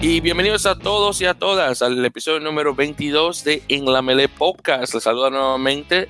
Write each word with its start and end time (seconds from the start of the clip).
Y 0.00 0.20
bienvenidos 0.20 0.64
a 0.66 0.78
todos 0.78 1.20
y 1.20 1.24
a 1.24 1.34
todas 1.34 1.82
al 1.82 2.04
episodio 2.04 2.38
número 2.38 2.72
22 2.74 3.42
de 3.42 3.62
En 3.68 3.84
la 3.84 4.00
Mele 4.00 4.28
Podcast. 4.28 4.94
Les 4.94 5.02
saluda 5.02 5.30
nuevamente 5.30 6.08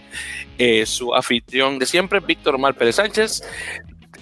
eh, 0.58 0.84
su 0.84 1.14
anfitrión 1.14 1.78
de 1.78 1.86
siempre, 1.86 2.20
Víctor 2.20 2.56
Omar 2.56 2.74
Pérez 2.74 2.96
Sánchez, 2.96 3.42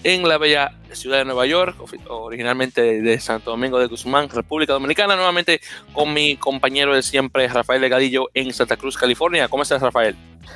en 0.07 0.29
la 0.29 0.39
bella 0.39 0.71
ciudad 0.93 1.19
de 1.19 1.25
Nueva 1.25 1.47
York, 1.47 1.77
originalmente 2.09 3.03
de 3.03 3.19
Santo 3.19 3.51
Domingo 3.51 3.81
de 3.81 3.89
Guzmán, 3.89 4.29
República 4.29 4.73
Dominicana, 4.73 5.17
nuevamente 5.17 5.61
con 5.93 6.15
mi 6.15 6.37
compañero 6.37 6.95
de 6.95 7.03
siempre, 7.03 7.49
Rafael 7.49 7.81
Legadillo, 7.81 8.29
en 8.33 8.53
Santa 8.53 8.77
Cruz, 8.77 8.97
California. 8.97 9.49
¿Cómo 9.49 9.65
estás, 9.65 9.83
Rafael? 9.83 10.15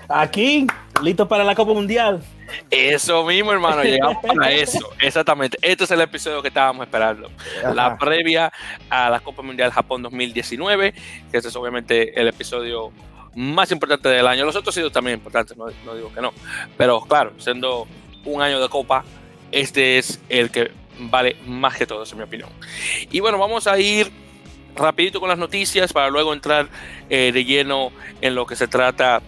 Aquí, 0.09 0.69
listo 1.03 1.27
para 1.27 1.43
la 1.43 1.57
Copa 1.57 1.73
Mundial. 1.73 2.23
Eso 2.71 3.25
mismo, 3.25 3.51
hermano, 3.51 3.83
llegamos 3.83 4.19
para 4.25 4.53
eso. 4.53 4.89
Exactamente. 5.01 5.59
Este 5.63 5.83
es 5.83 5.91
el 5.91 6.01
episodio 6.01 6.41
que 6.43 6.49
estábamos 6.49 6.87
esperando. 6.87 7.29
La 7.75 7.99
previa 7.99 8.53
a 8.89 9.11
la 9.11 9.19
Copa 9.19 9.43
Mundial 9.43 9.73
Japón 9.73 10.01
2019, 10.03 10.93
que 10.93 11.37
este 11.37 11.49
es 11.49 11.57
obviamente 11.57 12.21
el 12.21 12.29
episodio 12.29 12.93
más 13.35 13.73
importante 13.73 14.09
del 14.11 14.29
año. 14.29 14.45
Los 14.45 14.55
otros 14.55 14.77
han 14.77 14.83
sido 14.83 14.93
también 14.93 15.19
importantes, 15.19 15.57
no, 15.57 15.67
no 15.85 15.97
digo 15.97 16.15
que 16.15 16.21
no. 16.21 16.33
Pero 16.77 17.01
claro, 17.01 17.33
siendo 17.39 17.89
un 18.25 18.43
año 18.43 18.61
de 18.61 18.69
Copa, 18.69 19.05
este 19.53 19.99
es 19.99 20.21
el 20.29 20.51
que 20.51 20.71
vale 20.99 21.37
más 21.47 21.77
que 21.77 21.87
todo, 21.87 22.05
en 22.05 22.17
mi 22.17 22.25
opinión. 22.25 22.51
Y 23.11 23.21
bueno, 23.21 23.39
vamos 23.39 23.67
a 23.67 23.79
ir 23.79 24.11
rapidito 24.77 25.21
con 25.21 25.29
las 25.29 25.39
noticias 25.39 25.93
para 25.93 26.11
luego 26.11 26.33
entrar 26.33 26.69
eh, 27.09 27.33
de 27.33 27.45
lleno 27.45 27.93
en 28.21 28.35
lo 28.35 28.47
que 28.47 28.57
se 28.57 28.69
trata 28.69 29.23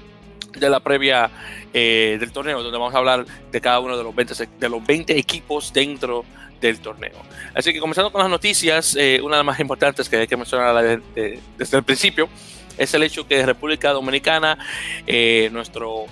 de 0.53 0.71
la 0.71 0.81
previa 0.81 1.31
eh, 1.73 2.17
del 2.21 2.33
torneo, 2.33 2.63
donde 2.63 2.79
vamos 2.79 2.95
a 2.95 2.99
hablar 2.99 3.25
de 3.51 3.61
cada 3.61 3.81
uno 3.81 3.97
de 3.97 4.05
los 4.05 4.15
20, 4.15 4.49
de 4.59 4.69
los 4.69 4.85
20 4.85 5.19
equipos 5.19 5.73
dentro 5.73 6.25
del 6.61 6.81
torneo. 6.81 7.17
Así 7.55 7.73
que 7.73 7.81
comenzando 7.81 8.13
con 8.13 8.21
las 8.21 8.31
noticias, 8.31 8.95
eh, 8.97 9.21
una 9.23 9.37
de 9.37 9.41
las 9.41 9.47
más 9.47 9.61
importantes 9.61 10.09
que 10.09 10.17
hay 10.17 10.27
que 10.27 10.37
mencionar 10.37 11.01
desde 11.15 11.77
el 11.77 11.83
principio 11.83 12.29
es 12.79 12.95
el 12.95 13.03
hecho 13.03 13.27
que 13.27 13.45
República 13.45 13.91
Dominicana, 13.91 14.59
eh, 15.07 15.51
nuestro 15.53 16.07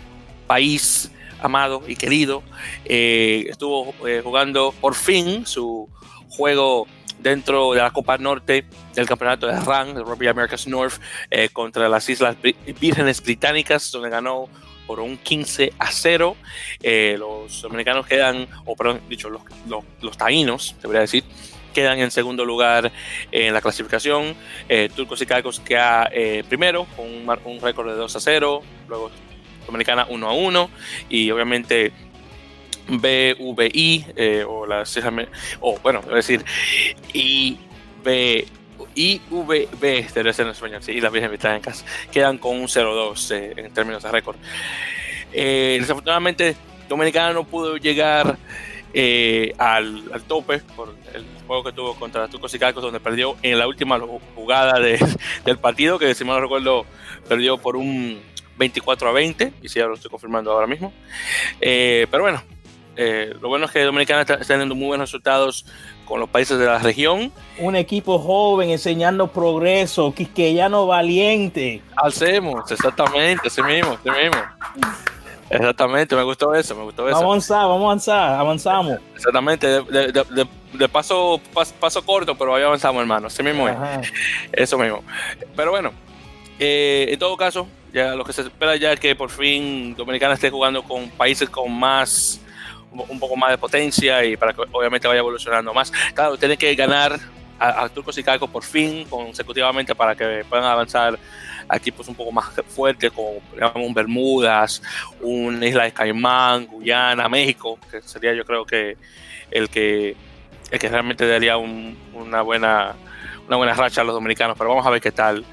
país 0.46 1.10
amado 1.42 1.82
y 1.86 1.96
querido, 1.96 2.42
estuvo 2.84 3.94
jugando 4.22 4.72
por 4.80 4.94
fin 4.94 5.46
su 5.46 5.88
juego 6.28 6.86
dentro 7.18 7.72
de 7.72 7.80
la 7.80 7.90
Copa 7.90 8.18
Norte 8.18 8.64
del 8.94 9.06
campeonato 9.06 9.46
de 9.46 9.58
RAN, 9.60 9.94
de 9.94 10.02
Rugby 10.02 10.28
Americas 10.28 10.66
North, 10.66 11.00
contra 11.52 11.88
las 11.88 12.08
Islas 12.08 12.36
Vírgenes 12.80 13.22
Británicas, 13.22 13.90
donde 13.90 14.10
ganó 14.10 14.48
por 14.90 14.98
un 14.98 15.18
15 15.18 15.72
a 15.78 15.86
0. 15.92 16.36
Eh, 16.82 17.14
los 17.16 17.62
dominicanos 17.62 18.08
quedan, 18.08 18.48
o 18.64 18.74
perdón, 18.74 19.00
dicho, 19.08 19.30
los, 19.30 19.42
los, 19.68 19.84
los 20.00 20.18
taínos, 20.18 20.74
debería 20.82 21.02
decir, 21.02 21.22
quedan 21.72 22.00
en 22.00 22.10
segundo 22.10 22.44
lugar 22.44 22.90
en 23.30 23.54
la 23.54 23.60
clasificación. 23.60 24.34
Eh, 24.68 24.90
Turcos 24.92 25.22
y 25.22 25.26
Caicos 25.26 25.60
queda 25.60 26.10
eh, 26.12 26.42
primero 26.48 26.86
con 26.96 27.06
un, 27.06 27.38
un 27.44 27.60
récord 27.60 27.88
de 27.88 27.94
2 27.94 28.16
a 28.16 28.20
0. 28.20 28.62
Luego 28.88 29.12
Dominicana 29.70 30.06
1 30.08 30.28
a 30.28 30.32
1. 30.32 30.70
Y 31.08 31.30
obviamente 31.30 31.92
BVI, 32.88 34.06
eh, 34.16 34.44
o 34.46 34.66
las 34.66 34.98
o 35.60 35.78
bueno, 35.80 36.00
es 36.08 36.14
decir, 36.14 36.44
IB 37.12 38.46
IVB, 38.94 39.68
debe 40.14 40.32
ser 40.32 40.46
en 40.46 40.52
español, 40.52 40.82
sí, 40.82 40.92
y 40.92 41.00
las 41.00 41.12
Virgen 41.12 41.60
casa 41.60 41.84
quedan 42.10 42.38
con 42.38 42.56
un 42.56 42.66
0-2 42.66 43.34
eh, 43.34 43.54
en 43.56 43.72
términos 43.72 44.02
de 44.02 44.10
récord. 44.10 44.36
Eh, 45.32 45.76
desafortunadamente, 45.80 46.56
Dominicana 46.88 47.32
no 47.32 47.44
pudo 47.44 47.76
llegar 47.76 48.36
eh, 48.92 49.54
al, 49.58 50.02
tope 50.26 50.58
por 50.74 50.94
el 51.14 51.24
juego 51.46 51.64
que 51.64 51.72
tuvo 51.72 51.94
contra 51.94 52.26
Turcos 52.28 52.52
y 52.54 52.58
Calcos, 52.58 52.82
donde 52.82 53.00
perdió 53.00 53.36
en 53.42 53.58
la 53.58 53.66
última 53.66 54.00
jugada 54.34 54.80
de, 54.80 54.98
del 55.44 55.58
partido, 55.58 55.98
que 55.98 56.14
si 56.14 56.24
mal 56.24 56.36
no 56.36 56.42
recuerdo, 56.42 56.86
perdió 57.28 57.58
por 57.58 57.76
un 57.76 58.20
24 58.60 59.08
a 59.08 59.12
20, 59.12 59.52
y 59.62 59.68
sí, 59.68 59.78
ya 59.78 59.86
lo 59.86 59.94
estoy 59.94 60.10
confirmando 60.10 60.52
ahora 60.52 60.68
mismo. 60.68 60.92
pero 61.58 62.22
bueno, 62.22 62.42
lo 63.40 63.48
bueno 63.48 63.64
es 63.64 63.72
que 63.72 63.82
Dominicana 63.82 64.20
está, 64.20 64.34
está 64.34 64.54
teniendo 64.54 64.74
muy 64.74 64.88
buenos 64.88 65.08
resultados 65.08 65.64
con 66.04 66.20
los 66.20 66.28
países 66.28 66.58
de 66.58 66.66
la 66.66 66.78
región. 66.78 67.32
Un 67.58 67.76
equipo 67.76 68.18
joven 68.18 68.70
enseñando 68.70 69.28
progreso, 69.28 70.12
quisqueyano 70.12 70.86
valiente. 70.86 71.82
Hacemos, 71.96 72.70
exactamente, 72.70 73.48
así 73.48 73.62
mismo, 73.62 73.92
así 73.92 74.10
mismo. 74.10 74.42
Exactamente, 75.48 76.14
me 76.14 76.22
gustó 76.22 76.54
eso, 76.54 76.74
me 76.76 76.82
gustó 76.82 77.08
eso. 77.08 77.16
Vamos 77.16 77.50
a 77.50 77.60
avanzar, 77.60 77.68
vamos 77.68 77.82
a 77.82 77.84
avanzar, 77.86 78.40
avanzamos. 78.40 78.98
Exactamente, 79.14 79.66
de, 79.66 79.82
de, 79.82 80.12
de, 80.12 80.46
de 80.72 80.88
paso, 80.88 81.40
paso, 81.54 81.74
paso, 81.78 82.04
corto, 82.04 82.36
pero 82.36 82.54
ahí 82.54 82.62
avanzamos, 82.62 83.00
hermano, 83.00 83.28
así 83.28 83.42
mismo 83.42 83.68
es. 83.68 83.76
Eso 84.52 84.78
mismo. 84.78 85.02
Pero 85.56 85.70
bueno, 85.70 85.92
eh, 86.58 87.08
en 87.10 87.18
todo 87.18 87.36
caso, 87.36 87.66
ya 87.92 88.14
lo 88.14 88.24
que 88.24 88.32
se 88.32 88.42
espera 88.42 88.76
ya 88.76 88.92
es 88.92 89.00
que 89.00 89.14
por 89.14 89.30
fin 89.30 89.94
Dominicana 89.96 90.34
esté 90.34 90.50
jugando 90.50 90.82
con 90.82 91.08
países 91.10 91.48
con 91.48 91.72
más 91.72 92.40
un 92.92 93.20
poco 93.20 93.36
más 93.36 93.50
de 93.50 93.58
potencia 93.58 94.24
y 94.24 94.36
para 94.36 94.52
que 94.52 94.62
obviamente 94.72 95.06
vaya 95.06 95.20
evolucionando 95.20 95.72
más. 95.72 95.92
Claro, 96.14 96.36
tiene 96.36 96.56
que 96.56 96.74
ganar 96.74 97.18
a, 97.58 97.88
Turcos 97.88 98.16
y 98.18 98.22
Caicos 98.22 98.48
por 98.48 98.64
fin 98.64 99.04
consecutivamente 99.04 99.94
para 99.94 100.16
que 100.16 100.44
puedan 100.48 100.64
avanzar 100.64 101.18
a 101.68 101.76
equipos 101.76 102.08
un 102.08 102.14
poco 102.14 102.32
más 102.32 102.46
fuertes 102.66 103.12
como 103.12 103.34
digamos, 103.52 103.94
Bermudas, 103.94 104.82
una 105.20 105.66
isla 105.66 105.84
de 105.84 105.92
Caimán, 105.92 106.66
Guyana, 106.66 107.28
México, 107.28 107.78
que 107.90 108.00
sería 108.02 108.34
yo 108.34 108.44
creo 108.44 108.64
que 108.64 108.96
el 109.50 109.68
que, 109.68 110.16
el 110.70 110.78
que 110.78 110.88
realmente 110.88 111.28
daría 111.28 111.58
un, 111.58 111.96
una, 112.14 112.42
buena, 112.42 112.94
una 113.46 113.56
buena 113.56 113.74
racha 113.74 114.00
a 114.00 114.04
los 114.04 114.14
dominicanos, 114.14 114.56
pero 114.56 114.70
vamos 114.70 114.86
a 114.86 114.90
ver 114.90 115.00
qué 115.00 115.12
tal 115.12 115.44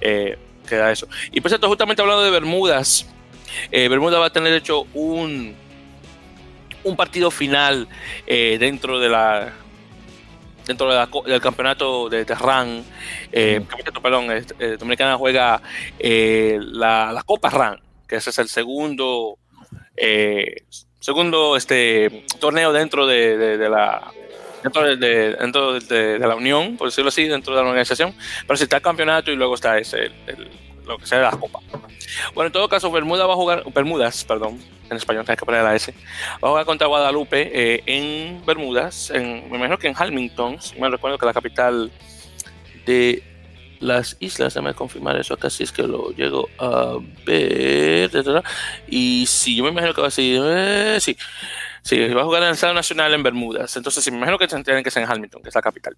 eh, 0.00 0.38
queda 0.66 0.92
eso. 0.92 1.08
Y 1.32 1.40
por 1.40 1.50
cierto, 1.50 1.68
justamente 1.68 2.02
hablando 2.02 2.22
de 2.22 2.30
Bermudas, 2.30 3.06
eh, 3.70 3.88
Bermuda 3.88 4.18
va 4.18 4.26
a 4.26 4.30
tener 4.30 4.52
hecho 4.52 4.86
un 4.92 5.56
un 6.86 6.96
partido 6.96 7.30
final 7.30 7.88
eh, 8.26 8.56
dentro 8.58 8.98
de 8.98 9.08
la 9.08 9.52
dentro 10.66 10.88
de 10.88 10.96
la, 10.96 11.08
del 11.26 11.40
campeonato 11.40 12.08
de 12.08 12.24
RAN, 12.24 12.84
eh, 13.30 13.60
mm. 13.60 14.02
perdón, 14.02 14.26
eh, 14.32 14.76
Dominicana 14.76 15.16
juega 15.16 15.62
la, 16.00 17.12
la, 17.12 17.22
Copa 17.22 17.50
RAN, 17.50 17.80
que 18.08 18.16
ese 18.16 18.30
es 18.30 18.38
el 18.38 18.48
segundo 18.48 19.38
segundo 20.98 21.56
este 21.56 22.24
torneo 22.40 22.72
dentro 22.72 23.06
de, 23.06 23.38
de, 23.38 23.58
de 23.58 23.68
la 23.68 24.12
dentro, 24.62 24.96
de, 24.96 25.36
dentro 25.36 25.80
de, 25.80 26.18
la 26.18 26.34
unión, 26.34 26.76
por 26.76 26.88
decirlo 26.88 27.08
así, 27.08 27.24
dentro 27.24 27.54
de 27.54 27.62
la 27.62 27.68
organización, 27.68 28.14
pero 28.46 28.56
si 28.56 28.64
está 28.64 28.76
el 28.76 28.82
campeonato 28.82 29.30
y 29.30 29.36
luego 29.36 29.54
está 29.54 29.78
ese, 29.78 30.06
el, 30.06 30.12
el, 30.26 30.50
lo 30.86 30.98
que 30.98 31.06
sea 31.06 31.20
la 31.20 31.30
Copa. 31.30 31.60
Bueno, 32.34 32.46
en 32.46 32.52
todo 32.52 32.68
caso, 32.68 32.90
Bermuda 32.90 33.26
va 33.26 33.34
a 33.34 33.36
jugar, 33.36 33.64
Bermudas, 33.74 34.24
perdón, 34.24 34.60
en 34.88 34.96
español 34.96 35.24
hay 35.26 35.36
que 35.36 35.44
poner 35.44 35.62
la 35.62 35.74
S, 35.74 35.92
va 36.42 36.48
a 36.48 36.50
jugar 36.50 36.64
contra 36.64 36.86
Guadalupe 36.86 37.50
eh, 37.52 37.82
en 37.86 38.44
Bermudas, 38.46 39.10
en, 39.10 39.50
me 39.50 39.56
imagino 39.56 39.78
que 39.78 39.88
en 39.88 39.94
Halmington, 39.96 40.60
si 40.60 40.78
me 40.80 40.88
recuerdo 40.88 41.18
que 41.18 41.26
la 41.26 41.34
capital 41.34 41.90
de 42.84 43.22
las 43.80 44.16
islas, 44.20 44.54
déjame 44.54 44.74
confirmar 44.74 45.16
eso 45.16 45.34
acá 45.34 45.50
si 45.50 45.64
es 45.64 45.72
que 45.72 45.82
lo 45.82 46.10
llego 46.12 46.48
a 46.58 46.96
ver, 47.26 48.10
y 48.88 49.26
sí, 49.26 49.56
yo 49.56 49.64
me 49.64 49.70
imagino 49.70 49.92
que 49.92 50.00
va 50.00 50.08
a 50.08 50.10
ser, 50.10 50.40
eh, 50.44 50.98
sí, 51.00 51.16
sí, 51.86 52.08
va 52.08 52.22
a 52.22 52.24
jugar 52.24 52.42
en 52.42 52.48
el 52.48 52.54
Estado 52.54 52.74
Nacional 52.74 53.14
en 53.14 53.22
Bermudas, 53.22 53.76
entonces 53.76 54.06
imagino 54.08 54.38
que 54.38 54.48
tienen 54.48 54.82
que 54.82 54.90
ser 54.90 55.04
en 55.04 55.08
Halmington, 55.08 55.42
que 55.42 55.48
es 55.48 55.54
la 55.54 55.62
capital. 55.62 55.96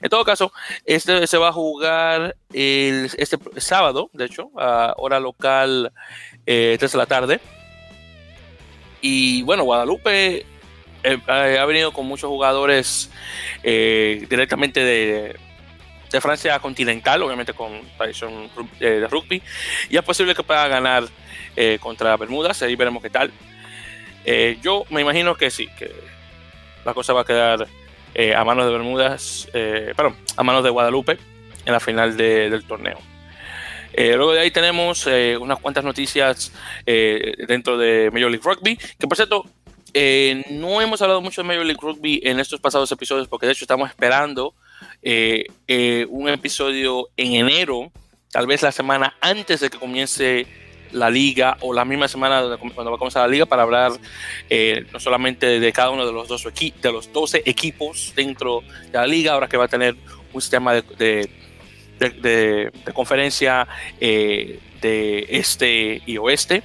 En 0.00 0.08
todo 0.08 0.24
caso, 0.24 0.52
este 0.84 1.26
se 1.26 1.38
va 1.38 1.48
a 1.48 1.52
jugar 1.52 2.36
este 2.52 3.38
sábado, 3.56 4.10
de 4.12 4.26
hecho, 4.26 4.50
a 4.56 4.94
hora 4.98 5.18
local, 5.18 5.92
eh, 6.46 6.76
3 6.78 6.92
de 6.92 6.98
la 6.98 7.06
tarde. 7.06 7.40
Y 9.00 9.42
bueno, 9.42 9.64
Guadalupe 9.64 10.44
eh, 11.02 11.18
ha 11.28 11.64
venido 11.64 11.92
con 11.92 12.06
muchos 12.06 12.28
jugadores 12.28 13.10
eh, 13.62 14.26
directamente 14.28 14.80
de, 14.80 15.36
de, 16.10 16.20
Francia 16.20 16.58
continental, 16.58 17.22
obviamente 17.22 17.52
con 17.52 17.80
tradición 17.96 18.50
de 18.80 19.06
rugby. 19.06 19.42
Y 19.88 19.96
es 19.96 20.02
posible 20.02 20.34
que 20.34 20.42
pueda 20.42 20.66
ganar 20.68 21.04
eh, 21.56 21.78
contra 21.80 22.16
Bermudas, 22.16 22.62
ahí 22.62 22.76
veremos 22.76 23.02
qué 23.02 23.10
tal. 23.10 23.32
Eh, 24.30 24.58
yo 24.60 24.84
me 24.90 25.00
imagino 25.00 25.34
que 25.36 25.50
sí, 25.50 25.68
que 25.78 25.90
la 26.84 26.92
cosa 26.92 27.14
va 27.14 27.22
a 27.22 27.24
quedar 27.24 27.66
eh, 28.14 28.34
a 28.34 28.44
manos 28.44 28.66
de 28.66 28.72
Bermudas, 28.72 29.48
eh, 29.54 29.94
perdón, 29.96 30.16
a 30.36 30.42
manos 30.42 30.62
de 30.62 30.68
Guadalupe 30.68 31.16
en 31.64 31.72
la 31.72 31.80
final 31.80 32.14
de, 32.14 32.50
del 32.50 32.64
torneo. 32.64 32.98
Luego 33.96 34.34
de 34.34 34.40
ahí 34.40 34.50
tenemos 34.50 35.06
unas 35.40 35.58
cuantas 35.58 35.82
noticias 35.82 36.52
dentro 36.86 37.76
de 37.76 38.10
Major 38.12 38.30
League 38.30 38.44
Rugby, 38.44 38.76
que 38.76 39.08
por 39.08 39.16
cierto, 39.16 39.44
no 40.50 40.80
hemos 40.80 41.02
hablado 41.02 41.20
mucho 41.20 41.42
de 41.42 41.48
Major 41.48 41.64
League 41.64 41.80
Rugby 41.82 42.20
en 42.22 42.38
estos 42.38 42.60
pasados 42.60 42.92
episodios, 42.92 43.26
porque 43.26 43.46
de 43.46 43.52
hecho 43.52 43.64
estamos 43.64 43.88
esperando 43.88 44.54
un 45.02 46.28
episodio 46.28 47.08
en 47.16 47.32
enero, 47.32 47.90
tal 48.30 48.46
vez 48.46 48.62
la 48.62 48.70
semana 48.70 49.16
antes 49.20 49.58
de 49.60 49.70
que 49.70 49.78
comience 49.78 50.46
la 50.92 51.10
liga 51.10 51.56
o 51.60 51.72
la 51.72 51.84
misma 51.84 52.08
semana 52.08 52.56
cuando 52.58 52.90
va 52.90 52.96
a 52.96 52.98
comenzar 52.98 53.22
la 53.22 53.28
liga 53.28 53.46
para 53.46 53.62
hablar 53.62 53.92
eh, 54.48 54.84
no 54.92 55.00
solamente 55.00 55.60
de 55.60 55.72
cada 55.72 55.90
uno 55.90 56.06
de 56.06 56.12
los, 56.12 56.28
dos 56.28 56.44
de 56.44 56.92
los 56.92 57.12
12 57.12 57.42
equipos 57.44 58.12
dentro 58.14 58.62
de 58.90 58.98
la 58.98 59.06
liga, 59.06 59.32
ahora 59.32 59.48
que 59.48 59.56
va 59.56 59.64
a 59.64 59.68
tener 59.68 59.96
un 60.32 60.40
sistema 60.40 60.74
de, 60.74 61.28
de, 61.98 62.72
conferencia 62.92 63.66
eh, 64.00 64.60
de 64.80 65.26
este 65.30 66.02
y 66.06 66.18
oeste 66.18 66.62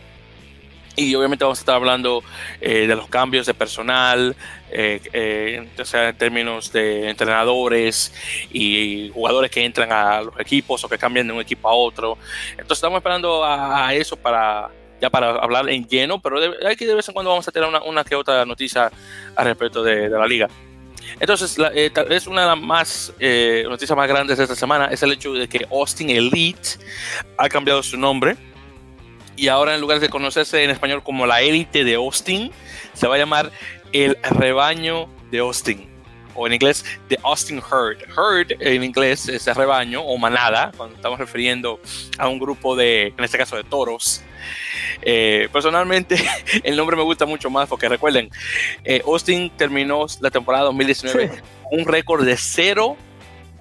y 0.96 1.16
obviamente 1.16 1.44
vamos 1.44 1.60
a 1.60 1.62
estar 1.62 1.76
hablando 1.76 2.24
eh, 2.62 2.88
de 2.88 2.96
los 2.96 3.08
cambios 3.08 3.46
de 3.46 3.54
personal, 3.54 4.36
eh, 4.72 5.02
eh, 5.12 5.68
sea 5.84 6.10
en 6.10 6.18
términos 6.18 6.72
de 6.72 7.10
entrenadores 7.10 8.14
y 8.52 9.10
jugadores 9.14 9.50
que 9.50 9.64
entran 9.64 9.92
a 9.92 10.22
los 10.22 10.40
equipos 10.40 10.84
o 10.84 10.90
que 10.90 10.98
cambian 10.98 11.28
de 11.28 11.34
un 11.34 11.42
equipo 11.42 11.68
a 11.68 11.74
otro. 11.74 12.18
Entonces 12.52 12.78
estamos 12.78 12.98
esperando 12.98 13.44
a, 13.44 13.94
eso 13.94 14.16
para 14.16 14.70
ya 15.02 15.10
para 15.10 15.32
hablar 15.32 15.68
en 15.70 15.86
lleno, 15.86 16.22
pero 16.22 16.40
de, 16.40 16.68
aquí 16.68 16.86
de 16.86 16.94
vez 16.94 17.08
en 17.10 17.14
cuando 17.14 17.32
vamos 17.32 17.46
a 17.48 17.52
tener 17.52 17.68
una, 17.68 17.84
una 17.84 18.04
que 18.06 18.16
otra 18.16 18.46
noticia 18.46 18.90
al 19.36 19.46
respecto 19.46 19.84
de, 19.84 20.08
la 20.08 20.26
liga. 20.26 20.48
Entonces, 21.20 21.58
la, 21.58 21.72
eh, 21.76 21.90
tal 21.90 22.06
vez 22.06 22.26
una 22.28 22.44
de 22.44 22.48
las 22.48 22.58
más 22.58 23.14
noticias 23.68 23.98
más 23.98 24.08
grandes 24.08 24.38
de 24.38 24.44
esta 24.44 24.56
semana 24.56 24.86
es 24.86 25.04
el 25.04 25.12
hecho 25.12 25.34
de 25.34 25.50
que 25.50 25.68
Austin 25.70 26.10
Elite 26.10 26.80
ha 27.38 27.50
cambiado 27.50 27.84
su 27.84 27.98
nombre 27.98 28.38
y 29.36 29.48
ahora 29.48 29.76
en 29.76 29.82
lugar 29.82 30.00
de 30.00 30.10
conocerse 30.10 30.64
en 30.64 30.70
español 30.70 31.04
como 31.04 31.26
la 31.26 31.42
élite 31.42 31.84
de 31.84 31.96
Austin, 31.96 32.52
se 32.94 33.08
va 33.08 33.16
a 33.16 33.18
llamar 33.18 33.52
el 33.92 34.18
rebaño 34.22 35.08
de 35.32 35.40
Austin. 35.40 35.94
O 36.36 36.48
en 36.48 36.54
inglés, 36.54 36.84
The 37.10 37.20
Austin 37.24 37.60
Herd. 37.60 38.00
Herd 38.18 38.60
en 38.60 38.84
inglés 38.84 39.28
es 39.28 39.46
rebaño 39.46 40.02
o 40.02 40.18
manada, 40.18 40.72
cuando 40.76 40.96
estamos 40.96 41.20
refiriendo 41.20 41.80
a 42.18 42.28
un 42.28 42.40
grupo 42.40 42.76
de, 42.76 43.14
en 43.16 43.24
este 43.24 43.38
caso, 43.38 43.56
de 43.56 43.64
toros. 43.64 44.24
Eh, 45.04 45.48
personalmente, 45.52 46.16
el 46.64 46.76
nombre 46.76 46.96
me 46.96 47.04
gusta 47.04 47.26
mucho 47.26 47.50
más 47.50 47.70
porque 47.70 47.88
recuerden, 47.88 48.30
eh, 48.84 49.02
Austin 49.06 49.52
terminó 49.56 50.06
la 50.22 50.32
temporada 50.32 50.66
2019 50.66 51.30
con 51.30 51.80
un 51.80 51.86
récord 51.86 52.26
de 52.26 52.36
0 52.36 52.98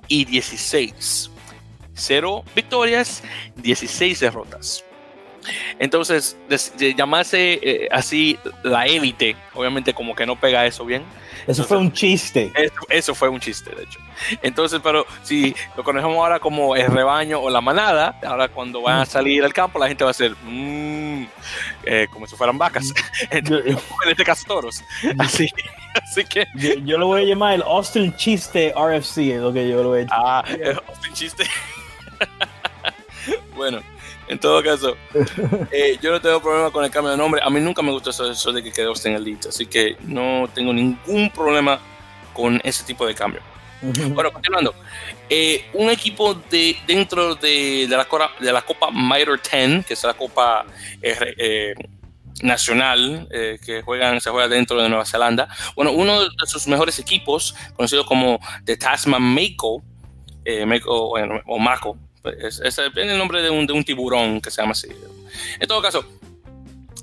y 0.09 0.25
16. 0.25 1.31
0 1.95 2.45
victorias, 2.55 3.23
16 3.57 4.21
derrotas. 4.21 4.85
Entonces, 5.79 6.37
de, 6.49 6.95
llamarse 6.95 7.59
eh, 7.63 7.89
así 7.91 8.39
la 8.63 8.87
élite, 8.87 9.37
obviamente 9.55 9.95
como 9.95 10.15
que 10.15 10.27
no 10.27 10.37
pega 10.37 10.67
eso 10.67 10.85
bien. 10.85 11.03
Eso 11.47 11.65
fue 11.65 11.77
un 11.77 11.93
chiste. 11.93 12.53
Eso, 12.89 13.15
fue 13.15 13.29
un 13.29 13.41
chiste, 13.41 13.75
de 13.75 13.83
hecho. 13.83 13.99
Entonces, 14.43 14.81
pero 14.83 15.05
si 15.25 15.55
lo 15.77 15.83
conocemos 15.83 16.17
ahora 16.17 16.39
como 16.39 16.77
el 16.77 16.87
rebaño 16.87 17.41
o 17.41 17.51
la 17.51 17.61
manada, 17.61 18.17
ahora 18.25 18.49
cuando 18.49 18.81
van 18.83 19.01
a 19.01 19.07
salir 19.07 19.43
al 19.43 19.53
campo, 19.53 19.81
la 19.81 19.89
gente 19.89 20.05
va 20.05 20.11
a 20.11 20.13
hacer 20.13 20.37
mmm, 20.45 21.25
como 22.13 22.29
si 22.29 22.37
fueran 22.37 22.59
vacas. 22.59 22.93
en 23.31 23.69
este 24.09 24.25
caso, 24.25 24.45
toros. 24.47 24.85
Así, 25.19 25.49
así 25.95 26.25
que. 26.25 26.47
Yo, 26.85 26.97
lo 26.97 27.09
voy 27.09 27.23
a 27.23 27.25
llamar 27.25 27.55
el 27.55 27.63
Austin 27.63 28.15
Chiste 28.17 28.73
RFC, 28.77 29.19
es 29.19 29.41
lo 29.41 29.53
que 29.53 29.69
yo 29.69 29.83
lo 29.83 29.91
voy 29.91 30.03
a 30.03 30.07
Ah, 30.11 30.45
el 30.49 30.81
Austin 30.89 31.13
Chiste. 31.13 31.45
bueno. 33.57 33.83
En 34.33 34.39
todo 34.39 34.63
caso, 34.63 34.97
eh, 35.71 35.99
yo 36.01 36.11
no 36.11 36.19
tengo 36.19 36.41
problema 36.41 36.71
con 36.71 36.83
el 36.83 36.91
cambio 36.91 37.11
de 37.11 37.19
nombre. 37.19 37.43
A 37.45 37.51
mí 37.51 37.61
nunca 37.61 37.83
me 37.83 37.93
gustó 37.93 38.09
eso, 38.09 38.51
de 38.51 38.63
que 38.63 38.73
quede 38.73 38.87
Austin 38.87 39.13
Elite, 39.13 39.51
así 39.51 39.67
que 39.67 39.99
no 40.05 40.49
tengo 40.55 40.73
ningún 40.73 41.29
problema 41.29 41.79
con 42.33 42.59
ese 42.65 42.83
tipo 42.85 43.07
de 43.07 43.15
cambio. 43.15 43.43
Bueno, 43.83 44.33
continuando. 44.33 44.75
Eh, 45.29 45.67
un 45.75 45.91
equipo 45.91 46.33
de, 46.33 46.79
dentro 46.87 47.35
de, 47.35 47.87
la, 47.91 48.09
de 48.41 48.53
la 48.53 48.63
Copa 48.63 48.91
Minor 48.91 49.39
10, 49.39 49.85
que 49.85 49.93
es 49.93 50.03
la 50.03 50.15
Copa 50.15 50.65
eh, 51.03 51.75
nacional 52.43 53.29
que 53.31 53.83
juegan, 53.83 54.19
se 54.19 54.31
juega 54.31 54.49
dentro 54.49 54.81
de 54.81 54.89
Nueva 54.89 55.05
Zelanda. 55.05 55.47
Bueno, 55.77 55.93
uno 55.93 56.23
de 56.23 56.47
sus 56.47 56.67
mejores 56.69 56.99
equipos, 56.99 57.55
conocido 57.77 58.07
como 58.07 58.41
The 58.65 58.79
Tasman 58.79 59.21
Mako, 59.21 59.83
o 60.87 61.59
Mako, 61.59 61.99
es, 62.25 62.61
es, 62.61 62.79
el 62.79 63.19
nombre 63.19 63.43
de 63.43 63.51
un, 63.51 63.67
de 63.67 63.73
un, 63.73 63.85
tiburón 63.85 64.41
que 64.41 64.51
se 64.51 64.63
llama 64.63 64.73
así. 64.73 64.89
En 65.59 65.67
todo 65.67 65.83
caso, 65.83 66.05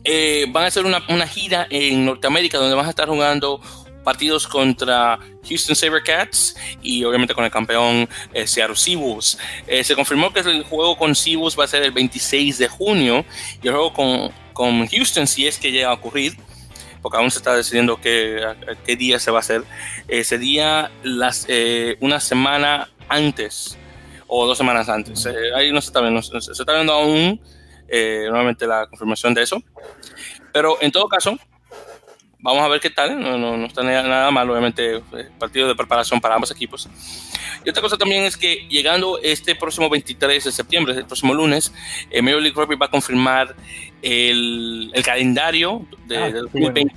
eh, 0.03 0.45
van 0.49 0.63
a 0.63 0.67
hacer 0.67 0.85
una, 0.85 1.03
una, 1.09 1.27
gira 1.27 1.67
en 1.69 2.05
Norteamérica 2.05 2.57
donde 2.57 2.75
van 2.75 2.85
a 2.85 2.89
estar 2.89 3.07
jugando 3.07 3.61
partidos 4.03 4.47
contra 4.47 5.19
Houston 5.47 5.75
Sabercats 5.75 6.55
y 6.81 7.03
obviamente 7.03 7.35
con 7.35 7.43
el 7.43 7.51
campeón 7.51 8.07
eh, 8.33 8.47
Seattle 8.47 8.77
Seahawks. 8.77 9.37
Eh, 9.67 9.83
se 9.83 9.95
confirmó 9.95 10.31
que 10.31 10.39
el 10.39 10.63
juego 10.63 10.97
con 10.97 11.13
Seahawks 11.13 11.59
va 11.59 11.65
a 11.65 11.67
ser 11.67 11.83
el 11.83 11.91
26 11.91 12.57
de 12.57 12.67
junio 12.69 13.25
y 13.61 13.67
el 13.67 13.73
juego 13.73 13.93
con, 13.93 14.31
con 14.53 14.87
Houston, 14.87 15.27
si 15.27 15.47
es 15.47 15.59
que 15.59 15.71
llega 15.71 15.89
a 15.89 15.93
ocurrir, 15.93 16.37
porque 17.01 17.17
aún 17.17 17.29
se 17.29 17.39
está 17.39 17.53
decidiendo 17.53 17.99
qué, 17.99 18.41
qué 18.85 18.95
día 18.95 19.19
se 19.19 19.31
va 19.31 19.37
a 19.37 19.41
hacer, 19.41 19.63
sería 20.23 20.91
las, 21.03 21.45
una 21.99 22.19
semana 22.19 22.89
antes 23.09 23.78
o 24.29 24.47
dos 24.47 24.57
semanas 24.57 24.87
antes. 24.87 25.25
Eh, 25.25 25.53
ahí 25.55 25.71
no 25.71 25.81
se 25.81 25.87
está 25.87 26.01
viendo, 26.01 26.21
se, 26.21 26.37
está 26.37 26.73
viendo 26.73 26.93
aún 26.93 27.41
eh, 27.87 28.27
nuevamente 28.29 28.65
la 28.65 28.87
confirmación 28.87 29.33
de 29.33 29.41
eso. 29.41 29.61
Pero 30.53 30.77
en 30.81 30.91
todo 30.91 31.07
caso, 31.07 31.37
vamos 32.39 32.61
a 32.61 32.67
ver 32.67 32.79
qué 32.79 32.91
tal. 32.91 33.19
No, 33.19 33.37
no, 33.37 33.57
no 33.57 33.65
está 33.65 33.83
nada 33.83 34.29
mal, 34.29 34.49
obviamente, 34.49 34.97
eh, 34.97 35.29
partido 35.39 35.67
de 35.67 35.75
preparación 35.75 36.21
para 36.21 36.35
ambos 36.35 36.51
equipos. 36.51 36.87
Y 37.65 37.69
otra 37.69 37.81
cosa 37.81 37.97
también 37.97 38.23
es 38.23 38.37
que 38.37 38.67
llegando 38.69 39.19
este 39.21 39.55
próximo 39.55 39.89
23 39.89 40.43
de 40.43 40.51
septiembre, 40.51 40.93
el 40.93 41.05
próximo 41.05 41.33
lunes, 41.33 41.73
eh, 42.11 42.21
Major 42.21 42.41
League 42.41 42.55
Rugby 42.55 42.75
va 42.75 42.85
a 42.85 42.91
confirmar 42.91 43.55
el, 44.03 44.91
el 44.93 45.03
calendario 45.03 45.85
de, 46.05 46.17
ah, 46.17 46.31
2020. 46.31 46.93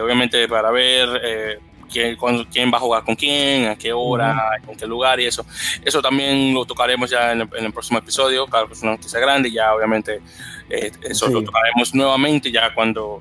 obviamente 0.00 0.48
para 0.48 0.70
ver 0.70 1.60
quién, 1.90 2.16
quién 2.50 2.72
va 2.72 2.78
a 2.78 2.80
jugar 2.80 3.04
con 3.04 3.14
quién, 3.14 3.66
a 3.66 3.76
qué 3.76 3.92
hora, 3.92 4.52
en 4.66 4.76
qué 4.76 4.86
lugar 4.86 5.20
y 5.20 5.26
eso. 5.26 5.44
Eso 5.84 6.00
también 6.00 6.54
lo 6.54 6.64
tocaremos 6.64 7.10
ya 7.10 7.32
en 7.32 7.40
el, 7.40 7.72
próximo 7.72 7.98
episodio, 7.98 8.46
claro 8.46 8.68
que 8.68 8.74
es 8.74 8.82
una 8.82 8.92
noticia 8.92 9.20
grande 9.20 9.48
y 9.48 9.52
ya 9.52 9.74
obviamente 9.74 10.20
eh, 10.68 10.90
eso 11.02 11.28
lo 11.28 11.42
tocaremos 11.42 11.94
nuevamente 11.94 12.50
ya 12.50 12.72
cuando... 12.74 13.20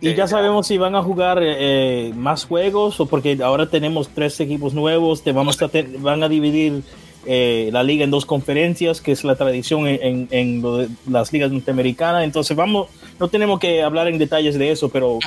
Y 0.00 0.14
ya 0.14 0.24
eh, 0.24 0.28
sabemos 0.28 0.66
si 0.66 0.78
van 0.78 0.94
a 0.94 1.02
jugar 1.02 1.40
eh, 1.42 2.12
más 2.14 2.44
juegos 2.44 3.00
o 3.00 3.06
porque 3.06 3.38
ahora 3.42 3.68
tenemos 3.68 4.08
tres 4.08 4.38
equipos 4.40 4.74
nuevos, 4.74 5.22
te 5.22 5.32
vamos 5.32 5.60
a 5.62 5.70
van 5.98 6.22
a 6.22 6.28
dividir 6.28 6.82
la 7.26 7.82
liga 7.82 8.04
en 8.04 8.10
dos 8.10 8.24
conferencias, 8.24 9.02
que 9.02 9.12
es 9.12 9.22
la 9.22 9.36
tradición 9.36 9.86
en, 9.86 10.28
en, 10.30 10.98
las 11.10 11.30
ligas 11.30 11.50
norteamericanas. 11.50 12.24
Entonces 12.24 12.56
vamos, 12.56 12.88
no 13.20 13.28
tenemos 13.28 13.60
que 13.60 13.82
hablar 13.82 14.08
en 14.08 14.16
detalles 14.16 14.58
de 14.58 14.70
eso, 14.70 14.88
pero 14.88 15.18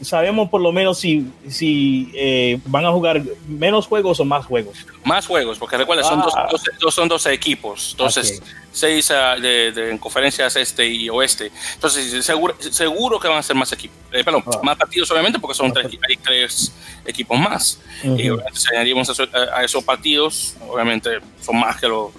sabemos 0.00 0.48
por 0.48 0.60
lo 0.60 0.72
menos 0.72 0.98
si, 0.98 1.30
si 1.48 2.10
eh, 2.14 2.60
van 2.66 2.86
a 2.86 2.90
jugar 2.92 3.22
menos 3.46 3.86
juegos 3.86 4.20
o 4.20 4.24
más 4.24 4.46
juegos. 4.46 4.86
Más 5.04 5.26
juegos, 5.26 5.58
porque 5.58 5.76
recuerda, 5.76 6.04
son, 6.04 6.20
dos, 6.20 6.34
ah. 6.36 6.48
son 6.90 7.08
12 7.08 7.32
equipos, 7.32 7.90
entonces 7.92 8.42
seis 8.70 9.10
ah, 9.10 9.36
de, 9.36 9.72
de, 9.72 9.98
conferencias 9.98 10.54
este 10.56 10.86
y 10.86 11.08
oeste. 11.08 11.50
Entonces, 11.74 12.24
seguro, 12.24 12.54
seguro 12.58 13.18
que 13.18 13.28
van 13.28 13.38
a 13.38 13.42
ser 13.42 13.56
más 13.56 13.72
equipos, 13.72 13.96
eh, 14.12 14.22
perdón, 14.22 14.44
ah. 14.46 14.60
más 14.62 14.76
partidos 14.76 15.10
obviamente, 15.10 15.38
porque 15.38 15.54
son 15.54 15.72
tres, 15.72 15.86
hay 15.86 16.16
tres 16.16 16.72
equipos 17.04 17.38
más. 17.38 17.80
Y 18.02 18.28
si 18.52 18.74
añadimos 18.74 19.08
a, 19.32 19.64
esos 19.64 19.84
partidos, 19.84 20.54
obviamente 20.68 21.18
son 21.40 21.58
más 21.58 21.80
que 21.80 21.88
lo 21.88 22.12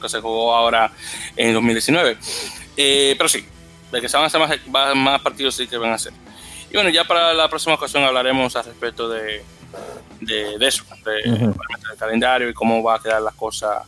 que, 0.00 0.08
se 0.08 0.20
jugó 0.20 0.54
ahora 0.54 0.92
en 1.36 1.52
2019. 1.52 2.16
Eh, 2.76 3.14
pero 3.16 3.28
sí, 3.28 3.44
de 3.90 4.00
que 4.00 4.08
se 4.08 4.16
van 4.16 4.24
a 4.24 4.26
hacer 4.26 4.40
más, 4.68 4.94
más 4.94 5.20
partidos 5.20 5.56
sí 5.56 5.66
que 5.66 5.76
van 5.76 5.92
a 5.92 5.98
ser. 5.98 6.12
Y 6.74 6.76
bueno, 6.76 6.90
ya 6.90 7.04
para 7.04 7.32
la 7.32 7.48
próxima 7.48 7.76
ocasión 7.76 8.02
hablaremos 8.02 8.56
al 8.56 8.64
respecto 8.64 9.08
de, 9.08 9.44
de, 10.20 10.56
eso, 10.66 10.82
del 11.04 11.54
calendario 11.96 12.48
y 12.48 12.52
cómo 12.52 12.82
va 12.82 12.96
a 12.96 12.98
quedar 12.98 13.22
la 13.22 13.30
cosa 13.30 13.84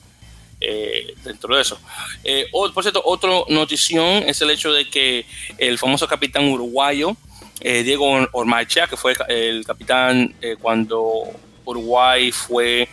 eh, 0.60 1.16
dentro 1.24 1.56
de 1.56 1.62
eso. 1.62 1.80
Eh, 2.22 2.46
por 2.52 2.84
cierto, 2.84 3.02
otra 3.04 3.28
notición 3.48 4.22
es 4.22 4.40
el 4.40 4.52
hecho 4.52 4.72
de 4.72 4.88
que 4.88 5.26
el 5.58 5.78
famoso 5.78 6.06
capitán 6.06 6.48
uruguayo, 6.48 7.16
eh, 7.58 7.82
Diego 7.82 8.24
Ormaichea, 8.30 8.86
que 8.86 8.96
fue 8.96 9.16
el 9.30 9.66
capitán 9.66 10.32
cuando 10.62 11.24
Uruguay 11.64 12.30
fue 12.30 12.88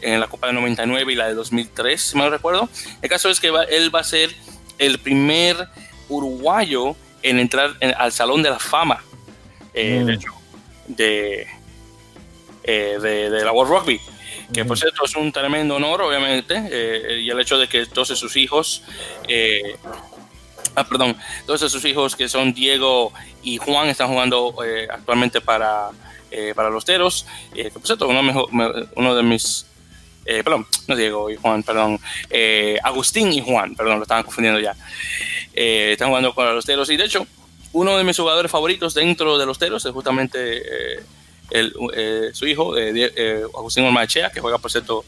en 0.00 0.18
la 0.18 0.28
Copa 0.28 0.46
de 0.46 0.54
99 0.54 1.12
y 1.12 1.14
la 1.14 1.28
de 1.28 1.34
2003, 1.34 2.00
si 2.00 2.16
mal 2.16 2.30
recuerdo. 2.30 2.70
El 3.02 3.10
caso 3.10 3.28
es 3.28 3.38
que 3.38 3.52
él 3.68 3.94
va 3.94 4.00
a 4.00 4.04
ser 4.04 4.34
el 4.78 4.98
primer 4.98 5.68
uruguayo 6.08 6.96
en 7.22 7.38
entrar 7.38 7.76
al 7.98 8.12
Salón 8.12 8.42
de 8.42 8.48
la 8.48 8.58
Fama 8.58 9.02
eh, 9.76 10.00
mm. 10.00 10.94
de, 10.94 11.46
eh, 12.64 12.98
de, 13.00 13.30
de, 13.30 13.44
la 13.44 13.52
World 13.52 13.70
Rugby, 13.70 14.00
que 14.54 14.64
por 14.64 14.78
cierto 14.78 15.04
es 15.04 15.14
un 15.16 15.30
tremendo 15.30 15.76
honor, 15.76 16.00
obviamente, 16.00 16.54
eh, 16.70 17.20
y 17.20 17.28
el 17.28 17.38
hecho 17.38 17.58
de 17.58 17.68
que 17.68 17.84
todos 17.84 18.08
sus 18.08 18.36
hijos, 18.36 18.82
ah, 20.74 20.84
perdón, 20.88 21.14
todos 21.46 21.70
sus 21.70 21.84
hijos 21.84 22.16
que 22.16 22.26
son 22.26 22.54
Diego 22.54 23.12
y 23.42 23.58
Juan 23.58 23.88
están 23.88 24.08
jugando 24.08 24.54
actualmente 24.90 25.42
para, 25.42 25.90
para 26.54 26.70
los 26.70 26.86
Teros, 26.86 27.26
que 27.54 27.70
por 27.70 27.86
cierto 27.86 28.08
uno, 28.08 28.22
mejor, 28.22 28.48
uno 28.94 29.14
de 29.14 29.22
mis 29.22 29.66
perdón, 30.24 30.66
no 30.88 30.96
Diego 30.96 31.30
y 31.30 31.36
Juan, 31.36 31.62
perdón, 31.62 32.00
Agustín 32.82 33.30
y 33.30 33.42
Juan, 33.42 33.74
perdón, 33.74 33.98
lo 33.98 34.02
estaban 34.04 34.24
confundiendo 34.24 34.58
ya. 34.58 34.74
eh, 35.52 35.92
están 35.92 36.08
jugando 36.08 36.34
con 36.34 36.54
los 36.54 36.64
Teros. 36.64 36.88
Y 36.90 36.96
de 36.96 37.04
hecho, 37.04 37.26
uno 37.76 37.96
de 37.96 38.04
mis 38.04 38.16
jugadores 38.16 38.50
favoritos 38.50 38.94
dentro 38.94 39.38
de 39.38 39.46
los 39.46 39.58
Teros 39.58 39.84
es 39.84 39.92
justamente 39.92 40.62
el, 41.50 41.72
su 42.32 42.46
hijo, 42.46 42.74
Agustín 43.56 43.84
Ormachea, 43.84 44.30
que 44.30 44.40
juega, 44.40 44.58
por 44.58 44.70
cierto, 44.70 45.04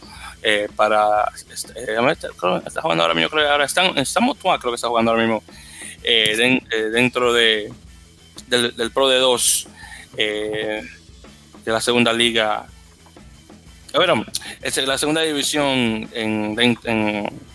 para. 0.76 1.30
Este, 1.52 1.72
está 2.66 2.82
jugando 2.82 3.02
ahora 3.02 3.14
mismo, 3.14 3.30
creo 3.30 3.44
que 3.44 3.50
ahora 3.50 3.64
están, 3.64 3.96
estamos 3.98 4.36
creo 4.38 4.58
que 4.60 4.74
está 4.74 4.88
jugando 4.88 5.10
ahora 5.10 5.22
mismo 5.22 5.42
dentro 6.02 7.32
de, 7.32 7.72
del, 8.46 8.90
Pro 8.92 9.08
de 9.08 9.18
2 9.18 9.66
de 10.16 10.82
la 11.64 11.80
segunda 11.80 12.12
liga 12.12 12.66
bueno, 13.94 14.24
es 14.62 14.76
la 14.76 14.98
segunda 14.98 15.22
división 15.22 16.08
en, 16.12 16.56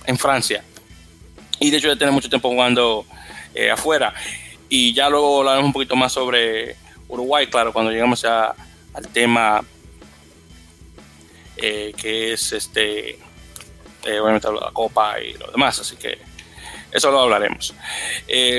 en, 0.06 0.18
Francia. 0.18 0.64
Y 1.60 1.70
de 1.70 1.78
hecho 1.78 1.88
ya 1.88 1.96
tiene 1.96 2.12
mucho 2.12 2.30
tiempo 2.30 2.50
jugando 2.50 3.06
eh, 3.54 3.70
afuera. 3.70 4.14
Y 4.76 4.92
ya 4.92 5.08
luego 5.08 5.38
hablaremos 5.38 5.68
un 5.68 5.74
poquito 5.74 5.96
más 5.96 6.12
sobre 6.12 6.76
Uruguay, 7.08 7.46
claro, 7.46 7.72
cuando 7.72 7.92
llegamos 7.92 8.24
ya 8.24 8.56
al 8.96 9.08
tema 9.10 9.64
eh, 11.58 11.94
que 11.96 12.34
es 12.34 12.54
este, 12.54 13.12
eh, 13.12 14.20
obviamente 14.20 14.52
la 14.52 14.72
Copa 14.74 15.20
y 15.20 15.34
lo 15.34 15.52
demás. 15.52 15.80
Así 15.80 15.96
que 15.96 16.18
eso 16.92 17.12
lo 17.12 17.20
hablaremos. 17.20 17.76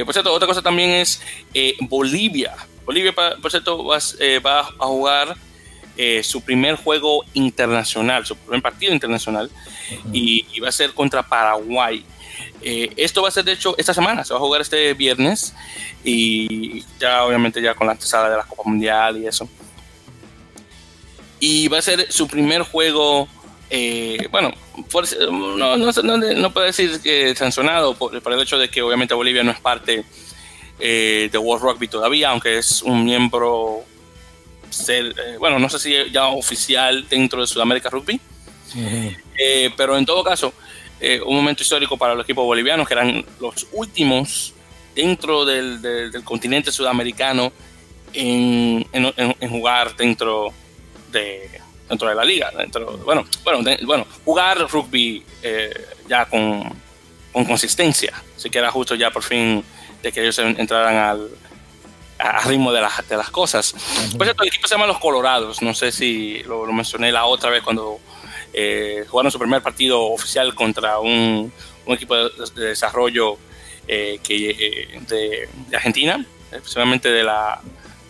por 0.05 0.13
cierto, 0.13 0.33
otra 0.33 0.47
cosa 0.47 0.63
también 0.63 0.91
es 0.91 1.21
Bolivia. 1.81 2.55
Bolivia, 2.87 3.13
por 3.13 3.51
cierto, 3.51 3.85
va 3.85 3.97
a 4.61 4.87
jugar 4.87 5.35
eh, 5.97 6.25
su 6.25 6.41
primer 6.41 6.75
juego 6.75 7.25
internacional, 7.35 8.27
su 8.27 8.35
primer 8.37 8.61
partido 8.61 8.93
internacional, 8.93 9.49
y, 10.13 10.45
va 10.59 10.69
a 10.69 10.73
ser 10.73 10.93
contra 10.93 11.23
Paraguay. 11.23 12.05
Eh, 12.63 12.93
esto 12.97 13.23
va 13.23 13.29
a 13.29 13.31
ser, 13.31 13.45
de 13.45 13.53
hecho, 13.53 13.77
esta 13.79 13.95
semana, 13.95 14.25
se 14.25 14.33
va 14.33 14.41
a 14.41 14.43
jugar 14.43 14.61
este 14.61 14.93
viernes, 14.95 15.55
y 16.03 16.85
ya 16.99 17.25
obviamente 17.25 17.63
ya 17.63 17.75
con 17.75 17.87
la 17.87 17.93
antesala 17.93 18.29
de 18.29 18.37
la 18.37 18.43
Copa 18.43 18.65
Mundial 18.67 19.19
y 19.19 19.29
eso. 19.29 19.49
Y 21.39 21.69
va 21.69 21.79
a 21.79 21.83
ser 21.83 22.11
su 22.11 22.27
primer 22.27 22.63
juego, 22.63 23.29
eh, 23.71 24.27
bueno, 24.33 24.53
no, 25.31 25.77
no, 25.77 25.93
no, 26.03 26.53
puedo 26.53 26.67
decir 26.67 27.01
que 27.03 27.37
sancionado 27.37 27.95
por, 27.95 28.21
por, 28.21 28.33
el 28.33 28.41
hecho 28.41 28.59
de 28.59 28.69
que 28.69 28.83
obviamente 28.83 29.15
Bolivia 29.15 29.45
no 29.45 29.53
es 29.53 29.61
parte 29.61 30.05
de 30.81 31.39
World 31.39 31.63
Rugby 31.63 31.87
todavía, 31.87 32.31
aunque 32.31 32.59
es 32.59 32.83
un 32.83 33.05
miembro 33.05 33.85
ser, 34.85 35.07
eh, 35.07 35.37
bueno, 35.39 35.59
no 35.59 35.69
sé 35.69 35.79
si 35.79 36.11
ya 36.11 36.29
oficial 36.29 37.07
dentro 37.09 37.41
de 37.41 37.47
Sudamérica 37.47 37.91
Rugby, 37.91 38.21
eh, 39.39 39.71
pero 39.77 39.97
en 39.97 40.05
todo 40.05 40.23
caso, 40.25 40.53
eh, 41.01 41.21
un 41.25 41.37
momento 41.37 41.63
histórico 41.63 41.97
para 41.97 42.15
los 42.15 42.25
equipos 42.25 42.45
bolivianos, 42.45 42.87
que 42.87 42.95
eran 42.95 43.25
los 43.41 43.67
últimos 43.73 44.55
dentro 44.95 45.45
del, 45.45 45.83
del, 45.83 46.25
continente 46.25 46.71
sudamericano 46.71 47.53
en, 48.13 48.87
en, 48.93 49.51
jugar 49.51 49.97
dentro 49.97 50.53
de, 51.11 51.61
dentro 51.89 52.09
de 52.09 52.15
la 52.15 52.25
liga. 52.25 52.51
Dentro, 52.57 52.99
bueno, 52.99 53.25
bueno, 53.43 53.77
bueno, 53.85 54.07
jugar 54.25 54.59
rugby 54.71 55.25
ya 56.09 56.27
con, 56.27 56.73
con 57.33 57.45
consistencia, 57.45 58.13
así 58.37 58.51
que 58.51 58.59
era 58.59 58.71
justo 58.71 58.95
ya 58.95 59.11
por 59.11 59.23
fin 59.23 59.65
de 60.03 60.13
que 60.13 60.21
ellos 60.21 60.39
entraran 60.39 60.97
al, 60.97 61.31
a 62.19 62.41
ritmo 62.49 62.73
de, 62.73 62.81
las, 62.81 63.07
de 63.09 63.17
las 63.17 63.31
cosas. 63.31 63.75
Por 64.17 64.27
cierto, 64.27 64.43
el 64.43 64.49
equipo 64.49 64.69
se 64.69 64.75
llama 64.75 64.87
Los 64.87 64.99
Colorados, 64.99 65.63
no 65.63 65.75
sé 65.75 65.93
si 65.93 66.43
lo, 66.45 66.65
mencioné 66.73 67.11
la 67.13 67.27
otra 67.27 67.51
vez 67.51 67.63
cuando 67.63 68.01
eh, 68.53 69.05
jugaron 69.09 69.33
su 69.33 69.39
primer 69.39 69.63
partido 69.63 70.03
oficial 70.03 70.55
contra 70.55 70.99
un, 71.01 71.53
un 71.87 71.95
equipo 71.95 72.17
de, 72.17 72.67
desarrollo 72.69 73.37
eh, 73.89 74.21
que, 74.23 74.51
eh, 74.51 75.01
de, 75.09 75.49
de, 75.69 75.77
Argentina, 75.77 76.25
especialmente 76.53 77.11
de 77.11 77.25
la 77.25 77.61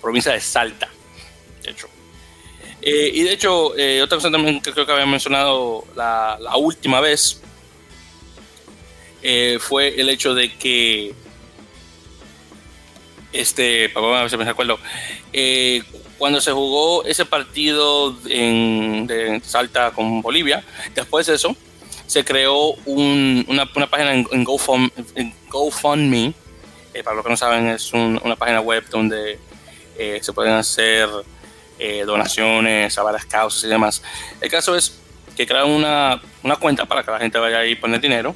provincia 0.01 0.33
de 0.33 0.41
Salta, 0.41 0.89
de 1.63 1.71
hecho. 1.71 1.89
y 2.83 3.23
de 3.23 3.33
hecho, 3.33 3.69
otra 3.69 4.19
cosa 4.19 4.31
también 4.31 4.61
que 4.61 4.73
creo 4.73 4.85
que 4.85 4.93
había 4.93 5.07
mencionado 5.07 5.85
la, 5.97 6.37
la 6.41 6.57
última 6.57 7.01
vez 7.01 7.41
fue 9.61 9.99
el 9.99 10.11
hecho 10.11 10.35
de 10.35 10.55
que 10.55 11.15
este, 13.35 13.89
para 13.89 14.07
ver 14.07 14.31
si 14.31 14.37
me 14.37 14.49
acuerdo, 14.49 14.79
eh, 15.33 15.83
cuando 16.17 16.41
se 16.41 16.53
jugó 16.53 17.05
ese 17.05 17.27
partido 17.27 18.17
en, 18.27 19.07
de 19.07 19.41
Salta 19.45 19.91
con 19.91 20.23
Bolivia, 20.23 20.65
después 20.95 21.27
de 21.27 21.35
eso, 21.35 21.57
se 22.07 22.25
creó 22.25 22.75
una, 22.87 23.67
página 23.91 24.15
en, 24.15 24.45
GoFundMe, 24.45 26.33
eh, 26.95 27.03
para 27.03 27.17
los 27.17 27.25
que 27.25 27.31
no 27.31 27.37
saben, 27.37 27.67
es 27.69 27.93
una 27.93 28.37
página 28.37 28.61
web 28.61 28.85
donde 28.89 29.41
eh, 29.99 30.21
se 30.23 30.33
pueden 30.33 30.55
hacer 30.55 31.09
donaciones 32.07 32.97
a 32.97 33.03
varias 33.03 33.27
causas 33.27 33.65
y 33.65 33.69
demás. 33.69 34.01
El 34.41 34.49
caso 34.49 34.75
es 34.77 34.97
que 35.37 35.47
crearon 35.47 35.73
una, 35.73 36.21
cuenta 36.61 36.87
para 36.87 37.03
que 37.03 37.11
la 37.11 37.19
gente 37.19 37.39
vaya 37.39 37.59
ahí 37.59 37.73
y 37.73 37.75
poner 37.75 38.01
dinero 38.01 38.35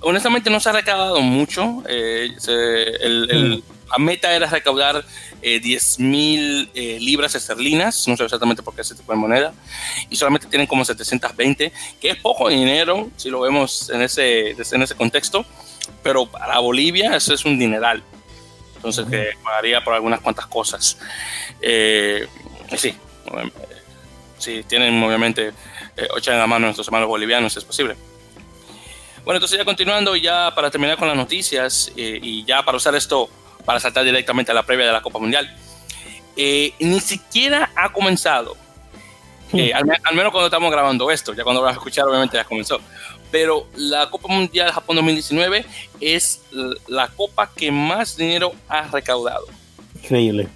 honestamente 0.00 0.50
no 0.50 0.60
se 0.60 0.68
ha 0.68 0.72
recaudado 0.72 1.20
mucho. 1.20 1.82
Eh, 1.88 2.30
el, 3.00 3.62
mm. 3.62 3.88
la 3.90 3.98
meta 3.98 4.34
era 4.34 4.46
recaudar 4.46 5.04
eh, 5.42 5.60
10 5.60 6.00
mil 6.00 6.70
eh, 6.74 6.98
libras 7.00 7.34
esterlinas, 7.34 8.06
no 8.08 8.16
sé 8.16 8.24
exactamente 8.24 8.62
por 8.62 8.74
qué 8.74 8.82
ese 8.82 8.94
tipo 8.94 9.12
de 9.12 9.18
moneda, 9.18 9.54
y 10.10 10.16
solamente 10.16 10.46
tienen 10.46 10.66
como 10.66 10.84
720, 10.84 11.72
que 12.00 12.10
es 12.10 12.16
poco 12.16 12.48
dinero 12.48 13.10
si 13.16 13.30
lo 13.30 13.40
vemos 13.40 13.88
en 13.90 14.02
ese, 14.02 14.50
en 14.50 14.82
ese 14.82 14.94
contexto, 14.94 15.46
pero 16.02 16.26
para 16.26 16.58
Bolivia 16.58 17.16
eso 17.16 17.32
es 17.32 17.44
un 17.44 17.58
dineral. 17.58 18.02
Entonces, 18.76 19.06
que 19.10 19.32
pagaría 19.42 19.84
por 19.84 19.92
algunas 19.92 20.20
cuantas 20.20 20.46
cosas. 20.46 20.98
Eh, 21.60 22.26
sí, 22.76 22.94
si 24.38 24.62
tienen 24.62 25.02
obviamente 25.02 25.52
8 26.14 26.32
en 26.32 26.38
la 26.38 26.46
mano 26.46 26.64
nuestros 26.64 26.88
hermanos 26.88 27.08
bolivianos, 27.08 27.54
es 27.58 27.64
posible. 27.64 27.96
Bueno, 29.24 29.36
entonces 29.36 29.58
ya 29.58 29.64
continuando, 29.64 30.16
ya 30.16 30.52
para 30.54 30.70
terminar 30.70 30.96
con 30.96 31.08
las 31.08 31.16
noticias 31.16 31.92
eh, 31.96 32.18
y 32.22 32.44
ya 32.44 32.64
para 32.64 32.76
usar 32.76 32.94
esto 32.94 33.28
para 33.64 33.78
saltar 33.78 34.04
directamente 34.04 34.50
a 34.50 34.54
la 34.54 34.62
previa 34.62 34.86
de 34.86 34.92
la 34.92 35.02
Copa 35.02 35.18
Mundial, 35.18 35.54
eh, 36.36 36.72
ni 36.80 37.00
siquiera 37.00 37.70
ha 37.76 37.92
comenzado. 37.92 38.56
Eh, 39.52 39.72
al, 39.74 39.84
menos 39.84 40.30
cuando 40.30 40.46
estamos 40.46 40.70
grabando 40.70 41.10
esto, 41.10 41.34
ya 41.34 41.42
cuando 41.42 41.60
lo 41.60 41.66
vas 41.66 41.74
a 41.74 41.78
escuchar 41.78 42.06
obviamente 42.06 42.36
ya 42.36 42.44
comenzó. 42.44 42.80
Pero 43.30 43.66
la 43.76 44.08
Copa 44.08 44.28
Mundial 44.28 44.72
Japón 44.72 44.96
2019 44.96 45.66
es 46.00 46.40
la 46.86 47.08
copa 47.08 47.50
que 47.54 47.70
más 47.70 48.16
dinero 48.16 48.52
ha 48.68 48.82
recaudado. 48.88 49.46
Increíble. 50.02 50.48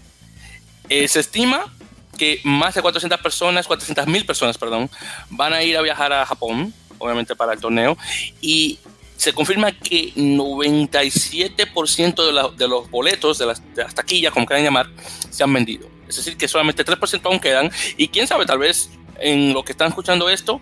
se 0.88 1.20
estima 1.20 1.70
que 2.16 2.40
más 2.44 2.74
de 2.74 2.82
400 2.82 3.20
personas, 3.20 3.66
400 3.66 4.06
mil 4.06 4.24
personas, 4.24 4.56
perdón, 4.56 4.88
van 5.28 5.52
a 5.52 5.62
ir 5.62 5.76
a 5.76 5.82
viajar 5.82 6.12
a 6.12 6.24
Japón 6.24 6.72
obviamente 6.98 7.36
para 7.36 7.52
el 7.52 7.60
torneo, 7.60 7.96
y 8.40 8.78
se 9.16 9.32
confirma 9.32 9.72
que 9.72 10.12
97% 10.14 12.16
de, 12.16 12.56
de, 12.56 12.68
los 12.68 12.90
boletos, 12.90 13.38
de 13.38 13.46
las, 13.46 13.62
taquillas, 13.94 14.32
como 14.32 14.46
quieran 14.46 14.64
llamar, 14.64 14.88
se 15.30 15.44
han 15.44 15.52
vendido. 15.52 15.88
Es 16.08 16.16
decir, 16.16 16.36
que 16.36 16.48
solamente 16.48 16.84
3% 16.84 17.20
aún 17.24 17.40
quedan, 17.40 17.70
y 17.96 18.08
quién 18.08 18.26
sabe, 18.26 18.46
tal 18.46 18.58
vez 18.58 18.90
en 19.18 19.54
lo 19.54 19.64
que 19.64 19.72
están 19.72 19.88
escuchando 19.88 20.28
esto, 20.28 20.60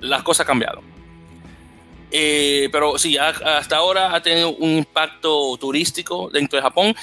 las 0.00 0.22
cosas 0.22 0.40
han 0.40 0.46
cambiado. 0.46 0.82
Eh, 2.10 2.68
pero 2.70 2.98
sí, 2.98 3.18
hasta 3.18 3.76
ahora 3.76 4.14
ha 4.14 4.22
tenido 4.22 4.50
un 4.50 4.78
impacto 4.78 5.56
turístico 5.58 6.30
dentro 6.32 6.56
de 6.56 6.62
Japón. 6.62 6.94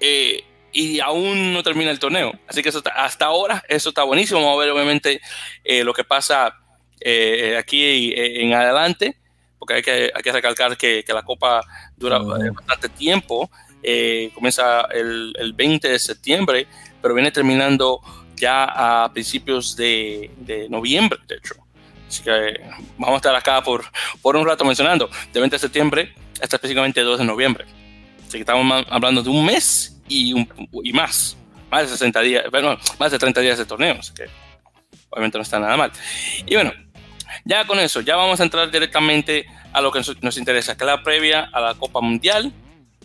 Eh, 0.00 0.44
y 0.72 1.00
aún 1.00 1.52
no 1.52 1.62
termina 1.62 1.90
el 1.90 1.98
torneo. 1.98 2.32
Así 2.46 2.62
que 2.62 2.70
hasta 2.94 3.24
ahora 3.24 3.62
eso 3.68 3.90
está 3.90 4.04
buenísimo. 4.04 4.40
Vamos 4.40 4.56
a 4.56 4.60
ver 4.60 4.70
obviamente 4.70 5.20
eh, 5.64 5.84
lo 5.84 5.92
que 5.92 6.04
pasa 6.04 6.56
eh, 7.00 7.56
aquí 7.58 8.12
eh, 8.12 8.42
en 8.42 8.52
adelante, 8.52 9.16
porque 9.58 9.74
hay 9.74 9.82
que, 9.82 10.12
hay 10.14 10.22
que 10.22 10.32
recalcar 10.32 10.76
que, 10.76 11.04
que 11.04 11.12
la 11.12 11.22
Copa 11.22 11.62
dura 11.96 12.18
bastante 12.18 12.88
tiempo, 12.90 13.50
eh, 13.82 14.30
comienza 14.34 14.82
el, 14.92 15.32
el, 15.38 15.52
20 15.54 15.88
de 15.88 15.98
septiembre, 15.98 16.66
pero 17.00 17.14
viene 17.14 17.30
terminando 17.30 18.00
ya 18.36 19.04
a 19.04 19.12
principios 19.12 19.76
de, 19.76 20.30
de, 20.36 20.68
noviembre, 20.68 21.18
de 21.26 21.36
hecho. 21.36 21.54
Así 22.06 22.22
que 22.22 22.60
vamos 22.98 23.14
a 23.14 23.16
estar 23.16 23.34
acá 23.34 23.62
por, 23.62 23.84
por 24.20 24.36
un 24.36 24.46
rato 24.46 24.64
mencionando, 24.64 25.08
de 25.32 25.40
20 25.40 25.56
de 25.56 25.60
septiembre 25.60 26.14
hasta 26.42 26.56
específicamente 26.56 27.00
2 27.02 27.18
de 27.18 27.24
noviembre. 27.24 27.64
Así 28.22 28.32
que 28.32 28.40
estamos 28.40 28.84
hablando 28.88 29.22
de 29.22 29.30
un 29.30 29.44
mes 29.44 30.00
y, 30.08 30.32
un, 30.32 30.48
y 30.82 30.92
más, 30.92 31.36
más 31.70 31.82
de 31.82 31.88
60 31.88 32.20
días, 32.20 32.44
bueno, 32.50 32.78
más 32.98 33.12
de 33.12 33.18
30 33.18 33.40
días 33.40 33.58
de 33.58 33.66
torneo, 33.66 33.96
así 33.98 34.12
que 34.14 34.26
obviamente 35.10 35.38
no 35.38 35.42
está 35.42 35.58
nada 35.58 35.76
mal. 35.76 35.92
Y 36.46 36.54
bueno, 36.54 36.72
ya 37.44 37.66
con 37.66 37.78
eso, 37.78 38.00
ya 38.00 38.16
vamos 38.16 38.40
a 38.40 38.44
entrar 38.44 38.70
directamente 38.70 39.46
a 39.72 39.80
lo 39.80 39.92
que 39.92 40.00
nos 40.20 40.36
interesa, 40.36 40.76
que 40.76 40.84
es 40.84 40.86
la 40.86 41.02
previa 41.02 41.48
a 41.52 41.60
la 41.60 41.74
Copa 41.74 42.00
Mundial, 42.00 42.52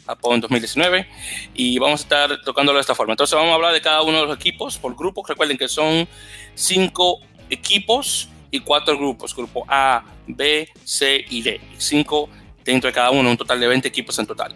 Japón 0.05 0.39
2019, 0.39 1.08
y 1.53 1.79
vamos 1.79 2.01
a 2.01 2.03
estar 2.03 2.41
tocándolo 2.44 2.77
de 2.77 2.82
esta 2.82 2.96
forma. 2.96 3.13
Entonces 3.13 3.36
vamos 3.36 3.51
a 3.51 3.55
hablar 3.55 3.74
de 3.74 3.82
cada 3.82 4.01
uno 4.01 4.22
de 4.22 4.27
los 4.27 4.36
equipos 4.36 4.77
por 4.77 4.96
grupos. 4.96 5.27
Recuerden 5.27 5.58
que 5.58 5.67
son 5.67 6.08
cinco 6.53 7.22
equipos 7.50 8.29
y 8.51 8.60
cuatro 8.60 8.98
grupos, 8.98 9.36
grupo 9.36 9.65
A, 9.67 10.03
B, 10.27 10.70
C 10.84 11.25
y 11.29 11.41
D. 11.41 11.60
Cinco 11.77 12.29
dentro 12.63 12.88
de 12.88 12.94
cada 12.94 13.12
uno, 13.12 13.29
un 13.29 13.38
total 13.38 13.60
de 13.60 13.67
20 13.67 13.88
equipos 13.88 14.17
en 14.20 14.25
total. 14.25 14.55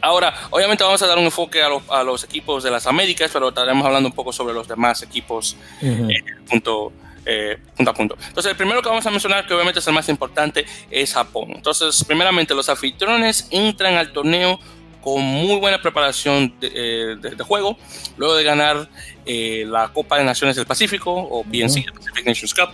Ahora, 0.00 0.34
obviamente 0.50 0.84
vamos 0.84 1.00
a 1.02 1.06
dar 1.06 1.16
un 1.16 1.24
enfoque 1.24 1.62
a, 1.62 2.02
los 2.02 2.24
equipos 2.24 2.62
de 2.62 2.70
las 2.70 2.86
Américas, 2.86 3.30
pero 3.32 3.48
estaremos 3.48 3.86
hablando 3.86 4.08
un 4.08 4.14
poco 4.14 4.32
sobre 4.32 4.52
los 4.52 4.68
demás 4.68 5.02
equipos 5.02 5.56
eh, 5.80 6.06
punto, 6.48 6.92
eh, 7.26 7.58
punto 7.76 7.90
a 7.90 7.94
punto. 7.94 8.16
Entonces, 8.28 8.50
el 8.50 8.56
primero 8.56 8.82
que 8.82 8.88
vamos 8.88 9.06
a 9.06 9.10
mencionar, 9.10 9.46
que 9.46 9.54
obviamente 9.54 9.80
es 9.80 9.86
el 9.86 9.94
más 9.94 10.08
importante, 10.08 10.64
es 10.90 11.14
Japón. 11.14 11.52
Entonces, 11.54 12.04
primeramente, 12.04 12.54
los 12.54 12.68
anfitriones 12.68 13.48
entran 13.50 13.94
al 13.94 14.12
torneo 14.12 14.58
con 15.02 15.22
muy 15.22 15.56
buena 15.60 15.82
preparación 15.82 16.54
de, 16.60 16.70
eh, 16.74 17.36
juego, 17.46 17.76
luego 18.16 18.34
de 18.36 18.42
ganar 18.42 18.88
eh, 19.26 19.64
la 19.66 19.88
Copa 19.92 20.18
de 20.18 20.24
Naciones 20.24 20.56
del 20.56 20.66
Pacífico, 20.66 21.12
o 21.12 21.42
PNC, 21.44 21.92
Pacific 21.92 22.26
Nations 22.26 22.54
Cup, 22.54 22.70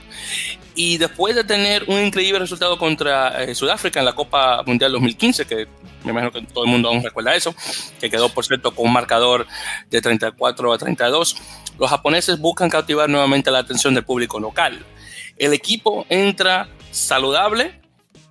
y 0.74 0.98
después 0.98 1.34
de 1.34 1.44
tener 1.44 1.84
un 1.88 1.98
increíble 2.00 2.38
resultado 2.38 2.78
contra 2.78 3.42
eh, 3.42 3.54
Sudáfrica 3.54 4.00
en 4.00 4.06
la 4.06 4.14
Copa 4.14 4.62
Mundial 4.64 4.92
2015, 4.92 5.46
que 5.46 5.66
me 6.04 6.12
imagino 6.12 6.32
que 6.32 6.42
todo 6.42 6.64
el 6.64 6.70
mundo 6.70 6.88
aún 6.88 7.02
recuerda 7.02 7.34
eso, 7.34 7.54
que 8.00 8.10
quedó, 8.10 8.28
por 8.28 8.44
cierto, 8.44 8.74
con 8.74 8.86
un 8.86 8.92
marcador 8.92 9.46
de 9.90 10.00
34 10.00 10.72
a 10.72 10.78
32, 10.78 11.36
los 11.78 11.90
japoneses 11.90 12.38
buscan 12.38 12.70
cautivar 12.70 13.08
nuevamente 13.08 13.50
la 13.50 13.58
atención 13.58 13.94
del 13.94 14.04
público 14.04 14.40
local. 14.40 14.84
El 15.36 15.52
equipo 15.54 16.06
entra 16.08 16.68
saludable, 16.90 17.79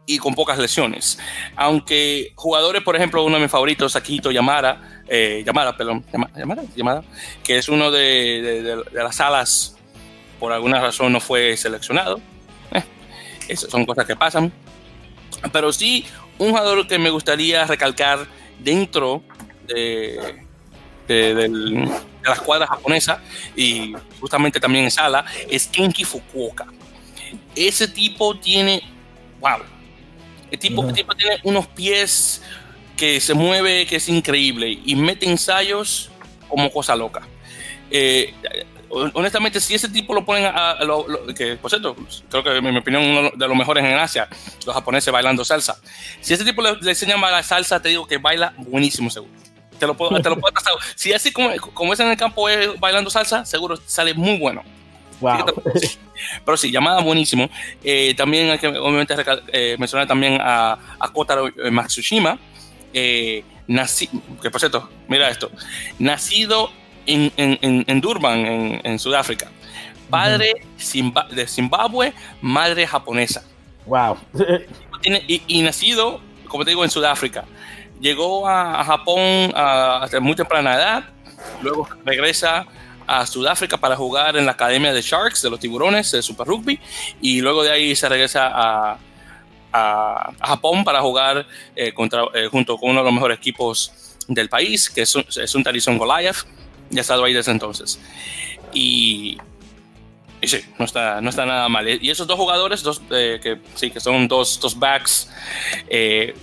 y 0.10 0.18
con 0.18 0.34
pocas 0.34 0.58
lesiones. 0.58 1.20
Aunque 1.56 2.34
jugadores, 2.34 2.82
por 2.82 2.96
ejemplo, 2.96 3.24
uno 3.24 3.36
de 3.36 3.44
mis 3.44 3.52
favoritos, 3.52 3.96
Akito 3.96 4.32
Yamara, 4.32 5.04
eh, 5.08 5.44
Yamara, 5.46 5.78
perdón, 5.78 6.04
Yamara, 6.12 6.64
Yamara, 6.76 7.04
que 7.44 7.60
es 7.60 7.70
uno 7.70 7.92
de, 7.92 8.84
las 8.92 9.22
alas, 9.22 9.78
por 10.40 10.52
alguna 10.52 10.82
razón 10.82 11.14
no 11.14 11.20
fue 11.20 11.56
seleccionado. 11.56 12.20
Eh, 12.72 12.84
esas 13.48 13.70
son 13.70 13.86
cosas 13.86 14.08
que 14.08 14.16
pasan. 14.16 14.52
Pero 15.54 15.72
sí, 15.72 16.08
un 16.40 16.50
jugador 16.50 16.88
que 16.88 16.98
me 16.98 17.12
gustaría 17.12 17.66
recalcar 17.66 18.26
dentro 18.58 19.22
de, 19.68 20.44
de, 21.08 21.48
la 22.26 22.34
escuadra 22.34 22.66
japonesa 22.66 23.22
y 23.56 23.94
justamente 24.20 24.60
también 24.60 24.86
en 24.86 24.92
sala 24.92 25.24
es 25.48 25.68
Kenki 25.68 26.04
Fukuoka. 26.04 26.66
Ese 27.56 27.88
tipo 27.88 28.36
tiene, 28.40 28.82
wow, 29.40 29.60
el 30.52 30.60
tipo, 30.60 30.92
tipo 30.94 31.16
tiene 31.16 31.40
unos 31.44 31.68
pies 31.68 32.42
que 32.98 33.20
se 33.22 33.34
mueve, 33.34 33.86
que 33.86 33.98
es 33.98 34.10
increíble, 34.10 34.80
y 34.84 34.96
mete 34.96 35.26
ensayos 35.26 36.10
como 36.48 36.72
cosa 36.72 36.96
loca. 36.96 37.28
Eh, 37.92 38.34
honestamente, 38.90 39.60
si 39.60 39.76
ese 39.76 39.88
tipo 39.90 40.14
lo 40.14 40.26
ponen 40.26 40.46
a, 40.46 40.78
que 41.36 41.56
por 41.56 41.70
cierto, 41.70 41.96
creo 42.30 42.44
que 42.44 42.58
en 42.58 42.64
mi 42.64 42.78
opinión 42.78 43.04
uno 43.04 43.32
de 43.36 43.48
los 43.48 43.56
mejores 43.56 43.84
en 43.86 43.94
Asia, 43.94 44.28
los 44.66 44.76
japoneses 44.76 45.14
bailando 45.14 45.46
salsa. 45.46 45.78
Si 46.22 46.34
ese 46.34 46.44
tipo 46.44 46.62
le, 46.62 46.76
le 46.82 46.90
enseñan 46.90 47.24
a 47.24 47.32
la 47.32 47.44
salsa, 47.44 47.82
te 47.82 47.90
digo 47.90 48.06
que 48.06 48.18
baila 48.18 48.54
buenísimo, 48.58 49.10
seguro. 49.10 49.32
Te 49.80 49.88
lo 49.88 49.96
puedo, 49.96 50.22
te 50.22 50.30
lo 50.30 50.38
puedo 50.38 50.54
Si 50.96 51.14
así 51.14 51.32
como, 51.32 51.56
como 51.74 51.94
es 51.94 52.00
en 52.02 52.10
el 52.10 52.18
campo 52.18 52.48
bailando 52.80 53.10
salsa, 53.10 53.46
seguro 53.46 53.78
sale 53.86 54.14
muy 54.14 54.38
bueno. 54.38 54.64
Wow. 55.20 55.46
Pero 56.46 56.58
sí, 56.58 56.72
llamada 56.72 57.02
buenísimo. 57.02 57.50
Eh, 57.84 58.14
también 58.16 58.50
hay 58.50 58.58
que 58.58 58.68
obviamente 58.68 59.16
eh, 59.52 59.76
mencionar 59.80 60.08
también 60.08 60.40
a, 60.42 60.78
a 61.00 61.10
Kotaro 61.10 61.48
eh, 61.48 61.72
Matsushima, 61.72 62.38
que 62.92 63.44
por 64.52 64.60
cierto, 64.60 64.90
mira 65.08 65.30
esto, 65.30 65.52
nacido 66.00 66.72
en, 67.06 67.32
en, 67.38 67.86
en 67.88 68.02
Durban, 68.02 68.40
en, 68.84 69.00
Sudáfrica, 69.00 69.50
padre 70.10 70.54
de 71.32 71.48
Zimbabue, 71.48 72.14
madre 72.42 72.88
japonesa. 72.88 73.44
Wow. 73.86 74.18
y, 75.48 75.62
nacido, 75.62 76.22
como 76.48 76.64
te 76.64 76.72
digo, 76.72 76.84
en 76.84 76.90
Sudáfrica. 76.90 77.46
Llegó 78.00 78.48
a, 78.48 78.80
a 78.80 78.84
Japón 78.86 79.52
a, 79.56 80.06
a 80.06 80.20
muy 80.20 80.36
temprana 80.36 80.76
edad, 80.76 81.04
luego 81.62 81.88
regresa 82.06 82.66
a 83.10 83.26
Sudáfrica 83.26 83.78
para 83.78 83.96
jugar 83.96 84.38
en 84.38 84.46
la 84.46 84.52
academia 84.52 84.94
de 84.94 85.02
Sharks, 85.02 85.42
de 85.42 85.50
los 85.50 85.60
tiburones, 85.60 86.12
de 86.12 86.22
Super 86.22 86.46
Rugby, 86.46 86.80
y 87.20 87.42
luego 87.42 87.64
de 87.64 87.72
ahí 87.72 87.96
se 87.96 88.08
regresa 88.08 88.52
a, 88.54 89.00
a, 89.74 90.32
Japón 90.40 90.84
para 90.84 91.02
jugar 91.02 91.48
eh, 91.76 91.92
contra, 91.92 92.26
eh, 92.36 92.48
junto 92.52 92.78
con 92.78 92.92
uno 92.92 93.00
de 93.00 93.06
los 93.06 93.14
mejores 93.14 93.40
equipos 93.40 93.92
del 94.28 94.48
país, 94.48 94.92
que 94.92 95.02
es 95.02 95.16
un, 95.16 95.26
es 95.28 95.56
un 95.56 95.64
Tarizón 95.64 95.98
Goliath, 95.98 96.46
ya 96.92 97.00
ha 97.00 97.02
estado 97.02 97.24
ahí 97.24 97.34
desde 97.34 97.52
entonces. 97.52 98.00
Y, 98.74 99.40
y 100.40 100.48
sí, 100.48 100.64
no 100.78 100.86
está, 100.86 101.20
no 101.20 101.32
está 101.32 101.48
nada 101.48 101.68
mal. 101.68 101.90
Y 101.90 102.12
esos 102.12 102.28
dos 102.28 102.38
jugadores, 102.38 102.84
dos, 102.84 103.02
eh, 103.10 103.40
que 103.42 103.58
sí, 103.74 103.90
que 103.90 104.00
son 104.00 104.28
dos, 104.28 104.60
dos 104.60 104.78
backs, 104.78 105.32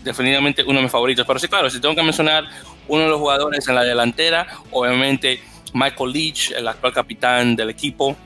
definitivamente 0.02 0.64
uno 0.64 0.78
de 0.78 0.82
mis 0.82 0.92
favoritos. 0.92 1.24
Pero 1.24 1.38
sí, 1.38 1.46
claro, 1.46 1.70
si 1.70 1.80
tengo 1.80 1.94
que 1.94 2.02
mencionar 2.02 2.44
uno 2.88 3.04
de 3.04 3.08
los 3.08 3.20
jugadores 3.20 3.68
en 3.68 3.76
la 3.76 3.84
delantera, 3.84 4.48
obviamente 4.72 5.40
Michael 5.72 6.12
Leach, 6.12 6.52
el 6.52 6.68
actual 6.68 6.92
capitán 6.92 7.56
del 7.56 7.70
equipo, 7.70 8.16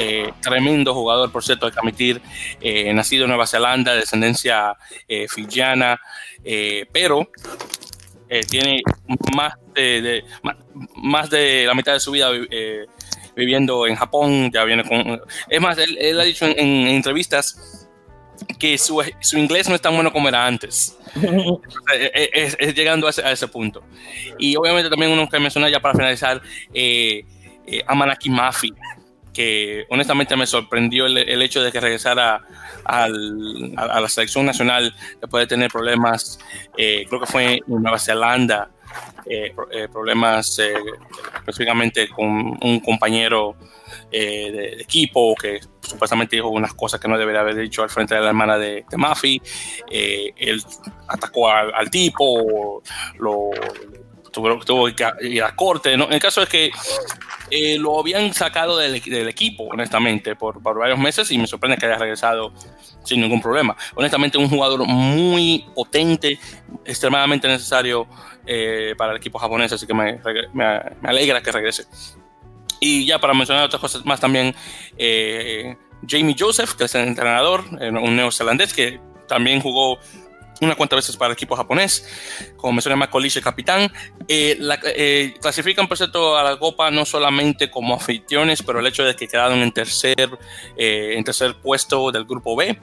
eh, 0.00 0.32
tremendo 0.40 0.94
jugador, 0.94 1.32
por 1.32 1.42
cierto, 1.42 1.66
hay 1.66 1.92
que 1.92 2.20
eh, 2.60 2.94
nacido 2.94 3.24
en 3.24 3.30
Nueva 3.30 3.48
Zelanda, 3.48 3.94
de 3.94 4.00
descendencia 4.00 4.76
eh, 5.08 5.26
fijiana, 5.28 6.00
pero 6.92 7.28
tiene 8.48 8.82
más 9.34 9.54
de, 9.74 10.22
más 10.94 11.28
de 11.30 11.64
la 11.66 11.74
mitad 11.74 11.94
de 11.94 12.00
su 12.00 12.12
vida 12.12 12.30
viviendo 13.34 13.86
en 13.88 13.96
Japón, 13.96 14.50
ya 14.52 14.64
viene 14.64 14.84
con... 14.84 15.20
Es 15.48 15.60
más, 15.60 15.76
él, 15.78 16.20
ha 16.20 16.22
dicho 16.22 16.46
en 16.46 16.88
entrevistas 16.88 17.77
que 18.58 18.76
su, 18.78 19.02
inglés 19.32 19.68
no 19.68 19.74
es 19.74 19.80
tan 19.80 19.94
bueno 19.94 20.12
como 20.12 20.28
era 20.28 20.46
antes. 20.46 20.96
es, 22.14 22.56
llegando 22.74 23.06
a 23.06 23.10
ese, 23.10 23.48
punto. 23.48 23.82
Y 24.38 24.56
obviamente 24.56 24.90
también 24.90 25.12
uno 25.12 25.28
que 25.28 25.38
mencionar 25.38 25.70
ya 25.70 25.80
para 25.80 25.94
finalizar, 25.94 26.40
eh, 26.72 27.24
eh, 27.66 27.82
Amanaki 27.86 28.30
Mafi, 28.30 28.72
que 29.32 29.86
honestamente 29.88 30.34
me 30.36 30.46
sorprendió 30.46 31.06
el, 31.06 31.42
hecho 31.42 31.62
de 31.62 31.70
que 31.70 31.80
regresara 31.80 32.42
a, 32.84 33.08
la 33.08 34.08
selección 34.08 34.44
nacional 34.44 34.94
después 35.20 35.42
de 35.42 35.46
tener 35.46 35.70
problemas, 35.70 36.40
eh, 36.76 37.04
creo 37.08 37.20
que 37.20 37.26
fue 37.26 37.54
en 37.54 37.62
Nueva 37.82 37.98
Zelanda, 37.98 38.70
problemas 39.92 40.58
específicamente 40.58 42.08
con 42.08 42.58
un 42.62 42.80
compañero 42.80 43.56
de, 44.10 44.80
equipo 44.80 45.34
que 45.34 45.60
supuestamente 45.80 46.36
dijo 46.36 46.48
unas 46.48 46.74
cosas 46.74 47.00
que 47.00 47.08
no 47.08 47.18
debería 47.18 47.40
haber 47.40 47.56
dicho 47.56 47.82
al 47.82 47.90
frente 47.90 48.14
de 48.14 48.20
la 48.20 48.28
hermana 48.28 48.58
de, 48.58 48.84
de 48.88 48.96
Mafi. 48.96 49.40
Eh, 49.90 50.32
él 50.36 50.62
atacó 51.06 51.50
al, 51.50 51.90
tipo, 51.90 52.82
lo 53.18 53.50
tuvo, 54.30 54.86
que 54.94 55.06
ir 55.22 55.42
a 55.42 55.54
corte. 55.54 55.96
¿no? 55.96 56.08
El 56.08 56.20
caso 56.20 56.42
es 56.42 56.48
que 56.48 56.70
eh, 57.50 57.78
lo 57.78 57.98
habían 57.98 58.32
sacado 58.34 58.76
del, 58.78 58.96
equipo, 59.28 59.64
honestamente, 59.64 60.36
por, 60.36 60.62
varios 60.62 60.98
meses 60.98 61.30
y 61.30 61.38
me 61.38 61.46
sorprende 61.46 61.76
que 61.76 61.86
haya 61.86 61.98
regresado 61.98 62.52
sin 63.04 63.20
ningún 63.20 63.40
problema. 63.40 63.76
Honestamente, 63.94 64.38
un 64.38 64.48
jugador 64.48 64.86
muy 64.86 65.64
potente, 65.74 66.38
extremadamente 66.84 67.48
necesario 67.48 68.06
eh, 68.46 68.94
para 68.96 69.12
el 69.12 69.18
equipo 69.18 69.38
japonés, 69.38 69.72
así 69.72 69.86
que 69.86 69.94
me 69.94 70.20
alegra 71.02 71.40
que 71.42 71.52
regrese. 71.52 71.86
Y 72.80 73.06
ya 73.06 73.18
para 73.18 73.34
mencionar 73.34 73.64
otras 73.64 73.80
cosas 73.80 74.04
más 74.04 74.20
también, 74.20 74.54
eh, 74.96 75.76
Jamie 76.06 76.36
Joseph, 76.38 76.74
que 76.74 76.84
es 76.84 76.94
el 76.94 77.08
entrenador, 77.08 77.64
eh, 77.80 77.90
un 77.90 78.16
neozelandés 78.16 78.72
que 78.72 79.00
también 79.26 79.60
jugó 79.60 79.98
una 80.60 80.74
cuantas 80.74 80.98
veces 80.98 81.16
para 81.16 81.28
el 81.28 81.32
equipo 81.34 81.56
japonés, 81.56 82.06
como 82.56 82.72
mencioné 82.74 82.96
Macoliche, 82.96 83.40
capitán. 83.40 83.90
Eh, 84.26 85.34
clasifican, 85.40 85.88
por 85.88 85.96
cierto, 85.96 86.36
a 86.36 86.42
la 86.42 86.58
Copa 86.58 86.90
no 86.90 87.04
solamente 87.04 87.70
como 87.70 87.94
anfitriones, 87.94 88.62
pero 88.62 88.80
el 88.80 88.86
hecho 88.86 89.04
de 89.04 89.14
que 89.14 89.28
quedaron 89.28 89.58
en 89.60 89.72
tercer, 89.72 90.38
en 90.76 91.24
tercer 91.24 91.56
puesto 91.62 92.10
del 92.10 92.24
grupo 92.24 92.56
B, 92.56 92.78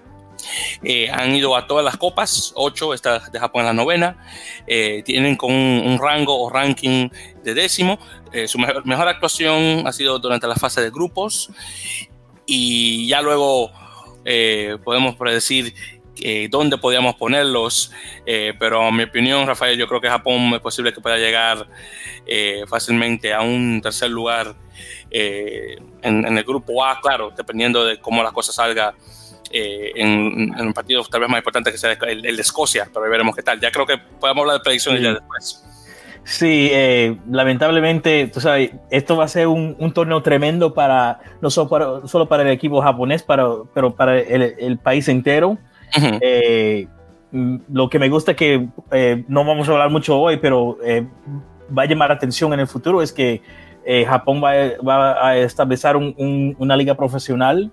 eh, 0.84 1.10
han 1.10 1.36
ido 1.36 1.56
a 1.56 1.68
todas 1.68 1.84
las 1.84 1.98
copas, 1.98 2.52
8, 2.56 2.94
está 2.94 3.20
de 3.20 3.40
Japón 3.40 3.62
en 3.62 3.68
la 3.68 3.74
novena, 3.74 4.18
eh, 4.68 5.02
tienen 5.04 5.36
con 5.36 5.52
un, 5.52 5.98
rango 6.00 6.40
o 6.40 6.50
ranking 6.50 7.10
de 7.44 7.54
décimo. 7.54 8.00
Eh, 8.32 8.48
su 8.48 8.58
mejor, 8.60 9.08
actuación 9.08 9.88
ha 9.88 9.92
sido 9.92 10.20
durante 10.20 10.48
la 10.48 10.56
fase 10.56 10.82
de 10.82 10.90
grupos 10.90 11.50
y 12.46 13.08
ya 13.08 13.22
luego 13.22 13.72
podemos 14.84 15.16
predecir 15.16 15.76
dónde 16.50 16.78
podíamos 16.78 17.16
ponerlos, 17.16 17.92
pero 18.60 18.88
en 18.88 18.96
mi 18.96 19.04
opinión, 19.04 19.46
Rafael, 19.48 19.78
yo 19.78 19.88
creo 19.88 20.02
que 20.02 20.10
Japón 20.10 20.54
es 20.54 20.60
posible 20.60 20.94
que 20.94 21.02
pueda 21.02 21.18
llegar 21.18 21.68
fácilmente 22.68 23.34
a 23.34 23.42
un 23.42 23.82
tercer 23.82 24.10
lugar 24.10 24.56
en, 25.10 26.26
en, 26.26 26.38
el 26.38 26.44
grupo 26.44 26.84
A, 26.84 27.00
claro, 27.02 27.32
dependiendo 27.36 27.86
de 27.86 28.00
cómo 28.00 28.24
la 28.24 28.32
cosa 28.32 28.52
salga 28.52 28.94
eh, 29.58 29.94
en, 29.96 30.60
un 30.60 30.74
partido 30.74 31.04
tal 31.04 31.22
vez 31.22 31.30
más 31.30 31.40
importante 31.40 31.72
que 31.72 31.78
sea 31.78 31.94
el, 31.94 32.22
de 32.22 32.42
Escocia, 32.42 32.90
pero 32.94 33.10
veremos 33.10 33.36
qué 33.36 33.44
tal. 33.44 33.60
Ya 33.60 33.72
creo 33.72 33.86
que 33.86 33.98
podemos 33.98 34.42
hablar 34.42 34.58
de 34.58 34.64
predicciones 34.64 35.02
ya 35.02 35.14
después. 35.14 35.64
Sí, 36.24 36.70
eh, 36.74 37.18
lamentablemente, 37.30 38.28
tú 38.28 38.42
sabes, 38.42 38.72
esto 38.90 39.16
va 39.16 39.26
a 39.26 39.28
ser 39.28 39.48
un, 39.48 39.94
torneo 39.94 40.22
tremendo 40.24 40.74
para 40.74 41.20
no 41.40 41.50
solo 41.50 41.70
para, 41.70 42.08
solo 42.08 42.28
para 42.28 42.44
el 42.44 42.50
equipo 42.50 42.82
japonés, 42.82 43.24
para, 43.24 43.46
pero 43.74 43.96
para 43.96 44.20
el, 44.20 44.78
país 44.80 45.08
entero. 45.08 45.58
Eh, 46.22 46.88
lo 47.32 47.90
que 47.90 48.00
me 48.00 48.10
gusta 48.10 48.36
que 48.36 48.68
eh, 48.92 49.24
no 49.28 49.44
vamos 49.44 49.68
a 49.68 49.74
hablar 49.74 49.90
mucho 49.90 50.20
hoy, 50.20 50.38
pero 50.38 50.78
eh, 50.84 51.06
va 51.76 51.84
a 51.84 51.86
llamar 51.86 52.12
atención 52.12 52.54
en 52.54 52.62
el 52.62 52.68
futuro 52.68 53.02
es 53.02 53.12
que 53.12 53.42
Japón 54.08 54.42
va, 54.44 55.28
a 55.28 55.38
establecer 55.38 55.96
una 55.96 56.76
liga 56.76 56.96
profesional 56.96 57.72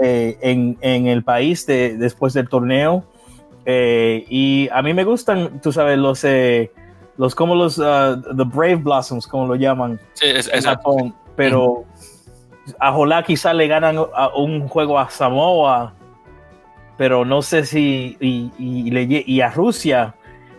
en, 0.00 0.78
el 0.80 1.24
país 1.24 1.66
después 1.66 2.32
del 2.32 2.48
torneo. 2.48 3.04
y 3.66 4.68
a 4.70 4.82
mí 4.82 4.94
me 4.94 5.02
gustan, 5.02 5.60
tú 5.60 5.72
sabes, 5.72 5.98
los, 5.98 6.24
los 7.16 7.34
como 7.34 7.56
los 7.56 7.76
uh, 7.76 8.22
The 8.36 8.44
Brave 8.44 8.76
Blossoms, 8.76 9.26
como 9.26 9.48
lo 9.48 9.56
llaman 9.56 9.98
en 10.22 10.62
Japón. 10.62 11.12
Pero 11.34 11.84
a 12.78 12.92
Jolá 12.92 13.22
quizá 13.24 13.52
le 13.52 13.66
ganan 13.66 13.98
un 14.36 14.68
juego 14.68 14.98
a 14.98 15.10
Samoa, 15.10 15.94
pero 16.98 17.24
no 17.24 17.40
sé 17.40 17.64
si. 17.64 18.16
Y, 18.20 18.50
y, 18.58 19.40
a 19.40 19.50
Rusia, 19.50 20.14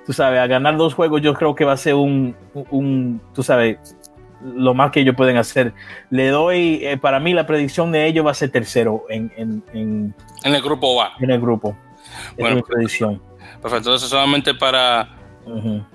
tú 0.06 0.14
sabes, 0.14 0.40
a 0.40 0.48
ganar 0.48 0.78
dos 0.78 0.96
juegos, 0.96 1.22
yo 1.22 1.36
creo 1.36 1.54
que 1.54 1.66
va 1.66 1.74
a 1.74 1.78
ser 1.78 1.94
un, 1.94 2.36
un 2.72 3.22
tú 3.36 3.44
sabes, 3.44 3.78
lo 4.42 4.74
más 4.74 4.92
que 4.92 5.02
ellos 5.02 5.16
pueden 5.16 5.38
hacer. 5.38 5.74
Le 6.10 6.30
doy, 6.30 6.80
eh, 6.82 6.98
para 6.98 7.20
mí, 7.20 7.34
la 7.34 7.46
predicción 7.46 7.92
de 7.92 8.08
ellos 8.08 8.26
va 8.26 8.32
a 8.32 8.36
ser 8.36 8.50
tercero 8.50 9.04
en, 9.10 9.32
en, 9.36 9.64
en, 9.74 10.16
el 10.44 10.62
grupo 10.62 11.02
A. 11.04 11.12
En 11.20 11.30
el 11.30 11.40
grupo. 11.40 11.78
Bueno, 12.38 12.56
mi 12.56 12.62
predicción. 12.64 13.22
Perfecto, 13.62 13.90
entonces 13.90 14.10
solamente 14.10 14.56
para 14.56 15.20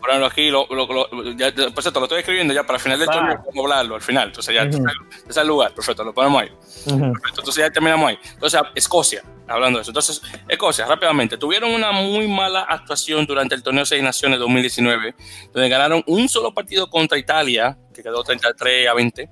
Ponerlo 0.00 0.26
aquí, 0.26 0.50
lo, 0.50 0.66
lo, 0.66 1.32
ya, 1.36 1.52
pues 1.72 1.86
esto 1.86 2.00
lo 2.00 2.06
estoy 2.06 2.20
escribiendo 2.20 2.52
ya 2.52 2.64
para 2.64 2.76
el 2.76 2.82
final 2.82 2.98
del 2.98 3.08
torneo, 3.08 3.36
vamos 3.46 3.64
hablarlo 3.64 3.94
al 3.94 4.00
final. 4.02 4.28
Entonces 4.28 4.54
ya 4.54 4.62
es 4.62 5.36
el 5.36 5.46
lugar, 5.46 5.72
perfecto, 5.72 6.02
lo 6.02 6.12
ponemos 6.12 6.42
ahí. 6.42 6.48
Perfecto, 6.48 7.40
entonces 7.40 7.56
ya 7.56 7.70
terminamos 7.70 8.08
ahí. 8.08 8.18
Entonces, 8.32 8.60
Escocia, 8.74 9.22
hablando 9.48 9.78
de 9.78 9.82
eso. 9.82 9.90
Entonces, 9.90 10.22
Escocia, 10.48 10.86
rápidamente, 10.86 11.36
tuvieron 11.36 11.70
una 11.70 11.92
muy 11.92 12.28
mala 12.28 12.62
actuación 12.62 13.26
durante 13.26 13.54
el 13.54 13.62
torneo 13.62 13.84
Seis 13.84 14.02
Naciones 14.02 14.38
2019, 14.38 15.14
donde 15.52 15.68
ganaron 15.68 16.02
un 16.06 16.28
solo 16.28 16.52
partido 16.52 16.88
contra 16.88 17.18
Italia, 17.18 17.78
que 17.92 18.02
quedó 18.02 18.22
33 18.22 18.88
a 18.88 18.94
20, 18.94 19.30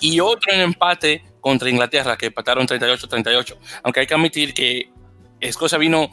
y 0.00 0.20
otro 0.20 0.52
en 0.52 0.60
empate 0.60 1.24
contra 1.40 1.70
Inglaterra, 1.70 2.16
que 2.16 2.26
empataron 2.26 2.66
38-38. 2.66 3.56
Aunque 3.82 4.00
hay 4.00 4.06
que 4.06 4.14
admitir 4.14 4.54
que 4.54 4.90
Escocia 5.40 5.78
vino 5.78 6.10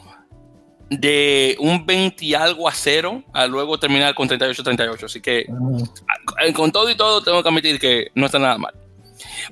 de 0.90 1.56
un 1.60 1.84
20 1.84 2.24
y 2.24 2.34
algo 2.34 2.66
a 2.66 2.72
cero 2.72 3.22
a 3.34 3.46
luego 3.46 3.78
terminar 3.78 4.14
con 4.14 4.28
38-38. 4.28 5.04
Así 5.04 5.20
que 5.20 5.46
con 6.54 6.72
todo 6.72 6.88
y 6.88 6.96
todo 6.96 7.22
tengo 7.22 7.42
que 7.42 7.48
admitir 7.48 7.78
que 7.78 8.10
no 8.14 8.26
está 8.26 8.38
nada 8.38 8.58
mal. 8.58 8.74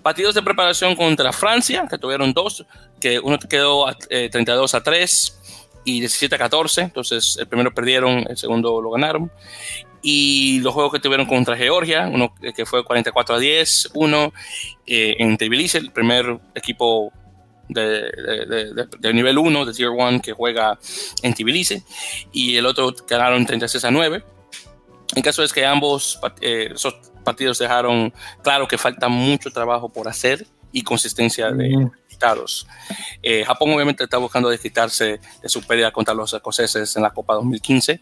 Partidos 0.02 0.34
de 0.34 0.42
preparación 0.42 0.96
contra 0.96 1.32
Francia, 1.32 1.86
que 1.88 1.98
tuvieron 1.98 2.32
dos, 2.32 2.64
que 3.00 3.18
uno 3.18 3.38
quedó 3.38 3.88
a, 3.88 3.94
32 3.94 4.74
eh, 4.74 4.76
a 4.76 4.82
3 4.82 5.38
y 5.84 6.00
17 6.00 6.34
a 6.34 6.38
14, 6.38 6.80
entonces 6.82 7.36
el 7.38 7.46
primero 7.46 7.72
perdieron, 7.72 8.26
el 8.28 8.36
segundo 8.36 8.80
lo 8.80 8.90
ganaron. 8.90 9.30
Y 10.02 10.60
los 10.60 10.74
juegos 10.74 10.92
que 10.92 11.00
tuvieron 11.00 11.26
contra 11.26 11.56
Georgia, 11.56 12.08
uno 12.12 12.34
que 12.54 12.66
fue 12.66 12.84
44 12.84 13.34
a 13.34 13.38
10, 13.38 13.90
uno 13.94 14.32
eh, 14.86 15.16
en 15.18 15.36
Tbilisi, 15.36 15.78
el 15.78 15.90
primer 15.90 16.38
equipo 16.54 17.12
de, 17.68 19.12
nivel 19.12 19.38
1, 19.38 19.64
de 19.64 19.72
Tier 19.72 19.90
1, 19.90 20.20
que 20.22 20.32
juega 20.32 20.78
en 21.22 21.34
Tbilisi, 21.34 21.82
y 22.32 22.56
el 22.56 22.66
otro 22.66 22.94
ganaron 23.08 23.46
36 23.46 23.84
a 23.84 23.90
9. 23.90 24.24
En 25.14 25.22
caso 25.22 25.42
es 25.42 25.52
que 25.52 25.64
ambos 25.64 26.18
eh, 26.40 26.70
esos 26.74 26.94
partidos 27.26 27.58
dejaron 27.58 28.14
claro 28.42 28.68
que 28.68 28.78
falta 28.78 29.08
mucho 29.08 29.50
trabajo 29.50 29.88
por 29.90 30.08
hacer 30.08 30.46
y 30.72 30.82
consistencia 30.82 31.50
de 31.50 31.90
resultados. 32.04 32.66
Eh, 33.22 33.44
Japón 33.44 33.72
obviamente 33.72 34.04
está 34.04 34.18
buscando 34.18 34.48
desquitarse 34.48 35.20
de 35.42 35.48
su 35.48 35.62
pérdida 35.66 35.90
contra 35.90 36.14
los 36.14 36.32
escoceses 36.32 36.94
en 36.96 37.02
la 37.02 37.10
Copa 37.10 37.34
2015 37.34 38.00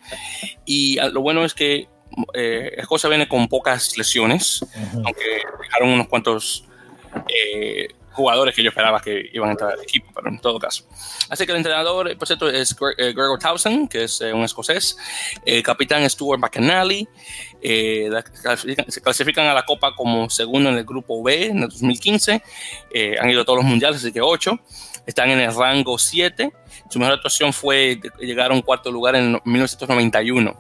y 0.65 0.99
ah, 0.99 1.09
lo 1.09 1.23
bueno 1.23 1.45
es 1.45 1.55
que 1.55 1.89
eh, 2.35 2.75
Escocia 2.77 3.09
viene 3.09 3.29
con 3.29 3.49
pocas 3.49 3.97
lesiones, 3.97 4.65
aunque 5.05 5.43
dejaron 5.63 5.89
unos 5.89 6.07
cuantos 6.09 6.65
eh, 7.29 7.89
jugadores 8.15 8.55
que 8.55 8.63
yo 8.63 8.71
esperaba 8.71 9.01
que 9.01 9.29
iban 9.33 9.49
a 9.49 9.53
entrar 9.53 9.73
al 9.73 9.83
equipo, 9.83 10.11
pero 10.15 10.29
en 10.29 10.39
todo 10.39 10.59
caso. 10.59 10.87
Así 11.29 11.45
que 11.45 11.53
el 11.53 11.59
entrenador, 11.59 12.17
por 12.17 12.27
cierto, 12.27 12.49
es 12.49 12.75
eh, 12.99 13.13
Gregor 13.13 13.39
Towson, 13.39 13.89
que 13.89 14.05
es 14.05 14.21
eh, 14.21 14.33
un 14.33 14.45
escocés, 14.45 14.97
el 15.45 15.63
capitán 15.63 16.09
Stuart 16.09 16.41
McAnally, 16.41 17.09
eh, 17.61 18.11
se 18.89 19.01
clasifican 19.01 19.47
a 19.47 19.55
la 19.55 19.65
Copa 19.65 19.95
como 19.95 20.31
segundo 20.31 20.71
en 20.71 20.77
el 20.77 20.85
grupo 20.85 21.23
B 21.23 21.47
en 21.47 21.65
el 21.65 21.69
2015, 21.69 22.43
han 23.21 23.31
ido 23.31 23.43
a 23.43 23.45
todos 23.45 23.59
los 23.59 23.67
mundiales, 23.67 23.99
así 23.99 24.13
que 24.13 24.21
8, 24.21 24.59
están 25.07 25.31
en 25.31 25.41
el 25.41 25.55
rango 25.55 25.99
7, 25.99 26.53
su 26.89 26.99
mejor 26.99 27.15
actuación 27.15 27.53
fue 27.53 28.01
llegar 28.21 28.51
a 28.51 28.55
un 28.55 28.63
cuarto 28.63 28.91
lugar 28.91 29.17
en 29.17 29.41
1991. 29.45 30.57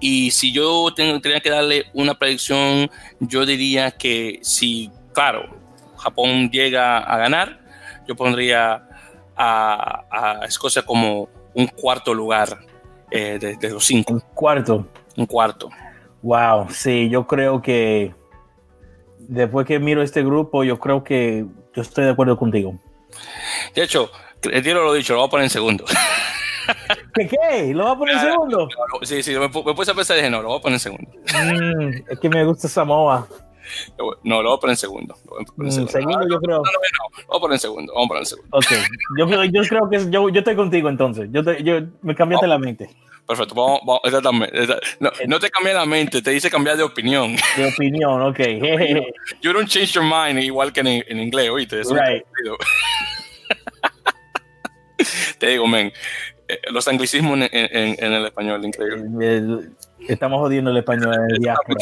Y 0.00 0.30
si 0.32 0.52
yo 0.52 0.92
tengo, 0.94 1.20
tenía 1.20 1.40
que 1.40 1.50
darle 1.50 1.86
una 1.94 2.14
predicción, 2.14 2.90
yo 3.20 3.46
diría 3.46 3.90
que 3.90 4.38
si, 4.42 4.90
claro, 5.14 5.63
Japón 6.04 6.50
llega 6.50 6.98
a 6.98 7.16
ganar, 7.16 7.60
yo 8.06 8.14
pondría 8.14 8.86
a, 9.36 10.40
Escocia 10.46 10.82
como 10.82 11.28
un 11.54 11.66
cuarto 11.66 12.12
lugar 12.12 12.58
eh, 13.10 13.38
de, 13.38 13.70
los 13.70 13.84
cinco. 13.84 14.12
Un 14.12 14.20
cuarto. 14.34 14.86
Un 15.16 15.26
cuarto. 15.26 15.70
Wow, 16.22 16.68
sí, 16.70 17.08
yo 17.08 17.26
creo 17.26 17.62
que 17.62 18.14
después 19.18 19.66
que 19.66 19.78
miro 19.78 20.02
este 20.02 20.22
grupo, 20.22 20.62
yo 20.64 20.78
creo 20.78 21.02
que 21.02 21.46
yo 21.74 21.82
estoy 21.82 22.04
de 22.04 22.10
acuerdo 22.10 22.36
contigo. 22.36 22.78
De 23.74 23.82
hecho, 23.82 24.10
el 24.42 24.62
tiro 24.62 24.84
lo 24.84 24.92
dicho, 24.92 25.14
lo 25.14 25.20
voy 25.20 25.28
a 25.28 25.30
poner 25.30 25.44
en 25.44 25.50
segundo. 25.50 25.84
¿Qué 27.14 27.28
qué? 27.28 27.72
¿Lo 27.72 27.84
voy 27.84 27.92
a 27.92 27.98
poner 27.98 28.14
en 28.16 28.20
segundo? 28.20 28.68
Sí, 29.02 29.22
sí, 29.22 29.34
me, 29.38 29.48
puse 29.48 29.90
a 29.90 29.94
pensar 29.94 30.16
y 30.16 30.20
dije, 30.20 30.30
no, 30.30 30.42
lo 30.42 30.48
voy 30.48 30.58
a 30.58 30.62
poner 30.62 30.74
en 30.74 30.80
segundo. 30.80 31.10
Mm, 31.32 32.10
es 32.10 32.18
que 32.18 32.28
me 32.28 32.44
gusta 32.44 32.68
Samoa. 32.68 33.26
No, 34.24 34.42
lo 34.42 34.48
voy 34.50 34.56
a 34.56 34.60
poner 34.60 34.72
en 34.72 34.78
segundo. 34.78 35.14
Lo 35.26 35.40
mm, 35.40 35.70
segundo. 35.70 35.92
segundo 35.92 36.28
yo 36.28 36.40
creo. 36.40 36.56
No, 36.58 36.64
no, 36.64 36.72
no, 36.72 37.20
lo 37.20 37.26
voy 37.26 37.36
a 37.36 37.40
poner 37.40 37.54
en 37.54 37.60
segundo. 37.60 37.92
Vamos 37.92 38.06
a 38.06 38.08
poner 38.08 38.22
en 38.22 38.26
segundo. 38.26 38.56
Ok. 38.56 38.66
Yo, 39.18 39.44
yo 39.44 39.62
creo 39.62 39.90
que 39.90 40.10
yo, 40.10 40.28
yo 40.28 40.38
estoy 40.38 40.56
contigo 40.56 40.88
entonces. 40.88 41.28
Yo, 41.32 41.44
te, 41.44 41.62
yo 41.62 41.80
me 42.02 42.14
cambiaste 42.14 42.46
la 42.46 42.58
mente. 42.58 42.90
Perfecto, 43.26 43.54
vamos, 43.54 43.80
vamos, 43.86 44.00
exactamente. 44.04 44.66
No, 45.00 45.10
no, 45.26 45.40
te 45.40 45.48
cambié 45.50 45.72
la 45.72 45.86
mente, 45.86 46.20
te 46.20 46.30
dice 46.30 46.50
cambiar 46.50 46.76
de 46.76 46.82
opinión. 46.82 47.34
De 47.56 47.68
opinión, 47.68 48.20
ok. 48.20 48.38
you 49.40 49.52
don't 49.52 49.66
change 49.66 49.92
your 49.92 50.04
mind 50.04 50.38
igual 50.42 50.72
que 50.72 50.80
en, 50.80 50.88
en 50.88 51.20
inglés, 51.20 51.48
oíste. 51.48 51.80
Eso 51.80 51.94
right. 51.94 52.22
te 55.38 55.46
digo, 55.46 55.66
men, 55.66 55.90
eh, 56.48 56.60
los 56.70 56.86
anglicismos 56.86 57.38
en, 57.38 57.48
en, 57.50 57.96
en, 57.98 58.12
el 58.12 58.26
español, 58.26 58.62
increíble. 58.62 59.70
Estamos 60.08 60.40
jodiendo 60.40 60.70
el 60.70 60.76
español 60.76 61.14
en 61.14 61.30
el 61.30 61.38
diáspora. 61.38 61.78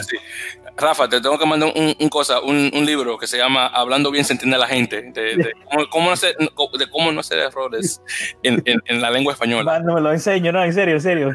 Rafa, 0.77 1.09
te 1.09 1.21
tengo 1.21 1.39
que 1.39 1.47
mandar 1.47 1.73
un, 1.75 2.09
cosa, 2.09 2.41
un, 2.41 2.71
libro 2.87 3.19
que 3.19 3.27
se 3.27 3.37
llama 3.37 3.67
Hablando 3.67 4.11
bien 4.11 4.25
se 4.25 4.33
entiende 4.33 4.57
la 4.57 4.67
gente, 4.67 5.03
de, 5.03 5.53
cómo, 5.91 6.07
no 6.07 6.13
hacer, 6.13 6.37
de 6.37 6.91
cómo 6.91 7.13
no 7.13 7.21
hacer 7.21 7.39
errores 7.39 8.01
en, 8.43 8.63
en, 8.65 9.01
la 9.01 9.11
lengua 9.11 9.35
española. 9.35 9.81
No 9.81 9.95
me 9.95 10.01
lo 10.01 10.13
enseño, 10.13 10.51
no, 10.51 10.65
en 10.65 10.73
serio, 10.73 10.95
en 10.95 11.01
serio. 11.01 11.29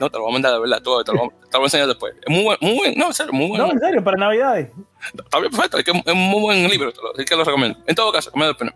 no, 0.00 0.10
te 0.10 0.18
lo 0.18 0.22
voy 0.24 0.30
a 0.30 0.32
mandar 0.32 0.52
de 0.52 0.60
verdad, 0.60 0.82
te, 0.82 0.90
lo, 0.90 1.02
te 1.04 1.12
lo 1.12 1.18
voy 1.20 1.30
a 1.52 1.64
enseñar 1.64 1.86
después. 1.86 2.14
Es 2.20 2.30
muy 2.30 2.42
bueno, 2.42 2.58
muy 2.60 2.76
bueno, 2.76 2.94
no, 2.96 3.06
en 3.06 3.14
serio, 3.14 3.32
muy 3.32 3.48
bueno. 3.48 3.66
No, 3.66 3.72
en 3.72 3.80
serio, 3.80 4.02
para 4.02 4.16
Navidades. 4.16 4.70
Está 5.12 5.38
bien, 5.38 5.50
perfecto, 5.50 5.78
es, 5.78 5.84
que 5.84 5.90
es 5.92 6.12
un 6.12 6.18
muy 6.18 6.40
buen 6.40 6.68
libro, 6.68 6.92
así 7.14 7.24
que 7.24 7.36
lo 7.36 7.44
recomiendo. 7.44 7.78
En 7.86 7.94
todo 7.94 8.12
caso, 8.12 8.30
me 8.34 8.52
pena. 8.54 8.74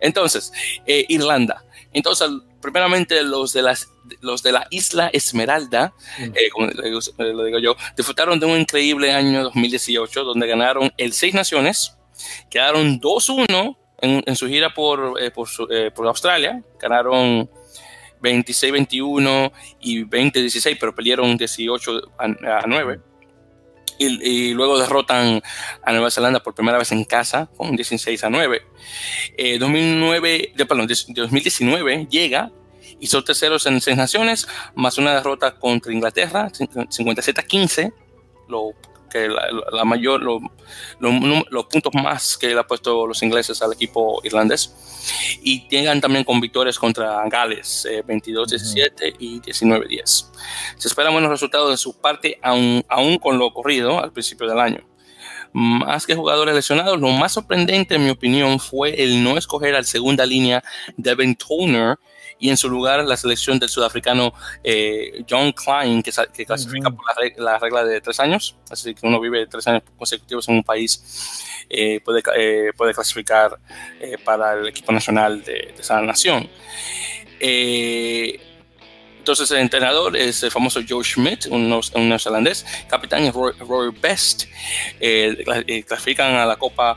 Entonces, 0.00 0.52
eh, 0.86 1.04
Irlanda. 1.08 1.64
Entonces, 1.92 2.30
primeramente 2.60 3.22
los 3.22 3.52
de, 3.52 3.62
las, 3.62 3.90
los 4.20 4.42
de 4.42 4.52
la 4.52 4.66
isla 4.70 5.10
Esmeralda, 5.12 5.92
eh, 6.18 6.50
como 6.50 6.68
lo 6.68 7.44
digo, 7.44 7.58
yo, 7.58 7.76
disfrutaron 7.96 8.38
de 8.40 8.46
un 8.46 8.58
increíble 8.58 9.12
año 9.12 9.42
2018 9.44 10.24
donde 10.24 10.46
ganaron 10.46 10.92
el 10.96 11.12
Seis 11.12 11.34
Naciones, 11.34 11.96
quedaron 12.50 13.00
2-1 13.00 13.76
en, 14.00 14.36
su 14.36 14.46
gira 14.46 14.72
por, 14.74 15.20
eh, 15.20 15.32
eh, 15.70 15.90
por, 15.94 16.06
Australia, 16.06 16.62
ganaron 16.80 17.50
26-21 18.22 19.52
y 19.80 20.04
20-16, 20.04 20.76
pero 20.78 20.94
perdieron 20.94 21.36
18 21.36 22.02
a, 22.18 22.64
9. 22.66 23.00
Y, 24.00 24.54
luego 24.54 24.78
derrotan 24.78 25.42
a 25.82 25.90
Nueva 25.90 26.12
Zelanda 26.12 26.40
por 26.40 26.54
primera 26.54 26.78
vez 26.78 26.92
en 26.92 27.02
casa 27.04 27.50
con 27.56 27.74
16 27.74 28.22
a 28.22 28.30
9. 28.30 28.62
2009, 29.58 30.52
perdón, 30.56 30.86
2019 30.86 32.06
llega 32.08 32.52
y 33.00 33.06
son 33.06 33.24
terceros 33.24 33.66
en 33.66 33.80
seis 33.80 33.96
naciones, 33.96 34.46
más 34.74 34.98
una 34.98 35.14
derrota 35.14 35.54
contra 35.54 35.92
Inglaterra, 35.92 36.50
57 36.88 37.40
a 37.40 37.44
15, 37.44 37.92
lo 38.48 38.72
que 39.08 39.28
la, 39.28 39.84
mayor, 39.84 40.22
los 40.22 41.64
puntos 41.66 41.94
más 41.94 42.36
que 42.36 42.48
le 42.48 42.60
ha 42.60 42.66
puesto 42.66 43.06
los 43.06 43.22
ingleses 43.22 43.60
al 43.62 43.72
equipo 43.72 44.20
irlandés. 44.22 44.74
Y 45.42 45.66
llegan 45.68 46.00
también 46.00 46.24
con 46.24 46.40
victorias 46.40 46.78
contra 46.78 47.26
Gales, 47.28 47.86
22-17 48.06 48.92
eh, 49.00 49.14
y 49.18 49.40
19-10. 49.40 50.30
Se 50.76 50.88
esperan 50.88 51.12
buenos 51.12 51.30
resultados 51.30 51.70
de 51.70 51.76
su 51.76 51.98
parte, 51.98 52.38
aún, 52.42 52.84
aún 52.88 53.18
con 53.18 53.38
lo 53.38 53.46
ocurrido 53.46 54.02
al 54.02 54.12
principio 54.12 54.46
del 54.46 54.60
año 54.60 54.86
más 55.52 56.06
que 56.06 56.14
jugadores 56.14 56.54
lesionados, 56.54 57.00
lo 57.00 57.08
más 57.08 57.32
sorprendente, 57.32 57.94
en 57.94 58.04
mi 58.04 58.10
opinión, 58.10 58.60
fue 58.60 59.02
el 59.02 59.24
no 59.24 59.38
escoger 59.38 59.74
al 59.74 59.86
segunda 59.86 60.26
línea 60.26 60.62
Devin 60.96 61.34
Toner 61.36 61.98
y 62.38 62.50
en 62.50 62.56
su 62.56 62.68
lugar 62.68 63.04
la 63.04 63.16
selección 63.16 63.58
del 63.58 63.68
sudafricano 63.68 64.32
eh, 64.62 65.24
John 65.28 65.52
Klein, 65.52 66.02
que, 66.02 66.12
que 66.32 66.46
clasifica 66.46 66.90
por 66.90 67.04
la, 67.36 67.58
regla 67.58 67.84
de 67.84 68.00
tres 68.00 68.20
años, 68.20 68.56
así 68.70 68.94
que 68.94 69.06
uno 69.06 69.20
vive 69.20 69.46
tres 69.46 69.66
años 69.66 69.82
consecutivos 69.96 70.48
en 70.48 70.56
un 70.56 70.62
país, 70.62 71.44
eh, 71.68 72.00
puede, 72.00 72.22
eh, 72.36 72.72
puede 72.76 72.94
clasificar 72.94 73.58
para 74.24 74.54
el 74.54 74.68
equipo 74.68 74.92
nacional 74.92 75.42
de, 75.42 75.74
esa 75.78 76.00
nación. 76.00 76.48
Entonces 79.18 79.50
el 79.50 79.58
entrenador 79.58 80.16
es 80.16 80.42
el 80.42 80.50
famoso 80.50 80.80
Joe 80.88 81.04
Schmidt, 81.04 81.46
un, 81.50 81.68
neozelandés. 81.68 82.64
Capitán 82.88 83.24
es 83.24 83.34
Roy, 83.34 83.94
Best. 84.00 84.44
clasifican 85.86 86.34
a 86.34 86.46
la 86.46 86.56
Copa 86.56 86.96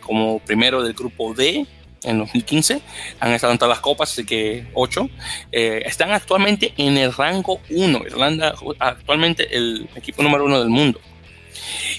como 0.00 0.38
primero 0.38 0.82
del 0.82 0.94
grupo 0.94 1.34
D 1.34 1.66
en 2.02 2.18
2015. 2.18 2.80
Han 3.20 3.32
estado 3.32 3.52
en 3.52 3.58
todas 3.58 3.76
las 3.76 3.80
copas, 3.80 4.12
así 4.12 4.24
que 4.24 4.66
8. 4.74 5.08
Eh, 5.52 5.82
están 5.84 6.12
actualmente 6.12 6.72
en 6.76 6.96
el 6.96 7.12
rango 7.12 7.60
1. 7.70 8.02
Irlanda 8.06 8.54
actualmente 8.78 9.56
el 9.56 9.88
equipo 9.94 10.22
número 10.22 10.44
1 10.44 10.60
del 10.60 10.68
mundo. 10.68 11.00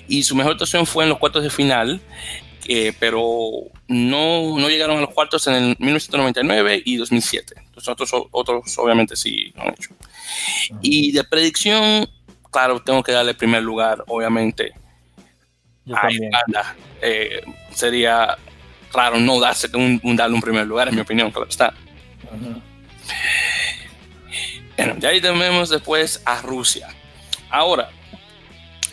Y 0.08 0.24
su 0.24 0.36
mejor 0.36 0.54
actuación 0.54 0.86
fue 0.86 1.04
en 1.04 1.10
los 1.10 1.20
cuartos 1.20 1.44
de 1.44 1.50
final, 1.50 2.02
eh, 2.68 2.94
pero 3.00 3.32
no, 3.88 4.58
no, 4.58 4.70
llegaron 4.70 4.98
a 4.98 5.02
los 5.02 5.14
cuartos 5.14 5.48
en 5.48 5.54
el 5.54 5.64
1999 5.80 6.82
y 6.86 6.98
2007. 6.98 7.56
Los 7.76 7.88
otros, 7.88 8.12
otros 8.32 8.78
obviamente 8.78 9.16
sí 9.16 9.54
lo 9.56 9.64
han 9.64 9.70
hecho. 9.70 9.90
Y 10.82 11.12
de 11.12 11.24
predicción, 11.24 12.10
claro, 12.52 12.82
tengo 12.82 13.04
que 13.04 13.12
darle 13.12 13.34
primer 13.34 13.64
lugar, 13.64 14.04
obviamente. 14.08 14.74
a 15.94 16.12
Irlanda. 16.12 16.76
Eh, 17.02 17.42
sería 17.74 18.38
raro 18.94 19.20
no 19.20 19.40
darse 19.40 19.70
un, 19.76 20.00
darle 20.16 20.36
un 20.36 20.42
primer 20.42 20.66
lugar, 20.66 20.88
en 20.90 20.96
mi 20.96 21.02
opinión, 21.02 21.32
claro 21.32 21.48
está. 21.50 21.74
Bueno, 24.78 24.96
de 24.98 25.08
ahí 25.08 25.22
tenemos 25.22 25.70
después 25.70 26.22
a 26.26 26.42
Rusia. 26.42 26.90
Ahora, 27.50 27.90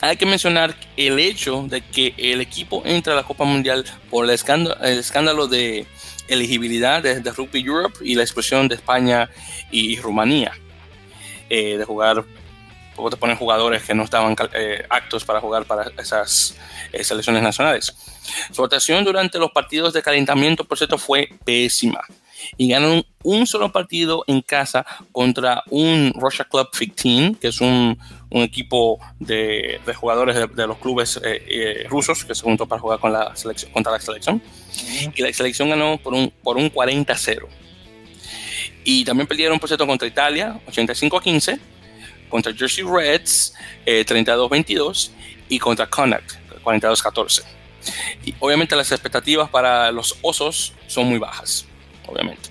hay 0.01 0.17
que 0.17 0.27
mencionar 0.27 0.75
el 0.97 1.19
hecho 1.19 1.67
de 1.69 1.81
que 1.81 2.15
el 2.17 2.41
equipo 2.41 2.83
entra 2.85 3.13
a 3.13 3.17
la 3.17 3.23
Copa 3.23 3.45
Mundial 3.45 3.85
por 4.11 4.25
el 4.25 4.31
escándalo, 4.31 4.77
el 4.83 4.99
escándalo 4.99 5.47
de 5.47 5.87
elegibilidad 6.29 7.03
de, 7.03 7.21
Rugby 7.31 7.61
Europe 7.61 7.99
y 8.03 8.15
la 8.15 8.23
expulsión 8.23 8.69
de 8.69 8.77
España 8.77 9.31
y, 9.71 9.99
Rumanía. 9.99 10.53
Eh, 11.51 11.77
de 11.77 11.85
jugar, 11.85 12.25
te 13.11 13.17
ponen 13.17 13.37
jugadores 13.37 13.83
que 13.83 13.95
no 13.95 14.05
estaban 14.05 14.37
eh, 14.53 14.85
actos 14.89 15.25
para 15.25 15.41
jugar 15.41 15.65
para 15.65 15.91
esas 15.99 16.57
eh, 16.93 17.03
selecciones 17.05 17.43
nacionales. 17.43 17.95
Su 18.53 18.63
votación 18.63 19.05
durante 19.05 19.39
los 19.39 19.51
partidos 19.51 19.93
de 19.93 20.03
calentamiento, 20.03 20.65
por 20.65 20.79
cierto, 20.79 20.99
fue 20.99 21.29
pésima. 21.45 22.01
Y 22.57 22.69
ganaron 22.69 23.05
un 23.23 23.47
solo 23.47 23.73
partido 23.73 24.25
en 24.27 24.43
casa 24.43 24.85
contra 25.13 25.63
un 25.71 26.13
Russia 26.15 26.45
Club 26.45 26.69
15, 26.71 27.39
que 27.41 27.49
es 27.49 27.61
un, 27.61 27.99
un 28.31 28.43
equipo 28.43 28.99
de, 29.19 29.81
de 29.85 29.95
jugadores 29.95 30.37
de, 30.55 30.67
los 30.67 30.79
clubes 30.79 31.21
eh, 31.25 31.43
eh, 31.49 31.87
rusos 31.89 32.25
que 32.25 32.35
se 32.35 32.43
juntó 32.43 32.67
para 32.67 32.81
jugar 32.81 32.99
con 32.99 33.13
la 33.13 33.35
selección, 33.37 33.73
contra 33.73 33.93
la 33.93 34.01
selección. 34.01 34.43
Y 35.15 35.23
la 35.23 35.33
selección 35.33 35.71
ganó 35.71 35.99
por 35.99 36.15
un, 36.15 36.33
por 36.43 36.57
un 36.57 36.71
40-0. 36.71 37.47
Y 38.85 39.05
también 39.05 39.27
perdieron, 39.27 39.59
por 39.59 39.69
cierto, 39.69 39.87
contra 39.87 40.07
Italia, 40.07 40.61
85-15, 40.67 41.59
contra 42.35 42.53
Jersey 42.53 42.83
Reds, 42.83 43.55
32-22, 43.87 45.11
y 45.49 45.57
contra 45.61 45.87
Connacht, 45.87 46.33
42-14. 46.65 47.45
Y 48.25 48.35
obviamente 48.41 48.75
las 48.75 48.91
expectativas 48.91 49.49
para 49.49 49.93
los 49.93 50.19
osos 50.21 50.73
son 50.89 51.07
muy 51.07 51.21
bajas, 51.21 51.65
obviamente. 52.09 52.51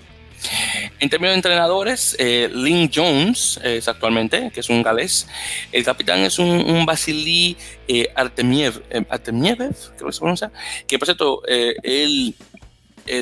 En 1.00 1.10
términos 1.10 1.32
de 1.32 1.36
entrenadores, 1.36 2.16
eh, 2.18 2.48
Lynn 2.50 2.90
Jones 2.94 3.60
es 3.62 3.86
actualmente, 3.86 4.50
que 4.54 4.60
es 4.60 4.70
un 4.70 4.82
galés. 4.82 5.28
El 5.70 5.84
capitán 5.84 6.20
es 6.20 6.38
un, 6.38 6.48
un 6.48 6.86
Vasily 6.86 7.54
eh, 7.86 8.08
Artemiev, 8.16 8.82
eh, 8.88 9.04
creo 9.04 10.06
que 10.06 10.12
se 10.12 10.18
pronuncia, 10.18 10.50
que 10.86 10.98
por 10.98 11.06
cierto, 11.06 11.42
eh, 11.46 11.74
él 11.82 12.34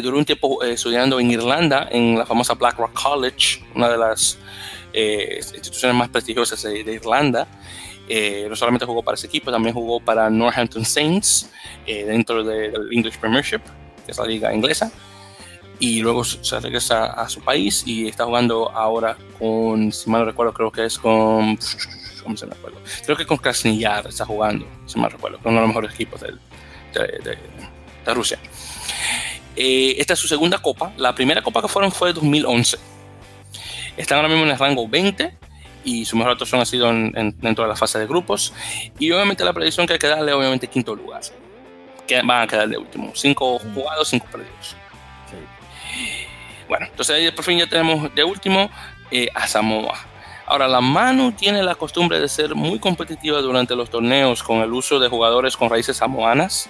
duró 0.00 0.16
un 0.16 0.24
tiempo 0.24 0.62
estudiando 0.62 1.18
en 1.18 1.28
Irlanda, 1.28 1.88
en 1.90 2.16
la 2.16 2.24
famosa 2.24 2.54
Blackrock 2.54 2.92
College, 2.92 3.64
una 3.74 3.88
de 3.88 3.98
las 3.98 4.38
instituciones 4.94 5.96
más 5.96 6.08
prestigiosas 6.08 6.62
de 6.62 6.92
Irlanda. 6.92 7.48
Eh, 8.08 8.46
no 8.48 8.56
solamente 8.56 8.84
jugó 8.84 9.02
para 9.02 9.14
ese 9.14 9.26
equipo, 9.26 9.50
también 9.50 9.74
jugó 9.74 10.00
para 10.00 10.28
Northampton 10.28 10.84
Saints 10.84 11.48
eh, 11.86 12.04
dentro 12.04 12.42
del 12.42 12.92
English 12.92 13.16
Premiership, 13.18 13.60
que 14.04 14.12
es 14.12 14.18
la 14.18 14.26
liga 14.26 14.52
inglesa. 14.52 14.90
Y 15.78 16.00
luego 16.00 16.22
se 16.24 16.60
regresa 16.60 17.06
a 17.06 17.28
su 17.28 17.40
país 17.40 17.82
y 17.86 18.08
está 18.08 18.24
jugando 18.24 18.70
ahora 18.70 19.16
con, 19.38 19.90
si 19.92 20.10
mal 20.10 20.20
no 20.20 20.26
recuerdo, 20.26 20.52
creo 20.52 20.70
que 20.70 20.84
es 20.84 20.98
con. 20.98 21.58
¿Cómo 22.22 22.36
se 22.36 22.46
me 22.46 22.52
acuerdo? 22.52 22.78
Creo 23.04 23.16
que 23.16 23.26
con 23.26 23.36
Krasniyar 23.36 24.06
está 24.06 24.24
jugando, 24.24 24.64
si 24.86 25.00
mal 25.00 25.10
recuerdo, 25.10 25.38
con 25.38 25.52
uno 25.52 25.60
de 25.60 25.66
los 25.66 25.68
mejores 25.68 25.94
equipos 25.94 26.20
de, 26.20 26.34
de, 26.94 28.14
Rusia. 28.14 28.38
Eh, 29.56 29.96
esta 29.98 30.12
es 30.12 30.20
su 30.20 30.28
segunda 30.28 30.58
copa. 30.58 30.92
La 30.98 31.14
primera 31.14 31.42
copa 31.42 31.62
que 31.62 31.68
fueron 31.68 31.90
fue 31.90 32.10
en 32.10 32.14
2011. 32.14 32.91
Están 33.96 34.18
ahora 34.18 34.28
mismo 34.28 34.44
en 34.44 34.50
el 34.50 34.58
rango 34.58 34.88
20 34.88 35.34
y 35.84 36.04
su 36.04 36.16
mejor 36.16 36.32
actuación 36.32 36.60
ha 36.60 36.64
sido 36.64 36.90
en, 36.90 37.34
dentro 37.38 37.64
de 37.64 37.68
la 37.68 37.76
fase 37.76 37.98
de 37.98 38.06
grupos. 38.06 38.52
Y 38.98 39.10
obviamente 39.12 39.44
la 39.44 39.52
predicción 39.52 39.86
que 39.86 39.94
hay 39.94 39.98
que 39.98 40.06
darle, 40.06 40.32
obviamente, 40.32 40.66
quinto 40.66 40.94
lugar. 40.94 41.22
Que 42.06 42.22
van 42.22 42.42
a 42.42 42.46
quedar 42.46 42.68
de 42.68 42.78
último. 42.78 43.12
Cinco 43.14 43.58
jugados, 43.58 44.08
cinco 44.08 44.26
perdidos. 44.30 44.76
Bueno, 46.68 46.86
entonces 46.86 47.14
ahí 47.14 47.30
por 47.30 47.44
fin 47.44 47.58
ya 47.58 47.66
tenemos 47.66 48.14
de 48.14 48.24
último 48.24 48.70
eh, 49.10 49.28
a 49.34 49.46
Samoa. 49.46 49.98
Ahora, 50.46 50.68
la 50.68 50.80
Manu 50.80 51.32
tiene 51.32 51.62
la 51.62 51.74
costumbre 51.74 52.18
de 52.18 52.28
ser 52.28 52.54
muy 52.54 52.78
competitiva 52.78 53.40
durante 53.40 53.76
los 53.76 53.90
torneos 53.90 54.42
con 54.42 54.58
el 54.58 54.72
uso 54.72 54.98
de 54.98 55.08
jugadores 55.08 55.56
con 55.56 55.70
raíces 55.70 55.96
samoanas, 55.96 56.68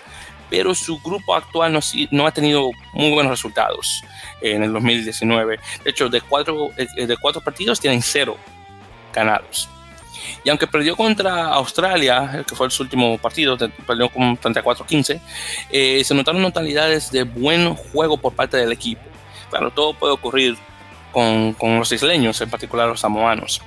pero 0.53 0.75
su 0.75 0.99
grupo 0.99 1.35
actual 1.35 1.81
no, 2.11 2.27
ha 2.27 2.31
tenido 2.31 2.73
muy 2.93 3.11
buenos 3.11 3.31
resultados 3.31 4.05
en 4.43 4.63
el 4.63 4.71
2019. 4.71 5.59
De 5.83 5.91
hecho, 5.91 6.11
de 6.11 6.21
cuatro, 6.21 6.69
eh, 6.77 7.07
de 7.07 7.17
cuatro 7.17 7.41
partidos 7.41 7.81
tienen 7.81 8.03
cero 8.03 8.37
ganados. 9.15 9.71
Y 10.45 10.51
aunque 10.51 10.67
perdió 10.67 10.95
contra 10.95 11.47
Australia, 11.55 12.45
que 12.47 12.55
fue 12.55 12.71
su 12.71 12.83
último 12.83 13.17
partido, 13.17 13.57
perdió 13.87 14.11
con 14.11 14.37
34-15, 14.39 15.23
eh, 15.71 16.05
se 16.05 16.15
notaron 16.15 16.43
notabilidades 16.43 17.11
de 17.11 17.23
buen 17.23 17.75
juego 17.75 18.19
por 18.19 18.35
parte 18.35 18.59
del 18.59 18.73
equipo. 18.73 19.01
Claro, 19.49 19.71
todo 19.71 19.95
puede 19.95 20.13
ocurrir 20.13 20.59
con 21.13 21.57
los 21.61 21.91
isleños, 21.93 22.39
en 22.43 22.51
particular 22.51 22.89
los 22.89 23.01
samoanos. 23.01 23.63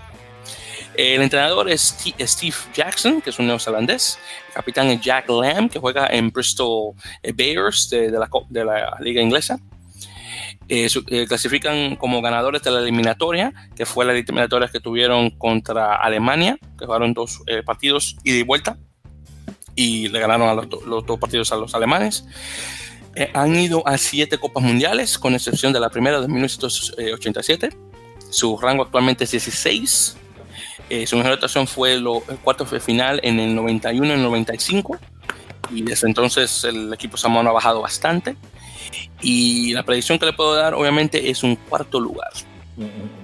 El 0.97 1.21
entrenador 1.21 1.69
es 1.69 1.97
Steve 2.19 2.55
Jackson, 2.73 3.21
que 3.21 3.29
es 3.29 3.39
un 3.39 3.47
neozelandés. 3.47 4.17
El 4.47 4.53
capitán 4.53 4.87
es 4.87 5.01
Jack 5.01 5.29
Lamb, 5.29 5.69
que 5.69 5.79
juega 5.79 6.07
en 6.07 6.29
Bristol 6.29 6.93
Bears 7.33 7.89
de, 7.89 8.11
la, 8.11 8.29
de 8.49 8.65
la 8.65 8.97
liga 9.01 9.21
inglesa. 9.21 9.59
Eh, 10.67 10.87
eh, 11.09 11.27
clasifican 11.27 11.95
como 11.95 12.23
ganadores 12.23 12.63
de 12.63 12.71
la 12.71 12.79
eliminatoria, 12.79 13.53
que 13.75 13.85
fue 13.85 14.03
la 14.03 14.13
eliminatoria 14.13 14.67
que 14.67 14.79
tuvieron 14.79 15.29
contra 15.29 15.95
Alemania, 15.95 16.57
que 16.77 16.85
jugaron 16.85 17.13
dos 17.13 17.43
eh, 17.45 17.61
partidos 17.61 18.15
ida 18.23 18.37
y 18.37 18.43
vuelta, 18.43 18.77
y 19.75 20.07
le 20.07 20.19
ganaron 20.19 20.49
a 20.49 20.53
los, 20.55 21.05
dos 21.05 21.19
partidos 21.19 21.51
a 21.51 21.57
los 21.57 21.75
alemanes. 21.75 22.25
han 23.33 23.55
ido 23.55 23.87
a 23.87 23.97
siete 23.99 24.39
Copas 24.39 24.63
Mundiales, 24.63 25.19
con 25.19 25.35
excepción 25.35 25.71
de 25.71 25.79
la 25.79 25.89
primera 25.89 26.19
de 26.19 26.27
1987. 26.27 27.69
Su 28.31 28.57
rango 28.57 28.83
actualmente 28.83 29.25
es 29.25 29.31
16. 29.31 30.17
Su 31.05 31.17
mejor 31.17 31.33
actuación 31.33 31.67
fue 31.67 31.93
el 31.93 32.05
cuarto 32.43 32.65
de 32.65 32.79
final 32.79 33.19
en 33.23 33.39
el 33.39 33.55
91 33.55 34.07
y 34.07 34.11
el 34.11 34.21
95. 34.21 34.97
Y 35.71 35.81
desde 35.81 36.07
entonces 36.07 36.63
el 36.63 36.93
equipo 36.93 37.17
samoano 37.17 37.49
ha 37.49 37.53
bajado 37.53 37.81
bastante. 37.81 38.37
Y 39.21 39.73
la 39.73 39.83
predicción 39.83 40.19
que 40.19 40.25
le 40.25 40.33
puedo 40.33 40.55
dar, 40.55 40.73
obviamente, 40.73 41.29
es 41.29 41.43
un 41.43 41.55
cuarto 41.55 41.99
lugar. 41.99 42.31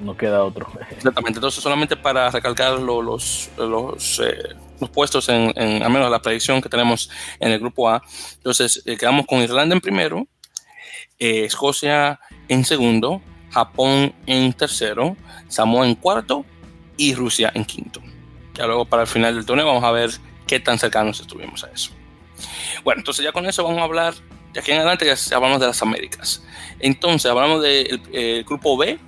No 0.02 0.15
queda 0.15 0.43
otro. 0.43 0.67
Exactamente. 0.91 1.38
Entonces, 1.38 1.62
solamente 1.62 1.95
para 1.97 2.30
recalcar 2.30 2.80
los, 2.80 3.50
los, 3.58 4.19
eh, 4.24 4.56
los 4.80 4.89
puestos, 4.89 5.28
en, 5.30 5.52
en, 5.56 5.84
al 5.84 5.91
menos 5.91 6.10
la 6.10 6.21
predicción 6.21 6.62
que 6.62 6.69
tenemos 6.69 7.10
en 7.39 7.52
el 7.52 7.60
grupo 7.60 7.89
A. 7.89 8.02
Entonces, 8.36 8.82
eh, 8.86 8.97
quedamos 8.97 9.26
con 9.26 9.39
Irlanda 9.41 9.76
en 9.76 9.82
primero, 9.82 10.28
eh, 11.19 11.45
Escocia 11.45 12.19
en 12.47 12.63
segundo, 12.65 13.21
Japón 13.52 14.13
en 14.26 14.54
tercero, 14.54 15.17
Samoa 15.50 15.86
en 15.86 15.95
cuarto 15.95 16.45
y 17.01 17.15
Rusia 17.15 17.51
en 17.55 17.65
quinto. 17.65 17.99
Ya 18.53 18.67
luego, 18.67 18.85
para 18.85 19.03
el 19.03 19.07
final 19.07 19.33
del 19.33 19.45
torneo, 19.45 19.65
vamos 19.65 19.83
a 19.83 19.91
ver 19.91 20.11
qué 20.45 20.59
tan 20.59 20.77
cercanos 20.77 21.19
estuvimos 21.19 21.63
a 21.63 21.71
eso. 21.71 21.91
Bueno, 22.83 22.99
entonces 22.99 23.25
ya 23.25 23.31
con 23.31 23.45
eso 23.47 23.63
vamos 23.63 23.79
a 23.79 23.83
hablar 23.83 24.13
de 24.53 24.59
aquí 24.59 24.71
en 24.71 24.77
adelante 24.77 25.05
ya 25.05 25.35
hablamos 25.35 25.59
de 25.59 25.67
las 25.67 25.81
Américas. 25.81 26.43
Entonces, 26.79 27.31
hablamos 27.31 27.63
del 27.63 28.01
eh, 28.11 28.43
grupo 28.45 28.77
B 28.77 28.99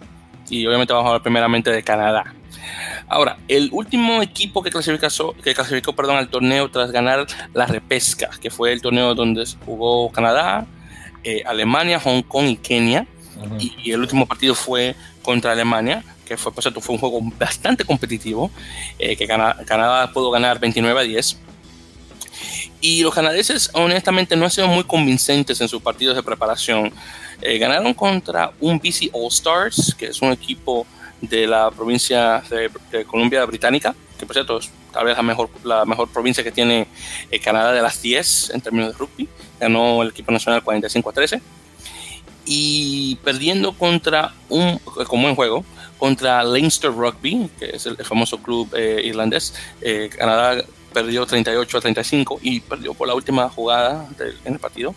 y 0.50 0.66
obviamente 0.66 0.94
vamos 0.94 1.06
a 1.06 1.10
hablar 1.10 1.22
primeramente 1.22 1.70
de 1.72 1.84
Canadá. 1.84 2.34
Ahora, 3.08 3.38
el 3.48 3.70
último 3.72 4.24
equipo 4.24 4.64
que 4.64 4.72
clasificó, 4.72 5.36
que 5.44 5.54
clasificó 5.54 5.94
perdón, 5.94 6.18
al 6.18 6.30
torneo 6.30 6.72
tras 6.72 6.92
ganar 6.92 7.28
la 7.54 7.66
repesca, 7.66 8.30
que 8.42 8.50
fue 8.50 8.72
el 8.72 8.82
torneo 8.82 9.14
donde 9.14 9.46
jugó 9.66 10.12
Canadá, 10.12 10.66
eh, 11.24 11.44
Alemania, 11.46 12.00
Hong 12.00 12.24
Kong 12.24 12.48
y 12.48 12.58
Kenia, 12.58 13.06
y, 13.60 13.92
el 13.92 14.00
último 14.00 14.26
partido 14.26 14.56
fue 14.56 14.96
contra 15.22 15.52
Alemania, 15.52 16.04
que 16.34 16.38
fue, 16.38 16.52
pues, 16.52 16.68
fue 16.82 16.96
un 16.96 17.00
juego 17.00 17.20
bastante 17.38 17.86
competitivo, 17.86 18.50
eh, 18.98 19.16
que 19.16 19.28
Canadá, 19.28 20.12
pudo 20.12 20.32
ganar 20.32 20.60
29 20.60 21.00
a 21.00 21.04
10. 21.04 21.38
Y 22.82 23.04
los 23.04 23.14
canadienses, 23.14 23.70
honestamente, 23.74 24.36
no 24.36 24.46
han 24.46 24.52
sido 24.52 24.68
muy 24.68 24.84
convincentes 24.84 25.62
en 25.62 25.68
sus 25.68 25.82
partidos 25.82 26.16
de 26.16 26.24
preparación. 26.24 26.92
Eh, 27.42 27.58
ganaron 27.58 27.94
contra 27.94 28.52
un 28.60 28.80
BC 28.80 29.12
All 29.14 29.28
Stars, 29.28 29.96
que 29.98 30.08
es 30.08 30.22
un 30.22 30.32
equipo 30.32 30.88
de 31.22 31.48
la 31.48 31.70
provincia 31.72 32.44
de, 32.50 33.06
Columbia 33.06 33.46
Británica, 33.46 33.96
que 34.18 34.26
por 34.26 34.36
cierto 34.36 34.58
es 34.58 34.70
tal 34.92 35.06
vez 35.06 35.16
la 35.16 35.24
mejor, 35.24 35.50
la 35.64 35.86
mejor 35.86 36.10
provincia 36.10 36.44
que 36.44 36.52
tiene 36.52 36.88
eh, 37.32 37.40
Canadá 37.40 37.72
de 37.72 37.82
las 37.82 38.02
10 38.02 38.52
en 38.56 38.62
términos 38.62 38.92
de 38.92 38.98
rugby. 38.98 39.30
Ganó 39.60 40.02
el 40.02 40.10
equipo 40.10 40.32
nacional 40.32 40.64
45 40.64 41.10
a 41.10 41.14
13 41.14 41.42
y 42.46 43.16
perdiendo 43.24 43.74
contra 43.74 44.34
un, 44.50 44.80
como 45.08 45.30
en 45.30 45.36
juego, 45.36 45.64
contra 45.98 46.44
Leinster 46.44 46.92
Rugby, 46.92 47.50
que 47.60 47.72
es 47.76 47.86
el, 47.86 47.98
famoso 47.98 48.38
club 48.38 48.74
eh, 48.76 49.02
irlandés. 49.04 49.54
Eh, 49.82 50.10
Canadá 50.16 50.64
perdió 50.94 51.26
38 51.26 51.78
a 51.78 51.82
35 51.82 52.40
y 52.42 52.60
perdió 52.60 52.94
por 52.94 53.08
la 53.08 53.16
última 53.16 53.50
jugada 53.50 54.08
en 54.46 54.54
el 54.54 54.60
partido. 54.60 54.94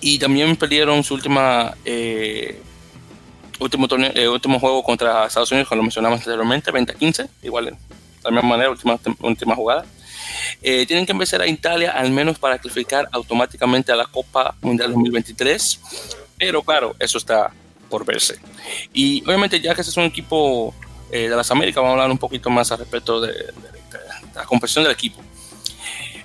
Y 0.00 0.18
también 0.18 0.56
perdieron 0.56 1.02
su 1.02 1.14
última 1.14 1.74
eh, 1.84 2.60
último, 3.58 3.86
último 4.32 4.60
juego 4.60 4.82
contra 4.82 5.26
Estados 5.26 5.50
Unidos, 5.50 5.68
como 5.68 5.78
lo 5.78 5.82
mencionamos 5.84 6.20
anteriormente, 6.20 6.70
20 6.70 6.92
a 6.92 6.94
15, 6.94 7.28
igual 7.42 7.66
de 7.66 7.76
la 8.24 8.30
misma 8.30 8.48
manera, 8.48 8.70
última, 8.70 8.98
última 9.20 9.54
jugada. 9.54 9.84
Eh, 10.62 10.86
tienen 10.86 11.06
que 11.06 11.12
empezar 11.12 11.40
a 11.40 11.46
Italia 11.46 11.92
al 11.92 12.10
menos 12.10 12.38
para 12.38 12.58
clasificar 12.58 13.08
automáticamente 13.12 13.92
a 13.92 13.96
la 13.96 14.06
Copa 14.06 14.54
Mundial 14.60 14.92
2023. 14.92 15.80
Pero 16.38 16.62
claro, 16.62 16.94
eso 16.98 17.18
está 17.18 17.50
por 17.88 18.04
verse. 18.04 18.38
Y 18.92 19.22
obviamente 19.24 19.60
ya 19.60 19.74
que 19.74 19.80
este 19.80 19.90
es 19.90 19.96
un 19.96 20.04
equipo 20.04 20.74
eh, 21.10 21.28
de 21.28 21.36
las 21.36 21.50
Américas, 21.50 21.82
vamos 21.82 21.90
a 21.90 21.92
hablar 21.94 22.10
un 22.10 22.18
poquito 22.18 22.50
más 22.50 22.70
al 22.70 22.78
respecto 22.78 23.20
de, 23.20 23.52
la 24.34 24.44
composición 24.44 24.84
del 24.84 24.92
equipo. 24.92 25.20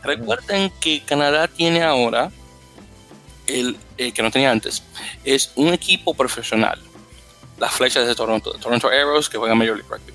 Recuerden 0.03 0.71
que 0.81 1.01
Canadá 1.01 1.47
tiene 1.47 1.81
ahora, 1.83 2.31
el 3.47 3.77
eh, 3.97 4.11
que 4.11 4.21
no 4.21 4.31
tenía 4.31 4.51
antes, 4.51 4.83
es 5.23 5.51
un 5.55 5.73
equipo 5.73 6.13
profesional. 6.13 6.79
Las 7.57 7.73
flechas 7.73 8.05
de 8.05 8.15
Toronto, 8.15 8.51
Toronto 8.53 8.89
Arrows, 8.89 9.29
que 9.29 9.37
juegan 9.37 9.57
Major 9.57 9.77
League 9.77 9.89
Rugby. 9.89 10.13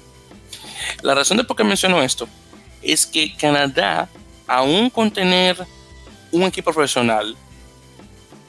La 1.02 1.14
razón 1.14 1.36
de 1.36 1.44
por 1.44 1.56
qué 1.56 1.64
menciono 1.64 2.02
esto 2.02 2.28
es 2.82 3.06
que 3.06 3.34
Canadá, 3.36 4.08
aún 4.46 4.90
con 4.90 5.10
tener 5.10 5.56
un 6.30 6.42
equipo 6.42 6.72
profesional, 6.72 7.36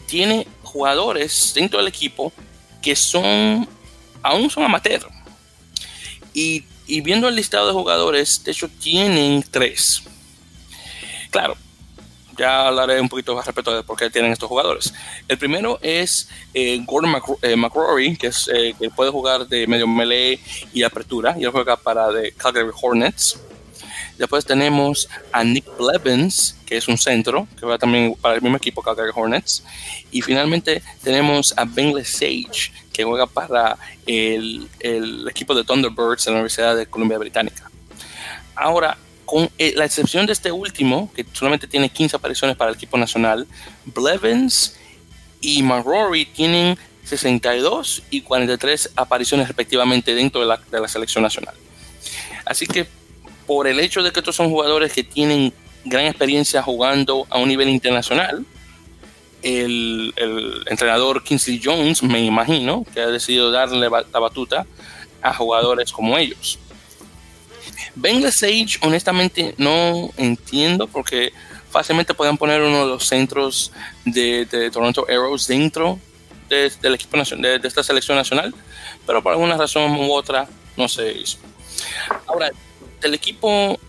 tiene 0.05 0.47
jugadores 0.63 1.53
dentro 1.55 1.79
del 1.79 1.87
equipo 1.87 2.33
que 2.81 2.95
son, 2.95 3.67
aún 4.21 4.49
son 4.49 4.63
amateur. 4.63 5.07
Y, 6.33 6.63
viendo 7.01 7.27
el 7.27 7.35
listado 7.35 7.67
de 7.67 7.73
jugadores, 7.73 8.43
de 8.43 8.51
hecho 8.51 8.69
tienen 8.69 9.43
tres. 9.49 10.03
Claro, 11.29 11.55
ya 12.37 12.67
hablaré 12.67 12.99
un 12.99 13.09
poquito 13.09 13.35
más 13.35 13.45
respecto 13.45 13.75
de 13.75 13.83
por 13.83 13.97
qué 13.97 14.09
tienen 14.09 14.31
estos 14.31 14.49
jugadores. 14.49 14.93
El 15.27 15.37
primero 15.37 15.79
es 15.81 16.29
eh, 16.53 16.81
Gordon 16.85 17.11
McCrory, 17.11 18.17
que, 18.17 18.27
es, 18.27 18.49
eh, 18.53 18.73
que 18.79 18.89
puede 18.89 19.11
jugar 19.11 19.47
de 19.47 19.67
medio 19.67 19.87
melee 19.87 20.39
y 20.73 20.83
apertura, 20.83 21.35
y 21.37 21.43
él 21.43 21.51
juega 21.51 21.75
para 21.75 22.09
de 22.11 22.31
Calgary 22.31 22.71
Hornets. 22.81 23.39
Después 24.19 24.43
tenemos 24.43 25.07
a 25.31 25.45
Nick 25.45 25.65
Blevins, 25.77 26.57
que 26.65 26.75
es 26.75 26.89
un 26.89 26.97
centro, 26.97 27.47
que 27.57 27.65
va 27.65 27.77
también 27.77 28.15
para 28.19 28.35
el 28.35 28.41
mismo 28.41 28.57
equipo 28.57 28.81
Calgary 28.81 29.11
Hornets. 29.15 29.63
Y 30.11 30.21
finalmente 30.21 30.83
tenemos 31.01 31.53
a 31.55 31.63
Bengley 31.63 32.03
Sage, 32.03 32.73
que 32.91 33.05
juega 33.05 33.27
para 33.27 33.77
el, 34.05 34.67
equipo 35.29 35.55
de 35.55 35.63
Thunderbirds 35.63 36.25
de 36.25 36.31
la 36.31 36.35
Universidad 36.35 36.75
de 36.75 36.85
Columbia 36.85 37.17
Británica. 37.17 37.71
Ahora, 38.55 38.97
con 39.23 39.49
eh, 39.57 39.71
la 39.77 39.85
excepción 39.85 40.25
de 40.25 40.33
este 40.33 40.51
último, 40.51 41.09
que 41.15 41.25
solamente 41.31 41.65
tiene 41.65 41.87
15 41.87 42.17
apariciones 42.17 42.57
para 42.57 42.71
el 42.71 42.75
equipo 42.75 42.97
nacional, 42.97 43.47
Blevins 43.85 44.75
y 45.39 45.63
McRory 45.63 46.25
tienen 46.25 46.77
62 47.05 48.03
y 48.09 48.19
43 48.19 48.91
apariciones 48.97 49.47
respectivamente 49.47 50.13
dentro 50.13 50.41
de 50.41 50.47
la, 50.47 50.57
de 50.57 50.81
la 50.81 50.89
selección 50.89 51.23
nacional. 51.23 51.55
Así 52.43 52.67
que 52.67 52.98
por 53.49 53.65
el 53.67 53.79
hecho 53.79 54.03
de 54.03 54.11
que 54.11 54.19
estos 54.19 54.35
son 54.35 54.51
jugadores 54.51 54.93
que 54.93 55.03
tienen 55.03 55.51
gran 55.83 56.05
experiencia 56.05 56.61
jugando 56.61 57.25
a 57.31 57.39
un 57.39 57.49
nivel 57.49 57.67
internacional, 57.67 58.45
el, 59.41 60.13
entrenador 60.67 61.23
Kingsley 61.23 61.59
Jones, 61.63 62.03
me 62.03 62.23
imagino, 62.23 62.85
que 62.93 63.01
ha 63.01 63.07
decidido 63.07 63.49
darle 63.49 63.89
la 63.89 64.19
batuta 64.19 64.67
a 65.23 65.33
jugadores 65.33 65.91
como 65.91 66.15
ellos. 66.15 66.59
Bengal 67.95 68.31
Sage, 68.31 68.77
honestamente, 68.81 69.55
no 69.57 70.11
entiendo 70.15 70.85
porque 70.85 71.33
fácilmente 71.71 72.13
pueden 72.13 72.37
poner 72.37 72.61
uno 72.61 72.81
de 72.81 72.87
los 72.91 73.07
centros 73.07 73.71
de, 74.05 74.69
Toronto 74.71 75.07
Arrows 75.09 75.47
dentro 75.47 75.97
del 76.49 76.93
equipo 76.93 77.17
nacional, 77.17 77.59
de, 77.59 77.67
esta 77.67 77.81
selección 77.81 78.15
nacional, 78.15 78.53
pero 79.07 79.23
por 79.23 79.31
alguna 79.31 79.57
razón 79.57 79.95
u 79.95 80.13
otra 80.13 80.47
no 80.77 80.87
se 80.87 81.13
hizo. 81.13 81.39
Ahora, 82.27 82.51
del 83.01 83.13
equipo 83.13 83.79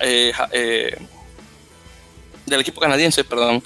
eh, 0.00 0.32
eh, 0.52 0.98
del 2.44 2.60
equipo 2.60 2.80
canadiense, 2.80 3.24
perdón, 3.24 3.60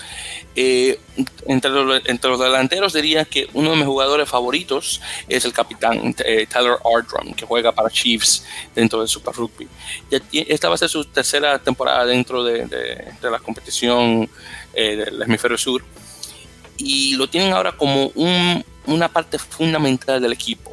eh, 0.57 0.99
entre, 1.47 1.71
los, 1.71 2.01
entre, 2.07 2.31
los, 2.31 2.41
delanteros 2.41 2.95
diría 2.95 3.27
que 3.27 3.47
uno 3.53 3.73
de 3.73 3.77
mis 3.77 3.85
jugadores 3.85 4.27
favoritos 4.27 5.03
es 5.29 5.45
el 5.45 5.53
capitán 5.53 6.15
Tyler 6.15 6.79
Ardrum, 6.83 7.35
que 7.35 7.45
juega 7.45 7.73
para 7.73 7.91
Chiefs 7.91 8.43
dentro 8.75 9.01
del 9.01 9.09
Super 9.09 9.35
Rugby. 9.35 9.69
Esta 10.33 10.71
va 10.71 10.77
a 10.77 10.79
ser 10.79 10.89
su 10.89 11.05
tercera 11.05 11.59
temporada 11.59 12.07
dentro 12.07 12.43
de, 12.43 12.65
de 12.65 13.31
la 13.31 13.39
competición 13.39 14.31
del 14.73 15.23
hemisferio 15.23 15.59
sur 15.59 15.85
y 16.79 17.17
lo 17.17 17.29
tienen 17.29 17.53
ahora 17.53 17.73
como 17.73 18.07
un, 18.15 18.65
una 18.87 19.09
parte 19.13 19.39
fundamental 19.39 20.23
del 20.23 20.33
equipo. 20.33 20.73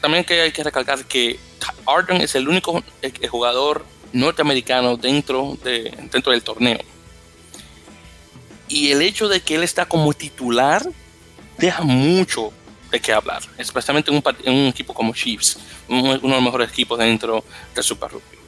también 0.00 0.22
que 0.22 0.40
hay 0.40 0.52
que 0.52 0.62
recalcar 0.62 1.04
que 1.06 1.40
Arden 1.86 2.20
es 2.20 2.34
el 2.34 2.48
único 2.48 2.82
eh, 3.02 3.12
eh, 3.20 3.28
jugador 3.28 3.84
norteamericano 4.12 4.96
dentro, 4.96 5.56
de, 5.62 5.94
dentro 6.10 6.32
del 6.32 6.42
torneo. 6.42 6.80
Y 8.68 8.90
el 8.90 9.02
hecho 9.02 9.28
de 9.28 9.40
que 9.40 9.54
él 9.54 9.62
está 9.62 9.86
como 9.86 10.12
titular 10.12 10.86
deja 11.56 11.82
mucho 11.82 12.52
de 12.90 13.00
qué 13.00 13.12
hablar, 13.12 13.42
especialmente 13.58 14.10
en 14.10 14.22
un, 14.54 14.66
equipo 14.68 14.94
como 14.94 15.14
Chiefs, 15.14 15.58
uno 15.88 16.18
de 16.18 16.28
los 16.28 16.42
mejores 16.42 16.70
equipos 16.70 16.98
dentro 16.98 17.44
del 17.74 17.84
Super 17.84 18.10
Rugby. 18.10 18.38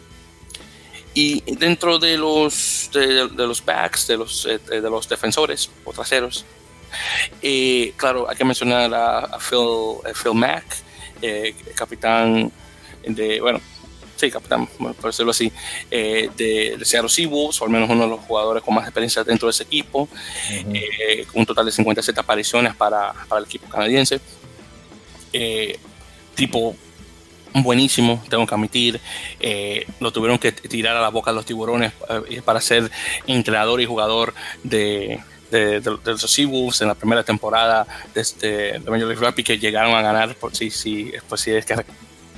Y 1.12 1.40
dentro 1.56 1.98
de 1.98 2.16
los, 2.16 2.88
de, 2.92 3.28
los 3.46 3.64
backs, 3.64 4.06
de 4.06 4.16
los, 4.16 4.46
eh, 4.46 4.58
de 4.58 4.80
los 4.80 5.08
defensores 5.08 5.68
o 5.84 5.92
traseros, 5.92 6.44
claro, 7.96 8.28
hay 8.30 8.36
que 8.36 8.44
mencionar 8.44 8.94
a, 8.94 9.38
Phil, 9.38 9.98
Phil 10.14 10.34
Mack, 10.34 10.64
capitán 11.74 12.52
de, 13.04 13.40
bueno, 13.40 13.60
sí, 14.20 14.30
capitán, 14.30 14.66
por 14.66 15.10
decirlo 15.10 15.30
así, 15.30 15.50
eh, 15.90 16.30
de, 16.36 16.76
de, 16.78 16.84
Seattle 16.84 17.08
Seawolves, 17.08 17.60
o 17.60 17.64
al 17.64 17.70
menos 17.70 17.88
uno 17.88 18.04
de 18.04 18.10
los 18.10 18.20
jugadores 18.20 18.62
con 18.62 18.74
más 18.74 18.84
experiencia 18.84 19.24
dentro 19.24 19.48
de 19.48 19.50
ese 19.50 19.62
equipo, 19.64 20.08
eh, 20.50 21.26
un 21.34 21.46
total 21.46 21.66
de 21.66 21.72
57 21.72 22.20
apariciones 22.20 22.74
para, 22.74 23.12
para 23.28 23.40
el 23.40 23.46
equipo 23.46 23.68
canadiense. 23.68 24.20
Eh, 25.32 25.78
tipo 26.34 26.76
buenísimo, 27.54 28.22
tengo 28.28 28.46
que 28.46 28.54
admitir. 28.54 29.00
lo 29.98 30.12
tuvieron 30.12 30.38
que 30.38 30.52
tirar 30.52 30.96
a 30.96 31.00
la 31.00 31.08
boca 31.08 31.30
de 31.30 31.36
los 31.36 31.46
tiburones 31.46 31.92
para 32.44 32.60
ser 32.60 32.90
entrenador 33.26 33.80
y 33.80 33.86
jugador 33.86 34.34
de, 34.62 35.20
de, 35.50 35.80
los 36.04 36.20
Seawolves 36.20 36.80
en 36.80 36.88
la 36.88 36.94
primera 36.94 37.24
temporada 37.24 37.86
de, 38.14 38.20
este, 38.20 38.46
de 38.78 38.90
Major 38.90 39.08
League 39.08 39.26
Rugby 39.26 39.42
que 39.42 39.58
llegaron 39.58 39.94
a 39.94 40.02
ganar, 40.02 40.34
por 40.36 40.54
si, 40.54 40.70
si, 40.70 41.12
pues, 41.28 41.40
si 41.40 41.50
es 41.52 41.66
que 41.66 41.74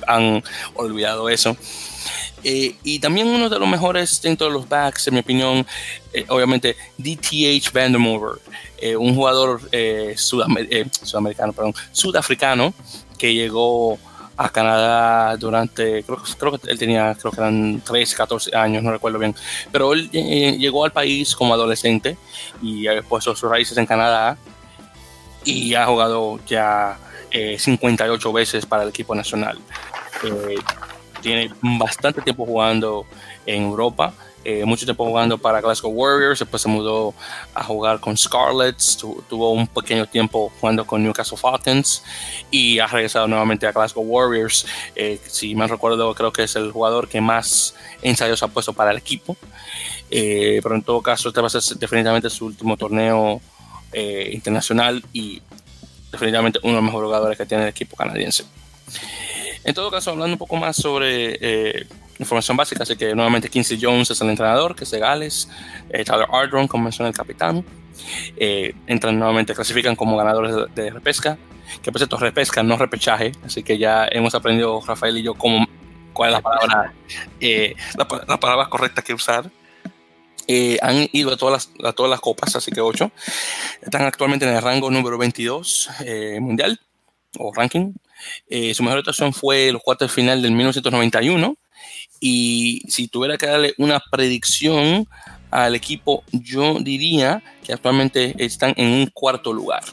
han 0.07 0.43
olvidado 0.75 1.29
eso. 1.29 1.55
Eh, 2.43 2.75
y 2.83 2.99
también 2.99 3.27
uno 3.27 3.49
de 3.49 3.57
los 3.57 3.67
mejores 3.67 4.21
dentro 4.21 4.47
de 4.47 4.53
los 4.53 4.67
backs, 4.67 5.07
en 5.07 5.13
mi 5.13 5.19
opinión, 5.21 5.65
eh, 6.11 6.25
obviamente, 6.27 6.75
DTH 6.97 7.71
Vandermover, 7.71 8.39
eh, 8.77 8.95
un 8.95 9.15
jugador 9.15 9.61
sudamericano, 10.15 11.53
perdón, 11.53 11.73
sudafricano 11.91 12.73
que 13.17 13.33
llegó 13.33 13.97
a 14.35 14.49
Canadá 14.49 15.37
durante, 15.37 16.03
creo, 16.03 16.21
creo, 16.37 16.57
que 16.57 16.69
él 16.69 16.77
tenía, 16.77 17.15
creo 17.15 17.31
que 17.31 17.39
eran 17.39 17.81
13, 17.81 18.15
14 18.15 18.55
años, 18.55 18.83
no 18.83 18.91
recuerdo 18.91 19.19
bien, 19.19 19.35
pero 19.71 19.93
él 19.93 20.09
llegó 20.11 20.83
al 20.83 20.91
país 20.91 21.35
como 21.35 21.53
adolescente 21.53 22.17
y 22.61 22.87
ha 22.87 23.01
puesto 23.03 23.35
sus 23.35 23.49
raíces 23.49 23.77
en 23.77 23.85
Canadá 23.85 24.37
y 25.45 25.75
ha 25.75 25.85
jugado 25.85 26.39
ya 26.45 26.97
58 27.31 28.33
veces 28.33 28.65
para 28.65 28.83
el 28.83 28.89
equipo 28.89 29.15
nacional. 29.15 29.59
Eh, 30.23 30.55
tiene 31.21 31.51
bastante 31.61 32.21
tiempo 32.21 32.45
jugando 32.45 33.05
en 33.45 33.63
Europa 33.63 34.13
eh, 34.45 34.65
mucho 34.65 34.83
tiempo 34.85 35.05
jugando 35.05 35.37
para 35.37 35.61
Glasgow 35.61 35.91
Warriors, 35.91 36.39
después 36.39 36.61
se 36.61 36.67
mudó 36.67 37.13
a 37.53 37.63
jugar 37.63 38.01
con 38.01 38.17
Scarlets, 38.17 38.97
tuvo 38.97 39.51
un 39.51 39.67
pequeño 39.67 40.05
tiempo 40.05 40.51
jugando 40.59 40.85
con 40.85 41.01
Newcastle 41.01 41.37
Falcons 41.37 42.03
y 42.51 42.77
ha 42.79 42.87
regresado 42.87 43.25
nuevamente 43.25 43.65
a 43.65 43.71
Glasgow 43.71 44.03
Warriors. 44.03 44.65
Eh, 44.95 45.17
si 45.27 45.55
me 45.55 45.65
recuerdo, 45.65 46.13
creo 46.13 46.33
que 46.33 46.43
es 46.43 46.55
el 46.57 46.71
jugador 46.71 47.07
que 47.07 47.21
más 47.21 47.73
ensayos 48.01 48.43
ha 48.43 48.49
puesto 48.49 48.73
para 48.73 48.91
el 48.91 48.97
equipo. 48.97 49.37
Eh, 50.11 50.59
pero 50.61 50.75
en 50.75 50.83
todo 50.83 51.01
caso, 51.01 51.29
este 51.29 51.39
va 51.39 51.47
a 51.47 51.49
ser 51.49 51.77
definitivamente 51.77 52.29
su 52.29 52.45
último 52.45 52.75
torneo 52.75 53.41
internacional 53.95 55.05
y 55.13 55.39
definitivamente 56.11 56.57
uno 56.63 56.71
de 56.71 56.75
los 56.77 56.83
mejores 56.83 57.05
jugadores 57.05 57.37
que 57.37 57.45
tiene 57.45 57.63
el 57.63 57.69
equipo 57.69 57.95
canadiense. 57.95 58.43
En 59.63 59.73
todo 59.73 59.89
caso, 59.89 60.11
hablando 60.11 60.33
un 60.33 60.39
poco 60.39 60.55
más 60.57 60.75
sobre 60.75 61.87
información 62.19 62.57
básica, 62.57 62.83
así 62.83 62.95
que 62.95 63.13
nuevamente 63.15 63.49
Quincy 63.49 63.77
Jones 63.81 64.11
es 64.11 64.21
el 64.21 64.29
entrenador, 64.29 64.75
que 64.75 64.83
es 64.83 64.91
de 64.91 64.99
Gales, 64.99 65.49
eh, 65.89 66.03
Tyler 66.03 66.27
Ardron, 66.31 66.67
como 66.67 66.85
menciona 66.85 67.09
el 67.09 67.15
capitán, 67.15 67.63
eh, 68.37 68.73
entran 68.87 69.17
nuevamente, 69.17 69.53
clasifican 69.53 69.95
como 69.95 70.17
ganadores 70.17 70.55
de, 70.73 70.89
repesca, 70.89 71.37
que 71.81 71.91
por 71.91 71.99
cierto, 71.99 72.17
repesca, 72.17 72.63
no 72.63 72.77
repechaje, 72.77 73.31
así 73.45 73.63
que 73.63 73.77
ya 73.77 74.07
hemos 74.11 74.35
aprendido 74.35 74.81
Rafael 74.85 75.17
y 75.17 75.23
yo 75.23 75.33
cómo, 75.33 75.67
cuál 76.13 76.29
es 76.29 76.33
la 76.35 76.41
palabra, 76.41 76.93
eh, 77.39 77.75
la, 77.97 78.39
palabra 78.39 78.69
correcta 78.69 79.01
que 79.01 79.13
usar. 79.13 79.49
han 80.81 81.09
ido 81.11 81.33
a 81.33 81.37
todas, 81.37 81.69
las, 81.79 81.89
a 81.89 81.93
todas 81.93 82.09
las 82.09 82.19
copas, 82.19 82.55
así 82.55 82.71
que 82.71 82.81
8. 82.81 83.11
Están 83.81 84.03
actualmente 84.03 84.47
en 84.47 84.55
el 84.55 84.61
rango 84.61 84.91
número 84.91 85.17
22 85.17 85.89
mundial 86.41 86.79
o 87.37 87.51
ranking. 87.53 87.93
Su 88.73 88.83
mejor 88.83 88.99
actuación 88.99 89.33
fue 89.33 89.71
los 89.71 89.81
cuartos 89.81 90.09
de 90.09 90.13
final 90.13 90.41
del 90.41 90.51
1991 90.51 91.57
y 92.19 92.81
si 92.87 93.09
tuviera 93.09 93.37
que 93.37 93.47
darle 93.47 93.73
una 93.77 94.01
predicción 94.11 95.05
al 95.51 95.75
equipo, 95.75 96.23
yo 96.31 96.79
diría 96.79 97.43
que 97.63 97.73
actualmente 97.73 98.33
están 98.37 98.73
en 98.77 98.91
un 98.93 99.07
cuarto 99.07 99.51
lugar. 99.51 99.83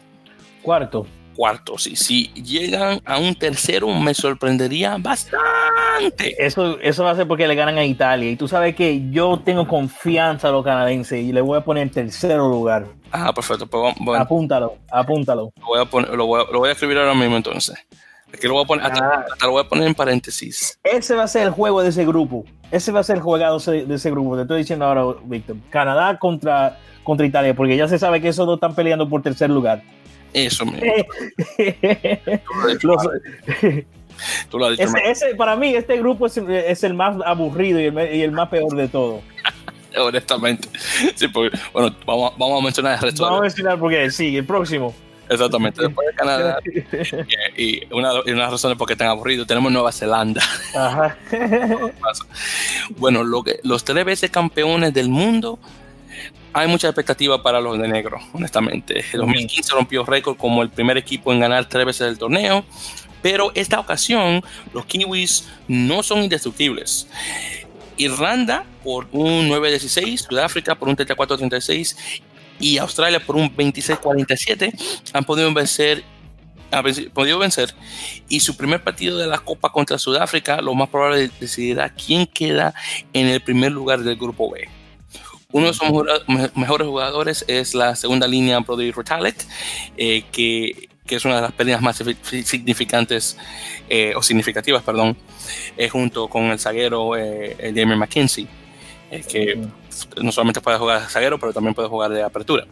Cuarto. 0.63 1.07
Cuarto, 1.35 1.77
sí. 1.77 1.97
Si 1.97 2.27
llegan 2.35 3.01
a 3.05 3.19
un 3.19 3.35
tercero, 3.35 3.89
me 3.89 4.15
sorprendería 4.15 4.97
bastante. 4.99 6.37
Eso, 6.39 6.79
eso 6.81 7.03
va 7.03 7.11
a 7.11 7.17
ser 7.17 7.27
porque 7.27 7.49
le 7.49 7.55
ganan 7.55 7.79
a 7.79 7.85
Italia. 7.85 8.31
Y 8.31 8.37
tú 8.37 8.47
sabes 8.47 8.77
que 8.77 9.11
yo 9.11 9.41
tengo 9.45 9.67
confianza 9.67 10.49
a 10.49 10.53
los 10.53 10.65
canadienses 10.65 11.23
y 11.25 11.33
le 11.33 11.41
voy 11.41 11.59
a 11.59 11.63
poner 11.63 11.85
en 11.85 11.91
tercero 11.91 12.49
lugar. 12.49 12.87
Ah, 13.11 13.33
perfecto. 13.33 13.67
Pues 13.67 14.21
apúntalo, 14.21 14.77
apúntalo. 14.91 15.53
voy, 15.57 15.81
a 15.81 16.13
lo 16.13 16.27
voy 16.27 16.69
a 16.69 16.73
escribir 16.73 16.99
ahora 16.99 17.15
mismo 17.15 17.37
entonces. 17.37 17.77
Aquí 18.33 18.47
lo 18.47 18.55
voy 18.55 18.65
a 18.65 18.67
poner, 18.67 18.87
hasta, 18.87 19.47
lo 19.47 19.53
voy 19.53 19.63
a 19.63 19.69
poner 19.69 19.87
en 19.89 19.95
paréntesis. 19.95 20.79
Ese 20.85 21.15
va 21.15 21.25
a 21.25 21.29
ser 21.29 21.43
el 21.45 21.51
juego 21.51 21.83
de 21.83 21.91
ese 21.91 22.05
grupo. 22.05 22.45
Ese 22.71 22.93
va 22.93 23.01
a 23.01 23.03
ser 23.03 23.17
el 23.17 23.23
juegado 23.23 23.59
de 23.59 23.95
ese 23.95 24.11
grupo. 24.11 24.37
Te 24.37 24.43
estoy 24.43 24.59
diciendo 24.59 24.85
ahora, 24.85 25.19
Víctor. 25.25 25.57
Canadá 25.71 26.19
contra, 26.19 26.79
contra 27.03 27.27
Italia, 27.27 27.55
porque 27.55 27.77
ya 27.77 27.89
se 27.89 27.99
sabe 27.99 28.21
que 28.21 28.29
esos 28.29 28.47
dos 28.47 28.57
están 28.57 28.75
peleando 28.75 29.09
por 29.09 29.23
tercer 29.23 29.51
lugar. 29.51 29.83
Eso 30.33 30.65
mismo. 30.65 30.81
Tú 34.51 34.59
lo 34.59 34.67
has 34.67 34.77
dicho 34.77 34.93
ese, 35.05 35.35
para 35.35 35.57
mí, 35.57 35.75
este 35.75 35.97
grupo 35.99 36.27
es, 36.27 36.37
es 36.37 36.85
el 36.85 36.95
más 36.95 37.17
aburrido 37.25 37.81
y 37.81 37.87
el, 37.87 38.15
y 38.15 38.23
el 38.23 38.31
más 38.33 38.49
peor 38.49 38.75
de 38.77 38.87
todo. 38.89 39.23
Honestamente. 39.99 40.69
Sí, 41.15 41.27
porque, 41.29 41.59
bueno, 41.73 41.95
vamos, 42.07 42.35
vamos 42.39 42.61
a 42.61 42.65
mencionar 42.65 42.95
el 42.95 43.01
resto. 43.01 43.25
Vamos 43.25 43.41
a 43.41 43.43
mencionar 43.43 43.79
porque 43.79 44.11
sí, 44.11 44.37
el 44.37 44.45
próximo. 44.45 44.95
Exactamente, 45.31 45.81
después 45.83 46.09
de 46.09 46.15
Canadá. 46.15 46.59
y, 47.57 47.83
una, 47.95 48.13
de 48.15 48.35
las 48.35 48.51
razones 48.51 48.77
por 48.77 48.89
qué 48.89 48.95
están 48.95 49.09
aburridos, 49.09 49.47
tenemos 49.47 49.71
Nueva 49.71 49.93
Zelanda. 49.93 50.43
bueno, 52.99 53.23
lo 53.23 53.45
que, 53.45 53.61
los 53.63 53.85
tres 53.85 54.05
veces 54.05 54.31
campeones 54.31 54.93
del 54.93 55.09
mundo, 55.09 55.61
hay 56.53 56.67
mucha 56.67 56.89
expectativa 56.89 57.41
para 57.45 57.61
los 57.61 57.79
de 57.79 57.87
negro, 57.87 58.19
honestamente. 58.33 59.05
El 59.13 59.21
2015 59.21 59.73
rompió 59.73 60.05
récord 60.05 60.37
como 60.37 60.63
el 60.63 60.71
primer 60.71 60.99
equipo 60.99 61.33
en 61.33 61.39
ganar 61.39 61.67
tres 61.67 61.87
veces 61.87 62.09
el 62.09 62.19
torneo, 62.19 62.65
pero 63.23 63.53
esta 63.55 63.79
ocasión 63.79 64.43
los 64.73 64.85
Kiwis 64.87 65.49
no 65.69 66.03
son 66.03 66.25
indestructibles. 66.25 67.07
Irlanda 67.97 68.65
por 68.83 69.07
un 69.13 69.49
9-16, 69.49 70.17
Sudáfrica 70.29 70.75
por 70.75 70.89
un 70.89 70.97
34-36 70.97 71.97
y 72.61 72.79
Australia 72.79 73.19
por 73.19 73.37
un 73.37 73.55
26-47 73.57 74.73
han 75.13 75.25
podido 75.25 75.53
vencer 75.53 76.05
ha 76.73 76.83
podido 77.13 77.39
vencer 77.39 77.75
y 78.29 78.41
su 78.41 78.57
primer 78.57 78.83
partido 78.83 79.19
de 79.19 79.27
la 79.27 79.39
Copa 79.39 79.73
contra 79.73 79.99
Sudáfrica 79.99 80.61
lo 80.61 80.75
más 80.75 80.89
probable 80.89 81.31
decidirá 81.41 81.89
quién 81.89 82.27
queda 82.27 82.75
en 83.13 83.27
el 83.27 83.41
primer 83.41 83.73
lugar 83.73 84.01
del 84.01 84.17
grupo 84.17 84.51
B. 84.51 84.69
Uno 85.53 85.67
de 85.67 85.75
sus 85.75 85.89
mejores 86.55 86.87
jugadores 86.87 87.45
es 87.49 87.75
la 87.75 87.97
segunda 87.97 88.29
línea 88.29 88.61
Brody 88.61 88.93
Rotalek, 88.93 89.35
eh, 89.97 90.23
que, 90.31 90.89
que, 91.05 91.17
es 91.17 91.25
una 91.25 91.37
de 91.37 91.43
las 91.43 91.53
pérdidas 91.53 91.83
más 91.83 92.01
significantes 92.45 93.37
eh, 93.89 94.13
o 94.15 94.23
significativas, 94.23 94.85
perdón, 94.85 95.17
eh, 95.77 95.89
junto 95.89 96.29
con 96.29 96.45
el 96.45 96.61
zaguero 96.61 97.15
Damien 97.15 97.99
McKenzie, 97.99 98.47
que 99.29 99.59
no 100.23 100.33
solamente 100.33 100.61
puede 100.61 100.79
jugar 100.79 101.09
zaguero, 101.09 101.39
pero 101.39 101.53
también 101.53 101.75
puede 101.75 101.89
jugar 101.89 102.11
de 102.13 102.23
apertura. 102.23 102.67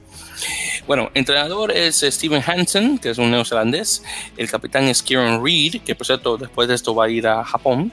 Bueno, 0.87 1.11
entrenador 1.15 1.73
es 1.73 2.01
Steven 2.01 2.43
Hansen, 2.47 2.99
que 2.99 3.11
es 3.11 3.19
un 3.19 3.31
neozelandés. 3.31 4.03
El 4.37 4.49
capitán 4.51 4.85
es 4.85 5.03
Kieran 5.03 5.45
Reid, 5.45 5.83
que 5.83 5.95
por 5.95 6.07
cierto, 6.07 6.37
después 6.37 6.69
de 6.69 6.75
esto 6.75 6.95
va 6.95 7.07
a 7.07 7.11
ir 7.11 7.27
a 7.27 7.45
Japón, 7.45 7.93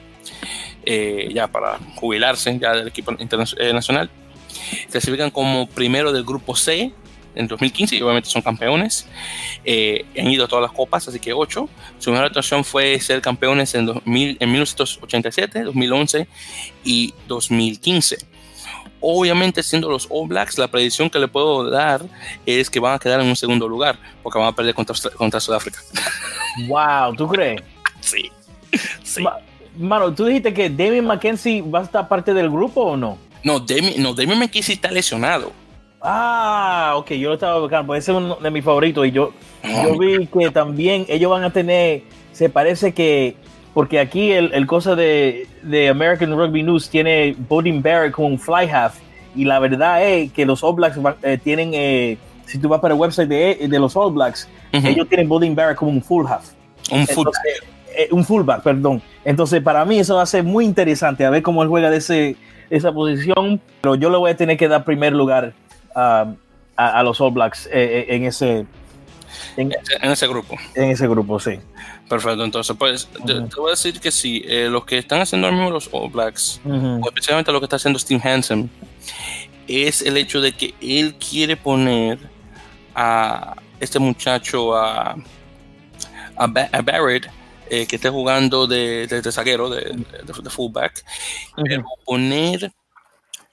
eh, 0.84 1.28
ya 1.34 1.48
para 1.48 1.78
jubilarse 1.96 2.58
ya 2.58 2.72
del 2.72 2.88
equipo 2.88 3.12
internacional. 3.18 4.10
Eh, 4.12 4.88
Clasifican 4.90 5.30
como 5.30 5.68
primero 5.68 6.12
del 6.12 6.24
grupo 6.24 6.56
C 6.56 6.92
en 7.34 7.46
2015 7.46 7.96
y 7.96 8.02
obviamente 8.02 8.28
son 8.28 8.42
campeones. 8.42 9.06
Eh, 9.64 10.04
han 10.18 10.28
ido 10.28 10.46
a 10.46 10.48
todas 10.48 10.62
las 10.62 10.72
copas, 10.72 11.06
así 11.06 11.20
que 11.20 11.32
8. 11.32 11.68
Su 11.98 12.10
mejor 12.10 12.26
actuación 12.26 12.64
fue 12.64 12.98
ser 13.00 13.20
campeones 13.20 13.74
en, 13.74 13.86
2000, 13.86 14.38
en 14.40 14.50
1987, 14.50 15.62
2011 15.64 16.26
y 16.84 17.14
2015. 17.28 18.35
Obviamente, 19.00 19.62
siendo 19.62 19.90
los 19.90 20.06
All 20.10 20.28
Blacks, 20.28 20.58
la 20.58 20.68
predicción 20.68 21.10
que 21.10 21.18
le 21.18 21.28
puedo 21.28 21.68
dar 21.70 22.02
es 22.44 22.70
que 22.70 22.80
van 22.80 22.94
a 22.94 22.98
quedar 22.98 23.20
en 23.20 23.26
un 23.26 23.36
segundo 23.36 23.68
lugar, 23.68 23.98
porque 24.22 24.38
van 24.38 24.48
a 24.48 24.52
perder 24.52 24.74
contra, 24.74 24.94
contra 25.16 25.40
Sudáfrica. 25.40 25.80
Wow, 26.68 27.14
¿tú 27.14 27.28
crees? 27.28 27.60
Sí. 28.00 28.30
sí. 29.02 29.24
mano, 29.76 30.14
¿tú 30.14 30.26
dijiste 30.26 30.54
que 30.54 30.70
Damien 30.70 31.04
McKenzie 31.04 31.60
va 31.60 31.80
a 31.80 31.82
estar 31.82 32.06
parte 32.08 32.32
del 32.32 32.48
grupo 32.48 32.82
o 32.82 32.96
no? 32.96 33.18
No, 33.42 33.58
Damien, 33.58 34.02
no, 34.02 34.14
Damien 34.14 34.38
McKenzie 34.38 34.74
está 34.74 34.90
lesionado. 34.90 35.52
Ah, 36.00 36.92
ok, 36.96 37.10
yo 37.12 37.28
lo 37.30 37.34
estaba 37.34 37.58
buscando, 37.58 37.94
ese 37.94 38.12
es 38.12 38.16
uno 38.16 38.36
de 38.36 38.50
mis 38.50 38.64
favoritos 38.64 39.06
y 39.06 39.10
yo, 39.10 39.32
yo 39.64 39.98
vi 39.98 40.26
que 40.26 40.50
también 40.50 41.04
ellos 41.08 41.30
van 41.30 41.42
a 41.42 41.52
tener, 41.52 42.02
se 42.32 42.48
parece 42.48 42.94
que 42.94 43.34
porque 43.76 44.00
aquí 44.00 44.32
el, 44.32 44.54
el 44.54 44.66
cosa 44.66 44.96
de, 44.96 45.46
de, 45.62 45.90
American 45.90 46.34
Rugby 46.34 46.62
News 46.62 46.88
tiene 46.88 47.36
Bodin 47.46 47.82
Barrett 47.82 48.12
como 48.12 48.28
un 48.28 48.38
fly 48.38 48.66
half 48.72 48.96
y 49.34 49.44
la 49.44 49.58
verdad 49.58 50.02
es 50.02 50.32
que 50.32 50.46
los 50.46 50.64
All 50.64 50.76
Blacks 50.76 50.98
eh, 51.22 51.36
tienen, 51.44 51.72
eh, 51.74 52.16
si 52.46 52.56
tú 52.56 52.70
vas 52.70 52.80
para 52.80 52.94
el 52.94 53.00
website 53.00 53.28
de, 53.28 53.68
de 53.68 53.78
los 53.78 53.94
All 53.94 54.14
Blacks, 54.14 54.48
ellos 54.72 55.06
tienen 55.10 55.28
Bodin 55.28 55.54
Barrett 55.54 55.76
como 55.76 55.90
un 55.90 56.02
full 56.02 56.24
half. 56.26 56.52
Un 56.90 57.06
fullback. 57.06 57.34
Eh, 57.94 58.08
un 58.12 58.24
fullback, 58.24 58.62
perdón. 58.62 59.02
Entonces 59.26 59.62
para 59.62 59.84
mí 59.84 59.98
eso 59.98 60.14
va 60.14 60.22
a 60.22 60.26
ser 60.26 60.42
muy 60.42 60.64
interesante 60.64 61.26
a 61.26 61.28
ver 61.28 61.42
cómo 61.42 61.62
él 61.62 61.68
juega 61.68 61.90
de 61.90 61.98
ese, 61.98 62.36
esa 62.70 62.92
posición, 62.92 63.60
pero 63.82 63.94
yo 63.94 64.08
le 64.08 64.16
voy 64.16 64.30
a 64.30 64.36
tener 64.38 64.56
que 64.56 64.68
dar 64.68 64.86
primer 64.86 65.12
lugar 65.12 65.52
a, 65.94 66.32
a, 66.76 67.02
los 67.02 67.20
All 67.20 67.30
Blacks 67.30 67.68
en 67.70 68.24
ese 68.24 68.64
en, 69.56 69.72
ese 70.02 70.26
grupo. 70.26 70.56
En 70.74 70.90
ese 70.90 71.06
grupo, 71.08 71.38
sí. 71.40 71.58
Perfecto, 72.08 72.44
entonces, 72.44 72.76
pues 72.78 73.08
te, 73.26 73.34
voy 73.56 73.68
a 73.68 73.70
decir 73.70 74.00
que 74.00 74.10
sí, 74.10 74.42
eh, 74.46 74.68
los 74.70 74.84
que 74.84 74.98
están 74.98 75.20
haciendo 75.20 75.46
ahora 75.46 75.56
mismo 75.56 75.70
los 75.72 75.88
All 75.92 76.10
Blacks, 76.10 76.60
especialmente 77.06 77.50
lo 77.50 77.60
que 77.60 77.66
está 77.66 77.76
haciendo 77.76 77.98
Steve 77.98 78.20
Hansen, 78.22 78.70
es 79.66 80.02
el 80.02 80.16
hecho 80.16 80.40
de 80.40 80.52
que 80.52 80.74
él 80.80 81.16
quiere 81.16 81.56
poner 81.56 82.18
a 82.94 83.56
este 83.80 83.98
muchacho, 83.98 84.76
a, 84.76 85.16
a, 86.36 86.46
Barrett, 86.46 87.28
eh, 87.68 87.86
que 87.86 87.96
esté 87.96 88.08
jugando 88.08 88.66
de, 88.66 89.06
de, 89.06 89.32
zaguero, 89.32 89.68
de, 89.68 89.80
de, 90.24 90.50
fullback, 90.50 91.04
pero 91.56 91.84
poner 92.04 92.72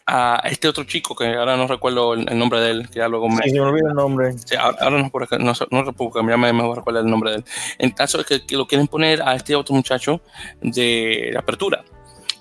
a 0.05 0.41
este 0.45 0.67
otro 0.67 0.83
chico 0.83 1.15
que 1.15 1.27
ahora 1.27 1.55
no 1.55 1.65
recuerdo 1.67 2.13
el, 2.13 2.37
nombre 2.37 2.59
de 2.59 2.71
él, 2.71 2.89
que 2.89 2.99
ya 2.99 3.07
luego 3.07 3.29
me. 3.29 3.43
Sí, 3.43 3.53
me 3.53 3.61
olvido 3.61 3.89
el 3.89 3.95
nombre. 3.95 4.33
Sí, 4.33 4.55
ahora 4.55 4.97
no, 4.97 5.09
por, 5.09 5.39
no, 5.39 5.53
no 5.71 5.83
recuerdo, 5.83 6.29
ya 6.29 6.37
me, 6.37 6.51
me 6.51 6.75
recuerdo 6.75 6.99
el 6.99 7.05
nombre 7.05 7.31
de 7.31 7.37
él. 7.37 7.45
En 7.77 7.91
caso 7.91 8.17
de 8.17 8.25
que, 8.25 8.55
lo 8.55 8.67
quieren 8.67 8.87
poner 8.87 9.21
a 9.21 9.35
este 9.35 9.55
otro 9.55 9.73
muchacho 9.73 10.21
de, 10.61 11.33
apertura. 11.37 11.83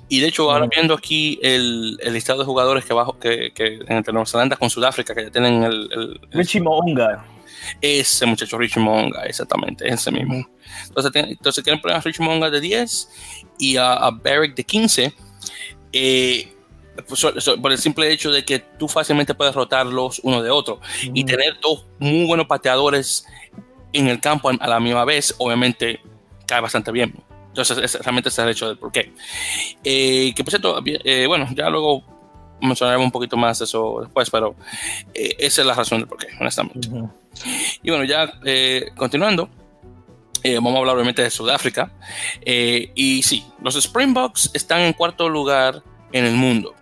Y 0.09 0.21
de 0.21 0.29
hecho, 0.29 0.51
ahora 0.51 0.67
viendo 0.67 0.93
aquí 0.93 1.39
el, 1.43 1.99
el, 2.03 2.13
listado 2.13 2.41
de 2.41 2.45
jugadores 2.45 2.85
que 2.85 2.93
bajo, 2.93 3.19
que, 3.19 3.53
que 3.55 3.79
entre 3.87 4.13
Nueva 4.13 4.27
Zelanda 4.27 4.57
con 4.57 4.69
Sudáfrica, 4.69 5.15
que 5.15 5.25
ya 5.25 5.31
tienen 5.31 5.63
el. 5.63 5.89
el, 5.93 6.21
Richie 6.33 6.61
Monga. 6.61 7.25
Ese 7.81 8.27
muchacho 8.27 8.59
Richie 8.59 8.81
Monga, 8.81 9.23
exactamente, 9.23 9.89
ese 9.89 10.11
mismo. 10.11 10.45
Entonces, 10.89 11.13
entonces 11.15 11.63
quieren 11.63 11.81
poner 11.81 11.97
a 11.97 12.01
Richie 12.01 12.25
Monga 12.25 12.51
de 12.51 12.61
10 12.61 13.09
y 13.61 13.77
a, 13.77 13.93
a 13.93 14.11
Barrick 14.11 14.57
de 14.57 14.65
15. 14.65 15.15
Eh, 15.93 16.53
por 17.61 17.73
el 17.73 17.79
simple 17.79 18.11
hecho 18.13 18.31
de 18.31 18.45
que 18.45 18.59
tú 18.59 18.89
fácilmente 18.89 19.35
puedes 19.35 19.55
rotarlos 19.55 20.21
uno 20.23 20.43
de 20.43 20.51
otro 20.51 20.81
y 21.03 21.25
tener 21.25 21.59
dos 21.61 21.87
muy 21.99 22.27
buenos 22.27 22.47
pateadores 22.47 23.27
en 23.93 24.09
el 24.09 24.21
campo 24.21 24.51
a 24.51 24.69
la 24.69 24.81
misma 24.81 25.05
vez, 25.05 25.35
obviamente 25.39 26.01
cae 26.47 26.61
bastante 26.61 26.91
bien. 26.93 27.15
Entonces, 27.49 28.01
realmente 28.01 28.31
ese 28.31 28.41
es 28.41 28.45
el 28.47 28.51
hecho 28.51 28.69
del 28.69 28.79
porqué. 28.79 29.13
Eh, 29.85 30.33
que 30.35 30.43
por 30.43 30.51
cierto, 30.51 30.83
eh, 30.87 31.27
bueno, 31.27 31.47
ya 31.55 31.69
luego 31.69 32.03
mencionaremos 32.63 33.05
un 33.05 33.13
poquito 33.13 33.37
más 33.37 33.61
eso 33.61 33.99
después, 34.01 34.31
pero 34.31 34.55
eh, 35.13 35.37
esa 35.39 35.61
es 35.61 35.67
la 35.67 35.75
razón 35.75 35.99
del 35.99 36.09
porqué, 36.09 36.29
honestamente. 36.41 36.89
Y 37.83 37.91
bueno, 37.91 38.05
ya 38.05 38.33
continuando, 38.97 39.51
vamos 40.45 40.75
a 40.75 40.79
hablar 40.79 40.95
obviamente 40.95 41.23
de 41.23 41.31
Sudáfrica. 41.31 41.93
y 42.45 43.23
sí, 43.23 43.45
los 43.61 43.77
Springboks 43.77 44.51
están 44.55 44.81
en 44.81 44.95
cuarto 44.95 45.29
lugar 45.29 45.83
en 46.13 46.25
el 46.25 46.35
mundo 46.35 46.75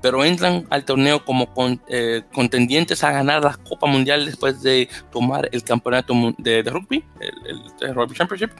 pero 0.00 0.24
entran 0.24 0.66
al 0.70 0.84
torneo 0.84 1.24
como 1.24 1.48
eh, 1.88 2.22
contendientes 2.32 3.02
a 3.04 3.12
ganar 3.12 3.42
la 3.42 3.56
Copa 3.56 3.86
Mundial 3.86 4.26
después 4.26 4.62
de 4.62 4.88
tomar 5.10 5.48
el 5.52 5.62
campeonato 5.62 6.14
de, 6.38 6.62
rugby, 6.62 7.04
el, 7.20 7.94
Rugby 7.94 8.14
Championship, 8.14 8.50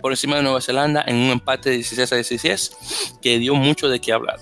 por 0.00 0.12
encima 0.12 0.36
de 0.36 0.42
Nueva 0.42 0.60
Zelanda 0.60 1.04
en 1.06 1.16
un 1.16 1.30
empate 1.30 1.70
de 1.70 1.76
16 1.76 2.12
a 2.12 2.16
16 2.16 3.18
que 3.22 3.38
dio 3.38 3.54
mucho 3.54 3.88
de 3.88 4.00
qué 4.00 4.12
hablar. 4.12 4.38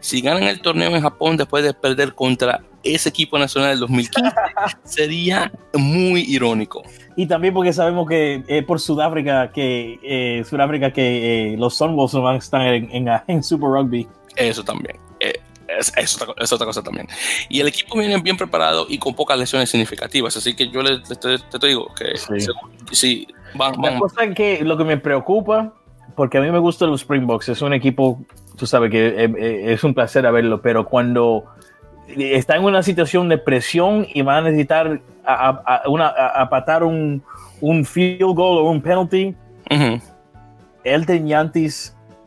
Si 0.00 0.20
ganan 0.20 0.44
el 0.44 0.60
torneo 0.60 0.94
en 0.94 1.02
Japón 1.02 1.36
después 1.36 1.64
de 1.64 1.74
perder 1.74 2.14
contra 2.14 2.62
ese 2.82 3.08
equipo 3.08 3.38
nacional 3.38 3.70
del 3.70 3.80
2015, 3.80 4.30
sería 4.84 5.52
muy 5.72 6.20
irónico. 6.22 6.82
Y 7.16 7.26
también 7.26 7.54
porque 7.54 7.72
sabemos 7.72 8.08
que 8.08 8.44
es 8.46 8.64
por 8.64 8.80
Sudáfrica 8.80 9.50
que 9.52 9.98
eh, 10.02 10.44
Sudáfrica 10.44 10.92
que 10.92 11.54
eh, 11.54 11.56
los 11.56 11.76
Sunwolves 11.76 12.14
van 12.14 12.34
a 12.34 12.38
estar 12.38 12.60
en, 12.62 13.08
en 13.26 13.42
Super 13.42 13.70
Rugby. 13.70 14.06
Eso 14.36 14.62
también. 14.62 15.03
Es, 15.78 16.20
otra, 16.52 16.66
cosa 16.66 16.82
también. 16.82 17.08
Y 17.48 17.60
el 17.60 17.68
equipo 17.68 17.98
viene 17.98 18.20
bien 18.20 18.36
preparado 18.36 18.86
y 18.88 18.98
con 18.98 19.14
pocas 19.14 19.38
lesiones 19.38 19.70
significativas. 19.70 20.36
Así 20.36 20.54
que 20.54 20.68
yo 20.68 20.82
le, 20.82 20.98
te, 21.00 21.66
digo 21.66 21.92
que 21.94 22.14
sí, 22.92 23.26
van, 23.54 23.74
La 23.80 23.98
cosa 23.98 24.28
que 24.34 24.64
lo 24.64 24.76
que 24.76 24.84
me 24.84 24.96
preocupa, 24.96 25.72
porque 26.14 26.38
a 26.38 26.40
mí 26.40 26.50
me 26.50 26.58
gustan 26.58 26.90
los 26.90 27.00
Springboks, 27.02 27.48
es 27.48 27.62
un 27.62 27.72
equipo, 27.72 28.20
tú 28.56 28.66
sabes 28.66 28.90
que 28.90 29.06
eh, 29.08 29.34
eh, 29.38 29.72
es, 29.72 29.84
un 29.84 29.94
placer 29.94 30.30
verlo, 30.30 30.60
pero 30.62 30.86
cuando 30.86 31.44
está 32.16 32.56
en 32.56 32.64
una 32.64 32.82
situación 32.82 33.28
de 33.28 33.38
presión 33.38 34.06
y 34.12 34.22
va 34.22 34.38
a 34.38 34.42
necesitar 34.42 35.00
a, 35.24 35.82
a, 36.36 36.48
patar 36.50 36.84
un, 36.84 37.22
un, 37.60 37.84
field 37.84 38.34
goal 38.34 38.58
o 38.58 38.70
un 38.70 38.82
penalty, 38.82 39.34
el 40.84 41.04
de 41.06 41.20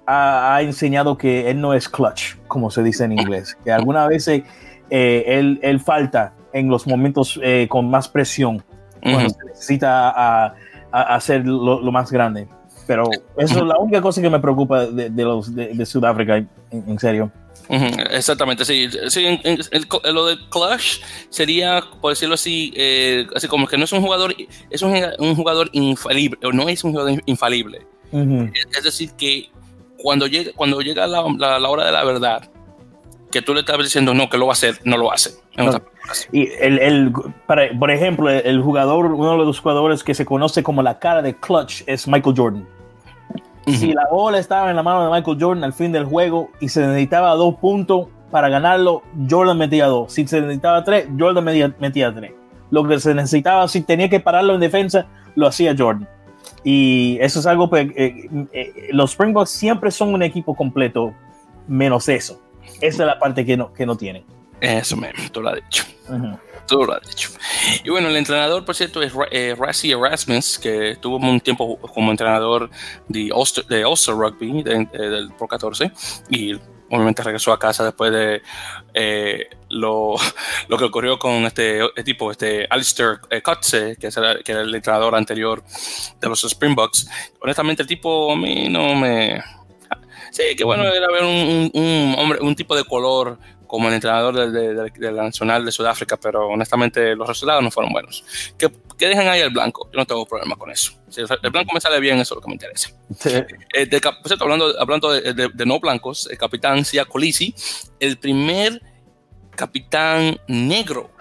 Yantis 0.07 0.53
ha, 0.53 0.61
enseñado 0.61 1.17
que 1.17 1.49
él 1.49 1.59
no 1.59 1.73
es 1.73 1.89
clutch, 1.89 2.35
como 2.47 2.71
se 2.71 2.81
dice 2.83 3.03
en 3.03 3.13
inglés, 3.13 3.57
que 3.63 3.71
algunas 3.71 4.07
veces 4.07 4.43
eh, 4.89 5.23
él, 5.27 5.59
él, 5.61 5.79
falta 5.79 6.33
en 6.53 6.69
los 6.69 6.87
momentos 6.87 7.39
eh, 7.43 7.67
con 7.69 7.89
más 7.89 8.07
presión, 8.07 8.63
cuando 9.01 9.29
se 9.29 9.45
necesita 9.45 10.09
a, 10.09 10.55
hacer 10.91 11.45
lo, 11.45 11.79
más 11.91 12.11
grande. 12.11 12.47
Pero 12.87 13.03
eso 13.37 13.59
es 13.59 13.65
la 13.65 13.77
única 13.77 14.01
cosa 14.01 14.21
que 14.21 14.29
me 14.29 14.39
preocupa 14.39 14.85
de, 14.85 15.09
los 15.23 15.53
de, 15.53 15.85
Sudáfrica, 15.85 16.37
en, 16.71 16.99
serio. 16.99 17.29
Exactamente, 18.11 18.63
sí. 18.63 18.87
sí 19.09 19.37
lo 20.05 20.25
de 20.25 20.37
Clutch 20.49 21.01
sería, 21.29 21.83
por 22.01 22.13
decirlo 22.13 22.35
así, 22.35 22.73
eh, 22.77 23.27
así 23.35 23.49
como 23.49 23.67
que 23.67 23.77
no 23.77 23.83
es 23.83 23.91
un 23.91 24.01
jugador, 24.01 24.33
es 24.69 24.81
un, 24.81 24.95
un 25.19 25.35
jugador 25.35 25.69
infalible, 25.73 26.39
o 26.47 26.53
no 26.53 26.69
es 26.69 26.83
un 26.85 26.91
jugador 26.91 27.21
infalible. 27.25 27.85
es, 28.13 28.83
decir, 28.83 29.11
que 29.17 29.51
cuando 30.01 30.27
llega, 30.27 30.51
cuando 30.55 30.81
llega 30.81 31.07
la, 31.07 31.23
la, 31.59 31.69
hora 31.69 31.85
de 31.85 31.91
la 31.91 32.03
verdad, 32.03 32.49
que 33.31 33.41
tú 33.41 33.53
le 33.53 33.61
estás 33.61 33.77
diciendo 33.77 34.13
no, 34.13 34.29
que 34.29 34.37
lo 34.37 34.47
va 34.47 34.51
a 34.51 34.53
hacer, 34.53 34.79
no 34.83 34.97
lo 34.97 35.11
hace. 35.11 35.31
Y 36.31 36.47
el, 36.59 36.79
el 36.79 37.13
por 37.47 37.91
ejemplo, 37.91 38.29
el 38.29 38.61
jugador, 38.61 39.05
uno 39.07 39.31
de 39.31 39.45
los 39.45 39.59
jugadores 39.59 40.03
que 40.03 40.13
se 40.13 40.25
conoce 40.25 40.63
como 40.63 40.81
la 40.81 40.99
cara 40.99 41.21
de 41.21 41.35
clutch 41.35 41.83
es 41.85 42.07
Michael 42.07 42.35
Jordan. 42.37 42.67
Si 43.65 43.91
la 43.91 44.07
bola 44.09 44.37
estaba 44.39 44.69
en 44.69 44.77
la 44.77 44.83
mano 44.83 45.03
de 45.03 45.11
Michael 45.11 45.37
Jordan 45.37 45.63
al 45.65 45.73
fin 45.73 45.91
del 45.91 46.05
juego 46.05 46.49
y 46.61 46.69
se 46.69 46.87
necesitaba 46.87 47.33
dos 47.33 47.55
puntos 47.55 48.07
para 48.31 48.47
ganarlo, 48.47 49.03
Jordan 49.29 49.57
metía 49.57 49.87
dos. 49.87 50.13
Si 50.13 50.25
se 50.25 50.39
necesitaba 50.39 50.85
tres, 50.85 51.07
Jordan 51.19 51.43
metía, 51.43 51.75
metía 51.79 52.13
tres. 52.13 52.31
Lo 52.69 52.87
que 52.87 52.97
se 52.99 53.13
necesitaba, 53.13 53.67
si 53.67 53.81
tenía 53.81 54.09
que 54.09 54.21
pararlo 54.21 54.53
en 54.53 54.61
defensa, 54.61 55.07
lo 55.35 55.47
hacía 55.47 55.75
Jordan. 55.77 56.07
Y 56.63 57.17
eso 57.21 57.39
es 57.39 57.45
algo 57.45 57.69
que 57.69 57.81
eh, 57.95 58.29
eh, 58.51 58.89
los 58.91 59.11
Springboks 59.11 59.49
siempre 59.49 59.91
son 59.91 60.13
un 60.13 60.23
equipo 60.23 60.55
completo, 60.55 61.13
menos 61.67 62.09
eso. 62.09 62.41
Esa 62.81 63.03
es 63.03 63.07
la 63.07 63.19
parte 63.19 63.45
que 63.45 63.55
no, 63.55 63.73
que 63.73 63.85
no 63.85 63.95
tienen. 63.95 64.23
Eso 64.59 64.97
mismo, 64.97 65.29
tú 65.31 65.41
lo 65.41 65.49
has 65.49 65.55
dicho. 65.55 65.83
Tú 66.67 66.83
lo 66.83 66.93
has 66.93 67.07
dicho. 67.07 67.29
Y 67.83 67.89
bueno, 67.89 68.09
el 68.09 68.17
entrenador, 68.17 68.65
por 68.65 68.75
cierto, 68.75 69.01
es 69.01 69.13
eh, 69.31 69.55
Erasmus, 69.83 70.59
que 70.59 70.97
tuvo 70.99 71.17
un 71.17 71.39
tiempo 71.39 71.77
como 71.77 72.11
entrenador 72.11 72.69
de 73.07 73.31
Ulster, 73.31 73.65
de 73.65 73.83
Rugby 73.83 74.63
del 74.63 75.31
Pro 75.37 75.47
14 75.47 75.91
y 76.29 76.55
obviamente 76.89 77.23
regresó 77.23 77.51
a 77.51 77.59
casa 77.59 77.83
después 77.83 78.11
de 78.11 78.41
eh, 78.93 79.49
lo, 79.69 80.15
lo, 80.67 80.77
que 80.77 80.85
ocurrió 80.85 81.19
con 81.19 81.45
este, 81.45 81.83
este 81.83 82.03
tipo, 82.03 82.31
este 82.31 82.67
Alistair 82.69 83.19
eh, 83.29 83.41
Kotze, 83.41 83.97
que, 83.97 84.07
era, 84.07 84.39
que 84.43 84.51
era 84.51 84.61
el 84.61 84.73
entrenador 84.73 85.15
anterior 85.15 85.63
de 86.19 86.29
los 86.29 86.43
Springboks. 86.43 87.09
Honestamente, 87.41 87.81
el 87.83 87.87
tipo 87.87 88.31
a 88.31 88.35
mí 88.35 88.69
no 88.69 88.95
me... 88.95 89.41
Sí, 90.31 90.55
que 90.57 90.63
bueno 90.63 90.83
era 90.83 91.07
ver 91.09 91.23
un, 91.23 91.71
un, 91.73 92.15
hombre, 92.17 92.39
un 92.41 92.55
tipo 92.55 92.75
de 92.75 92.83
color 92.83 93.39
como 93.67 93.87
el 93.89 93.93
entrenador 93.93 94.51
de, 94.51 95.11
la 95.11 95.23
Nacional 95.23 95.65
de 95.65 95.71
Sudáfrica, 95.71 96.17
pero 96.17 96.47
honestamente 96.47 97.15
los 97.15 97.27
resultados 97.27 97.61
no 97.61 97.69
fueron 97.69 97.91
buenos. 97.91 98.23
Que, 98.57 98.71
que 98.97 99.07
dejen 99.07 99.27
ahí 99.27 99.41
el 99.41 99.51
blanco, 99.51 99.89
yo 99.91 99.99
no 99.99 100.05
tengo 100.05 100.25
problema 100.25 100.55
con 100.55 100.71
eso. 100.71 100.93
Si 101.09 101.21
el 101.21 101.51
blanco 101.51 101.73
me 101.73 101.79
sale 101.81 101.99
bien, 101.99 102.19
eso 102.19 102.33
es 102.33 102.37
lo 102.37 102.41
que 102.41 102.47
me 102.47 102.55
interesa. 102.55 102.89
Eh, 103.73 103.89
hablando, 104.39 104.79
hablando 104.79 105.11
de, 105.11 105.65
no 105.65 105.79
blancos, 105.79 106.27
el 106.31 106.37
capitán 106.37 106.83
Sia 106.83 107.05
Colisi, 107.05 107.53
el 107.99 108.17
primer 108.17 108.81
capitán 109.55 110.37
negro 110.47 111.11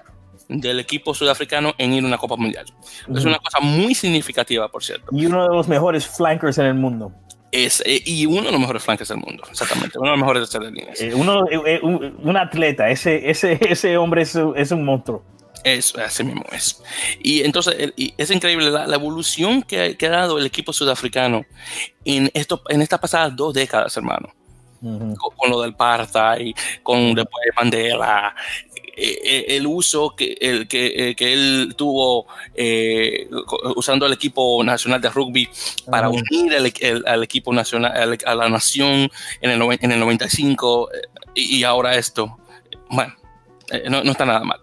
del 0.49 0.81
equipo 0.81 1.13
sudafricano 1.13 1.75
en 1.79 1.93
ir 1.93 2.05
a 2.05 2.07
una 2.07 2.19
Copa 2.19 2.37
Mundial. 2.37 2.67
Es 3.15 3.25
una 3.25 3.39
cosa 3.39 3.61
muy 3.61 3.95
significativa, 3.95 4.69
por 4.69 4.85
cierto. 4.85 5.07
Y 5.13 5.27
uno 5.27 5.43
de 5.43 5.55
los 5.55 5.69
mejores 5.69 6.07
flankers 6.07 6.59
en 6.59 6.67
el 6.67 6.75
mundo. 6.75 7.13
Es, 7.53 7.83
eh, 7.87 8.03
y 8.05 8.27
uno 8.27 8.43
de 8.43 8.53
los 8.53 8.61
mejores 8.61 8.83
flankers 8.83 9.09
del 9.09 9.19
mundo, 9.19 9.45
exactamente. 9.51 9.99
Uno 9.99 10.11
de 10.11 10.17
los 10.17 10.21
mejores 10.21 10.51
de 10.51 10.71
líneas. 10.71 11.01
Eh, 11.01 11.15
uno, 11.15 11.45
eh, 11.51 11.81
un, 11.83 12.37
atleta, 12.37 12.91
ese, 12.91 13.31
ese, 13.31 13.59
ese 13.69 13.97
hombre 13.97 14.23
es, 14.23 14.39
es, 14.57 14.73
un 14.73 14.85
monstruo. 14.85 15.23
Eso, 15.67 16.01
así 16.01 16.23
mismo 16.23 16.45
es. 16.53 16.81
Y 17.21 17.43
entonces 17.43 17.93
es 17.97 18.31
increíble 18.31 18.71
la, 18.71 18.95
evolución 18.95 19.65
que, 19.65 19.97
ha 20.01 20.09
dado 20.09 20.39
el 20.39 20.47
equipo 20.47 20.73
sudafricano 20.73 21.45
en, 22.05 22.31
esto, 22.35 22.63
en 22.69 22.83
estas 22.83 23.01
pasadas 23.01 23.35
dos 23.35 23.53
décadas, 23.53 23.97
hermano. 23.97 24.33
con, 24.81 25.51
lo 25.51 25.61
del 25.63 25.75
Parta 25.75 26.41
y 26.41 26.55
con 26.85 27.17
después 27.17 27.49
Mandela 27.57 28.33
eh, 28.97 29.19
eh, 29.25 29.45
el 29.57 29.67
uso 29.67 30.15
que, 30.15 30.39
el, 30.41 30.69
que, 30.69 31.11
eh, 31.11 31.17
que 31.17 31.33
él 31.33 31.75
tuvo 31.77 32.29
usando 33.75 34.07
el 34.07 34.13
equipo 34.13 34.63
nacional 34.63 35.01
de 35.01 35.11
rugby 35.11 35.49
para 35.91 36.09
unir 36.09 36.55
al 37.05 37.25
equipo 37.25 37.53
nacional, 37.53 38.17
a 38.25 38.35
la 38.37 38.49
nación 38.49 39.11
en 39.41 39.51
el, 39.51 39.79
en 39.81 39.91
el 39.91 39.99
95 39.99 40.91
y, 41.35 41.65
ahora 41.65 41.97
esto. 41.97 42.39
Bueno, 42.89 43.17
no, 43.91 44.05
no 44.05 44.13
está 44.13 44.25
nada 44.25 44.45
mal. 44.45 44.61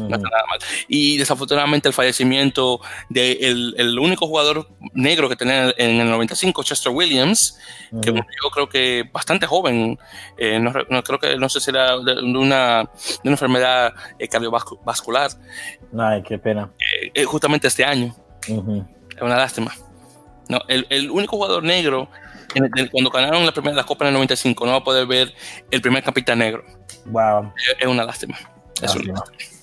No 0.00 0.16
está 0.16 0.28
nada 0.28 0.44
mal. 0.48 0.58
Y 0.88 1.16
desafortunadamente 1.16 1.88
el 1.88 1.94
fallecimiento 1.94 2.80
del 3.08 3.72
de 3.74 3.82
el 3.82 3.98
único 3.98 4.26
jugador 4.26 4.68
negro 4.94 5.28
que 5.28 5.36
tenía 5.36 5.72
en 5.76 6.00
el 6.00 6.10
95, 6.10 6.62
Chester 6.62 6.92
Williams, 6.92 7.58
que 8.02 8.12
yo 8.12 8.50
creo 8.52 8.68
que 8.68 9.08
bastante 9.12 9.46
joven, 9.46 9.98
eh, 10.36 10.58
no, 10.58 10.72
creo 11.02 11.18
que, 11.18 11.36
no 11.36 11.48
sé 11.48 11.60
si 11.60 11.70
era 11.70 11.98
de, 11.98 12.20
una, 12.22 12.82
de 12.82 13.20
una, 13.24 13.32
enfermedad 13.32 13.94
eh, 14.18 14.28
cardiovascular. 14.28 15.30
Ay, 15.98 16.22
qué 16.22 16.38
pena. 16.38 16.70
Eh, 17.14 17.24
justamente 17.24 17.68
este 17.68 17.84
año. 17.84 18.14
Es 18.46 19.22
una 19.22 19.36
lástima. 19.36 19.72
No, 20.48 20.60
el, 20.68 20.86
el 20.88 21.10
único 21.10 21.36
jugador 21.36 21.62
negro, 21.62 22.08
cuando 22.90 23.10
ganaron 23.10 23.44
la 23.44 23.52
primera 23.52 23.76
la 23.76 23.84
Copa 23.84 24.04
en 24.04 24.08
el 24.08 24.14
95, 24.14 24.64
no 24.64 24.72
va 24.72 24.78
a 24.78 24.84
poder 24.84 25.06
ver 25.06 25.34
el 25.70 25.80
primer 25.80 26.02
capitán 26.02 26.38
negro. 26.38 26.64
Wow. 27.06 27.52
Es, 27.78 27.86
una 27.86 28.04
lástima. 28.04 28.38
Es 28.80 28.94
una 28.94 29.14
lástima. 29.14 29.57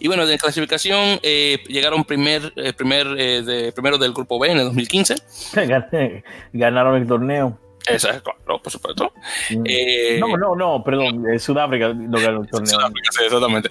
Y 0.00 0.08
bueno, 0.08 0.26
de 0.26 0.38
clasificación 0.38 1.18
eh, 1.22 1.58
llegaron 1.68 2.04
primer, 2.04 2.52
eh, 2.56 2.72
primer 2.72 3.06
eh, 3.18 3.42
de, 3.42 3.72
primero 3.72 3.98
del 3.98 4.12
grupo 4.12 4.38
B 4.38 4.50
en 4.50 4.58
el 4.58 4.64
2015. 4.64 5.14
Ganaron 6.52 6.96
el 6.96 7.06
torneo. 7.06 7.58
Exacto, 7.86 8.32
claro, 8.44 8.60
por 8.60 8.70
supuesto. 8.70 9.12
Mm. 9.50 10.20
no, 10.20 10.36
no, 10.36 10.54
no, 10.54 10.84
perdón, 10.84 11.24
Sudáfrica 11.38 11.94
no 11.94 12.20
ganó 12.20 12.42
el 12.42 12.48
torneo. 12.48 12.70
Sudáfrica, 12.70 13.10
sí, 13.12 13.24
exactamente. 13.24 13.70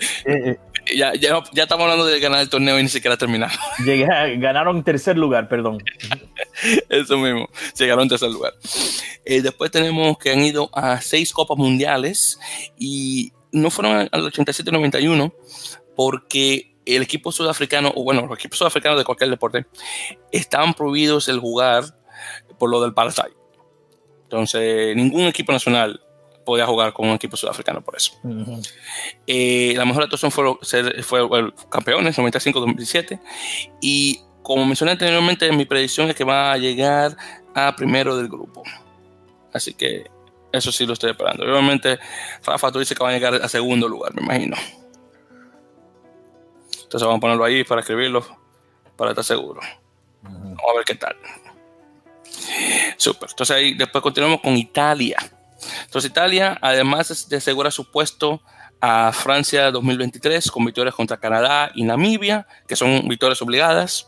ya, 0.96 1.14
ya, 1.14 1.44
ya, 1.54 1.64
estamos 1.64 1.84
hablando 1.84 2.06
de 2.06 2.20
ganar 2.20 2.40
el 2.40 2.50
torneo 2.50 2.80
y 2.80 2.84
ni 2.84 2.90
siquiera 2.90 3.16
terminar. 3.16 3.52
Llegué, 3.86 4.08
ganaron 4.38 4.84
tercer 4.84 5.18
lugar, 5.20 5.48
perdón. 5.48 5.84
Eso 6.90 7.18
mismo, 7.18 7.48
llegaron 7.78 8.06
a 8.06 8.10
tercer 8.10 8.32
lugar. 8.32 8.54
Eh, 9.24 9.42
después 9.42 9.70
tenemos 9.70 10.18
que 10.18 10.32
han 10.32 10.40
ido 10.40 10.70
a 10.74 11.00
seis 11.02 11.32
Copas 11.32 11.58
Mundiales 11.58 12.40
y 12.80 13.34
no 13.52 13.70
fueron 13.70 14.10
al 14.12 14.32
87-91 14.32 15.34
porque 15.98 16.76
el 16.86 17.02
equipo 17.02 17.32
sudafricano, 17.32 17.92
o 17.96 18.04
bueno, 18.04 18.28
los 18.28 18.38
equipos 18.38 18.60
sudafricanos 18.60 19.00
de 19.00 19.04
cualquier 19.04 19.32
deporte, 19.32 19.66
estaban 20.32 20.76
prohibidos 20.76 21.28
el 21.28 21.40
jugar 21.40 21.86
por 22.60 22.70
lo 22.70 22.80
del 22.80 22.92
apartheid. 22.92 23.34
Entonces, 24.24 24.96
ningún 24.96 25.24
equipo 25.24 25.52
nacional 25.52 26.00
podía 26.46 26.68
jugar 26.68 26.94
con 26.94 27.08
un 27.08 27.16
equipo 27.16 27.36
sudafricano 27.36 27.82
por 27.82 27.98
eso. 27.98 28.14
Eh, 29.26 29.74
la 29.76 29.86
mejor 29.86 30.04
actuación 30.04 30.32
fue, 30.32 30.56
fue 31.02 31.40
el 31.40 31.54
campeones, 31.68 32.16
95-2017. 32.16 33.20
Y 33.82 34.20
como 34.44 34.64
mencioné 34.64 34.92
anteriormente, 34.92 35.52
mi 35.52 35.66
predicción 35.66 36.10
es 36.10 36.16
que 36.16 36.24
va 36.24 36.52
a 36.52 36.58
llegar 36.58 37.18
a 37.56 37.76
primero 37.76 38.16
del 38.16 38.28
grupo. 38.28 38.62
Así 39.52 39.74
que 39.74 40.06
eso 40.52 40.72
sí 40.72 40.86
lo 40.86 40.94
estoy 40.94 41.10
esperando. 41.10 41.44
Obviamente, 41.44 41.98
Rafa, 42.46 42.72
tú 42.72 42.78
dices 42.80 42.96
que 42.96 43.04
va 43.04 43.10
a 43.10 43.14
llegar 43.14 43.34
a 43.34 43.50
segundo 43.50 43.88
lugar, 43.88 44.14
me 44.14 44.22
imagino. 44.22 44.56
Entonces 46.88 47.06
vamos 47.06 47.18
a 47.18 47.22
ponerlo 47.22 47.44
ahí 47.44 47.66
para 47.66 47.82
escribirlo, 47.82 48.26
para 48.96 49.12
estar 49.12 49.26
seguro. 49.26 49.60
Vamos 50.22 50.58
a 50.72 50.76
ver 50.78 50.86
qué 50.86 50.96
tal. 50.96 51.18
Super. 52.96 53.30
Entonces 53.30 53.54
ahí 53.54 53.74
después 53.74 54.02
continuamos 54.02 54.40
con 54.40 54.56
Italia. 54.56 55.18
Entonces 55.84 56.10
Italia, 56.10 56.58
además 56.62 57.28
de 57.28 57.36
asegurar 57.36 57.74
su 57.74 57.92
puesto 57.92 58.42
a 58.80 59.12
Francia 59.12 59.70
2023 59.70 60.50
con 60.50 60.64
victorias 60.64 60.96
contra 60.96 61.18
Canadá 61.18 61.72
y 61.76 61.84
Namibia, 61.84 62.48
que 62.70 62.78
son 62.78 63.06
victorias 63.10 63.42
obligadas, 63.42 64.08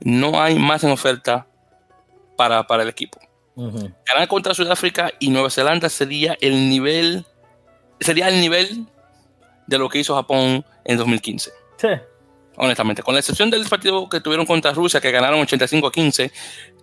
no 0.00 0.42
hay 0.42 0.58
más 0.58 0.84
en 0.84 0.90
oferta 0.90 1.46
para, 2.36 2.66
para 2.66 2.82
el 2.82 2.90
equipo. 2.90 3.18
Ganar 3.56 4.28
contra 4.28 4.52
Sudáfrica 4.52 5.10
y 5.20 5.30
Nueva 5.30 5.48
Zelanda 5.48 5.88
sería 5.88 6.36
el 6.42 6.68
nivel, 6.68 7.24
sería 7.98 8.28
el 8.28 8.42
nivel 8.42 8.86
de 9.66 9.78
lo 9.78 9.88
que 9.88 10.00
hizo 10.00 10.14
Japón 10.14 10.66
en 10.84 10.98
2015. 10.98 11.63
Honestamente, 12.56 13.02
con 13.02 13.14
la 13.14 13.20
excepción 13.20 13.50
del 13.50 13.66
partido 13.66 14.08
que 14.08 14.20
tuvieron 14.20 14.46
contra 14.46 14.72
Rusia, 14.72 15.00
que 15.00 15.10
ganaron 15.10 15.40
85 15.40 15.88
a 15.88 15.92
15, 15.92 16.32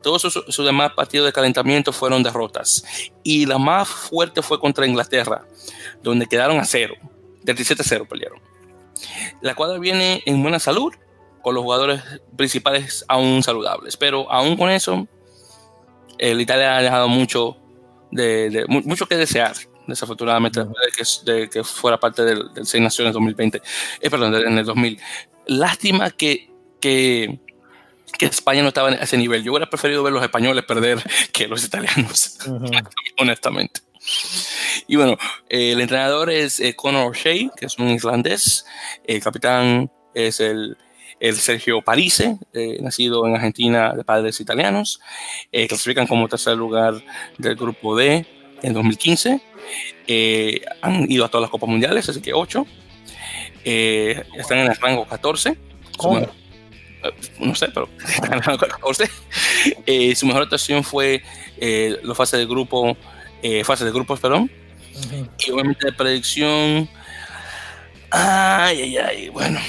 todos 0.02 0.22
sus, 0.22 0.66
demás 0.66 0.92
partidos 0.94 1.28
de 1.28 1.34
calentamiento 1.34 1.94
fueron 1.94 2.24
derrotas. 2.24 2.84
Y 3.24 3.46
la 3.46 3.58
más 3.58 3.88
fuerte 3.88 4.42
fue 4.42 4.60
contra 4.60 4.86
Inglaterra, 4.86 5.46
donde 6.04 6.26
quedaron 6.26 6.60
a 6.60 6.66
cero. 6.66 6.96
17 7.44 7.82
a 7.82 7.86
0 7.86 8.06
pelearon. 8.10 8.40
La 9.42 9.56
cuadra 9.56 9.80
viene 9.80 10.22
en 10.26 10.42
buena 10.42 10.60
salud, 10.60 10.94
con 11.42 11.56
los 11.56 11.64
jugadores 11.64 12.02
principales 12.36 13.06
aún 13.08 13.42
saludables. 13.42 13.96
Pero 13.96 14.30
aún 14.32 14.58
con 14.58 14.70
eso, 14.70 15.08
el 16.18 16.42
Italia 16.42 16.78
ha 16.78 16.82
dejado 16.82 17.08
mucho, 17.08 17.58
mucho 18.68 19.08
que 19.08 19.16
desear, 19.16 19.56
desafortunadamente, 19.92 20.66
de, 21.26 21.50
que, 21.50 21.64
fuera 21.64 22.00
parte 22.00 22.24
del, 22.24 22.54
del 22.54 22.66
Seis 22.66 22.82
Naciones 22.84 23.14
2020, 23.14 23.62
eh, 24.02 24.10
perdón, 24.10 24.36
en 24.36 24.58
el 24.58 24.66
2000. 24.66 25.00
Lástima 25.48 26.10
que, 26.12 26.50
que 26.80 27.40
que 28.18 28.26
España 28.26 28.62
no 28.62 28.70
estaba 28.70 28.90
en 28.90 29.02
ese 29.02 29.18
nivel. 29.18 29.44
Yo 29.44 29.52
hubiera 29.52 29.70
preferido 29.70 30.04
ver 30.04 30.14
los 30.14 30.24
españoles 30.24 30.66
perder 30.66 31.02
que 31.32 31.48
los 31.48 31.64
italianos, 31.64 32.38
honestamente. 33.20 33.82
Y 34.88 34.96
bueno, 34.96 35.18
el 35.48 35.80
entrenador 35.80 36.30
es 36.30 36.60
eh, 36.60 36.76
Conor 36.76 37.12
O'Shea, 37.12 37.50
que 37.56 37.68
es 37.68 37.78
un 37.78 37.90
islandés. 37.90 38.66
El 39.04 39.22
capitán 39.22 39.92
es 40.14 40.40
el, 40.40 40.78
el 41.20 41.36
Sergio 41.36 41.82
Parise, 41.82 42.38
eh, 42.54 42.80
nacido 42.82 43.28
en 43.28 43.36
Argentina 43.36 43.94
de 43.94 44.04
padres 44.04 44.40
italianos. 44.40 45.00
Eh, 45.52 45.68
clasifican 45.68 46.08
como 46.08 46.28
tercer 46.28 46.58
lugar 46.58 46.96
del 47.38 47.56
grupo 47.56 47.96
D 47.96 48.26
en 48.62 48.74
2015. 48.74 49.42
han 50.82 51.12
ido 51.12 51.26
a 51.26 51.30
todas 51.30 51.42
las 51.42 51.52
Copas 51.52 51.70
Mundiales, 51.70 52.08
así 52.10 52.22
que 52.22 52.34
8. 52.34 52.66
están 53.64 54.60
en 54.60 54.68
el 54.68 54.76
rango 54.76 55.06
14. 55.06 55.50
Eh, 55.50 56.28
no 57.40 57.56
sé, 57.56 57.68
pero 57.70 57.90
eh, 59.86 60.16
su 60.16 60.26
mejor 60.26 60.44
actuación 60.44 60.84
fue 60.84 61.24
eh, 61.58 61.98
la 62.04 62.16
fase 62.16 62.38
de 62.38 62.46
grupo, 62.46 62.96
eh, 63.42 63.64
fase 63.64 63.86
de 63.86 63.92
grupos, 63.92 64.20
perdón. 64.20 64.52
Y 65.40 65.52
obviamente 65.52 65.86
de 65.86 65.94
predicción. 65.94 66.90
Ay, 68.12 68.82
ay, 68.82 68.98
ay. 68.98 69.30
Bueno, 69.30 69.60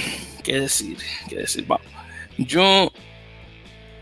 qué 0.42 0.60
decir, 0.60 0.98
qué 1.28 1.36
decir. 1.36 1.64
Bueno, 1.64 1.84
yo, 2.38 2.92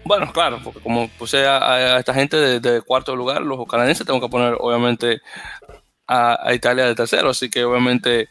bueno, 0.04 0.32
claro, 0.32 0.60
porque 0.62 0.80
como 0.80 1.08
puse 1.18 1.46
a, 1.46 1.98
esta 1.98 2.14
gente 2.14 2.60
de, 2.60 2.82
cuarto 2.82 3.14
lugar, 3.16 3.42
los 3.42 3.66
canadienses, 3.66 4.06
tengo 4.06 4.20
que 4.20 4.28
poner 4.28 4.56
obviamente 4.58 5.20
a, 6.06 6.52
Italia 6.54 6.86
de 6.86 6.94
tercero, 6.94 7.30
así 7.30 7.48
que 7.50 7.64
obviamente 7.64 8.28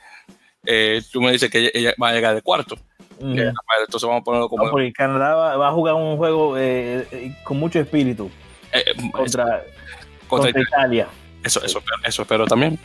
tú 1.12 1.22
me 1.22 1.32
dices 1.32 1.50
que 1.50 1.72
ella 1.74 1.94
va 2.02 2.10
a 2.10 2.14
llegar 2.14 2.36
de 2.36 2.42
cuarto. 2.42 2.78
Entonces 3.20 4.04
vamos 4.04 4.22
a 4.22 4.24
ponerlo 4.24 4.50
como. 4.50 4.70
porque 4.70 4.94
Canadá 4.94 5.36
va, 5.58 5.68
a 5.68 5.72
jugar 5.72 5.96
un 5.96 6.18
juego 6.18 6.58
eh, 6.58 7.06
eh, 7.12 7.36
con 7.44 7.58
mucho 7.58 7.80
espíritu 7.80 8.32
eh, 8.72 8.84
contra, 9.12 9.64
Italia. 10.56 11.08
Eso, 11.44 11.64
eso, 11.64 11.82
eso 12.04 12.22
espero 12.22 12.46
también. 12.46 12.80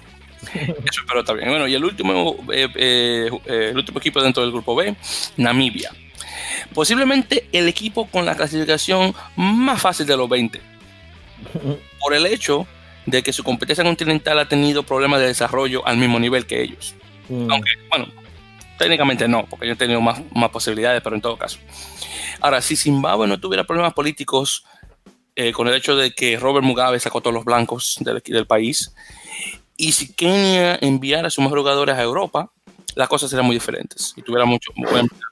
Eso 0.54 1.00
espero 1.00 1.24
también. 1.24 1.48
Bueno, 1.48 1.66
y 1.66 1.74
el 1.74 1.82
último, 1.82 2.36
el 2.52 3.72
último 3.74 3.98
equipo 3.98 4.22
dentro 4.22 4.42
del 4.42 4.52
grupo 4.52 4.74
B, 4.74 4.94
Namibia. 5.38 5.90
Posiblemente 6.72 7.48
el 7.52 7.68
equipo 7.68 8.06
con 8.06 8.26
la 8.26 8.34
clasificación 8.34 9.14
más 9.36 9.80
fácil 9.80 10.06
de 10.06 10.16
los 10.16 10.28
20. 10.28 10.60
Por 12.00 12.14
el 12.14 12.26
hecho 12.26 12.66
de 13.06 13.22
que 13.22 13.32
su 13.32 13.44
competencia 13.44 13.84
continental 13.84 14.38
ha 14.38 14.48
tenido 14.48 14.82
problemas 14.82 15.20
de 15.20 15.26
desarrollo 15.26 15.86
al 15.86 15.96
mismo 15.96 16.18
nivel 16.18 16.46
que 16.46 16.62
ellos. 16.62 16.94
Mm. 17.28 17.50
Aunque, 17.50 17.70
bueno, 17.90 18.06
Técnicamente 18.78 19.28
no, 19.28 19.46
porque 19.46 19.66
yo 19.66 19.74
he 19.74 19.76
tenido 19.76 20.00
más, 20.00 20.20
más 20.34 20.50
posibilidades, 20.50 21.00
pero 21.02 21.14
en 21.14 21.22
todo 21.22 21.36
caso. 21.36 21.58
Ahora, 22.40 22.60
si 22.60 22.76
Zimbabue 22.76 23.28
no 23.28 23.38
tuviera 23.38 23.64
problemas 23.64 23.94
políticos 23.94 24.64
eh, 25.36 25.52
con 25.52 25.68
el 25.68 25.74
hecho 25.74 25.96
de 25.96 26.12
que 26.12 26.38
Robert 26.38 26.66
Mugabe 26.66 26.98
sacó 26.98 27.20
todos 27.20 27.34
los 27.34 27.44
blancos 27.44 27.98
del, 28.00 28.20
del 28.24 28.46
país, 28.46 28.92
y 29.76 29.92
si 29.92 30.12
Kenia 30.12 30.76
enviara 30.80 31.28
a 31.28 31.30
sus 31.30 31.42
mejores 31.42 31.62
jugadores 31.62 31.96
a 31.96 32.02
Europa, 32.02 32.50
las 32.94 33.08
cosas 33.08 33.30
serían 33.30 33.46
muy 33.46 33.56
diferentes 33.56 34.14
y 34.16 34.22
tuviera 34.22 34.44
mucho, 34.44 34.72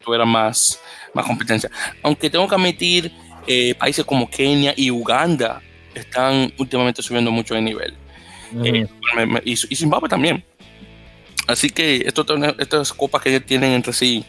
tuviera 0.05 0.25
más, 0.25 0.81
más 1.15 1.27
competencia. 1.27 1.71
Aunque 2.03 2.31
tengo 2.31 2.49
que 2.49 2.55
admitir, 2.55 3.13
eh, 3.47 3.75
países 3.75 4.05
como 4.05 4.29
Kenia 4.29 4.75
y 4.77 4.91
Uganda 4.91 5.61
están 5.95 6.53
últimamente 6.59 7.03
subiendo 7.03 7.31
mucho 7.31 7.55
de 7.55 7.63
nivel. 7.63 7.95
Eh, 8.65 8.87
y, 9.45 9.53
y 9.53 9.77
Zimbabue 9.77 10.09
también. 10.09 10.45
Así 11.47 11.71
que 11.71 12.07
estas 12.07 12.93
copas 12.93 13.23
que 13.23 13.41
tienen 13.41 13.73
entre 13.73 13.93
sí 13.93 14.25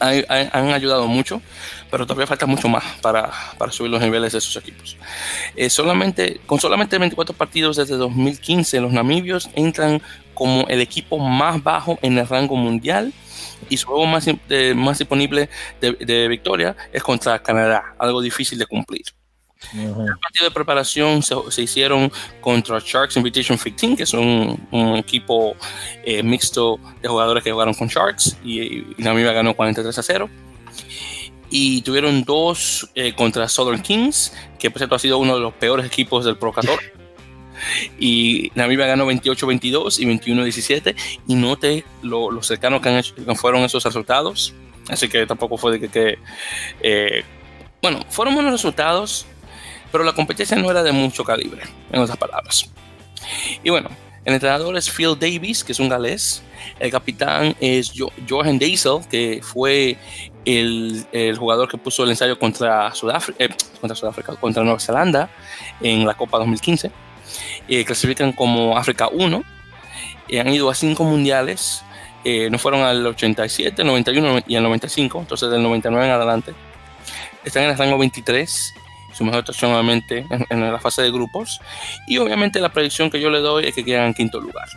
han, 0.00 0.72
ayudado 0.72 1.06
mucho, 1.06 1.42
pero 1.90 2.06
todavía 2.06 2.26
falta 2.26 2.46
mucho 2.46 2.68
más 2.68 2.84
para, 3.02 3.30
subir 3.70 3.90
los 3.90 4.00
niveles 4.00 4.32
de 4.32 4.38
esos 4.38 4.56
equipos. 4.56 4.96
Eh, 5.56 5.68
solamente, 5.68 6.40
con 6.46 6.58
solamente 6.58 6.98
24 6.98 7.36
partidos 7.36 7.76
desde 7.76 7.96
2015, 7.96 8.80
los 8.80 8.92
namibios 8.92 9.50
entran 9.54 10.00
como 10.40 10.66
el 10.68 10.80
equipo 10.80 11.18
más 11.18 11.62
bajo 11.62 11.98
en 12.00 12.16
el 12.16 12.26
rango 12.26 12.56
mundial 12.56 13.12
y 13.68 13.76
su 13.76 13.86
juego 13.88 14.06
más, 14.06 14.26
más 14.74 14.98
disponible 14.98 15.50
de 15.82 16.28
victoria 16.28 16.74
es 16.94 17.02
contra 17.02 17.42
Canadá, 17.42 17.94
algo 17.98 18.22
difícil 18.22 18.58
de 18.58 18.64
cumplir. 18.64 19.04
El 19.74 20.18
partido 20.18 20.44
de 20.44 20.50
preparación 20.50 21.22
se, 21.22 21.62
hicieron 21.62 22.10
contra 22.40 22.78
Sharks 22.82 23.18
Invitation 23.18 23.58
15, 23.58 23.96
que 23.96 24.04
es 24.04 24.14
un, 24.14 24.96
equipo 24.96 25.54
eh, 26.02 26.22
mixto 26.22 26.80
de 27.02 27.08
jugadores 27.08 27.44
que 27.44 27.52
jugaron 27.52 27.74
con 27.74 27.88
Sharks 27.88 28.38
y, 28.42 28.86
Namibia 28.96 29.32
ganó 29.32 29.54
43 29.54 29.98
a 29.98 30.02
0. 30.02 30.30
Y 31.50 31.82
tuvieron 31.82 32.24
dos 32.24 32.88
eh, 32.94 33.12
contra 33.12 33.46
Southern 33.48 33.82
Kings, 33.82 34.32
que 34.58 34.70
por 34.70 34.78
cierto 34.78 34.94
ha 34.94 34.98
sido 34.98 35.18
uno 35.18 35.34
de 35.34 35.40
los 35.40 35.52
peores 35.52 35.84
equipos 35.84 36.24
del 36.24 36.38
Pro 36.38 36.52
14. 36.52 36.99
Y 37.98 38.50
Namibia 38.54 38.86
ganó 38.86 39.10
28-22 39.10 39.98
y 39.98 40.06
21-17. 40.06 40.94
Y 41.26 41.34
note 41.34 41.84
lo, 42.02 42.42
cercanos 42.42 42.80
que, 42.80 42.88
han 42.88 42.96
hecho, 42.96 43.14
fueron 43.36 43.62
esos 43.62 43.84
resultados. 43.84 44.54
Así 44.88 45.08
que 45.08 45.26
tampoco 45.26 45.56
fue 45.56 45.78
de 45.78 45.88
que. 45.88 46.18
Eh, 46.82 47.24
bueno, 47.82 48.04
fueron 48.08 48.34
buenos 48.34 48.52
resultados, 48.52 49.26
pero 49.90 50.04
la 50.04 50.12
competencia 50.12 50.56
no 50.56 50.70
era 50.70 50.82
de 50.82 50.92
mucho 50.92 51.24
calibre, 51.24 51.62
en 51.92 52.00
otras 52.00 52.18
palabras. 52.18 52.70
Y 53.62 53.70
bueno, 53.70 53.88
el 54.24 54.34
entrenador 54.34 54.76
es 54.76 54.90
Phil 54.90 55.16
Davis, 55.18 55.64
que 55.64 55.72
es 55.72 55.80
un 55.80 55.88
galés. 55.88 56.42
El 56.78 56.90
capitán 56.90 57.54
es 57.58 57.92
Johan 58.28 58.58
Deisel, 58.58 59.00
que 59.10 59.40
fue 59.42 59.96
el, 60.44 61.06
jugador 61.38 61.68
que 61.68 61.78
puso 61.78 62.04
el 62.04 62.10
ensayo 62.10 62.38
contra 62.38 62.94
Sudáfrica, 62.94 63.44
eh, 63.44 63.48
contra 63.80 63.96
Sudáfrica, 63.96 64.36
contra 64.36 64.62
Nueva 64.62 64.78
Zelanda 64.78 65.30
en 65.80 66.06
la 66.06 66.14
Copa 66.14 66.38
2015. 66.38 66.90
Eh, 67.68 67.84
clasifican 67.84 68.32
como 68.32 68.76
África 68.76 69.08
1. 69.08 69.42
Eh, 70.28 70.40
han 70.40 70.48
ido 70.48 70.70
a 70.70 70.74
cinco 70.74 71.04
mundiales. 71.04 71.82
no 72.24 72.58
fueron 72.58 72.82
al 72.82 73.06
87, 73.06 73.82
el 73.82 73.88
91 73.88 74.40
y 74.46 74.56
el 74.56 74.62
95, 74.62 75.20
entonces 75.20 75.50
del 75.50 75.62
99 75.62 76.06
en 76.06 76.12
adelante. 76.12 76.54
Están 77.44 77.64
en 77.64 77.70
el 77.70 77.78
rango 77.78 77.98
23 77.98 78.74
su 79.12 79.24
mejor 79.24 79.40
actuación 79.40 79.70
nuevamente 79.70 80.26
en, 80.50 80.72
la 80.72 80.78
fase 80.78 81.02
de 81.02 81.10
grupos. 81.10 81.60
Y 82.06 82.18
obviamente 82.18 82.60
la 82.60 82.70
predicción 82.70 83.10
que 83.10 83.20
yo 83.20 83.30
le 83.30 83.40
doy 83.40 83.66
es 83.66 83.74
que 83.74 83.84
quedan 83.84 84.06
en 84.06 84.14
quinto 84.14 84.40
lugar. 84.40 84.68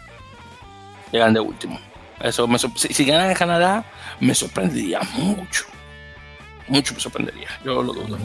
Llegan 1.11 1.33
de 1.33 1.39
último. 1.39 1.79
Eso 2.19 2.47
si, 2.75 2.93
si, 2.93 3.05
ganan 3.05 3.29
en 3.29 3.35
Canadá, 3.35 3.85
me 4.19 4.33
sorprendería 4.33 5.01
mucho. 5.17 5.65
Mucho 6.67 6.93
me 6.93 6.99
sorprendería. 6.99 7.49
Yo 7.63 7.83
lo 7.83 7.93
dudo. 7.93 8.17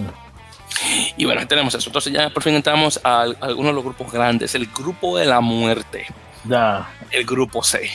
Y 1.17 1.25
bueno, 1.25 1.47
tenemos 1.47 1.75
eso. 1.75 1.89
Entonces 1.89 2.13
ya 2.13 2.31
por 2.31 2.43
fin 2.43 2.55
entramos 2.55 3.01
a, 3.03 3.23
algunos 3.23 3.67
de 3.67 3.73
los 3.73 3.85
grupos 3.85 4.13
grandes. 4.13 4.55
El 4.55 4.67
grupo 4.67 5.19
de 5.19 5.27
la 5.27 5.41
muerte. 5.41 6.07
Ya. 6.45 6.89
El 7.11 7.25
grupo 7.25 7.63
C. 7.63 7.91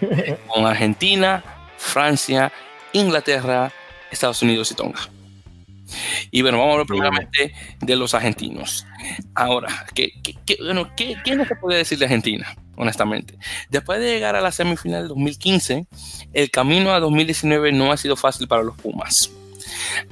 con 0.48 0.66
Argentina, 0.66 1.42
Francia, 1.76 2.52
Inglaterra, 2.92 3.72
Estados 4.10 4.42
Unidos 4.42 4.70
y 4.70 4.74
Tonga. 4.74 5.00
Y 6.30 6.42
bueno, 6.42 6.58
vamos 6.58 6.70
a 6.70 6.72
hablar 6.74 6.86
primeramente 6.86 7.54
de 7.80 7.96
los 7.96 8.14
argentinos. 8.14 8.86
Ahora, 9.34 9.86
¿qué, 9.94 10.12
qué, 10.22 10.56
bueno, 10.60 10.90
¿qué, 10.96 11.16
qué 11.24 11.44
se 11.44 11.56
puede 11.56 11.78
decir 11.78 11.98
de 11.98 12.06
Argentina? 12.06 12.56
Honestamente, 12.76 13.38
después 13.70 14.00
de 14.00 14.06
llegar 14.06 14.36
a 14.36 14.40
la 14.40 14.52
semifinal 14.52 15.02
del 15.02 15.08
2015, 15.08 15.86
el 16.32 16.50
camino 16.50 16.92
a 16.92 17.00
2019 17.00 17.72
no 17.72 17.92
ha 17.92 17.96
sido 17.96 18.16
fácil 18.16 18.48
para 18.48 18.62
los 18.62 18.76
Pumas. 18.76 19.30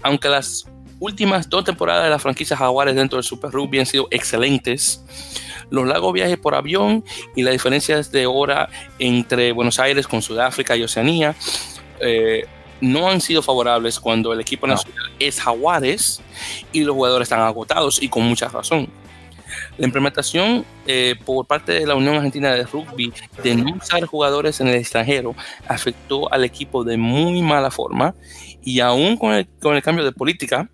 Aunque 0.03 0.29
las 0.29 0.67
últimas 1.05 1.49
dos 1.51 1.65
temporadas 1.65 2.05
de 2.05 2.11
la 2.11 2.19
franquicia 2.19 2.57
Jaguares 2.57 2.95
dentro 2.95 3.17
del 3.17 3.25
Super 3.25 3.51
Rugby 3.51 3.79
han 3.79 3.87
sido 3.87 4.09
excelentes, 4.11 5.05
los 5.71 5.87
largos 5.87 6.13
viajes 6.13 6.39
por 6.39 6.55
avión 6.55 7.05
y 7.37 7.43
las 7.43 7.53
diferencias 7.53 8.11
de 8.11 8.27
hora 8.27 8.69
entre 8.99 9.53
Buenos 9.53 9.79
Aires 9.79 10.09
con 10.09 10.23
Sudáfrica 10.23 10.77
y 10.77 10.83
Oceanía 10.83 11.35
eh, 12.01 12.47
no 12.81 13.09
han 13.09 13.21
sido 13.21 13.43
favorables 13.43 14.01
cuando 14.01 14.33
el 14.33 14.41
equipo 14.41 14.67
nacional 14.67 15.13
es 15.19 15.41
Jaguares 15.41 16.23
y 16.73 16.85
los 16.85 16.95
jugadores 16.95 17.27
están 17.27 17.41
agotados 17.41 18.03
y 18.03 18.09
con 18.09 18.25
mucha 18.25 18.49
razón. 18.49 18.89
La 19.77 19.87
implementación 19.87 20.65
eh, 20.87 21.15
por 21.25 21.47
parte 21.47 21.73
de 21.73 21.87
la 21.87 21.95
Unión 21.95 22.17
Argentina 22.17 22.53
de 22.53 22.65
Rugby 22.65 23.13
de 23.43 23.55
no 23.55 23.77
usar 23.77 24.05
jugadores 24.07 24.61
en 24.61 24.69
el 24.69 24.77
extranjero 24.77 25.35
afectó 25.69 26.33
al 26.33 26.45
equipo 26.45 26.83
de 26.83 26.97
muy 26.97 27.43
mala 27.43 27.71
forma 27.71 28.15
y 28.63 28.81
aún 28.81 29.17
con 29.17 29.33
el, 29.35 29.47
con 29.61 29.77
el 29.77 29.83
cambio 29.83 30.05
de 30.05 30.13
política, 30.13 30.69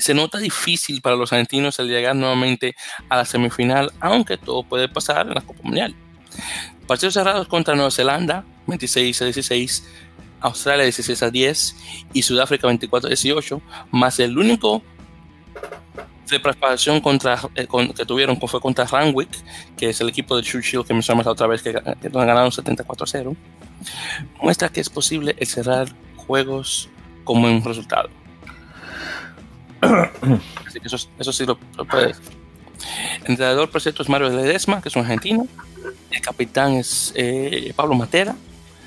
se 0.00 0.14
nota 0.14 0.38
difícil 0.38 1.00
para 1.00 1.16
los 1.16 1.32
argentinos 1.32 1.78
el 1.78 1.88
llegar 1.88 2.16
nuevamente 2.16 2.74
a 3.08 3.16
la 3.16 3.24
semifinal, 3.24 3.92
aunque 4.00 4.36
todo 4.36 4.62
puede 4.62 4.88
pasar 4.88 5.28
en 5.28 5.34
la 5.34 5.40
Copa 5.40 5.60
Mundial. 5.62 5.94
Partidos 6.86 7.14
cerrados 7.14 7.46
contra 7.48 7.74
Nueva 7.74 7.90
Zelanda, 7.90 8.44
26 8.66 9.22
a 9.22 9.24
16, 9.26 9.88
Australia 10.40 10.84
16 10.84 11.22
a 11.22 11.30
10 11.30 11.76
y 12.14 12.22
Sudáfrica 12.22 12.66
24 12.66 13.08
a 13.08 13.10
18, 13.10 13.62
más 13.90 14.18
el 14.20 14.36
único 14.38 14.82
de 16.28 16.40
preparación 16.40 17.00
contra, 17.00 17.40
eh, 17.56 17.66
que 17.96 18.06
tuvieron 18.06 18.40
fue 18.40 18.60
contra 18.60 18.86
Randwick, 18.86 19.30
que 19.76 19.90
es 19.90 20.00
el 20.00 20.08
equipo 20.08 20.36
de 20.36 20.42
Churchill 20.42 20.84
que 20.84 20.94
mencionamos 20.94 21.26
la 21.26 21.32
otra 21.32 21.46
vez 21.48 21.62
que, 21.62 21.72
que 21.72 22.08
ganaron 22.08 22.52
74 22.52 23.04
a 23.04 23.06
0, 23.06 23.36
muestra 24.40 24.68
que 24.68 24.80
es 24.80 24.88
posible 24.88 25.34
cerrar 25.44 25.88
juegos 26.16 26.88
como 27.24 27.48
un 27.48 27.62
resultado. 27.64 28.08
Así 30.66 30.80
que 30.80 30.86
eso, 30.86 31.32
sí 31.32 31.46
lo, 31.46 31.56
puede 31.86 32.10
El 32.10 33.30
entrenador, 33.30 33.70
por 33.70 33.80
cierto, 33.80 34.02
es 34.02 34.08
Mario 34.08 34.30
Ledesma, 34.30 34.82
que 34.82 34.88
es 34.88 34.96
un 34.96 35.02
argentino. 35.02 35.46
El 36.10 36.20
capitán 36.20 36.72
es 36.72 37.12
eh, 37.16 37.72
Pablo 37.74 37.94
Matera. 37.94 38.36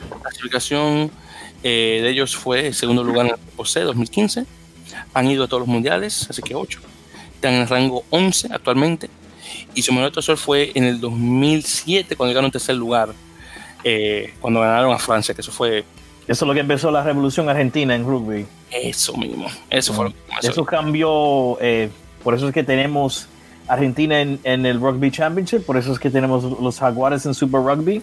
La 0.09 0.29
clasificación 0.29 1.11
eh, 1.63 1.99
de 2.03 2.09
ellos 2.09 2.35
fue 2.35 2.67
el 2.67 2.73
segundo 2.73 3.03
lugar 3.03 3.27
en 3.27 3.33
el 3.33 3.65
C 3.65 3.79
2015. 3.81 4.45
Han 5.13 5.27
ido 5.27 5.45
a 5.45 5.47
todos 5.47 5.61
los 5.61 5.69
mundiales, 5.69 6.27
así 6.29 6.41
que 6.41 6.55
8. 6.55 6.79
Están 7.35 7.53
en 7.53 7.61
el 7.61 7.67
rango 7.67 8.03
11 8.09 8.49
actualmente. 8.51 9.09
Y 9.73 9.81
su 9.81 9.91
mejor 9.91 10.07
actuación 10.07 10.37
fue 10.37 10.71
en 10.75 10.83
el 10.83 10.99
2007, 10.99 12.15
cuando 12.15 12.31
llegaron 12.31 12.45
en 12.45 12.51
tercer 12.51 12.75
lugar, 12.75 13.13
eh, 13.83 14.33
cuando 14.39 14.59
ganaron 14.59 14.93
a 14.93 14.99
Francia, 14.99 15.33
que 15.33 15.41
eso 15.41 15.51
fue 15.51 15.83
eso 16.28 16.45
es 16.45 16.47
lo 16.47 16.53
que 16.53 16.61
empezó 16.61 16.91
la 16.91 17.03
revolución 17.03 17.49
argentina 17.49 17.95
en 17.95 18.05
rugby. 18.05 18.45
Eso 18.71 19.15
mismo, 19.17 19.47
eso 19.69 19.93
fue 19.93 20.05
lo 20.05 20.11
que 20.11 20.47
Eso 20.47 20.65
cambió, 20.65 21.57
eh, 21.61 21.89
por 22.24 22.34
eso 22.34 22.47
es 22.47 22.53
que 22.53 22.63
tenemos 22.63 23.28
Argentina 23.67 24.21
en, 24.21 24.65
el 24.65 24.80
Rugby 24.80 25.11
Championship, 25.11 25.65
por 25.65 25.78
eso 25.78 25.91
es 25.93 25.99
que 25.99 26.09
tenemos 26.09 26.43
los 26.43 26.80
Jaguares 26.80 27.26
en 27.26 27.34
Super 27.34 27.61
Rugby. 27.61 28.01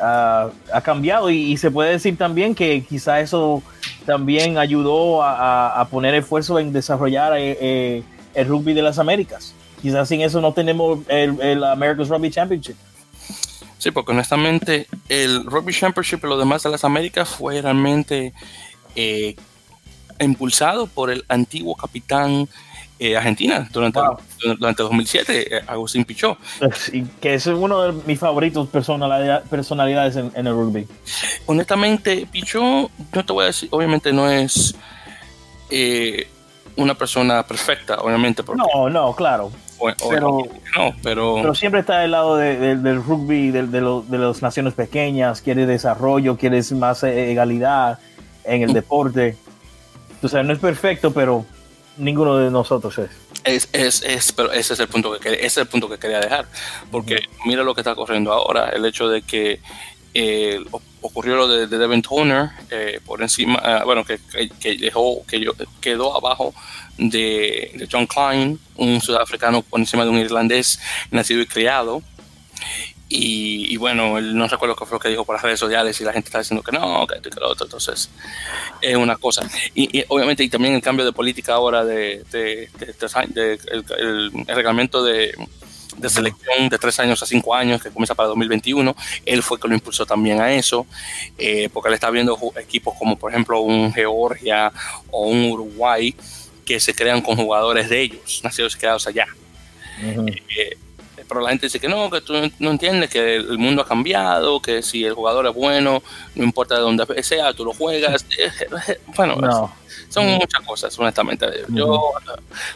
Ah, 0.00 0.50
ha 0.72 0.80
cambiado 0.80 1.28
y, 1.30 1.56
se 1.56 1.70
puede 1.70 1.90
decir 1.90 2.16
también 2.16 2.54
que 2.54 2.84
quizá 2.84 3.20
eso 3.20 3.62
también 4.06 4.56
ayudó 4.56 5.22
a, 5.22 5.86
poner 5.90 6.14
esfuerzo 6.14 6.58
en 6.58 6.72
desarrollar 6.72 7.36
eh, 7.36 7.58
eh, 7.60 8.02
el 8.34 8.46
rugby 8.46 8.74
de 8.74 8.82
las 8.82 8.98
Américas. 8.98 9.54
Quizás 9.82 10.08
sin 10.08 10.20
eso 10.20 10.40
no 10.40 10.52
tenemos 10.52 11.00
el, 11.08 11.40
el 11.40 11.64
America's 11.64 12.08
Rugby 12.08 12.30
Championship. 12.30 12.76
Sí, 13.78 13.92
porque 13.92 14.10
honestamente 14.10 14.88
el 15.08 15.44
Rugby 15.44 15.72
Championship 15.72 16.24
y 16.24 16.26
lo 16.26 16.36
demás 16.36 16.64
de 16.64 16.70
las 16.70 16.84
Américas 16.84 17.28
fue 17.28 17.62
realmente 17.62 18.34
eh, 18.96 19.36
impulsado 20.18 20.88
por 20.88 21.10
el 21.10 21.24
antiguo 21.28 21.76
capitán 21.76 22.48
eh, 22.98 23.16
Argentina 23.16 23.68
durante, 23.72 24.00
durante 24.58 24.82
2007, 24.82 25.56
eh, 25.56 25.62
Agustín 25.68 26.04
Pichot. 26.04 26.36
Que 27.20 27.34
es 27.34 27.46
uno 27.46 27.82
de 27.82 28.02
mis 28.04 28.18
favoritos 28.18 28.68
personalidades 28.68 30.16
en, 30.16 30.46
el 30.46 30.52
rugby. 30.52 30.88
Honestamente, 31.46 32.26
Pichot, 32.30 32.90
no 33.12 33.24
te 33.24 33.32
voy 33.32 33.44
a 33.44 33.46
decir, 33.46 33.68
obviamente 33.70 34.12
no 34.12 34.28
es 34.28 34.74
una 36.74 36.94
persona 36.94 37.46
perfecta, 37.46 38.00
obviamente. 38.00 38.42
no, 38.56 38.90
no, 38.90 39.14
claro 39.14 39.52
pero, 40.08 40.42
no, 40.76 40.94
pero... 41.02 41.54
siempre 41.54 41.80
está 41.80 42.00
del 42.00 42.10
lado 42.10 42.36
del 42.36 43.02
rugby, 43.02 43.50
de, 43.50 43.66
de, 43.66 44.18
las 44.18 44.42
naciones 44.42 44.74
pequeñas, 44.74 45.40
quiere 45.40 45.66
desarrollo, 45.66 46.36
quiere 46.36 46.60
más 46.74 47.02
eh, 47.02 47.32
egalidad 47.32 47.98
en 48.44 48.62
el 48.62 48.70
mm. 48.70 48.74
deporte. 48.74 49.36
O 50.22 50.28
sea, 50.28 50.42
no 50.42 50.52
es 50.52 50.58
perfecto, 50.58 51.12
pero 51.12 51.44
ninguno 51.96 52.36
de 52.36 52.50
nosotros 52.50 52.98
es. 52.98 53.10
Es, 53.44 53.68
es, 53.72 54.02
es, 54.02 54.32
pero 54.32 54.52
ese 54.52 54.74
es 54.74 54.80
el 54.80 54.88
punto 54.88 55.18
que 55.18 55.32
ese 55.32 55.46
es 55.46 55.56
el 55.58 55.66
punto 55.66 55.88
que 55.88 55.98
quería 55.98 56.20
dejar, 56.20 56.46
porque 56.90 57.20
mira 57.46 57.62
lo 57.62 57.74
que 57.74 57.80
está 57.80 57.92
ocurriendo 57.92 58.32
ahora, 58.32 58.70
el 58.70 58.84
hecho 58.84 59.08
de 59.08 59.22
que 59.22 59.60
eh, 60.14 60.60
ocurrió 61.00 61.36
lo 61.36 61.48
de, 61.48 61.66
Devin 61.66 62.02
Toner 62.02 62.50
eh, 62.70 63.00
por 63.04 63.22
encima, 63.22 63.60
ah, 63.62 63.82
bueno, 63.84 64.04
que, 64.04 64.18
que, 64.60 64.76
dejó, 64.76 65.24
que 65.26 65.48
quedó 65.80 66.16
abajo 66.16 66.52
de, 66.98 67.88
John 67.90 68.06
Klein, 68.06 68.58
un 68.76 69.00
sudafricano 69.00 69.62
por 69.62 69.80
encima 69.80 70.04
de 70.04 70.10
un 70.10 70.18
irlandés 70.18 70.80
nacido 71.10 71.40
y 71.40 71.46
criado. 71.46 72.02
Y, 73.10 73.74
bueno, 73.78 74.18
él 74.18 74.36
no 74.36 74.46
recuerdo 74.48 74.76
qué 74.76 74.84
fue 74.84 74.96
lo 74.96 75.00
que 75.00 75.08
dijo 75.08 75.24
por 75.24 75.34
las 75.34 75.42
redes 75.42 75.58
sociales 75.58 75.98
y 75.98 76.04
la 76.04 76.12
gente 76.12 76.28
está 76.28 76.40
diciendo 76.40 76.62
que 76.62 76.72
no, 76.72 77.06
que 77.06 77.22
que 77.22 77.40
lo 77.40 77.48
otro. 77.48 77.64
Entonces, 77.64 78.10
es 78.82 78.96
una 78.96 79.16
cosa. 79.16 79.48
Y, 79.74 80.04
obviamente, 80.08 80.44
y 80.44 80.50
también 80.50 80.74
el 80.74 80.82
cambio 80.82 81.06
de 81.06 81.12
política 81.12 81.54
ahora 81.54 81.86
de, 81.86 82.22
de, 82.30 82.68
el 83.98 84.46
reglamento 84.46 85.02
de, 85.02 85.34
de 85.98 86.08
selección 86.08 86.68
de 86.68 86.78
tres 86.78 86.98
años 87.00 87.22
a 87.22 87.26
cinco 87.26 87.54
años 87.54 87.82
que 87.82 87.90
comienza 87.90 88.14
para 88.14 88.28
2021. 88.28 88.94
Él 89.24 89.42
fue 89.42 89.58
que 89.58 89.68
lo 89.68 89.74
impulsó 89.74 90.06
también 90.06 90.40
a 90.40 90.52
eso, 90.52 90.86
eh, 91.36 91.68
porque 91.72 91.88
él 91.88 91.94
está 91.94 92.10
viendo 92.10 92.38
equipos 92.56 92.94
como 92.98 93.16
por 93.16 93.30
ejemplo 93.30 93.60
un 93.60 93.92
Georgia 93.92 94.72
o 95.10 95.26
un 95.26 95.50
Uruguay 95.50 96.14
que 96.68 96.78
se 96.80 96.94
crean 96.94 97.22
con 97.22 97.34
jugadores 97.34 97.88
de 97.88 98.02
ellos, 98.02 98.42
nacidos 98.44 98.76
y 98.76 98.78
creados 98.78 99.06
allá. 99.06 99.26
Eh, 100.02 100.76
pero 101.26 101.40
la 101.40 101.48
gente 101.48 101.64
dice 101.64 101.80
que 101.80 101.88
no, 101.88 102.10
que 102.10 102.20
tú 102.20 102.34
no 102.58 102.70
entiendes 102.70 103.08
que 103.08 103.36
el 103.36 103.56
mundo 103.56 103.80
ha 103.80 103.88
cambiado, 103.88 104.60
que 104.60 104.82
si 104.82 105.02
el 105.02 105.14
jugador 105.14 105.46
es 105.46 105.54
bueno, 105.54 106.02
no 106.34 106.44
importa 106.44 106.74
de 106.74 106.82
dónde 106.82 107.22
sea, 107.22 107.54
tú 107.54 107.64
lo 107.64 107.72
juegas. 107.72 108.26
Bueno, 109.16 109.36
no. 109.36 109.72
Son 110.10 110.26
muchas 110.26 110.62
cosas, 110.66 110.98
honestamente. 110.98 111.46
Yo, 111.68 112.12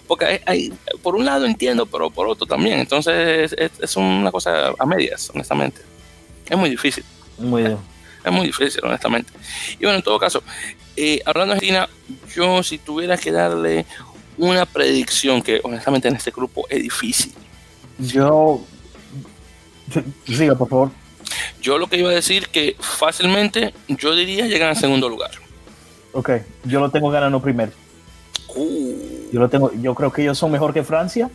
porque 0.07 0.43
hay, 0.47 0.73
por 1.03 1.15
un 1.15 1.27
lado 1.27 1.45
entiendo, 1.45 1.85
pero 1.85 2.09
por 2.09 2.27
otro 2.27 2.47
también. 2.47 2.81
Entonces 2.81 3.55
es, 3.59 3.97
una 3.97 4.33
cosa 4.33 4.73
a 4.79 4.87
medias, 4.87 5.31
honestamente. 5.35 5.83
Es 6.47 6.57
muy 6.57 6.71
difícil. 6.71 7.05
Muy 7.37 7.63
bien. 7.65 7.79
Es 8.25 8.33
muy 8.33 8.47
difícil, 8.47 8.81
honestamente. 8.85 9.31
Y 9.79 9.85
bueno, 9.85 9.97
en 9.97 10.03
todo 10.03 10.19
caso, 10.19 10.43
eh, 10.97 11.21
hablando 11.25 11.55
de 11.55 11.59
Argentina, 11.59 11.89
yo 12.35 12.63
si 12.63 12.79
tuviera 12.79 13.17
que 13.17 13.33
darle 13.33 13.87
una 14.39 14.67
predicción 14.67 15.43
que 15.43 15.61
honestamente 15.63 16.09
en 16.09 16.17
este 16.17 16.31
grupo 16.31 16.67
es 16.69 16.83
difícil. 16.83 17.33
Yo... 17.99 18.63
Siga, 20.27 20.55
por 20.55 20.69
favor. 20.69 20.91
Yo 21.61 21.79
lo 21.79 21.87
que 21.87 21.97
iba 21.97 22.11
a 22.11 22.15
decir 22.15 22.49
que 22.49 22.77
fácilmente 22.79 23.75
yo 23.89 24.15
diría 24.15 24.47
llegan 24.47 24.71
al 24.71 24.77
segundo 24.77 25.09
lugar. 25.09 25.31
Ok, 26.13 26.31
yo 26.65 26.81
lo 26.81 26.91
tengo 26.91 27.11
ganando 27.11 27.41
primero. 27.41 27.73
Uh. 28.55 29.31
Yo 29.33 29.41
lo 29.41 29.49
tengo, 29.49 29.73
yo 29.81 29.95
creo 29.95 30.13
que 30.13 30.23
ellos 30.23 30.37
son 30.37 30.51
mejor 30.51 30.75
que 30.75 30.83
Francia. 30.83 31.31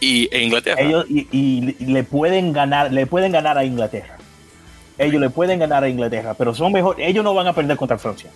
Y 0.00 0.28
e 0.32 0.42
Inglaterra. 0.42 0.80
Ellos 0.80 1.06
y, 1.08 1.74
le 1.84 2.04
pueden 2.04 2.52
ganar, 2.52 2.92
le 2.92 3.06
pueden 3.06 3.32
ganar 3.32 3.58
a 3.58 3.64
Inglaterra. 3.64 4.16
Ellos 4.96 5.20
le 5.20 5.30
pueden 5.30 5.58
ganar 5.58 5.84
a 5.84 5.88
Inglaterra, 5.88 6.34
pero 6.34 6.54
son 6.54 6.72
mejor. 6.72 7.00
Ellos 7.00 7.22
no 7.22 7.34
van 7.34 7.46
a 7.46 7.52
perder 7.52 7.76
contra 7.76 7.98
Francia. 7.98 8.30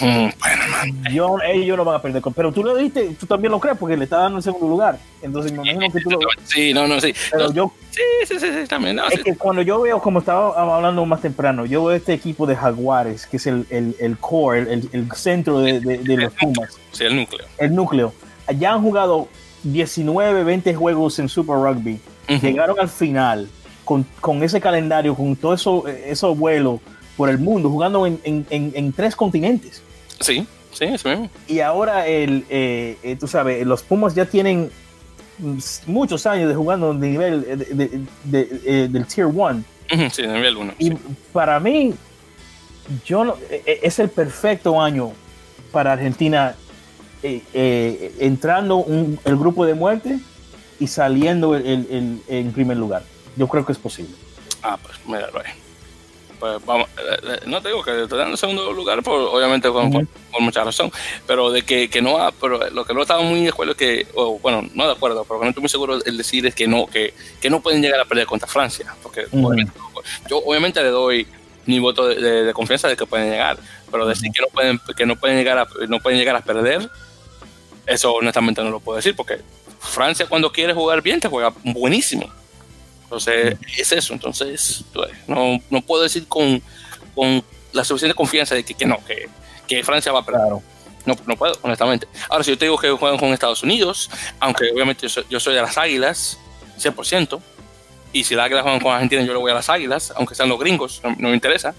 Mm, 0.00 0.28
bueno, 0.38 1.10
yo, 1.12 1.38
ellos 1.46 1.76
no 1.76 1.84
van 1.84 1.96
a 1.96 2.02
perder. 2.02 2.22
Pero 2.34 2.52
tú 2.52 2.64
lo 2.64 2.76
diste, 2.76 3.14
tú 3.18 3.26
también 3.26 3.52
lo 3.52 3.60
crees 3.60 3.78
porque 3.78 3.96
le 3.96 4.04
está 4.04 4.18
dando 4.18 4.38
el 4.38 4.42
segundo 4.42 4.66
lugar. 4.68 4.98
Entonces 5.22 5.52
me 5.52 5.58
imagino 5.58 5.92
que 5.92 6.00
tú 6.00 6.10
lo. 6.10 6.18
Sí, 6.44 6.74
no, 6.74 6.86
no, 6.86 7.00
sí. 7.00 7.14
Pero 7.30 7.52
yo. 7.52 7.72
Sí, 7.90 8.02
sí, 8.26 8.40
sí, 8.40 8.46
sí 8.46 8.68
también. 8.68 8.96
No, 8.96 9.06
es 9.08 9.22
que 9.22 9.36
cuando 9.36 9.62
yo 9.62 9.80
veo, 9.80 10.00
como 10.00 10.18
estaba 10.18 10.76
hablando 10.76 11.06
más 11.06 11.20
temprano, 11.20 11.64
yo 11.64 11.84
veo 11.84 11.96
este 11.96 12.12
equipo 12.12 12.46
de 12.46 12.56
Jaguares, 12.56 13.26
que 13.26 13.36
es 13.36 13.46
el, 13.46 13.66
el, 13.70 13.94
el 14.00 14.18
core, 14.18 14.60
el, 14.60 14.88
el 14.92 15.10
centro 15.12 15.60
de, 15.60 15.80
de, 15.80 16.16
los 16.16 16.32
Pumas. 16.34 16.76
Sí, 16.90 17.04
el 17.04 17.16
núcleo. 17.16 17.46
El 17.58 17.74
núcleo. 17.74 18.12
Ya 18.58 18.72
han 18.72 18.82
jugado 18.82 19.28
19, 19.62 20.44
20 20.44 20.74
juegos 20.74 21.18
en 21.20 21.28
Super 21.28 21.56
Rugby. 21.56 22.00
Llegaron 22.42 22.80
al 22.80 22.88
final 22.88 23.48
con, 23.84 24.04
con, 24.20 24.42
ese 24.42 24.60
calendario, 24.60 25.14
con 25.14 25.36
todo 25.36 25.54
eso, 25.54 25.86
esos 25.86 26.36
vuelos 26.36 26.80
por 27.16 27.28
el 27.28 27.38
mundo, 27.38 27.70
jugando 27.70 28.06
en, 28.06 28.18
en, 28.24 28.46
en 28.50 28.92
tres 28.92 29.14
continentes. 29.14 29.83
Sí, 30.20 30.46
sí, 30.72 30.84
eso 30.84 31.08
mismo. 31.08 31.30
Y 31.48 31.60
ahora, 31.60 32.06
el, 32.06 32.44
eh, 32.48 32.98
eh, 33.02 33.16
tú 33.18 33.26
sabes, 33.26 33.66
los 33.66 33.82
Pumas 33.82 34.14
ya 34.14 34.26
tienen 34.26 34.70
muchos 35.86 36.26
años 36.26 36.48
de 36.48 36.54
jugando 36.54 36.92
en 36.92 37.00
nivel 37.00 37.42
de, 37.42 38.06
de, 38.24 38.60
eh, 38.64 38.88
del 38.90 39.06
Tier 39.06 39.26
1. 39.26 39.64
Sí, 40.10 40.22
nivel 40.22 40.56
1. 40.56 40.74
Y 40.78 40.92
para 41.32 41.58
mí, 41.60 41.94
yo 43.04 43.24
no, 43.24 43.36
es 43.50 43.98
el 43.98 44.08
perfecto 44.08 44.80
año 44.80 45.12
para 45.72 45.92
Argentina 45.92 46.54
entrando 47.22 48.76
un, 48.76 49.18
el 49.24 49.36
grupo 49.36 49.64
de 49.64 49.74
muerte 49.74 50.18
y 50.78 50.86
saliendo 50.86 51.56
el, 51.56 51.66
el, 51.66 52.20
en 52.28 52.52
primer 52.52 52.76
lugar. 52.76 53.02
Yo 53.36 53.48
creo 53.48 53.64
que 53.64 53.72
es 53.72 53.78
posible. 53.78 54.14
Ah, 54.62 54.78
pues 54.82 54.98
míralo 55.06 55.40
ahí 55.40 55.63
pues 56.38 56.64
vamos, 56.64 56.88
eh, 56.98 57.16
eh, 57.22 57.40
no 57.46 57.60
te 57.60 57.68
digo 57.68 57.82
que 57.82 57.92
te 58.08 58.16
dan 58.16 58.30
el 58.30 58.38
segundo 58.38 58.72
lugar, 58.72 59.02
por, 59.02 59.20
obviamente 59.20 59.70
por, 59.70 59.84
mucha 60.40 60.64
razón, 60.64 60.90
pero 61.26 61.50
de 61.50 61.62
que, 61.62 61.88
que 61.88 62.02
no, 62.02 62.18
pero 62.40 62.70
lo 62.70 62.84
que 62.84 62.94
no 62.94 63.02
estaba 63.02 63.22
muy 63.22 63.42
de 63.42 63.48
acuerdo 63.50 63.72
es 63.72 63.78
que, 63.78 64.06
bueno, 64.42 64.68
no 64.74 64.86
de 64.86 64.92
acuerdo, 64.92 65.24
pero 65.24 65.40
que 65.40 65.44
no 65.44 65.50
estoy 65.50 65.62
muy 65.62 65.68
seguro 65.68 65.98
el 66.04 66.16
decir 66.16 66.46
es 66.46 66.54
que 66.54 66.66
no, 66.66 66.86
que, 66.86 67.14
que 67.40 67.50
no 67.50 67.60
pueden 67.60 67.82
llegar 67.82 68.00
a 68.00 68.04
perder 68.04 68.26
contra 68.26 68.48
Francia, 68.48 68.94
porque 69.02 69.26
yo 70.28 70.38
obviamente 70.38 70.82
le 70.82 70.88
doy 70.88 71.26
mi 71.66 71.78
voto 71.78 72.08
de, 72.08 72.52
confianza 72.52 72.88
de 72.88 72.96
que 72.96 73.06
pueden 73.06 73.30
llegar, 73.30 73.58
pero 73.90 74.06
decir 74.06 74.30
que 74.32 74.42
no 74.42 74.48
pueden, 74.48 74.80
que 74.96 75.06
no 75.06 75.16
pueden 75.16 75.36
llegar 75.38 75.58
a, 75.58 75.66
no 75.88 76.00
pueden 76.00 76.18
llegar 76.18 76.36
a 76.36 76.40
perder, 76.42 76.88
eso 77.86 78.12
honestamente 78.14 78.62
no 78.62 78.70
lo 78.70 78.80
puedo 78.80 78.96
decir, 78.96 79.14
porque 79.14 79.40
Francia 79.80 80.26
cuando 80.26 80.50
quiere 80.52 80.72
jugar 80.72 81.02
bien 81.02 81.20
te 81.20 81.28
juega 81.28 81.52
buenísimo. 81.62 82.30
Entonces, 83.04 83.56
es 83.76 83.92
eso. 83.92 84.12
Entonces, 84.12 84.84
no, 85.26 85.60
no 85.70 85.82
puedo 85.82 86.02
decir 86.02 86.26
con, 86.26 86.62
con, 87.14 87.44
la 87.72 87.84
suficiente 87.84 88.14
confianza 88.14 88.54
de 88.54 88.64
que, 88.64 88.74
que 88.74 88.86
no, 88.86 89.04
que, 89.04 89.28
que, 89.66 89.82
Francia 89.82 90.12
va 90.12 90.20
a 90.20 90.24
perder. 90.24 90.42
No, 91.06 91.16
no 91.26 91.36
puedo, 91.36 91.58
honestamente. 91.62 92.06
Ahora, 92.28 92.44
si 92.44 92.50
yo 92.52 92.58
te 92.58 92.66
digo 92.66 92.78
que 92.78 92.90
juegan 92.90 93.18
con 93.18 93.30
Estados 93.30 93.62
Unidos, 93.62 94.10
aunque 94.38 94.70
obviamente 94.72 95.06
yo 95.08 95.40
soy, 95.40 95.54
de 95.54 95.60
las 95.60 95.76
Águilas, 95.76 96.38
100%, 96.78 97.40
y 98.12 98.22
si 98.22 98.36
las 98.36 98.46
Águilas 98.46 98.62
juegan 98.62 98.80
con 98.80 98.92
Argentina, 98.92 99.22
yo 99.22 99.32
le 99.32 99.38
voy 99.40 99.50
a 99.50 99.54
las 99.54 99.68
Águilas, 99.68 100.12
aunque 100.16 100.36
sean 100.36 100.48
los 100.48 100.58
gringos, 100.58 101.02
no, 101.02 101.28
me 101.28 101.34
interesa. 101.34 101.74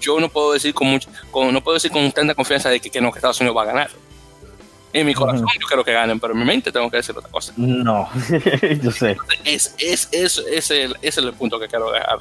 Yo 0.00 0.18
no 0.18 0.28
puedo 0.28 0.52
decir 0.52 0.74
con, 0.74 0.88
mucho, 0.88 1.08
con, 1.30 1.52
no 1.52 1.62
puedo 1.62 1.74
decir 1.74 1.92
con 1.92 2.10
tanta 2.10 2.34
confianza 2.34 2.68
de 2.68 2.80
que, 2.80 2.90
que 2.90 3.00
no, 3.00 3.12
que 3.12 3.18
Estados 3.18 3.40
Unidos 3.40 3.56
va 3.56 3.62
a 3.62 3.66
ganar. 3.66 3.90
En 4.94 5.06
mi 5.06 5.12
corazón 5.12 5.46
yo 5.60 5.66
quiero 5.66 5.84
que 5.84 5.92
ganen, 5.92 6.20
pero 6.20 6.32
en 6.34 6.38
mi 6.38 6.44
mente 6.44 6.70
tengo 6.70 6.88
que 6.88 6.98
decir 6.98 7.16
otra 7.18 7.28
cosa. 7.28 7.52
No, 7.56 8.08
yo 8.82 8.90
sé. 8.92 9.16
Es, 9.44 9.74
es, 9.78 10.08
es, 10.12 10.38
es, 10.38 10.70
el, 10.70 10.96
es 11.02 11.18
el 11.18 11.32
punto 11.32 11.58
que 11.58 11.66
quiero 11.66 11.90
dejar. 11.90 12.20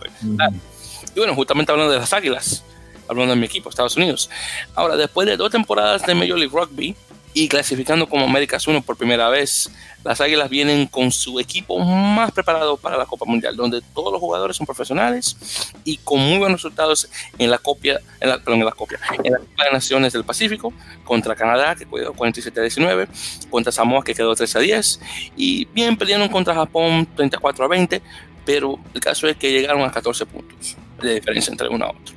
Y 1.15 1.19
bueno, 1.19 1.35
justamente 1.35 1.71
hablando 1.71 1.93
de 1.93 1.99
las 1.99 2.11
Águilas, 2.13 2.63
hablando 3.07 3.35
de 3.35 3.39
mi 3.39 3.45
equipo, 3.45 3.69
Estados 3.69 3.95
Unidos. 3.95 4.27
Ahora, 4.73 4.97
después 4.97 5.27
de 5.27 5.37
dos 5.37 5.51
temporadas 5.51 6.03
de 6.05 6.15
Major 6.15 6.39
League 6.39 6.51
Rugby, 6.51 6.95
y 7.33 7.47
clasificando 7.47 8.07
como 8.07 8.25
Américas 8.25 8.67
1 8.67 8.81
por 8.81 8.95
primera 8.95 9.29
vez, 9.29 9.71
las 10.03 10.21
Águilas 10.21 10.49
vienen 10.49 10.85
con 10.85 11.11
su 11.11 11.39
equipo 11.39 11.79
más 11.79 12.31
preparado 12.31 12.77
para 12.77 12.97
la 12.97 13.05
Copa 13.05 13.25
Mundial, 13.25 13.55
donde 13.55 13.81
todos 13.93 14.11
los 14.11 14.19
jugadores 14.19 14.57
son 14.57 14.65
profesionales 14.65 15.35
y 15.83 15.97
con 15.97 16.19
muy 16.19 16.37
buenos 16.37 16.61
resultados 16.61 17.09
en 17.37 17.49
la 17.49 17.57
copia, 17.57 17.99
en 18.19 18.29
la, 18.29 18.37
perdón, 18.37 18.59
en 18.59 18.65
la 18.65 18.71
Copa 18.71 18.95
de 19.23 19.71
Naciones 19.71 20.13
del 20.13 20.23
Pacífico, 20.23 20.73
contra 21.03 21.35
Canadá, 21.35 21.75
que 21.75 21.85
quedó 21.85 22.13
47 22.13 22.59
a 22.59 22.63
19, 22.63 23.07
contra 23.49 23.71
Samoa, 23.71 24.03
que 24.03 24.13
quedó 24.13 24.35
13 24.35 24.57
a 24.57 24.61
10, 24.61 24.99
y 25.35 25.65
bien 25.65 25.97
perdieron 25.97 26.27
contra 26.29 26.53
Japón 26.53 27.07
34 27.15 27.65
a 27.65 27.67
20, 27.67 28.01
pero 28.45 28.77
el 28.93 28.99
caso 28.99 29.27
es 29.27 29.37
que 29.37 29.51
llegaron 29.51 29.81
a 29.83 29.91
14 29.91 30.25
puntos 30.25 30.75
de 31.01 31.15
diferencia 31.15 31.51
entre 31.51 31.69
uno 31.69 31.85
a 31.85 31.89
otro. 31.89 32.15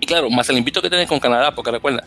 Y 0.00 0.06
claro, 0.06 0.30
más 0.30 0.48
el 0.48 0.58
invito 0.58 0.80
que 0.80 0.88
tienen 0.88 1.06
con 1.06 1.18
Canadá, 1.18 1.54
porque 1.54 1.70
recuerda, 1.70 2.04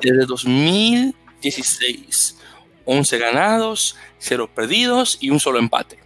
desde 0.00 0.26
2000 0.26 1.14
16. 1.40 2.38
11 2.86 3.18
ganados, 3.18 3.96
0 4.18 4.50
perdidos 4.54 5.18
y 5.20 5.30
un 5.30 5.40
solo 5.40 5.58
empate. 5.58 5.98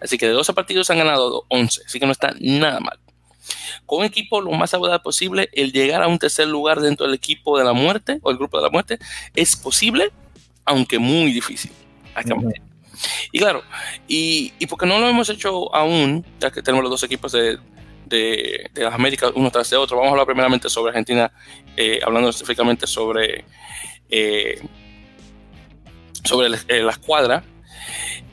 Así 0.00 0.18
que 0.18 0.26
de 0.26 0.32
12 0.32 0.52
partidos 0.54 0.90
han 0.90 0.98
ganado 0.98 1.44
11, 1.48 1.82
así 1.86 2.00
que 2.00 2.06
no 2.06 2.12
está 2.12 2.34
nada 2.40 2.80
mal. 2.80 2.98
Con 3.86 4.00
un 4.00 4.04
equipo 4.04 4.40
lo 4.40 4.50
más 4.52 4.70
saludable 4.70 5.00
posible, 5.00 5.48
el 5.52 5.72
llegar 5.72 6.02
a 6.02 6.08
un 6.08 6.18
tercer 6.18 6.48
lugar 6.48 6.80
dentro 6.80 7.06
del 7.06 7.14
equipo 7.14 7.58
de 7.58 7.64
la 7.64 7.72
muerte 7.72 8.18
o 8.22 8.30
el 8.30 8.38
grupo 8.38 8.56
de 8.56 8.64
la 8.64 8.70
muerte 8.70 8.98
es 9.34 9.54
posible, 9.56 10.10
aunque 10.64 10.98
muy 10.98 11.32
difícil. 11.32 11.70
Y 13.32 13.38
claro, 13.38 13.62
y, 14.06 14.52
y, 14.58 14.66
porque 14.66 14.86
no 14.86 14.98
lo 14.98 15.08
hemos 15.08 15.28
hecho 15.28 15.74
aún, 15.74 16.24
ya 16.40 16.50
que 16.50 16.62
tenemos 16.62 16.82
los 16.82 16.90
dos 16.90 17.02
equipos 17.02 17.32
de, 17.32 17.58
de, 18.06 18.70
las 18.74 18.94
Américas 18.94 19.32
uno 19.34 19.50
tras 19.50 19.70
de 19.70 19.76
otro, 19.76 19.96
vamos 19.96 20.10
a 20.10 20.12
hablar 20.12 20.26
primeramente 20.26 20.68
sobre 20.68 20.90
Argentina, 20.90 21.32
eh, 21.76 22.00
hablando 22.04 22.28
específicamente 22.28 22.86
sobre 22.86 23.44
eh, 24.10 24.60
sobre 26.24 26.48
eh, 26.68 26.82
la 26.82 26.92
escuadra. 26.92 27.42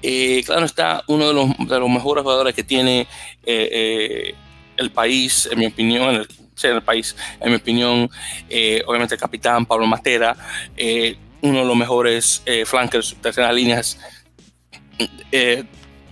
Eh, 0.02 0.44
claro 0.46 0.66
está 0.66 1.04
uno 1.08 1.28
de 1.28 1.34
los, 1.34 1.58
de 1.58 1.80
los, 1.80 1.90
mejores 1.90 2.24
jugadores 2.24 2.56
que 2.56 2.64
tiene 2.64 3.08
el 3.46 4.92
país, 4.94 5.50
en 5.52 5.60
mi 5.60 5.66
opinión, 5.66 6.16
el, 6.16 6.28
el 6.64 6.82
país, 6.84 7.16
en 7.40 7.50
mi 7.50 7.58
opinión, 7.58 8.10
obviamente 8.86 9.16
el 9.16 9.20
capitán 9.20 9.66
Pablo 9.66 9.88
Matera, 9.88 10.38
uno 11.42 11.60
de 11.60 11.66
los 11.66 11.76
mejores 11.76 12.44
flankers, 12.66 13.16
terceras 13.22 13.54
líneas, 13.54 14.00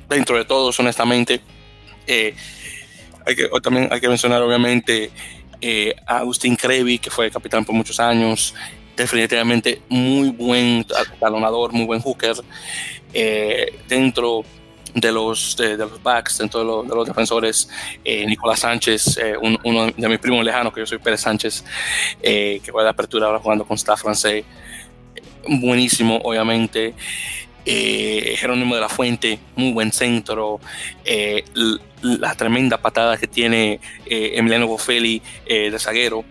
dentro 0.09 0.37
de 0.37 0.45
todos, 0.45 0.77
honestamente. 0.79 1.41
hay 2.07 3.35
que, 3.35 3.49
también 3.61 3.87
hay 3.91 4.01
que 4.01 4.09
mencionar, 4.09 4.41
obviamente, 4.41 5.11
a 6.05 6.17
Agustín 6.17 6.57
Crevi, 6.57 6.99
que 6.99 7.09
fue 7.09 7.31
capitán 7.31 7.63
por 7.63 7.75
muchos 7.75 8.01
años, 8.01 8.53
definitivamente 8.97 9.81
muy 9.87 10.31
buen 10.31 10.85
talonador, 11.19 11.71
muy 11.71 11.85
buen 11.85 12.01
hooker 12.01 12.35
eh, 13.13 13.79
dentro 13.87 14.43
de 14.93 15.11
los, 15.11 15.55
de, 15.55 15.77
los 15.77 16.01
backs, 16.01 16.39
dentro 16.39 16.83
de, 16.83 16.95
los 16.95 17.07
defensores. 17.07 17.69
Eh, 18.03 18.25
Nicolás 18.25 18.61
Sánchez, 18.61 19.17
eh, 19.17 19.35
uno 19.63 19.91
de 19.95 20.09
mis 20.09 20.17
primos 20.17 20.43
lejanos, 20.43 20.73
que 20.73 20.79
yo 20.81 20.87
soy 20.87 20.97
Pérez 20.97 21.21
Sánchez, 21.21 21.63
que 22.21 22.69
fue 22.71 22.83
de 22.83 22.89
apertura 22.89 23.27
ahora 23.27 23.39
jugando 23.39 23.65
con 23.65 23.75
staff 23.75 24.01
francés. 24.01 24.43
Buenísimo, 25.47 26.19
obviamente. 26.23 26.95
Jerónimo 27.63 28.75
de 28.75 28.81
la 28.81 28.89
Fuente, 28.89 29.39
muy 29.55 29.73
buen 29.73 29.91
centro. 29.91 30.59
la 32.01 32.35
tremenda 32.35 32.81
patada 32.81 33.17
que 33.17 33.27
tiene 33.27 33.79
Emiliano 34.05 34.67
Boffelli 34.67 35.21
de 35.45 35.77
zaguero. 35.77 36.25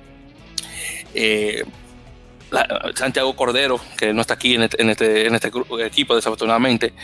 Santiago 2.94 3.34
Cordero, 3.34 3.80
que 3.96 4.12
no 4.12 4.20
está 4.20 4.34
aquí 4.34 4.54
en 4.54 4.62
este, 4.62 4.80
en 4.82 4.90
este, 4.90 5.26
este 5.26 5.50
equipo 5.84 6.14
desafortunadamente, 6.14 6.94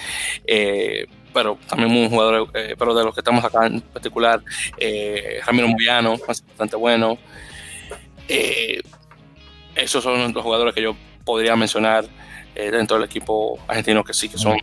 eh, 0.46 1.06
pero 1.32 1.58
también 1.66 1.90
un 1.90 2.08
jugador, 2.08 2.50
eh, 2.54 2.74
pero 2.78 2.94
de 2.94 3.04
los 3.04 3.14
que 3.14 3.20
estamos 3.20 3.44
acá 3.44 3.66
en 3.66 3.80
particular, 3.80 4.42
eh, 4.78 5.40
Ramiro 5.46 5.68
Moyano, 5.68 6.16
bastante 6.26 6.76
bueno. 6.76 7.18
esos 9.74 10.02
son 10.02 10.32
los 10.32 10.42
jugadores 10.42 10.74
que 10.74 10.82
yo 10.82 10.96
podría 11.24 11.56
mencionar 11.56 12.04
dentro 12.54 12.98
del 12.98 13.06
equipo 13.06 13.58
argentino 13.66 14.04
que 14.04 14.12
sí, 14.12 14.28
que 14.28 14.36
son 14.38 14.58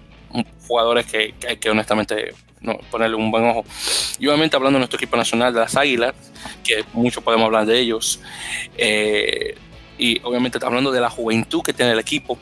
jugadores 0.68 1.08
que, 1.08 1.34
hay 1.48 1.58
que 1.58 1.70
honestamente 1.70 2.34
no, 2.62 2.78
ponerle 2.92 3.16
un 3.16 3.32
buen 3.32 3.46
ojo. 3.46 3.64
Y 4.20 4.28
obviamente 4.28 4.56
hablando 4.56 4.78
de 4.78 4.82
nuestro 4.82 4.98
equipo 4.98 5.18
nacional 5.18 5.54
de 5.54 5.60
las 5.62 5.76
Águilas, 5.76 6.14
que 6.64 6.84
mucho 6.94 7.22
podemos 7.22 7.46
hablar 7.46 7.66
de 7.66 7.80
ellos, 7.80 8.22
eh, 8.78 9.56
y 10.00 10.20
obviamente 10.24 10.58
hablando 10.62 10.91
de 10.91 11.02
la 11.02 11.10
juventud 11.10 11.62
que 11.62 11.74
tiene 11.74 11.91
el 11.91 12.00
equipo, 12.00 12.39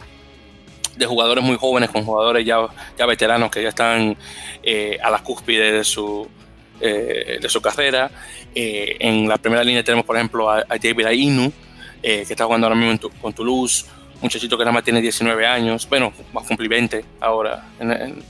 de 0.97 1.05
jugadores 1.05 1.43
muy 1.43 1.57
jóvenes 1.57 1.89
con 1.89 2.03
jugadores 2.03 2.45
ya, 2.45 2.67
ya 2.97 3.05
veteranos 3.05 3.51
que 3.51 3.61
ya 3.61 3.69
están 3.69 4.17
eh, 4.63 4.97
a 5.01 5.11
la 5.11 5.19
cúspide 5.19 5.71
de 5.71 5.83
su, 5.83 6.27
eh, 6.81 7.37
de 7.41 7.49
su 7.49 7.61
carrera. 7.61 8.09
Eh, 8.55 8.97
en 8.99 9.27
la 9.27 9.37
primera 9.37 9.63
línea 9.63 9.83
tenemos, 9.83 10.05
por 10.05 10.15
ejemplo, 10.15 10.49
a, 10.49 10.63
David 10.63 11.05
Ainu, 11.05 11.51
que 12.01 12.21
está 12.21 12.45
jugando 12.45 12.67
ahora 12.67 12.79
mismo 12.79 13.09
con 13.21 13.33
Toulouse, 13.33 13.85
muchachito 14.21 14.57
que 14.57 14.63
nada 14.63 14.71
más 14.71 14.83
tiene 14.83 15.01
19 15.01 15.45
años, 15.45 15.87
bueno, 15.89 16.13
va 16.35 16.41
a 16.41 16.45
cumplir 16.45 16.69
20 16.69 17.03
ahora, 17.19 17.67
en, 17.79 18.23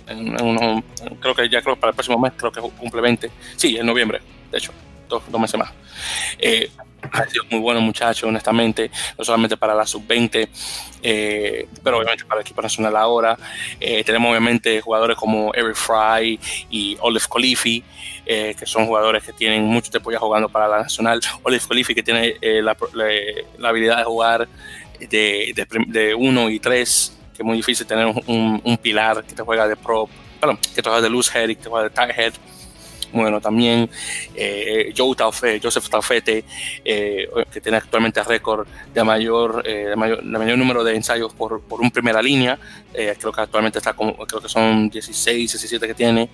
creo 1.19 1.36
que 1.36 1.47
ya 1.47 1.61
creo 1.61 1.75
para 1.75 1.91
el 1.91 1.95
próximo 1.95 2.17
mes, 2.17 2.34
creo 2.36 2.51
que 2.51 2.59
cumple 2.59 3.01
20, 3.01 3.30
sí, 3.55 3.78
en 3.78 3.86
noviembre, 3.86 4.19
de 4.51 4.57
hecho, 4.57 4.71
dos, 5.08 5.24
dos 5.30 5.41
meses 5.41 5.60
más. 5.60 5.72
ha 7.12 7.26
sido 7.28 7.43
muy 7.49 7.60
bueno 7.60 7.82
muchacho, 7.82 8.28
honestamente, 8.28 8.91
no 9.18 9.24
solamente 9.24 9.58
para 9.58 9.74
la 9.76 9.86
sub-20, 9.86 10.49
eh, 11.03 11.68
pero 11.84 11.97
obviamente 11.97 12.26
para 12.26 12.41
el 12.41 12.45
equipo 12.45 12.62
nacional 12.62 12.95
ahora. 12.95 13.38
Eh, 13.80 14.03
tenemos 14.03 14.30
obviamente 14.30 14.82
jugadores 14.82 15.18
como 15.18 15.53
Eric 15.53 15.76
Fry 15.76 16.39
y 16.70 16.97
Olive 17.01 17.26
Colifi, 17.28 17.84
eh, 18.26 18.55
que 18.58 18.66
son 18.66 18.86
jugadores 18.86 19.24
que 19.24 19.34
tienen 19.34 19.64
mucho 19.64 19.91
tiempo 19.91 20.12
ya 20.12 20.20
jugando 20.20 20.49
para 20.49 20.68
la 20.68 20.82
nacional. 20.84 21.22
Olive 21.43 21.64
Colifi 21.68 21.95
que 21.95 22.03
tiene 22.03 22.36
la, 22.41 22.76
habilidad 23.64 23.97
de 23.97 24.03
jugar 24.03 24.47
de 24.99 26.16
1 26.18 26.49
y 26.49 26.60
3, 26.60 27.18
que 27.36 27.43
es 27.43 27.45
muy 27.45 27.58
difícil 27.58 27.86
tener 27.86 28.08
un, 28.08 28.80
pilar 28.82 29.24
que 29.24 29.34
te 29.34 29.43
juega 29.43 29.68
de 29.68 29.76
pro, 29.76 30.10
perdón, 30.39 30.58
que 30.58 30.82
te 30.82 30.89
juega 30.89 31.01
de 31.01 31.10
loose 31.10 31.38
head 31.38 31.49
y 31.49 31.55
que 31.55 31.64
te 31.64 31.70
juega 31.70 31.89
de 31.89 31.89
tight 31.91 32.18
head 32.18 32.34
bueno, 33.14 33.39
también 33.39 33.89
eh, 34.36 34.93
Joe 34.95 35.16
Joseph 35.62 35.89
Taufete, 35.89 36.43
eh, 36.84 37.28
que 37.51 37.62
tiene 37.62 37.78
actualmente 37.78 38.20
el 38.20 38.26
récord 38.26 38.68
de 38.93 39.03
mayor, 39.03 39.64
eh, 39.66 39.88
de 39.89 39.95
mayor, 39.95 40.24
número 40.58 40.84
de 40.84 40.95
ensayos 40.95 41.34
por, 41.34 41.62
por 41.62 41.82
un 41.82 41.91
primera 41.91 42.22
línea. 42.22 42.60
creo 42.91 43.32
que 43.32 43.41
actualmente 43.41 43.80
está 43.80 43.93
como, 43.93 44.16
creo 44.16 44.41
que 44.41 44.49
son 44.49 44.89
16, 44.89 45.51
17 45.51 45.88
que 45.88 45.93
tiene. 45.93 46.30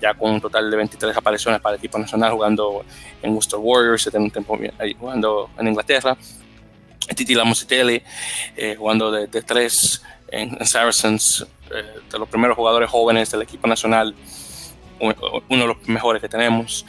ya 0.00 0.14
con 0.14 0.32
un 0.32 0.40
total 0.40 0.70
de 0.70 0.76
23 0.76 1.16
apariciones 1.16 1.60
para 1.60 1.74
el 1.74 1.78
equipo 1.78 1.98
nacional 1.98 2.32
jugando 2.32 2.84
en 3.22 3.32
Worcester 3.32 3.58
Warriors, 3.62 4.06
un 4.14 4.30
tiempo 4.30 4.58
jugando 4.98 5.50
en 5.58 5.68
Inglaterra. 5.68 6.16
Titi 7.14 7.34
Lamositele, 7.34 8.02
jugando 8.78 9.10
de, 9.12 9.26
de 9.26 9.42
tres 9.42 10.02
en, 10.28 10.56
en 10.58 10.66
Saracens, 10.66 11.46
de 12.10 12.18
los 12.18 12.28
primeros 12.28 12.56
jugadores 12.56 12.88
jóvenes 12.90 13.30
del 13.30 13.42
equipo 13.42 13.66
nacional 13.66 14.14
uno 15.00 15.42
de 15.48 15.66
los 15.66 15.88
mejores 15.88 16.20
que 16.22 16.28
tenemos. 16.28 16.86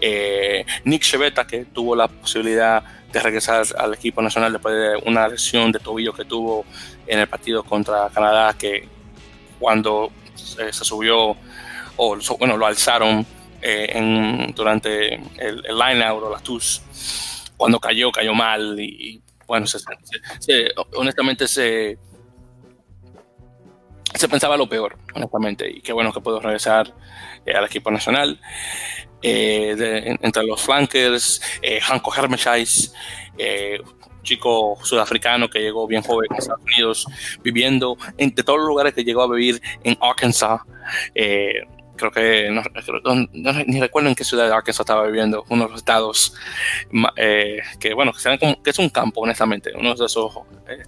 Eh, 0.00 0.64
Nick 0.84 1.02
Chevetta, 1.02 1.46
que 1.46 1.64
tuvo 1.64 1.96
la 1.96 2.08
posibilidad 2.08 2.82
de 3.12 3.20
regresar 3.20 3.64
al 3.76 3.94
equipo 3.94 4.20
nacional 4.22 4.52
después 4.52 4.74
de 4.74 5.02
una 5.08 5.28
lesión 5.28 5.72
de 5.72 5.78
tobillo 5.78 6.12
que 6.12 6.24
tuvo 6.24 6.64
en 7.06 7.18
el 7.18 7.26
partido 7.26 7.64
contra 7.64 8.08
Canadá, 8.10 8.54
que 8.56 8.86
cuando 9.58 10.12
se, 10.34 10.72
subió, 10.72 11.36
o 11.96 12.18
bueno, 12.38 12.56
lo 12.56 12.66
alzaron 12.66 13.26
eh, 13.62 14.52
durante 14.54 15.14
el, 15.14 15.62
line-out 15.62 16.22
o 16.22 16.30
la 16.30 16.38
TUS, 16.38 16.82
cuando 17.56 17.80
cayó, 17.80 18.12
cayó 18.12 18.34
mal 18.34 18.78
y, 18.78 19.20
bueno, 19.46 19.66
honestamente 20.94 21.48
se, 21.48 21.98
se 24.14 24.28
pensaba 24.28 24.56
lo 24.56 24.68
peor, 24.68 24.96
honestamente, 25.14 25.68
y 25.70 25.80
qué 25.80 25.92
bueno 25.92 26.12
que 26.12 26.20
puedo 26.20 26.40
regresar 26.40 26.94
eh, 27.37 27.37
al 27.54 27.64
equipo 27.64 27.90
nacional. 27.90 28.40
Eh, 29.20 30.16
entre 30.20 30.44
los 30.44 30.62
flankers, 30.62 31.40
eh, 31.60 31.80
Hanko 31.80 32.14
Hermeshais, 32.14 32.92
chico 34.22 34.78
sudafricano 34.82 35.48
que 35.48 35.60
llegó 35.60 35.86
bien 35.86 36.02
joven 36.02 36.28
a 36.32 36.38
Estados 36.38 36.62
Unidos, 36.62 37.06
viviendo 37.42 37.96
entre 38.16 38.44
todos 38.44 38.58
los 38.58 38.68
lugares 38.68 38.92
que 38.94 39.04
llegó 39.04 39.22
a 39.22 39.28
vivir 39.28 39.60
en 39.84 39.96
Arkansas. 40.00 40.60
Creo 41.98 42.10
que 42.10 42.50
no, 42.50 42.62
ni 43.66 43.80
recuerdo 43.80 44.08
en 44.08 44.14
qué 44.14 44.24
ciudad 44.24 44.46
de 44.46 44.54
Arkansas 44.54 44.80
estaba 44.80 45.06
viviendo, 45.06 45.44
uno 45.50 45.64
de 45.64 45.70
los 45.70 45.78
estados 45.80 46.34
que, 47.78 47.94
bueno, 47.94 48.12
que, 48.12 48.70
es 48.70 48.78
un 48.78 48.88
campo, 48.88 49.20
honestamente, 49.20 49.72
uno 49.74 49.94
de 49.94 50.06
esos 50.06 50.32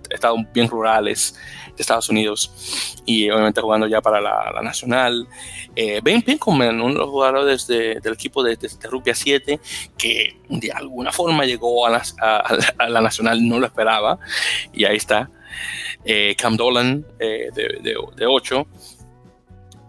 estados 0.08 0.40
bien 0.52 0.68
rurales 0.68 1.38
de 1.76 1.82
Estados 1.82 2.08
Unidos 2.08 3.00
y 3.04 3.30
obviamente 3.30 3.60
jugando 3.60 3.86
ya 3.86 4.00
para 4.00 4.20
la, 4.20 4.60
nacional. 4.62 5.26
Eh, 5.74 6.00
ben 6.02 6.22
Pinkelman, 6.22 6.80
uno 6.80 6.92
de 6.92 7.00
los 7.00 7.10
jugadores 7.10 7.66
del 7.66 8.12
equipo 8.12 8.42
de, 8.42 8.56
de, 8.56 8.68
Rugby 8.88 9.12
7, 9.14 9.60
que 9.96 10.36
de 10.48 10.72
alguna 10.72 11.12
forma 11.12 11.44
llegó 11.44 11.86
a 11.86 11.90
la, 11.90 13.00
nacional, 13.00 13.46
no 13.46 13.58
lo 13.58 13.66
esperaba, 13.66 14.18
y 14.72 14.84
ahí 14.84 14.96
está. 14.96 15.30
Eh, 16.04 16.34
Cam 16.36 16.56
Dolan 16.56 17.04
eh, 17.18 17.50
de, 17.54 18.26
8, 18.26 18.66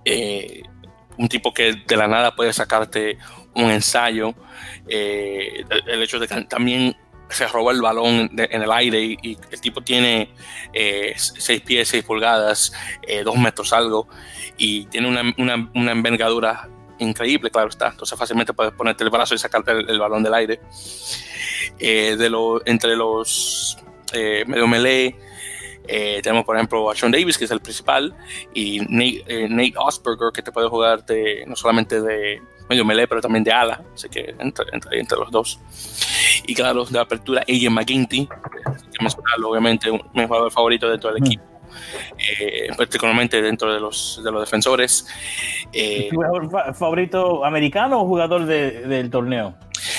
eh, 0.06 0.64
un 1.22 1.30
tipo 1.30 1.54
que 1.54 1.84
de 1.86 1.98
la 1.98 2.08
nada 2.08 2.36
puede 2.36 2.52
sacarte 2.52 3.18
un 3.54 3.70
ensayo. 3.70 4.34
el 4.88 6.02
hecho 6.04 6.20
de 6.20 6.28
que 6.28 6.42
también 6.46 6.96
se 7.30 7.48
roba 7.48 7.72
el 7.72 7.82
balón 7.82 8.30
en 8.38 8.62
el 8.62 8.72
aire 8.72 9.02
y, 9.02 9.38
el 9.52 9.62
tipo 9.62 9.82
tiene 9.82 10.34
6 10.74 11.50
eh, 11.50 11.62
pies, 11.66 11.88
6 11.88 12.04
pulgadas, 12.04 12.74
2 13.24 13.36
eh, 13.36 13.40
metros 13.40 13.72
algo 13.72 14.08
y 14.58 14.86
tiene 14.86 15.08
una, 15.08 15.34
una, 15.74 15.92
envergadura 15.92 16.68
increíble, 17.00 17.50
claro 17.50 17.70
está. 17.70 17.90
Entonces 17.90 18.18
fácilmente 18.18 18.54
puedes 18.54 18.74
ponerte 18.74 19.04
el 19.04 19.10
brazo 19.10 19.36
y 19.36 19.38
sacarte 19.38 19.72
el, 19.72 20.00
balón 20.00 20.24
del 20.24 20.34
aire. 20.34 20.60
Eh, 21.80 22.16
de 22.18 22.62
entre 22.66 22.96
los 22.96 23.78
medio 24.46 24.68
melee, 24.68 25.16
tenemos 25.88 26.46
por 26.46 26.56
ejemplo 26.56 26.90
a 26.90 26.96
Sean 26.96 27.12
Davis, 27.12 27.38
que 27.38 27.46
es 27.46 27.52
el 27.52 27.62
principal, 27.62 28.16
y 28.54 28.80
Nate, 28.82 29.50
Nate 29.50 29.74
Osberger, 29.78 30.32
que 30.34 30.42
te 30.42 30.52
puede 30.52 30.70
jugar 30.70 31.04
no 31.48 31.56
solamente 31.56 32.02
de 32.02 32.42
medio 32.70 32.86
melee, 32.86 33.08
pero 33.08 33.22
también 33.22 33.44
de 33.44 33.52
ala, 33.52 33.82
así 33.94 34.08
que 34.08 34.34
entre, 34.40 34.66
entre, 34.72 35.00
entre 35.00 35.18
los 35.18 35.30
dos. 35.30 35.60
Y 36.48 36.56
claro, 36.56 36.86
de 36.86 37.00
apertura, 37.00 37.42
AJ 37.42 37.70
McGinty, 37.70 38.28
que 38.28 39.44
obviamente 39.44 39.92
mi 39.92 40.26
jugador 40.26 40.52
favorito 40.52 40.90
de 40.90 40.98
todo 40.98 41.16
el 41.16 41.26
equipo. 41.26 41.44
Eh, 42.18 42.70
particularmente 42.76 43.42
dentro 43.42 43.74
de 43.74 43.80
los, 43.80 44.22
de 44.24 44.32
los 44.32 44.42
defensores. 44.42 45.08
Eh, 45.72 46.10
jugador 46.12 46.76
favorito 46.76 47.46
americano 47.46 48.02
o 48.02 48.06
jugador 48.06 48.46
del 48.46 49.10
torneo? 49.10 49.56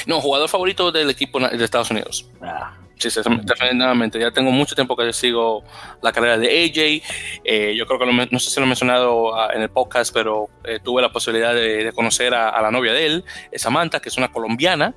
No, 0.06 0.20
jugador 0.20 0.48
favorito 0.48 0.92
del 0.92 1.10
equipo 1.10 1.40
de 1.40 1.64
Estados 1.64 1.90
Unidos. 1.90 2.28
Ah. 2.42 2.76
Sí, 2.96 3.08
definitivamente. 3.08 4.18
Ya 4.18 4.30
tengo 4.30 4.50
mucho 4.50 4.74
tiempo 4.74 4.96
que 4.96 5.12
sigo 5.12 5.64
la 6.02 6.12
carrera 6.12 6.38
de 6.38 6.46
AJ. 6.46 7.02
Eh, 7.44 7.74
yo 7.76 7.86
creo 7.86 7.98
que 7.98 8.28
no 8.30 8.38
sé 8.38 8.50
si 8.50 8.60
lo 8.60 8.64
he 8.64 8.68
mencionado 8.68 9.34
ah, 9.34 9.50
en 9.54 9.62
el 9.62 9.70
podcast, 9.70 10.12
pero 10.14 10.48
eh, 10.64 10.78
tuve 10.82 11.02
la 11.02 11.12
posibilidad 11.12 11.54
de, 11.54 11.92
conocer 11.94 12.34
a, 12.34 12.60
la 12.62 12.70
novia 12.70 12.92
de 12.92 13.06
él, 13.06 13.24
Samantha, 13.54 14.00
que 14.00 14.08
es 14.08 14.16
una 14.16 14.30
colombiana. 14.30 14.94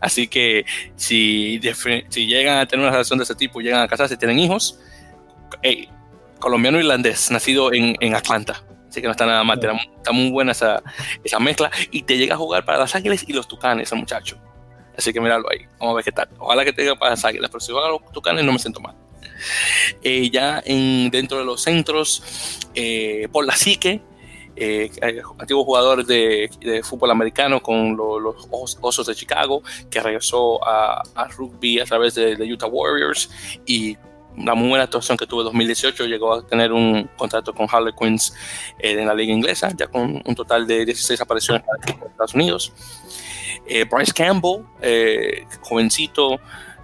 Así 0.00 0.26
que 0.26 0.64
si, 0.96 1.60
si 2.08 2.26
llegan 2.26 2.58
a 2.58 2.66
tener 2.66 2.84
una 2.84 2.92
relación 2.92 3.18
de 3.18 3.24
ese 3.24 3.34
tipo, 3.34 3.60
llegan 3.60 3.82
a 3.82 3.88
casarse, 3.88 4.16
tienen 4.16 4.38
hijos, 4.38 4.80
colombiano-irlandés, 6.40 7.30
nacido 7.30 7.72
en, 7.72 7.96
en, 8.00 8.14
Atlanta. 8.14 8.64
Así 8.88 9.00
que 9.00 9.06
no 9.06 9.12
está 9.12 9.24
nada 9.24 9.44
mal, 9.44 9.60
está 9.96 10.12
muy 10.12 10.30
buena 10.30 10.52
esa, 10.52 10.82
esa 11.22 11.38
mezcla. 11.38 11.70
Y 11.90 12.02
te 12.02 12.18
llega 12.18 12.34
a 12.34 12.38
jugar 12.38 12.64
para 12.64 12.78
Los 12.78 12.94
Ángeles 12.94 13.24
y 13.26 13.32
los 13.32 13.46
Tucanes, 13.46 13.92
el 13.92 13.98
muchacho. 13.98 14.38
Así 14.96 15.12
que 15.12 15.20
míralo 15.20 15.48
ahí. 15.50 15.66
Vamos 15.78 15.92
a 15.92 15.96
ver 15.96 16.04
qué 16.04 16.12
tal. 16.12 16.28
Ojalá 16.38 16.64
que 16.64 16.72
tenga 16.72 16.96
para 16.96 17.12
las 17.12 17.24
águilas, 17.24 17.50
pero 17.50 17.60
si 17.60 17.72
juega 17.72 17.88
a 17.88 17.90
los 17.90 18.12
tucanes 18.12 18.44
no 18.44 18.52
me 18.52 18.58
siento 18.58 18.80
mal. 18.80 18.94
Eh, 20.02 20.30
ya 20.30 20.62
en, 20.64 21.10
dentro 21.10 21.38
de 21.38 21.44
los 21.44 21.62
centros, 21.62 22.60
eh, 22.74 23.28
por 23.32 23.46
la 23.46 23.56
psique, 23.56 24.00
eh, 24.54 24.90
antiguo 25.38 25.64
jugador 25.64 26.04
de, 26.04 26.50
fútbol 26.84 27.10
americano 27.10 27.62
con 27.62 27.96
los 27.96 28.48
Osos 28.50 29.06
de 29.06 29.14
Chicago, 29.14 29.62
que 29.90 30.00
regresó 30.00 30.60
a, 30.66 31.02
rugby 31.36 31.80
a 31.80 31.84
través 31.84 32.14
de, 32.14 32.34
Utah 32.52 32.66
Warriors 32.66 33.30
y 33.66 33.96
una 34.36 34.54
muy 34.54 34.68
buena 34.70 34.84
actuación 34.84 35.16
que 35.18 35.26
tuvo 35.26 35.40
en 35.40 35.46
2018, 35.46 36.06
llegó 36.06 36.34
a 36.34 36.46
tener 36.46 36.72
un 36.72 37.08
contrato 37.16 37.54
con 37.54 37.66
Harlequins 37.70 38.34
en 38.78 39.06
la 39.06 39.14
liga 39.14 39.32
inglesa, 39.32 39.70
ya 39.76 39.86
con 39.88 40.22
un 40.24 40.34
total 40.34 40.66
de 40.66 40.86
16 40.86 41.20
apariciones 41.20 41.62
para 41.62 42.08
Estados 42.08 42.34
Unidos. 42.34 42.72
Eh, 43.66 43.84
Bryce 43.84 44.12
Campbell, 44.12 44.64
eh, 44.80 45.46
jovencito, 45.60 46.40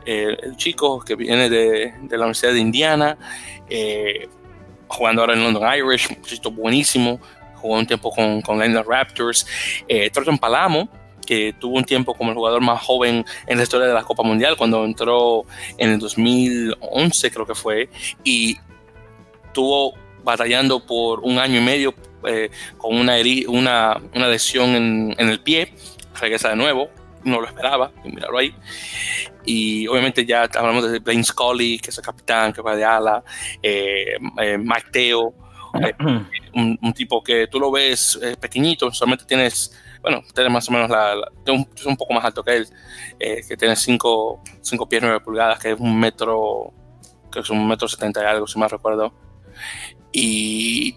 eh, 0.06 0.36
el 0.42 0.56
chico 0.56 1.00
que 1.00 1.16
viene 1.16 1.50
de, 1.50 1.92
la 2.10 2.18
Universidad 2.18 2.52
de 2.52 2.60
Indiana, 2.60 3.18
jugando 4.86 5.22
ahora 5.22 5.34
en 5.34 5.42
London 5.42 5.62
Irish, 5.74 6.08
un 6.44 6.56
buenísimo, 6.56 7.20
jugó 7.56 7.76
un 7.76 7.86
tiempo 7.86 8.10
con, 8.10 8.40
con 8.40 8.60
Raptors. 8.86 9.46
Thornton 10.12 10.38
Palamo, 10.38 10.88
que 11.26 11.52
tuvo 11.58 11.76
un 11.76 11.84
tiempo 11.84 12.14
como 12.14 12.30
el 12.30 12.36
jugador 12.36 12.62
más 12.62 12.82
joven 12.82 13.24
en 13.46 13.56
la 13.56 13.64
historia 13.64 13.86
de 13.86 13.92
la 13.92 14.04
Copa 14.04 14.22
Mundial, 14.22 14.56
cuando 14.56 14.84
entró 14.84 15.44
en 15.76 15.90
el 15.90 15.98
2011 15.98 17.30
creo 17.30 17.46
que 17.46 17.54
fue, 17.54 17.90
y 18.24 18.56
tuvo 19.52 19.94
batallando 20.22 20.86
por 20.86 21.20
un 21.20 21.38
año 21.38 21.58
y 21.58 21.62
medio 21.62 21.94
con 22.78 22.96
una, 22.96 23.16
lesión 24.14 24.70
en, 24.70 25.14
el 25.18 25.40
pie 25.40 25.74
regresa 26.20 26.50
de 26.50 26.56
nuevo, 26.56 26.90
no 27.24 27.40
lo 27.40 27.46
esperaba, 27.46 27.92
y 28.04 28.10
míralo 28.10 28.38
ahí. 28.38 28.54
Y 29.44 29.86
obviamente 29.86 30.24
ya 30.26 30.42
hablamos 30.42 30.90
de 30.90 30.98
Blaine 30.98 31.24
Scully, 31.24 31.78
que 31.78 31.90
es 31.90 31.98
el 31.98 32.04
capitán, 32.04 32.52
que 32.52 32.62
va 32.62 32.76
de 32.76 32.84
ala, 32.84 33.22
eh, 33.62 34.16
eh 34.40 34.58
Mike 34.58 34.90
Teo, 34.92 35.34
eh, 35.82 35.94
un, 36.54 36.92
tipo 36.94 37.22
que 37.22 37.46
tú 37.46 37.60
lo 37.60 37.70
ves 37.70 38.18
eh, 38.22 38.36
pequeñito, 38.38 38.90
solamente 38.92 39.24
tienes, 39.24 39.74
bueno, 40.02 40.22
tienes 40.34 40.52
más 40.52 40.68
o 40.68 40.72
menos 40.72 40.90
la, 40.90 41.14
es 41.74 41.86
un 41.86 41.96
poco 41.96 42.14
más 42.14 42.24
alto 42.24 42.42
que 42.42 42.56
él, 42.56 42.68
que 43.18 43.56
tiene 43.56 43.76
5 43.76 44.42
pies 44.88 45.02
9 45.02 45.20
pulgadas, 45.20 45.58
que 45.58 45.72
es 45.72 45.80
un 45.80 45.98
metro, 45.98 46.72
que 47.32 47.40
es 47.40 47.50
un 47.50 47.66
metro 47.66 47.88
70 47.88 48.22
y 48.22 48.26
algo, 48.26 48.46
si 48.46 48.58
mal 48.58 48.70
recuerdo. 48.70 49.12
Y, 50.12 50.96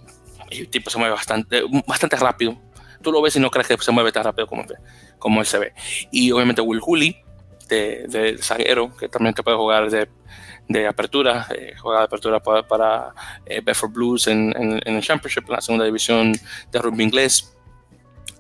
y 0.52 0.60
el 0.60 0.70
tipo 0.70 0.90
se 0.90 0.98
mueve 0.98 1.14
bastante, 1.14 1.64
bastante 1.88 2.16
rápido. 2.18 2.58
Tú 3.02 3.12
lo 3.12 3.22
ves 3.22 3.36
y 3.36 3.40
no 3.40 3.50
crees 3.50 3.68
que 3.68 3.78
se 3.78 3.92
mueve 3.92 4.12
tan 4.12 4.24
rápido 4.24 4.48
como, 4.48 4.64
como 5.20 5.40
él 5.40 5.46
se 5.46 5.60
ve. 5.60 5.74
Y 6.12 6.32
obviamente 6.32 6.62
Will 6.62 6.82
Hooley, 6.82 7.24
de, 7.68 8.38
zaguero, 8.42 8.96
que 8.96 9.08
también 9.08 9.34
te 9.34 9.44
puede 9.44 9.58
jugar 9.58 9.90
de, 9.90 10.10
de 10.68 10.88
apertura, 10.88 11.48
eh, 11.56 11.74
juega 11.80 12.00
de 12.00 12.06
apertura 12.06 12.40
para, 12.42 12.68
para 12.68 13.14
eh, 13.46 13.62
Bedford 13.64 13.92
Blues 13.92 14.28
en, 14.28 14.54
en, 14.58 14.96
el 14.96 15.02
Championship, 15.02 15.46
en 15.48 15.54
la 15.54 15.62
segunda 15.62 15.86
división 15.86 16.34
de 16.72 16.80
rugby 16.80 17.04
inglés. 17.04 17.56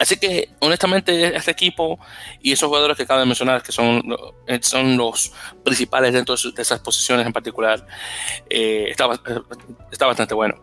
Así 0.02 0.18
que, 0.18 0.50
honestamente, 0.58 1.36
este 1.36 1.52
equipo 1.52 2.00
y 2.42 2.52
esos 2.52 2.68
jugadores 2.68 2.98
que 2.98 3.04
acabo 3.04 3.20
de 3.20 3.28
mencionar, 3.28 3.62
que 3.62 3.72
son, 3.72 4.02
eh, 4.48 4.58
son 4.64 4.98
los 4.98 5.32
principales 5.64 6.12
dentro 6.12 6.36
de 6.36 6.60
esas 6.60 6.80
posiciones 6.80 7.24
en 7.24 7.32
particular, 7.32 7.86
eh, 8.50 8.88
está, 8.90 9.08
está, 9.92 10.08
bastante 10.08 10.34
bueno, 10.34 10.56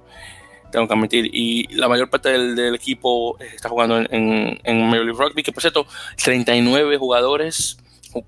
tengo 0.70 0.86
que 0.86 0.94
admitir. 0.94 1.30
Y 1.32 1.66
la 1.74 1.88
mayor 1.88 2.10
parte 2.10 2.30
del, 2.30 2.74
equipo 2.74 3.38
está 3.40 3.68
jugando 3.68 3.98
en, 3.98 4.60
en, 4.62 5.14
Rugby, 5.14 5.42
que 5.42 5.52
por 5.52 5.62
cierto, 5.62 5.86
39 6.22 6.96
jugadores, 6.96 7.78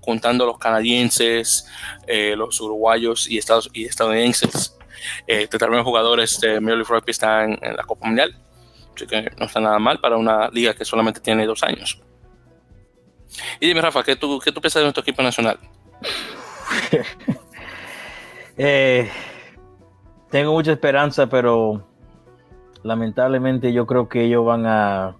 contando 0.00 0.46
los 0.46 0.58
canadienses, 0.58 1.66
eh, 2.06 2.34
los 2.36 2.60
uruguayos 2.60 3.28
y, 3.28 3.38
estados, 3.38 3.70
y 3.72 3.84
estadounidenses. 3.84 4.76
Eh, 5.26 5.46
39 5.46 5.82
jugadores 5.82 6.38
de 6.40 6.60
Major 6.60 6.86
Rugby 6.86 7.10
están 7.10 7.58
en 7.62 7.76
la 7.76 7.84
Copa 7.84 8.06
Mundial 8.06 8.36
que 9.06 9.30
no 9.38 9.46
está 9.46 9.60
nada 9.60 9.78
mal 9.78 10.00
para 10.00 10.16
una 10.16 10.48
liga 10.48 10.74
que 10.74 10.84
solamente 10.84 11.20
tiene 11.20 11.46
dos 11.46 11.62
años. 11.62 12.00
Y 13.60 13.68
dime, 13.68 13.80
Rafa, 13.80 14.02
¿qué 14.02 14.16
tú, 14.16 14.38
qué 14.40 14.52
tú 14.52 14.60
piensas 14.60 14.80
de 14.80 14.84
nuestro 14.84 15.02
equipo 15.02 15.22
nacional? 15.22 15.58
Eh, 18.62 19.10
tengo 20.30 20.52
mucha 20.52 20.72
esperanza, 20.72 21.26
pero 21.26 21.88
lamentablemente 22.82 23.72
yo 23.72 23.86
creo 23.86 24.08
que 24.08 24.24
ellos 24.24 24.44
van 24.44 24.66
a 24.66 25.16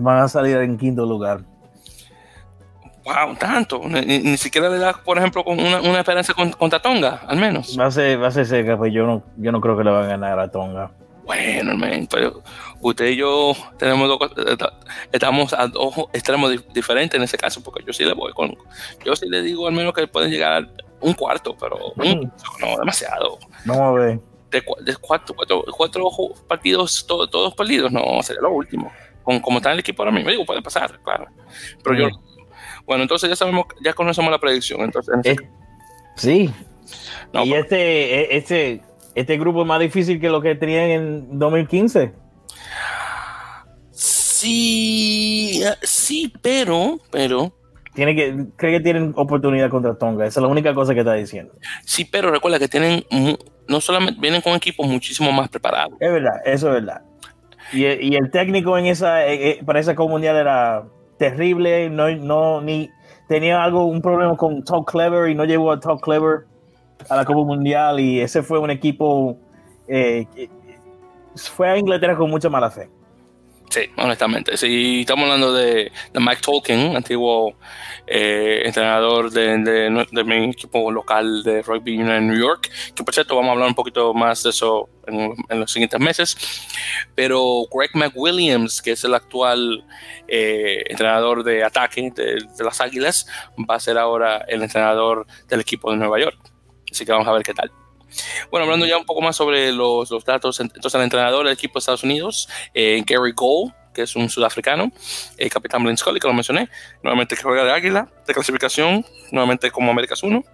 van 0.00 0.18
a 0.18 0.28
salir 0.28 0.56
en 0.58 0.78
quinto 0.78 1.06
lugar. 1.06 1.40
Wow, 3.04 3.36
tanto. 3.38 3.82
Ni, 3.86 4.36
siquiera 4.38 4.70
le 4.70 4.78
da, 4.78 4.94
por 4.94 5.18
ejemplo, 5.18 5.44
con 5.44 5.60
una, 5.60 5.98
esperanza 5.98 6.32
contra 6.32 6.80
Tonga, 6.80 7.20
al 7.26 7.36
menos. 7.36 7.78
Va 7.78 7.86
a 7.86 7.90
ser, 7.90 8.22
va 8.22 8.28
a 8.28 8.30
ser 8.30 8.46
seca, 8.46 8.78
pues 8.78 8.94
yo 8.94 9.04
no, 9.04 9.22
yo 9.36 9.52
no 9.52 9.60
creo 9.60 9.76
que 9.76 9.84
le 9.84 9.90
van 9.90 10.04
a 10.04 10.08
ganar 10.08 10.38
a 10.38 10.50
Tonga. 10.50 10.90
Bueno, 11.26 11.72
hermano, 11.72 12.06
pero 12.10 12.42
usted 12.80 13.06
y 13.06 13.16
yo 13.16 13.54
tenemos 13.78 14.08
dos, 14.08 14.30
estamos 15.10 15.54
a 15.54 15.68
dos 15.68 15.94
extremos 16.12 16.52
diferentes 16.74 17.16
en 17.16 17.24
ese 17.24 17.38
caso, 17.38 17.62
porque 17.62 17.82
yo 17.86 17.92
sí 17.94 18.04
le 18.04 18.12
voy 18.12 18.32
con, 18.32 18.54
yo 19.04 19.16
sí 19.16 19.26
le 19.28 19.40
digo 19.40 19.66
al 19.66 19.72
menos 19.72 19.94
que 19.94 20.06
pueden 20.06 20.30
llegar 20.30 20.68
un 21.00 21.14
cuarto, 21.14 21.56
pero 21.58 21.78
no, 21.96 22.78
demasiado. 22.78 23.38
Vamos 23.64 23.82
a 23.82 23.92
ver. 23.92 24.33
De, 24.82 24.96
cuatro, 24.96 25.34
cuatro, 25.76 26.04
partidos 26.46 27.06
todos 27.06 27.54
perdidos, 27.54 27.90
no, 27.92 28.22
sería 28.22 28.42
lo 28.42 28.52
último. 28.52 28.92
Con, 29.22 29.40
como 29.40 29.58
está 29.58 29.72
el 29.72 29.78
equipo 29.78 30.02
ahora 30.02 30.12
mismo, 30.12 30.30
digo, 30.30 30.44
puede 30.44 30.62
pasar, 30.62 31.00
claro. 31.02 31.26
Pero 31.82 31.96
yo, 31.96 32.08
bueno, 32.86 33.02
entonces 33.02 33.28
ya 33.28 33.36
sabemos, 33.36 33.66
ya 33.82 33.92
conocemos 33.92 34.30
la 34.30 34.38
predicción, 34.38 34.80
entonces. 34.82 35.14
Eh, 35.24 35.36
sí. 36.16 36.52
y 37.32 37.52
este, 37.54 38.34
e, 38.34 38.36
este 38.36 38.82
este 39.14 39.38
grupo 39.38 39.62
es 39.62 39.66
más 39.66 39.80
difícil 39.80 40.20
que 40.20 40.28
lo 40.28 40.40
que 40.40 40.54
tenían 40.54 40.90
en 40.90 41.38
2015. 41.38 42.12
Sí, 43.92 45.62
sí, 45.82 46.32
pero, 46.42 46.98
pero. 47.10 47.54
Tiene 47.94 48.16
que, 48.16 48.46
cree 48.56 48.78
que 48.78 48.80
tienen 48.82 49.12
oportunidad 49.16 49.70
contra 49.70 49.94
Tonga. 49.96 50.26
Esa 50.26 50.40
es 50.40 50.42
la 50.42 50.48
única 50.48 50.74
cosa 50.74 50.94
que 50.94 51.00
está 51.00 51.14
diciendo. 51.14 51.54
Sí, 51.84 52.04
pero 52.04 52.32
recuerda 52.32 52.58
que 52.58 52.66
tienen, 52.66 53.04
no 53.68 53.80
solamente 53.80 54.20
vienen 54.20 54.40
con 54.40 54.54
equipos 54.54 54.86
muchísimo 54.86 55.32
más 55.32 55.48
preparados. 55.48 55.94
Es 56.00 56.12
verdad, 56.12 56.40
eso 56.44 56.68
es 56.68 56.74
verdad. 56.74 57.02
Y, 57.72 57.84
y 57.84 58.16
el 58.16 58.30
técnico 58.30 58.76
en 58.78 58.86
esa, 58.86 59.26
eh, 59.26 59.50
eh, 59.50 59.60
para 59.64 59.80
esa 59.80 59.94
comunidad 59.94 60.38
era 60.38 60.84
terrible. 61.18 61.90
No, 61.90 62.10
no, 62.16 62.60
ni 62.60 62.90
tenía 63.28 63.62
algo, 63.62 63.86
un 63.86 64.02
problema 64.02 64.36
con 64.36 64.62
Talk 64.64 64.90
Clever 64.90 65.30
y 65.30 65.34
no 65.34 65.44
llegó 65.44 65.72
a 65.72 65.80
Talk 65.80 66.02
Clever 66.02 66.46
a 67.08 67.16
la 67.16 67.24
Copa 67.24 67.40
Mundial 67.40 68.00
y 68.00 68.20
ese 68.20 68.42
fue 68.42 68.58
un 68.58 68.70
equipo 68.70 69.36
eh, 69.88 70.26
fue 71.36 71.68
a 71.68 71.76
Inglaterra 71.76 72.16
con 72.16 72.30
mucha 72.30 72.48
mala 72.48 72.70
fe. 72.70 72.88
Sí, 73.74 73.90
honestamente. 73.96 74.56
Si 74.56 75.00
estamos 75.00 75.24
hablando 75.24 75.52
de, 75.52 75.90
Mike 76.14 76.42
Tolkien, 76.42 76.94
antiguo 76.94 77.56
eh, 78.06 78.62
entrenador 78.64 79.32
de, 79.32 79.90
mi 80.24 80.50
equipo 80.50 80.92
local 80.92 81.42
de 81.42 81.60
rugby 81.60 81.98
en 82.00 82.28
New 82.28 82.38
York, 82.38 82.70
que 82.94 83.02
por 83.02 83.12
cierto 83.12 83.34
vamos 83.34 83.48
a 83.48 83.52
hablar 83.54 83.66
un 83.66 83.74
poquito 83.74 84.14
más 84.14 84.44
de 84.44 84.50
eso 84.50 84.88
en, 85.08 85.58
los 85.58 85.72
siguientes 85.72 85.98
meses. 85.98 86.36
Pero 87.16 87.64
Greg 87.68 87.90
McWilliams, 87.94 88.80
que 88.80 88.92
es 88.92 89.02
el 89.02 89.14
actual 89.14 89.84
eh, 90.28 90.84
entrenador 90.88 91.42
de 91.42 91.64
ataque 91.64 92.12
de, 92.14 92.46
de 92.56 92.64
las 92.64 92.80
Águilas, 92.80 93.26
va 93.68 93.74
a 93.74 93.80
ser 93.80 93.98
ahora 93.98 94.44
el 94.46 94.62
entrenador 94.62 95.26
del 95.48 95.62
equipo 95.62 95.90
de 95.90 95.96
Nueva 95.96 96.20
York. 96.20 96.38
Así 96.92 97.04
que 97.04 97.10
vamos 97.10 97.26
a 97.26 97.32
ver 97.32 97.42
qué 97.42 97.54
tal. 97.54 97.72
Bueno, 98.50 98.64
hablando 98.64 98.86
ya 98.86 98.96
un 98.96 99.04
poco 99.04 99.20
más 99.20 99.36
sobre 99.36 99.72
los, 99.72 100.08
datos, 100.24 100.60
entonces 100.60 100.94
el 100.94 101.02
entrenador 101.02 101.44
del 101.44 101.54
equipo 101.54 101.74
de 101.74 101.78
Estados 101.80 102.04
Unidos, 102.04 102.48
eh, 102.72 103.02
Gary 103.06 103.32
Gold, 103.34 103.72
que 103.92 104.02
es 104.02 104.16
un 104.16 104.28
sudafricano, 104.28 104.92
el 105.38 105.50
capitán 105.50 105.82
Blaine 105.82 105.96
Scully, 105.96 106.20
que 106.20 106.26
lo 106.26 106.34
mencioné, 106.34 106.68
nuevamente 107.02 107.36
que 107.36 107.42
juega 107.42 107.64
de 107.64 107.72
águila, 107.72 108.08
de 108.26 108.34
clasificación, 108.34 109.06
nuevamente 109.30 109.70
como 109.70 109.90
Américas 109.90 110.22
1. 110.22 110.44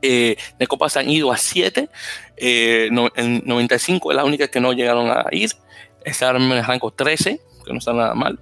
Eh, 0.00 0.36
de 0.58 0.66
Copas 0.66 0.96
han 0.96 1.10
ido 1.10 1.32
a 1.32 1.36
7, 1.36 1.88
eh, 2.36 2.88
en 3.16 3.42
95 3.44 4.10
es 4.10 4.16
la 4.16 4.24
única 4.24 4.48
que 4.48 4.60
no 4.60 4.72
llegaron 4.72 5.10
a 5.10 5.26
ir, 5.30 5.50
está 6.04 6.30
en 6.30 6.52
el 6.52 6.64
rango 6.64 6.90
13, 6.90 7.40
que 7.64 7.72
no 7.72 7.78
está 7.78 7.92
nada 7.92 8.14
mal. 8.14 8.38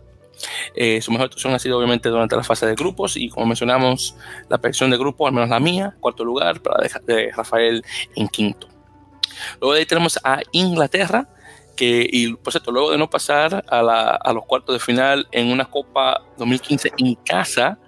Eh, 0.74 1.00
su 1.00 1.10
mejor 1.10 1.26
actuación 1.26 1.54
ha 1.54 1.58
sido 1.58 1.78
obviamente 1.78 2.08
durante 2.08 2.36
la 2.36 2.42
fase 2.42 2.66
de 2.66 2.74
grupos 2.74 3.16
y 3.16 3.28
como 3.28 3.46
mencionamos, 3.46 4.16
la 4.48 4.58
predicción 4.58 4.90
de 4.90 4.98
grupo, 4.98 5.26
al 5.26 5.32
menos 5.32 5.48
la 5.48 5.60
mía, 5.60 5.94
cuarto 6.00 6.24
lugar, 6.24 6.60
para 6.60 6.88
de, 7.06 7.30
Rafael 7.32 7.84
en 8.16 8.28
quinto. 8.28 8.68
Luego 9.60 9.74
de 9.74 9.80
ahí 9.80 9.86
tenemos 9.86 10.18
a 10.22 10.40
Inglaterra, 10.52 11.28
que, 11.76 12.06
y 12.10 12.34
por 12.34 12.52
cierto, 12.52 12.70
luego 12.70 12.90
de 12.90 12.98
no 12.98 13.08
pasar 13.08 13.64
a, 13.68 14.32
los 14.32 14.44
cuartos 14.44 14.74
de 14.74 14.80
final 14.80 15.26
en 15.32 15.50
una 15.50 15.64
Copa 15.64 16.22
2015 16.36 16.92
en 16.98 17.14
casa, 17.16 17.78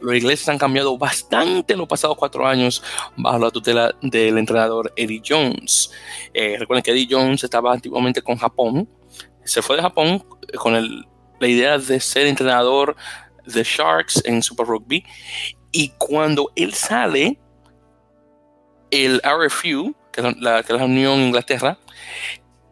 los 0.00 0.14
ingleses 0.14 0.48
han 0.48 0.58
cambiado 0.58 0.96
bastante 0.96 1.74
en 1.74 1.78
los 1.78 1.88
pasados 1.88 2.16
cuatro 2.16 2.46
años 2.46 2.82
bajo 3.16 3.38
la 3.38 3.50
tutela 3.50 3.94
del 4.00 4.38
entrenador 4.38 4.92
Eddie 4.96 5.22
Jones. 5.26 5.90
Eh, 6.32 6.56
recuerden 6.58 6.82
que 6.82 6.90
Eddie 6.90 7.08
Jones 7.10 7.44
estaba 7.44 7.72
antiguamente 7.72 8.22
con 8.22 8.36
Japón, 8.36 8.88
se 9.44 9.62
fue 9.62 9.76
de 9.76 9.82
Japón 9.82 10.24
con 10.56 10.74
el 10.74 11.06
la 11.40 11.48
idea 11.48 11.78
de 11.78 11.98
ser 11.98 12.26
entrenador 12.26 12.96
de 13.46 13.64
Sharks 13.64 14.22
en 14.24 14.42
Super 14.42 14.66
Rugby. 14.66 15.04
Y 15.72 15.88
cuando 15.98 16.52
él 16.54 16.74
sale, 16.74 17.38
el 18.90 19.20
RFU, 19.24 19.94
que 20.12 20.20
es 20.20 20.36
la, 20.38 20.62
que 20.62 20.72
es 20.72 20.78
la 20.78 20.84
Unión 20.84 21.20
Inglaterra, 21.20 21.78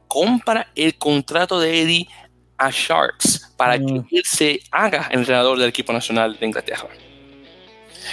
compra 0.07 0.71
el 0.75 0.97
contrato 0.97 1.61
de 1.61 1.83
Eddie 1.83 2.09
a 2.57 2.71
Sharks 2.71 3.55
para 3.57 3.79
que 3.79 3.85
mm. 3.85 4.07
él 4.11 4.23
se 4.25 4.61
haga 4.71 5.09
entrenador 5.11 5.59
del 5.59 5.69
equipo 5.69 5.93
nacional 5.93 6.37
de 6.39 6.47
Inglaterra. 6.47 6.89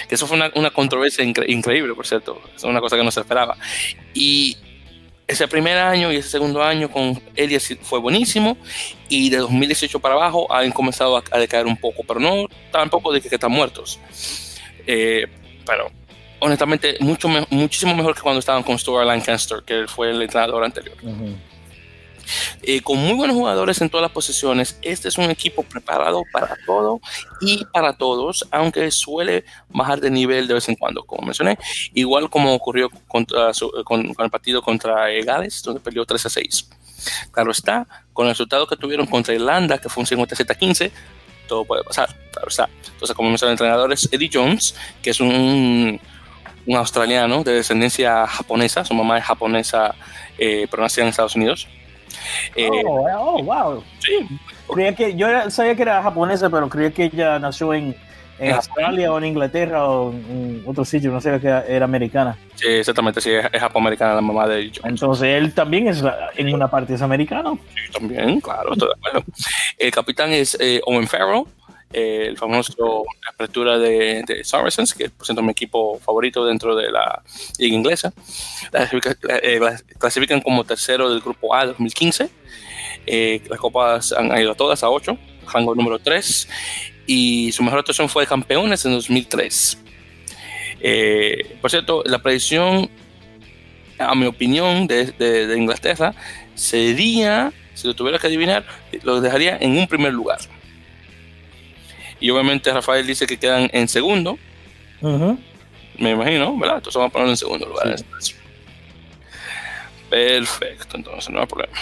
Que 0.08 0.16
eso 0.16 0.28
fue 0.28 0.38
una, 0.38 0.70
controversia 0.72 1.24
increíble, 1.24 1.94
por 1.94 2.06
cierto. 2.06 2.42
Es 2.56 2.64
una 2.64 2.82
cosa 2.82 2.98
que 2.98 3.04
no 3.04 3.12
se 3.12 3.22
esperaba. 3.22 3.58
Y 4.14 4.58
ese 5.28 5.48
primer 5.48 5.78
año 5.78 6.12
y 6.12 6.18
ese 6.18 6.30
segundo 6.30 6.64
año 6.64 6.90
con 6.90 7.22
Eddie 7.36 7.60
fue 7.60 8.00
buenísimo 8.00 8.58
y 9.10 9.30
de 9.30 9.38
2018 9.38 10.00
para 10.00 10.16
abajo 10.16 10.52
han 10.54 10.72
comenzado 10.72 11.18
a, 11.18 11.40
decaer 11.40 11.66
un 11.66 11.78
poco, 11.78 12.04
pero 12.08 12.20
no 12.20 12.48
tampoco 12.72 13.12
de 13.12 13.22
que, 13.22 13.30
están 13.30 13.52
muertos. 13.52 14.00
Eh, 14.86 15.26
pero 15.66 15.92
honestamente, 16.40 16.98
mucho 17.00 17.28
muchísimo 17.50 17.96
mejor 17.96 18.14
que 18.14 18.22
cuando 18.22 18.40
estaban 18.40 18.62
con 18.62 18.78
Stuart 18.78 19.08
Lancaster, 19.08 19.64
que 19.66 19.86
fue 19.88 20.12
el 20.12 20.22
entrenador 20.22 20.64
anterior. 20.64 20.96
Eh, 22.64 22.82
con 22.82 22.98
muy 22.98 23.14
buenos 23.14 23.36
jugadores 23.36 23.82
en 23.82 23.90
todas 23.90 24.04
las 24.04 24.12
posiciones. 24.12 24.78
Este 24.82 25.08
es 25.08 25.18
un 25.18 25.30
equipo 25.30 25.64
preparado 25.64 26.24
para 26.32 26.58
todo 26.66 27.00
y 27.42 27.66
para 27.66 27.98
todos, 27.98 28.48
aunque 28.52 28.90
suele 28.92 29.46
bajar 29.70 30.02
de 30.02 30.10
nivel 30.10 30.48
de 30.48 30.56
vez 30.56 30.70
en 30.70 30.76
cuando, 30.76 31.04
como 31.04 31.26
mencioné, 31.26 31.58
igual 31.94 32.30
como 32.30 32.54
ocurrió 32.54 32.90
contra 33.08 33.52
con, 33.84 34.14
el 34.18 34.30
partido 34.30 34.62
contra 34.62 35.10
Gales, 35.24 35.62
donde 35.64 35.80
perdió 35.80 36.06
3 36.06 36.26
a 36.26 36.30
6. 36.30 36.70
Claro 37.32 37.52
está, 37.52 37.86
con 38.14 38.26
el 38.26 38.32
resultado 38.32 38.68
que 38.68 38.78
tuvieron 38.78 39.06
contra 39.06 39.34
Irlanda, 39.34 39.78
que 39.78 39.90
fue 39.90 40.02
un 40.02 40.08
57 40.08 40.52
a 40.52 40.56
15, 40.56 40.92
todo 41.48 41.66
puede 41.66 41.84
pasar, 41.84 42.10
claro 42.32 42.48
está. 42.48 42.70
Entonces, 42.94 43.16
como 43.16 43.30
mencioné, 43.30 43.52
el 43.52 43.54
entrenador 43.54 43.92
es 43.94 44.10
Eddie 44.12 44.30
Jones, 44.32 44.76
que 45.02 45.12
es 45.12 45.20
un, 45.20 46.00
un 46.66 46.76
australiano 46.76 47.44
de 47.44 47.54
descendencia 47.54 48.26
japonesa, 48.28 48.84
su 48.84 48.94
mamá 48.94 49.18
es 49.20 49.26
japonesa, 49.26 49.96
eh, 50.38 50.68
pero 50.70 50.84
nacida 50.84 51.04
en 51.04 51.10
Estados 51.10 51.36
Unidos. 51.36 51.68
Eh, 52.56 52.70
oh, 52.86 53.08
oh, 53.20 53.44
wow. 53.44 53.84
Sí. 54.00 54.28
Creía 54.74 54.96
que, 54.96 55.16
yo 55.16 55.28
sabía 55.50 55.76
que 55.76 55.82
era 55.84 56.02
japonesa, 56.02 56.50
pero 56.50 56.70
creía 56.70 56.92
que 56.92 57.06
ella 57.06 57.40
nació 57.40 57.74
en, 57.74 57.96
en 58.40 58.54
Australia 58.54 59.12
o 59.12 59.18
en 59.18 59.26
Inglaterra 59.26 59.88
o 59.88 60.12
en 60.12 60.64
otro 60.66 60.84
sitio, 60.84 61.12
no 61.12 61.22
sé 61.22 61.40
que 61.40 61.48
era 61.48 61.86
americana. 61.86 62.38
Sí, 62.56 62.68
exactamente, 62.68 63.22
sí, 63.22 63.32
es, 63.32 63.46
japo-americana 63.60 64.16
la 64.16 64.22
mamá 64.22 64.48
de 64.48 64.60
ellos. 64.62 64.82
Entonces 64.84 65.28
él 65.28 65.54
también 65.54 65.88
es, 65.88 66.04
en 66.36 66.54
una 66.54 66.68
parte 66.68 66.94
es 66.96 67.02
americano. 67.02 67.60
Sí, 67.74 67.92
también, 67.92 68.42
claro, 68.42 68.74
estoy 68.74 68.90
de 68.90 68.94
acuerdo. 68.94 69.24
El 69.78 69.92
capitán 69.92 70.32
es 70.32 70.58
eh, 70.60 70.82
Owen 70.86 71.08
Farrell, 71.08 71.44
eh, 71.98 72.28
el 72.28 72.38
famoso 72.38 73.06
apertura 73.32 73.78
de, 73.78 74.22
de, 74.28 74.44
Saracens, 74.44 74.94
que 74.94 75.06
es 75.06 75.12
por 75.12 75.26
cierto 75.26 75.42
mi 75.42 75.52
equipo 75.52 75.98
favorito 76.00 76.46
dentro 76.46 76.76
de 76.76 76.92
la 76.92 77.24
liga 77.58 77.76
inglesa. 77.76 78.14
Eh, 79.42 79.62
clasifican 79.98 80.42
como 80.42 80.66
tercero 80.66 81.10
del 81.10 81.22
grupo 81.22 81.56
A 81.56 81.66
2015. 81.68 82.30
las 83.50 83.60
copas 83.60 84.12
han 84.12 84.38
ido 84.38 84.56
todas 84.56 84.84
a 84.84 84.90
8, 84.90 85.18
rango 85.54 85.74
número 85.74 86.00
3, 86.00 86.50
y 87.08 87.52
su 87.54 87.64
mejor 87.64 87.80
actuación 87.80 88.10
fue 88.10 88.24
de 88.24 88.28
campeones 88.28 88.84
en 88.86 88.92
2003. 88.92 89.78
por 91.62 91.72
cierto, 91.72 92.04
la 92.06 92.20
predicción, 92.20 92.90
a 94.00 94.16
mi 94.16 94.26
opinión, 94.26 94.86
de, 94.88 95.06
de, 95.14 95.48
de 95.48 95.58
Inglaterra 95.58 96.14
sería 96.56 97.54
si 97.76 97.88
lo 97.88 97.94
tuviera 97.94 98.18
que 98.18 98.28
adivinar, 98.28 98.66
lo 99.04 99.22
dejaría 99.22 99.58
en 99.58 99.78
un 99.78 99.88
primer 99.88 100.14
lugar. 100.14 100.40
Y 102.26 102.32
obviamente 102.32 102.74
Rafael 102.74 103.06
dice 103.06 103.28
que 103.28 103.38
quedan 103.38 103.70
en 103.72 103.88
segundo. 103.88 104.40
Me 105.00 106.10
imagino, 106.10 106.58
¿verdad? 106.58 106.78
Entonces 106.78 106.96
vamos 106.96 107.12
a 107.12 107.14
ponerlo 107.14 107.34
en 107.34 107.38
segundo 107.38 107.68
lugar. 107.68 107.96
Perfecto, 110.10 110.98
entonces 110.98 111.30
no 111.30 111.42
hay 111.42 111.46
problema. 111.46 111.78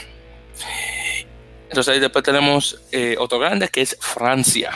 Entonces 1.69 1.93
ahí 1.93 2.01
después 2.01 2.25
tenemos 2.25 2.77
eh, 2.91 3.15
otro 3.17 3.39
grande 3.39 3.69
que 3.69 3.83
es 3.83 3.97
Francia. 4.01 4.71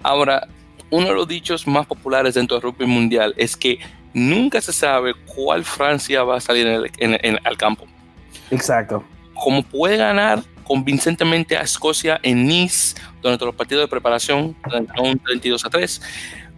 Ahora, 0.00 0.46
uno 0.90 1.08
de 1.08 1.14
los 1.14 1.26
dichos 1.26 1.66
más 1.66 1.84
populares 1.84 2.34
dentro 2.34 2.56
del 2.56 2.62
rugby 2.62 2.86
mundial 2.86 3.34
es 3.36 3.56
que 3.56 3.80
nunca 4.14 4.60
se 4.60 4.72
sabe 4.72 5.12
cuál 5.34 5.64
Francia 5.64 6.22
va 6.22 6.36
a 6.36 6.40
salir 6.40 6.88
en 6.98 7.40
al 7.42 7.56
campo. 7.56 7.88
Exacto 8.52 9.04
como 9.42 9.62
puede 9.62 9.96
ganar 9.96 10.42
convincentemente 10.64 11.56
a 11.56 11.62
Escocia 11.62 12.18
en 12.22 12.46
Nice 12.46 12.94
durante 13.20 13.44
los 13.44 13.54
partidos 13.54 13.84
de 13.84 13.88
preparación, 13.88 14.56
un 14.98 15.18
32 15.18 15.64
a 15.64 15.70
3, 15.70 16.02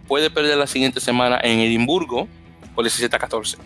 puede 0.07 0.29
perder 0.29 0.57
la 0.57 0.67
siguiente 0.67 0.99
semana 0.99 1.39
en 1.43 1.59
Edimburgo 1.59 2.27
por 2.73 2.83
17 2.83 3.15
a 3.15 3.19
14. 3.19 3.57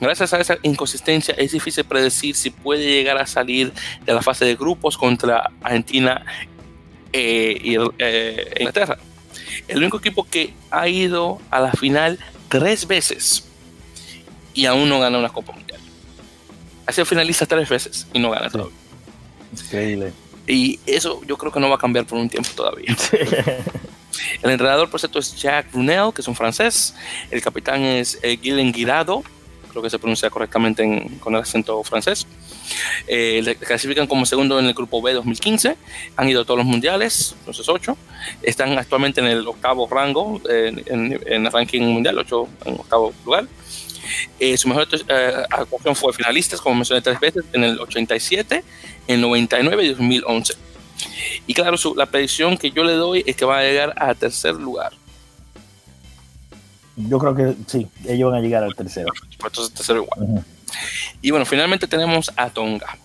Gracias 0.00 0.32
a 0.32 0.40
esa 0.40 0.58
inconsistencia 0.62 1.34
es 1.38 1.52
difícil 1.52 1.84
predecir 1.84 2.34
si 2.34 2.50
puede 2.50 2.84
llegar 2.84 3.16
a 3.18 3.26
salir 3.26 3.72
de 4.04 4.12
la 4.12 4.22
fase 4.22 4.44
de 4.44 4.54
grupos 4.54 4.98
contra 4.98 5.50
Argentina 5.62 6.24
eh, 7.12 7.76
eh, 7.98 8.54
Inglaterra. 8.58 8.98
El 9.68 9.78
único 9.78 9.98
equipo 9.98 10.24
que 10.24 10.52
ha 10.70 10.88
ido 10.88 11.40
a 11.50 11.60
la 11.60 11.72
final 11.72 12.18
tres 12.48 12.86
veces 12.86 13.48
y 14.52 14.66
aún 14.66 14.88
no 14.88 15.00
gana 15.00 15.18
una 15.18 15.30
Copa 15.30 15.52
Mundial 15.52 15.80
ha 16.86 16.92
sido 16.92 17.04
finalista 17.04 17.46
tres 17.46 17.68
veces 17.68 18.06
y 18.12 18.18
no 18.18 18.30
gana. 18.30 18.48
Increíble. 19.52 20.12
Y 20.46 20.78
eso 20.86 21.20
yo 21.26 21.36
creo 21.36 21.52
que 21.52 21.60
no 21.60 21.68
va 21.68 21.74
a 21.76 21.78
cambiar 21.78 22.06
por 22.06 22.18
un 22.18 22.28
tiempo 22.28 22.50
todavía. 22.54 22.96
El 24.42 24.50
entrenador, 24.50 24.88
por 24.88 25.00
cierto, 25.00 25.18
es 25.18 25.36
Jack 25.36 25.72
Brunel, 25.72 26.12
que 26.14 26.22
es 26.22 26.28
un 26.28 26.34
francés. 26.34 26.94
El 27.30 27.42
capitán 27.42 27.82
es 27.82 28.18
eh, 28.22 28.36
Guylain 28.36 28.72
Guirado, 28.72 29.22
creo 29.76 29.82
que 29.82 29.90
se 29.90 29.98
pronuncia 29.98 30.30
correctamente 30.30 31.06
con 31.20 31.34
el 31.34 31.42
acento 31.42 31.82
francés. 31.82 32.26
Eh, 33.06 33.56
clasifican 33.60 34.06
como 34.06 34.24
segundo 34.24 34.58
en 34.58 34.64
el 34.64 34.72
grupo 34.72 35.02
B 35.02 35.12
2015. 35.12 35.76
Han 36.16 36.28
ido 36.30 36.42
a 36.42 36.44
todos 36.46 36.56
los 36.56 36.66
mundiales, 36.66 37.34
entonces 37.40 37.68
ocho. 37.68 37.98
Están 38.42 38.78
actualmente 38.78 39.20
en 39.20 39.26
el 39.26 39.46
octavo 39.46 39.86
rango 39.86 40.40
en, 40.48 41.20
el 41.26 41.52
ranking 41.52 41.82
mundial, 41.82 42.18
ocho 42.18 42.48
en 42.64 42.74
octavo 42.74 43.12
lugar. 43.26 43.46
Eh, 44.38 44.56
su 44.56 44.68
mejor 44.68 44.88
eh, 45.08 45.44
actuación 45.50 45.96
fue 45.96 46.12
finalista, 46.12 46.56
como 46.58 46.76
mencioné 46.76 47.00
tres 47.02 47.18
veces, 47.20 47.44
en 47.52 47.64
el 47.64 47.80
87, 47.80 48.64
en 49.08 49.20
99 49.20 49.84
y 49.84 49.88
2011. 49.88 50.54
Y 51.46 51.54
claro, 51.54 51.76
la 51.96 52.06
predicción 52.06 52.56
que 52.56 52.70
yo 52.70 52.84
le 52.84 52.94
doy 52.94 53.24
es 53.26 53.36
que 53.36 53.44
va 53.44 53.58
a 53.58 53.62
llegar 53.62 53.94
a 53.96 54.14
tercer 54.14 54.54
lugar. 54.54 54.92
Yo 56.96 57.18
creo 57.18 57.34
que 57.34 57.54
sí, 57.66 57.86
ellos 58.06 58.30
van 58.30 58.40
a 58.40 58.42
llegar 58.42 58.64
al 58.64 58.74
tercero. 58.74 59.12
Entonces, 59.32 59.74
tercero 59.74 60.02
igual. 60.02 60.44
Y 61.20 61.30
bueno, 61.30 61.44
finalmente 61.44 61.86
tenemos 61.86 62.32
a 62.36 62.50
Tonga. 62.50 62.96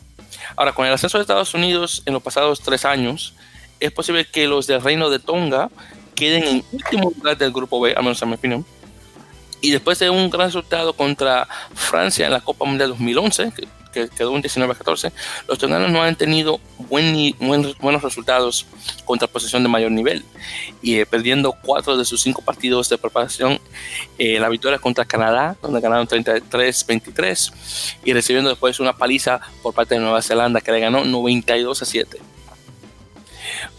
Ahora, 0.55 0.73
con 0.73 0.85
el 0.85 0.93
ascenso 0.93 1.17
de 1.17 1.23
Estados 1.23 1.53
Unidos 1.53 2.03
en 2.05 2.13
los 2.13 2.23
pasados 2.23 2.61
tres 2.61 2.85
años, 2.85 3.33
es 3.79 3.91
posible 3.91 4.25
que 4.25 4.47
los 4.47 4.67
del 4.67 4.81
Reino 4.81 5.09
de 5.09 5.19
Tonga 5.19 5.69
queden 6.15 6.43
en 6.43 6.63
último 6.71 7.11
lugar 7.15 7.37
del 7.37 7.51
grupo 7.51 7.81
B, 7.81 7.93
al 7.93 8.03
menos 8.03 8.21
en 8.21 8.29
mi 8.29 8.35
opinión 8.35 8.65
y 9.61 9.71
después 9.71 9.99
de 9.99 10.09
un 10.09 10.29
gran 10.29 10.47
resultado 10.47 10.93
contra 10.93 11.47
Francia 11.73 12.25
en 12.25 12.31
la 12.33 12.41
Copa 12.41 12.65
Mundial 12.65 12.89
2011, 12.89 13.53
que, 13.55 13.67
quedó 13.91 14.31
un 14.31 14.41
19 14.41 14.71
a 14.71 14.75
14, 14.75 15.11
los 15.49 15.59
tonganos 15.59 15.91
no 15.91 16.01
han 16.01 16.15
tenido 16.15 16.61
buen, 16.77 17.35
buenos 17.39 18.01
resultados 18.01 18.65
contra 19.03 19.27
posición 19.27 19.63
de 19.63 19.69
mayor 19.69 19.91
nivel, 19.91 20.23
y 20.81 20.99
eh, 20.99 21.05
perdiendo 21.05 21.51
cuatro 21.51 21.97
de 21.97 22.05
sus 22.05 22.21
cinco 22.21 22.41
partidos 22.41 22.87
de 22.87 22.97
preparación, 22.97 23.59
eh, 24.17 24.39
la 24.39 24.47
victoria 24.47 24.79
contra 24.79 25.03
Canadá, 25.03 25.57
donde 25.61 25.81
ganaron 25.81 26.07
33-23, 26.07 27.51
y 28.05 28.13
recibiendo 28.13 28.49
después 28.49 28.79
una 28.79 28.93
paliza 28.93 29.41
por 29.61 29.73
parte 29.73 29.95
de 29.95 30.01
Nueva 30.01 30.21
Zelanda, 30.21 30.61
que 30.61 30.71
le 30.71 30.79
ganó 30.79 31.03
92 31.03 31.81
a 31.81 31.85
7. 31.85 32.30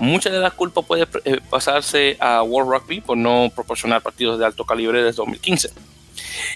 Mucha 0.03 0.31
de 0.31 0.41
la 0.41 0.51
culpa 0.51 0.83
puede 0.83 1.07
eh, 1.25 1.39
pasarse 1.49 2.17
a 2.19 2.43
World 2.43 2.73
Rugby 2.73 3.01
por 3.01 3.17
no 3.17 3.53
proporcionar 3.55 4.03
partidos 4.03 4.37
de 4.37 4.45
alto 4.45 4.65
calibre 4.65 5.01
desde 5.01 5.19
2015. 5.19 5.71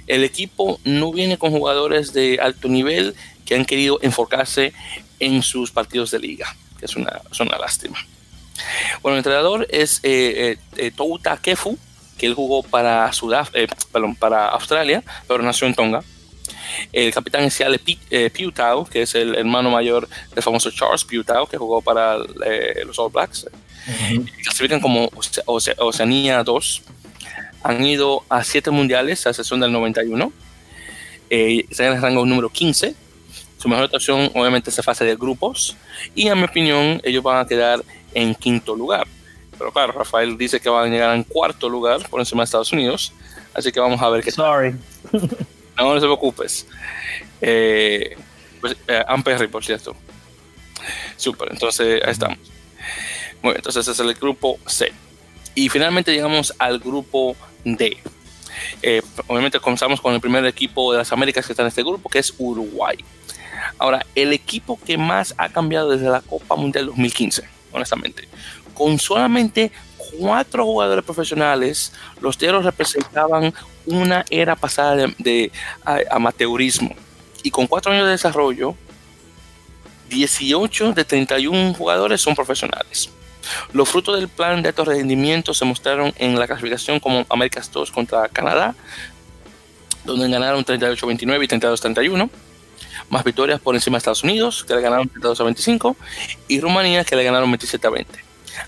El 0.09 0.25
equipo 0.25 0.81
no 0.83 1.13
viene 1.13 1.39
con 1.39 1.53
jugadores 1.53 2.13
de 2.13 2.41
alto 2.43 2.67
nivel 2.67 3.15
que 3.45 3.55
han 3.55 3.65
querido 3.65 4.01
enfocarse 4.03 4.73
en 5.21 5.45
sus 5.45 5.71
partidos 5.71 6.11
de 6.11 6.19
liga, 6.19 6.57
que 6.81 6.87
es 6.87 6.97
una, 6.97 7.23
lástima. 7.57 8.05
Bueno, 9.01 9.15
el 9.15 9.19
entrenador 9.21 9.69
es 9.71 10.01
eh, 10.03 10.59
eh, 10.77 10.91
Touta 10.91 11.37
Kefu, 11.37 11.79
que 12.19 12.27
él 12.27 12.35
jugó 12.35 12.65
para, 12.65 13.13
Sudaf 13.13 13.53
para 14.19 14.49
Australia, 14.49 15.05
pero 15.29 15.45
nació 15.45 15.69
en 15.69 15.75
Tonga. 15.77 16.03
El 16.93 17.13
capitán 17.13 17.43
inicial 17.43 17.75
es 17.75 17.81
eh, 18.11 18.31
que 18.91 19.03
es 19.03 19.15
el 19.15 19.35
hermano 19.35 19.71
mayor 19.71 20.09
del 20.35 20.43
famoso 20.43 20.71
Charles 20.71 21.05
Pewtao, 21.05 21.47
que 21.47 21.57
jugó 21.57 21.81
para 21.83 22.17
eh, 22.45 22.83
los 22.87 22.99
All 22.99 23.11
Blacks. 23.13 23.47
Clasifican 24.43 24.81
como 24.81 25.11
Oceanía 25.47 26.43
2. 26.43 26.83
Han 27.63 27.85
ido 27.85 28.25
a 28.29 28.43
siete 28.45 28.71
mundiales 28.71 29.27
a 29.27 29.33
sesión 29.33 29.61
del 29.61 29.73
91. 29.73 30.33
Eh, 31.31 31.67
están 31.71 31.89
en 31.89 31.93
el 31.95 32.03
rango 32.03 32.25
número 32.25 32.51
15. 32.51 32.95
Su 33.59 33.69
mejor 33.69 33.85
actuación, 33.85 34.31
obviamente, 34.35 34.71
es 34.71 34.77
la 34.77 34.83
fase 34.83 35.05
de 35.05 35.17
grupos. 35.17 35.77
Y, 36.15 36.29
en 36.29 36.39
mi 36.39 36.45
opinión, 36.45 37.01
ellos 37.05 37.23
van 37.23 37.39
a 37.39 37.47
quedar 37.47 37.83
en 38.15 38.35
quinto 38.35 38.75
lugar. 38.75 39.07
Pero 39.59 39.73
claro, 39.73 39.93
Rafael 39.93 40.37
dice 40.37 40.61
que 40.61 40.69
van 40.69 40.89
a 40.89 40.93
llegar 40.93 41.17
en 41.17 41.25
cuarto 41.25 41.69
lugar 41.69 42.09
por 42.09 42.21
encima 42.21 42.43
de 42.43 42.45
Estados 42.45 42.73
Unidos. 42.73 43.13
Así 43.55 43.73
que 43.73 43.81
vamos 43.81 44.01
a 44.03 44.09
ver 44.11 44.23
qué 44.23 44.31
Sorry. 44.31 44.75
No, 45.77 45.95
no 45.95 46.01
se 46.01 46.07
preocupes. 46.07 46.67
Eh, 47.41 48.17
pues, 48.61 48.77
eh, 48.89 49.49
por 49.51 49.65
cierto. 49.65 49.97
Súper, 51.17 51.53
entonces 51.53 52.03
ahí 52.05 52.11
estamos. 52.11 52.39
Muy 53.43 53.53
bien, 53.53 53.57
entonces 53.57 53.83
ese 53.87 53.93
es 53.93 54.09
el 54.09 54.15
grupo 54.15 54.59
C. 54.67 54.93
Y 55.55 55.69
finalmente 55.69 56.13
llegamos 56.13 56.55
al 56.59 56.79
grupo 56.79 57.37
D. 57.65 57.97
Eh, 58.83 59.03
obviamente 59.27 59.61
comenzamos 59.61 60.01
con 60.01 60.15
el 60.15 60.21
primer 60.21 60.45
equipo 60.47 60.93
de 60.93 60.99
las 60.99 61.13
Américas 61.13 61.47
que 61.47 61.53
está 61.53 61.63
en 61.63 61.69
este 61.69 61.83
grupo, 61.83 62.09
que 62.09 62.19
es 62.19 62.35
Uruguay. 62.39 62.97
Ahora, 63.79 64.05
el 64.15 64.33
equipo 64.33 64.79
que 64.85 64.99
más 64.99 65.35
ha 65.39 65.49
cambiado 65.49 65.91
desde 65.91 66.09
la 66.09 66.21
Copa 66.21 66.57
Mundial 66.57 66.87
2015, 66.87 67.43
honestamente. 67.73 68.29
Con 68.75 68.99
solamente 68.99 69.73
cuatro 70.19 70.65
jugadores 70.65 71.05
profesionales, 71.05 71.93
los 72.21 72.39
Teros 72.39 72.65
representaban 72.65 73.53
una 73.87 74.25
era 74.31 74.57
pasada 74.57 75.07
de, 75.19 75.53
amateurismo. 76.11 76.95
Y 77.43 77.51
con 77.51 77.67
cuatro 77.67 77.93
años 77.93 78.07
de 78.07 78.13
desarrollo, 78.13 78.75
18 80.09 80.93
de 80.93 81.05
31 81.05 81.75
jugadores 81.75 82.21
son 82.21 82.35
profesionales. 82.35 83.11
Los 83.73 83.89
frutos 83.89 84.19
del 84.19 84.29
plan 84.29 84.63
de 84.63 84.71
alto 84.71 84.85
rendimiento 84.85 85.55
se 85.55 85.65
mostraron 85.65 86.13
en 86.17 86.39
la 86.39 86.47
clasificación 86.47 86.99
como 86.99 87.25
Américas 87.29 87.71
2 87.71 87.93
contra 87.93 88.29
Canadá, 88.29 88.75
donde 90.05 90.29
ganaron 90.29 90.65
38-29 90.65 91.45
y 91.45 91.49
32-31. 91.49 92.31
Más 93.09 93.23
victorias 93.23 93.61
por 93.61 93.75
encima 93.75 93.97
de 93.97 93.99
Estados 93.99 94.25
Unidos, 94.25 94.65
que 94.65 94.75
le 94.75 94.81
ganaron 94.81 95.09
32-25, 95.09 95.95
y 96.49 96.61
Rumanía, 96.61 97.05
que 97.05 97.15
le 97.15 97.23
ganaron 97.23 97.53
27-20 97.53 98.07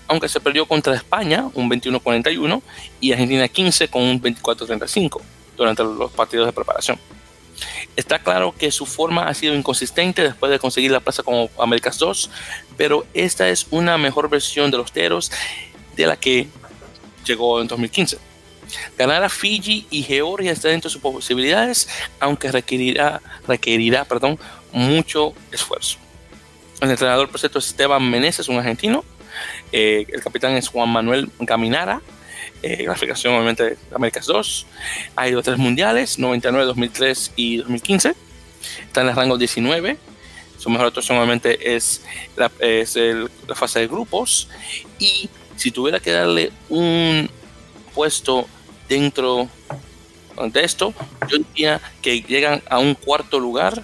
aunque 0.07 0.29
se 0.29 0.39
perdió 0.39 0.65
contra 0.65 0.95
España 0.95 1.49
un 1.53 1.69
21-41 1.69 2.61
y 2.99 3.11
Argentina 3.11 3.47
15 3.47 3.87
con 3.89 4.03
un 4.03 4.21
24-35 4.21 5.21
durante 5.57 5.83
los 5.83 6.11
partidos 6.11 6.47
de 6.47 6.53
preparación. 6.53 6.99
Está 7.95 8.19
claro 8.19 8.53
que 8.57 8.71
su 8.71 8.85
forma 8.85 9.27
ha 9.27 9.33
sido 9.33 9.53
inconsistente 9.53 10.23
después 10.23 10.51
de 10.51 10.59
conseguir 10.59 10.91
la 10.91 11.01
plaza 11.01 11.23
como 11.23 11.49
Américas 11.59 11.97
2, 11.97 12.29
pero 12.77 13.05
esta 13.13 13.49
es 13.49 13.67
una 13.71 13.97
mejor 13.97 14.29
versión 14.29 14.71
de 14.71 14.77
los 14.77 14.91
Teros 14.91 15.31
de 15.95 16.05
la 16.05 16.15
que 16.15 16.47
llegó 17.25 17.59
en 17.61 17.67
2015. 17.67 18.17
Ganar 18.97 19.23
a 19.23 19.29
Fiji 19.29 19.87
y 19.89 20.03
Georgia 20.03 20.51
está 20.51 20.69
dentro 20.69 20.89
de 20.89 20.93
sus 20.93 21.01
posibilidades, 21.01 21.89
aunque 22.19 22.51
requerirá, 22.51 23.21
requerirá 23.47 24.05
perdón, 24.05 24.39
mucho 24.71 25.33
esfuerzo. 25.51 25.97
El 26.79 26.91
entrenador, 26.91 27.29
por 27.29 27.39
cierto, 27.39 27.59
es 27.59 27.67
Esteban 27.67 28.09
Meneses, 28.09 28.47
un 28.47 28.57
argentino, 28.57 29.03
Eh, 29.71 30.05
el 30.09 30.21
capitán 30.21 30.53
es 30.53 30.67
Juan 30.67 30.89
Manuel 30.89 31.29
Caminara. 31.45 32.01
Eh, 32.61 32.83
clasificación 32.83 33.33
obviamente 33.33 33.77
Américas 33.93 34.25
2. 34.25 34.65
Ha 35.15 35.29
ido 35.29 35.39
a 35.39 35.43
tres 35.43 35.57
mundiales, 35.57 36.19
99, 36.19 36.65
2003 36.65 37.33
y 37.35 37.57
2015. 37.57 38.15
Está 38.85 39.01
en 39.01 39.09
el 39.09 39.15
rango 39.15 39.37
19. 39.37 39.97
Su 40.57 40.69
mejor 40.69 40.87
actuación 40.87 41.17
obviamente 41.17 41.75
es, 41.75 42.03
la, 42.35 42.51
es 42.59 42.95
la 42.95 43.55
fase 43.55 43.79
de 43.79 43.87
grupos. 43.87 44.49
Y 44.99 45.29
si 45.55 45.71
tuviera 45.71 45.99
que 45.99 46.11
darle 46.11 46.51
un 46.67 47.29
puesto 47.93 48.47
dentro 48.89 49.47
de 50.47 50.63
esto, 50.63 50.93
yo 51.29 51.37
diría 51.37 51.81
que 52.01 52.21
llegan 52.21 52.61
a 52.69 52.79
un 52.79 52.95
cuarto 52.95 53.39
lugar 53.39 53.83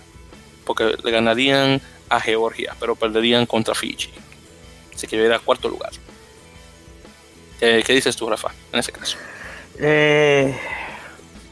porque 0.65 0.95
le 1.03 1.11
ganarían 1.11 1.81
a 2.09 2.19
Georgia, 2.19 2.75
pero 2.79 2.95
perderían 2.95 3.45
contra 3.45 3.75
Fiji. 3.75 4.09
Así 5.05 5.17
que 5.17 5.33
a 5.33 5.39
cuarto 5.39 5.69
lugar. 5.69 5.91
¿Qué, 7.59 7.83
dices 7.87 8.15
tú, 8.15 8.29
Rafa, 8.29 8.51
en 8.73 8.79
ese 8.79 8.91
caso? 8.91 9.17
Eh, 9.79 10.57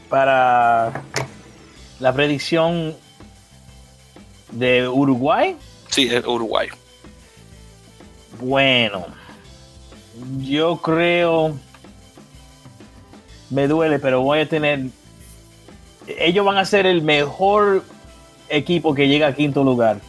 para 0.08 1.02
la 2.00 2.12
predicción 2.12 2.96
de 4.50 4.88
Uruguay. 4.88 5.56
Sí, 5.88 6.10
Uruguay. 6.26 6.68
Bueno, 8.40 9.06
yo 10.38 10.76
creo 10.78 11.56
me 13.50 13.68
duele, 13.68 14.00
pero 14.00 14.20
voy 14.20 14.40
a 14.40 14.48
tener. 14.48 14.86
Ellos 16.06 16.44
van 16.44 16.56
a 16.56 16.64
ser 16.64 16.86
el 16.86 17.02
mejor 17.02 17.84
equipo 18.48 18.94
que 18.94 19.06
llega 19.06 19.28
a 19.28 19.32
quinto 19.34 19.62
lugar. 19.62 20.00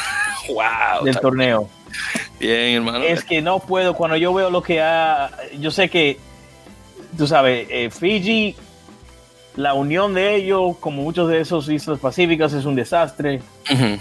wow. 0.48 1.04
Del 1.04 1.18
torneo. 1.18 1.68
Bien, 2.40 2.76
hermano. 2.76 3.04
Es 3.04 3.22
que 3.22 3.42
no 3.42 3.60
puedo, 3.60 3.94
cuando 3.94 4.16
yo 4.16 4.34
veo 4.34 4.50
lo 4.50 4.62
que 4.62 4.80
ha. 4.80 5.30
Yo 5.60 5.70
sé 5.70 5.88
que, 5.88 6.18
tú 7.16 7.26
sabes, 7.26 7.68
eh, 7.70 7.90
Fiji, 7.90 8.56
la 9.56 9.74
unión 9.74 10.14
de 10.14 10.34
ellos, 10.34 10.76
como 10.80 11.02
muchos 11.02 11.28
de 11.28 11.40
esos 11.40 11.68
islas 11.68 12.00
pacíficas, 12.00 12.52
es 12.52 12.64
un 12.64 12.74
desastre. 12.74 13.42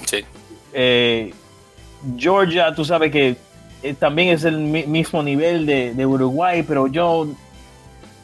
sí. 0.08 0.26
Eh, 0.74 1.34
Georgia, 2.18 2.74
tú 2.74 2.86
sabes 2.86 3.12
que 3.12 3.36
eh, 3.84 3.94
también 3.94 4.30
es 4.30 4.46
el 4.46 4.58
mismo 4.58 5.22
nivel 5.22 5.66
de, 5.66 5.94
de 5.94 6.06
Uruguay, 6.06 6.64
pero 6.64 6.88
yo 6.88 7.28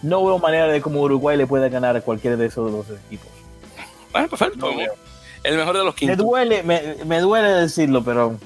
no 0.01 0.25
veo 0.25 0.39
manera 0.39 0.67
de 0.67 0.81
cómo 0.81 1.01
Uruguay 1.01 1.37
le 1.37 1.47
pueda 1.47 1.67
ganar 1.69 1.95
a 1.95 2.01
cualquiera 2.01 2.37
de 2.37 2.45
esos 2.45 2.71
dos 2.71 2.85
equipos. 3.05 3.27
Bueno, 4.11 4.29
perfecto. 4.29 4.69
el 5.43 5.57
mejor 5.57 5.77
de 5.77 5.83
los 5.83 5.95
quintos. 5.95 6.17
Me 6.17 6.23
duele, 6.23 6.63
me, 6.63 7.19
duele 7.19 7.49
decirlo, 7.49 8.03
pero 8.03 8.37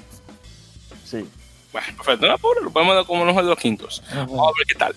sí. 1.04 1.28
Bueno, 1.72 1.88
perfecto. 1.98 2.28
No, 2.28 2.38
pobre, 2.38 2.62
lo 2.62 2.72
podemos 2.72 2.96
dar 2.96 3.06
como 3.06 3.26
mejor 3.26 3.44
de 3.44 3.50
los 3.50 3.60
quintos. 3.60 4.04
Vamos 4.14 4.48
a 4.48 4.58
ver 4.58 4.68
qué 4.68 4.76
tal. 4.76 4.96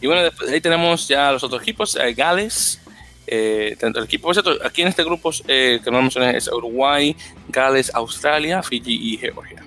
Y 0.00 0.06
bueno, 0.06 0.22
después 0.22 0.50
ahí 0.50 0.60
tenemos 0.60 1.08
ya 1.08 1.32
los 1.32 1.42
otros 1.42 1.62
equipos. 1.62 1.96
Eh, 1.96 2.14
Gales, 2.14 2.80
eh, 3.26 3.76
el 3.80 4.04
equipo, 4.04 4.30
aquí 4.64 4.82
en 4.82 4.88
este 4.88 5.02
grupo 5.02 5.30
eh, 5.48 5.80
que 5.82 5.90
no 5.90 6.00
mencioné 6.00 6.36
es 6.36 6.48
Uruguay, 6.48 7.16
Gales, 7.48 7.90
Australia, 7.94 8.62
Fiji 8.62 9.14
y 9.14 9.16
Georgia. 9.16 9.64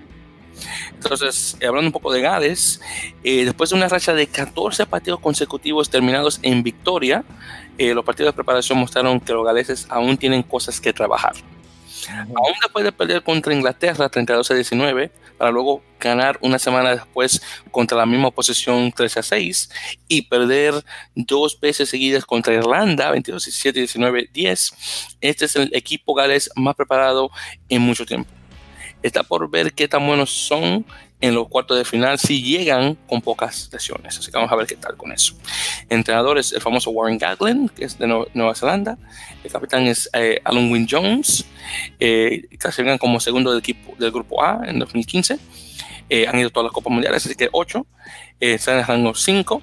Entonces, 0.93 1.57
eh, 1.59 1.67
hablando 1.67 1.88
un 1.88 1.93
poco 1.93 2.11
de 2.11 2.21
Gales, 2.21 2.81
eh, 3.23 3.45
después 3.45 3.69
de 3.69 3.76
una 3.77 3.88
racha 3.88 4.13
de 4.13 4.27
14 4.27 4.85
partidos 4.85 5.19
consecutivos 5.19 5.89
terminados 5.89 6.39
en 6.41 6.63
victoria, 6.63 7.23
eh, 7.77 7.93
los 7.93 8.03
partidos 8.03 8.34
de 8.34 8.35
preparación 8.35 8.77
mostraron 8.77 9.19
que 9.19 9.34
los 9.34 9.45
galeses 9.45 9.88
aún 9.89 10.17
tienen 10.17 10.43
cosas 10.43 10.81
que 10.81 10.91
trabajar. 10.91 11.34
Aún 12.07 12.53
después 12.61 12.85
de 12.85 12.91
perder 12.91 13.23
contra 13.23 13.53
Inglaterra 13.53 14.09
32 14.09 14.51
a 14.51 14.53
19, 14.53 15.11
para 15.38 15.51
luego 15.51 15.81
ganar 15.99 16.38
una 16.41 16.59
semana 16.59 16.91
después 16.91 17.41
contra 17.71 17.97
la 17.97 18.05
misma 18.05 18.27
oposición 18.27 18.91
13 18.91 19.19
a 19.19 19.23
6 19.23 19.69
y 20.07 20.23
perder 20.23 20.73
dos 21.15 21.59
veces 21.59 21.89
seguidas 21.89 22.26
contra 22.26 22.53
Irlanda 22.53 23.11
22 23.11 23.45
17 23.45 23.80
19 23.80 24.30
10, 24.34 24.73
este 25.21 25.45
es 25.45 25.55
el 25.55 25.69
equipo 25.73 26.13
galés 26.13 26.49
más 26.55 26.76
preparado 26.76 27.30
en 27.69 27.81
mucho 27.81 28.05
tiempo. 28.05 28.30
Está 29.01 29.23
por 29.23 29.49
ver 29.49 29.73
qué 29.73 29.88
tan 29.88 30.05
buenos 30.05 30.30
son 30.30 30.85
en 31.21 31.35
los 31.35 31.47
cuartos 31.49 31.77
de 31.77 31.85
final 31.85 32.17
si 32.17 32.41
llegan 32.41 32.95
con 33.07 33.21
pocas 33.21 33.69
lesiones. 33.71 34.17
Así 34.17 34.31
que 34.31 34.37
vamos 34.37 34.51
a 34.51 34.55
ver 34.55 34.67
qué 34.67 34.75
tal 34.75 34.95
con 34.95 35.11
eso. 35.11 35.35
Entrenadores, 35.89 36.53
el 36.53 36.61
famoso 36.61 36.91
Warren 36.91 37.17
Gatlin, 37.17 37.69
que 37.69 37.85
es 37.85 37.97
de 37.97 38.07
Nueva 38.07 38.55
Zelanda. 38.55 38.97
El 39.43 39.51
capitán 39.51 39.85
es 39.87 40.09
eh, 40.13 40.39
Alan 40.43 40.71
Wynne 40.71 40.87
Jones. 40.89 41.45
Eh, 41.99 42.47
clasifican 42.57 42.97
como 42.97 43.19
segundo 43.19 43.51
del, 43.51 43.59
equipo, 43.59 43.95
del 43.97 44.11
grupo 44.11 44.43
A 44.43 44.61
en 44.65 44.79
2015. 44.79 45.39
Eh, 46.09 46.25
han 46.27 46.39
ido 46.39 46.49
todas 46.49 46.65
las 46.65 46.73
Copas 46.73 46.91
Mundiales, 46.91 47.25
así 47.25 47.35
que 47.35 47.49
8. 47.51 47.85
Eh, 48.39 48.53
están 48.53 48.75
en 48.75 48.79
el 48.81 48.87
rango 48.87 49.13
5 49.13 49.61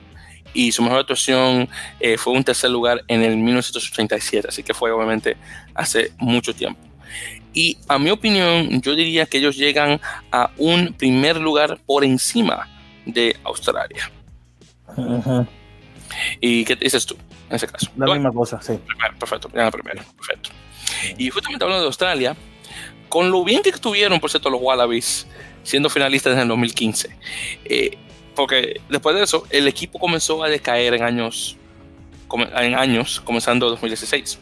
y 0.55 0.73
su 0.73 0.83
mejor 0.83 1.01
actuación 1.01 1.69
eh, 2.01 2.17
fue 2.17 2.33
un 2.33 2.45
tercer 2.45 2.71
lugar 2.71 3.03
en 3.09 3.23
el 3.23 3.37
1987, 3.37 4.49
así 4.49 4.63
que 4.63 4.73
fue 4.73 4.91
obviamente 4.91 5.37
hace 5.75 6.13
mucho 6.19 6.55
tiempo. 6.55 6.81
Y 7.57 7.79
a 7.89 7.99
mi 7.99 8.11
opinión, 8.11 8.83
yo 8.83 8.95
diría 8.95 9.25
que 9.25 9.39
ellos 9.39 9.57
llegan 9.57 9.99
a 10.31 10.51
un 10.59 10.93
primer 10.93 11.41
lugar 11.41 11.79
por 11.87 12.05
encima 12.05 12.69
de 13.07 13.35
Australia. 13.45 14.13
¿Y 16.39 16.67
qué 16.67 16.77
dices 16.77 17.07
tú 17.07 17.17
en 17.49 17.57
ese 17.57 17.67
caso? 17.67 17.91
La 17.97 18.13
misma 18.13 18.31
cosa, 18.31 18.61
sí. 18.61 18.79
perfecto, 19.19 19.51
ya 19.55 19.71
primero, 19.71 20.03
perfecto. 20.19 20.51
Y 21.17 21.31
justamente 21.31 21.65
hablando 21.65 21.81
de 21.81 21.87
Australia, 21.87 22.37
con 23.09 23.31
lo 23.31 23.43
bien 23.43 23.63
que 23.63 23.71
estuvieron, 23.71 24.21
por 24.21 24.29
cierto, 24.29 24.51
los 24.51 24.61
Wallabies 24.61 25.27
siendo 25.63 25.89
finalistas 25.89 26.35
en 26.35 26.41
el 26.41 26.49
2015, 26.49 27.17
eh, 27.65 27.97
porque 28.35 28.83
después 28.91 29.17
de 29.17 29.23
eso, 29.23 29.45
el 29.49 29.67
equipo 29.67 29.99
comenzó 29.99 30.45
a 30.45 30.51
decaer 30.51 30.93
en 30.93 31.03
años, 31.03 31.57
en 32.55 32.75
años 32.75 33.19
comenzando 33.23 33.69
en 33.69 33.71
2016 33.71 34.41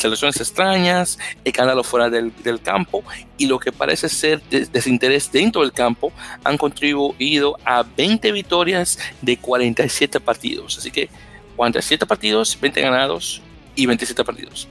selecciones 0.00 0.40
extrañas, 0.40 1.18
escándalos 1.44 1.86
fuera 1.86 2.10
del, 2.10 2.32
campo 2.62 3.02
y 3.38 3.46
lo 3.46 3.58
que 3.58 3.72
parece 3.72 4.08
ser 4.08 4.42
desinterés 4.42 5.30
dentro 5.30 5.62
del 5.62 5.72
campo 5.72 6.12
han 6.44 6.58
contribuido 6.58 7.56
a 7.64 7.82
20 7.82 8.32
victorias 8.32 8.98
de 9.22 9.36
47 9.36 10.20
partidos. 10.20 10.78
Así 10.78 10.90
que 10.90 11.08
47 11.56 12.06
partidos, 12.06 12.58
20 12.60 12.80
ganados 12.80 13.42
y 13.76 13.86
27 13.86 14.24
partidos. 14.24 14.68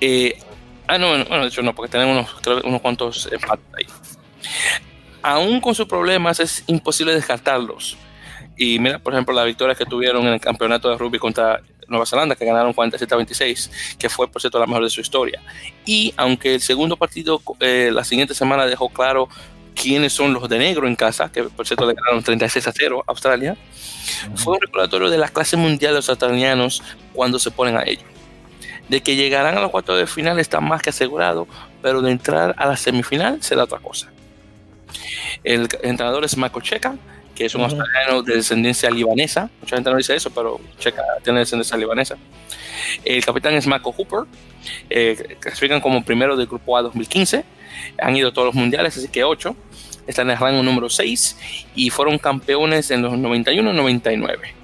Eh, 0.00 0.38
ah, 0.86 0.98
no, 0.98 1.08
bueno, 1.08 1.42
de 1.42 1.48
hecho 1.48 1.62
no, 1.62 1.74
porque 1.74 1.90
tenemos 1.90 2.28
unos, 2.44 2.64
unos 2.64 2.80
cuantos 2.80 3.28
empates 3.30 3.66
ahí. 3.76 3.86
Aún 5.22 5.60
con 5.60 5.74
sus 5.74 5.86
problemas 5.86 6.40
es 6.40 6.64
imposible 6.66 7.14
descartarlos. 7.14 7.96
Y 8.58 8.80
mira, 8.80 8.98
por 8.98 9.14
ejemplo, 9.14 9.32
la 9.32 9.44
victoria 9.44 9.76
que 9.76 9.86
tuvieron 9.86 10.26
en 10.26 10.34
el 10.34 10.40
campeonato 10.40 10.90
de 10.90 10.98
rugby 10.98 11.20
contra 11.20 11.62
Nueva 11.86 12.04
Zelanda, 12.04 12.34
que 12.34 12.44
ganaron 12.44 12.72
47 12.72 13.14
a 13.14 13.16
26, 13.16 13.70
que 13.98 14.08
fue 14.08 14.28
por 14.28 14.42
cierto 14.42 14.58
la 14.58 14.66
mejor 14.66 14.82
de 14.82 14.90
su 14.90 15.00
historia. 15.00 15.40
Y 15.86 16.12
aunque 16.16 16.56
el 16.56 16.60
segundo 16.60 16.96
partido 16.96 17.40
eh, 17.60 17.90
la 17.92 18.02
siguiente 18.02 18.34
semana 18.34 18.66
dejó 18.66 18.88
claro 18.88 19.28
quiénes 19.74 20.12
son 20.12 20.34
los 20.34 20.48
de 20.48 20.58
negro 20.58 20.88
en 20.88 20.96
casa, 20.96 21.30
que 21.30 21.44
por 21.44 21.68
cierto 21.68 21.86
le 21.86 21.94
ganaron 21.94 22.20
36 22.20 22.66
a 22.66 22.72
0 22.72 23.04
a 23.06 23.10
Australia, 23.12 23.56
fue 24.34 24.54
un 24.54 24.60
recordatorio 24.60 25.08
de 25.08 25.18
la 25.18 25.28
clase 25.28 25.56
mundial 25.56 25.92
de 25.92 25.98
los 25.98 26.08
australianos 26.08 26.82
cuando 27.12 27.38
se 27.38 27.52
ponen 27.52 27.76
a 27.76 27.84
ello. 27.84 28.02
De 28.88 29.02
que 29.02 29.14
llegarán 29.14 29.56
a 29.56 29.60
los 29.60 29.70
cuartos 29.70 29.98
de 29.98 30.08
final 30.08 30.40
está 30.40 30.60
más 30.60 30.82
que 30.82 30.90
asegurado, 30.90 31.46
pero 31.80 32.02
de 32.02 32.10
entrar 32.10 32.56
a 32.58 32.66
la 32.66 32.76
semifinal 32.76 33.40
será 33.40 33.64
otra 33.64 33.78
cosa. 33.78 34.10
El 35.44 35.68
entrenador 35.82 36.24
es 36.24 36.36
Marco 36.36 36.60
Checa, 36.60 36.96
que 37.38 37.44
es 37.44 37.54
un 37.54 37.62
australiano 37.62 38.20
de 38.22 38.34
descendencia 38.34 38.90
libanesa. 38.90 39.48
Mucha 39.60 39.76
gente 39.76 39.88
no 39.90 39.96
dice 39.96 40.16
eso, 40.16 40.28
pero 40.30 40.60
Checa 40.80 41.04
tiene 41.22 41.38
descendencia 41.38 41.76
libanesa. 41.76 42.16
El 43.04 43.24
capitán 43.24 43.54
es 43.54 43.64
Marco 43.64 43.92
Hooper. 43.92 44.24
Eh, 44.90 45.36
clasifican 45.38 45.80
como 45.80 46.04
primero 46.04 46.36
del 46.36 46.48
grupo 46.48 46.76
A 46.76 46.82
2015. 46.82 47.44
Han 48.02 48.16
ido 48.16 48.30
a 48.30 48.32
todos 48.32 48.46
los 48.46 48.54
mundiales, 48.56 48.96
así 48.96 49.06
que 49.06 49.22
8. 49.22 49.54
Están 50.08 50.26
en 50.26 50.32
el 50.32 50.38
rango 50.38 50.64
número 50.64 50.90
6 50.90 51.68
y 51.76 51.90
fueron 51.90 52.18
campeones 52.18 52.90
en 52.90 53.02
los 53.02 53.16
91 53.16 53.70
y 53.70 53.76
99. 53.76 54.54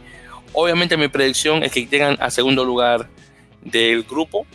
Obviamente 0.53 0.97
mi 0.97 1.07
predicción 1.07 1.63
es 1.63 1.71
que 1.71 1.87
llegan 1.87 2.17
a 2.19 2.29
segundo 2.31 2.65
lugar 2.65 3.09
del 3.63 4.03
grupo 4.03 4.47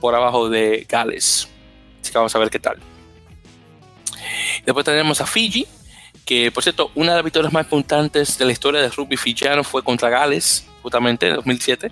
por 0.00 0.16
abajo 0.16 0.48
de 0.48 0.84
Gales. 0.88 1.48
Así 2.00 2.10
que 2.10 2.18
vamos 2.18 2.34
a 2.34 2.40
ver 2.40 2.50
qué 2.50 2.58
tal. 2.58 2.78
Después 4.64 4.84
tenemos 4.84 5.20
a 5.20 5.26
Fiji, 5.26 5.64
que 6.24 6.50
por 6.50 6.62
cierto, 6.62 6.90
una 6.94 7.12
de 7.12 7.16
las 7.16 7.24
victorias 7.24 7.52
más 7.52 7.64
importantes 7.64 8.38
de 8.38 8.44
la 8.44 8.52
historia 8.52 8.80
del 8.80 8.92
rugby 8.92 9.16
fijiano 9.16 9.64
fue 9.64 9.82
contra 9.82 10.08
Gales, 10.08 10.66
justamente 10.82 11.28
en 11.28 11.36
2007, 11.36 11.90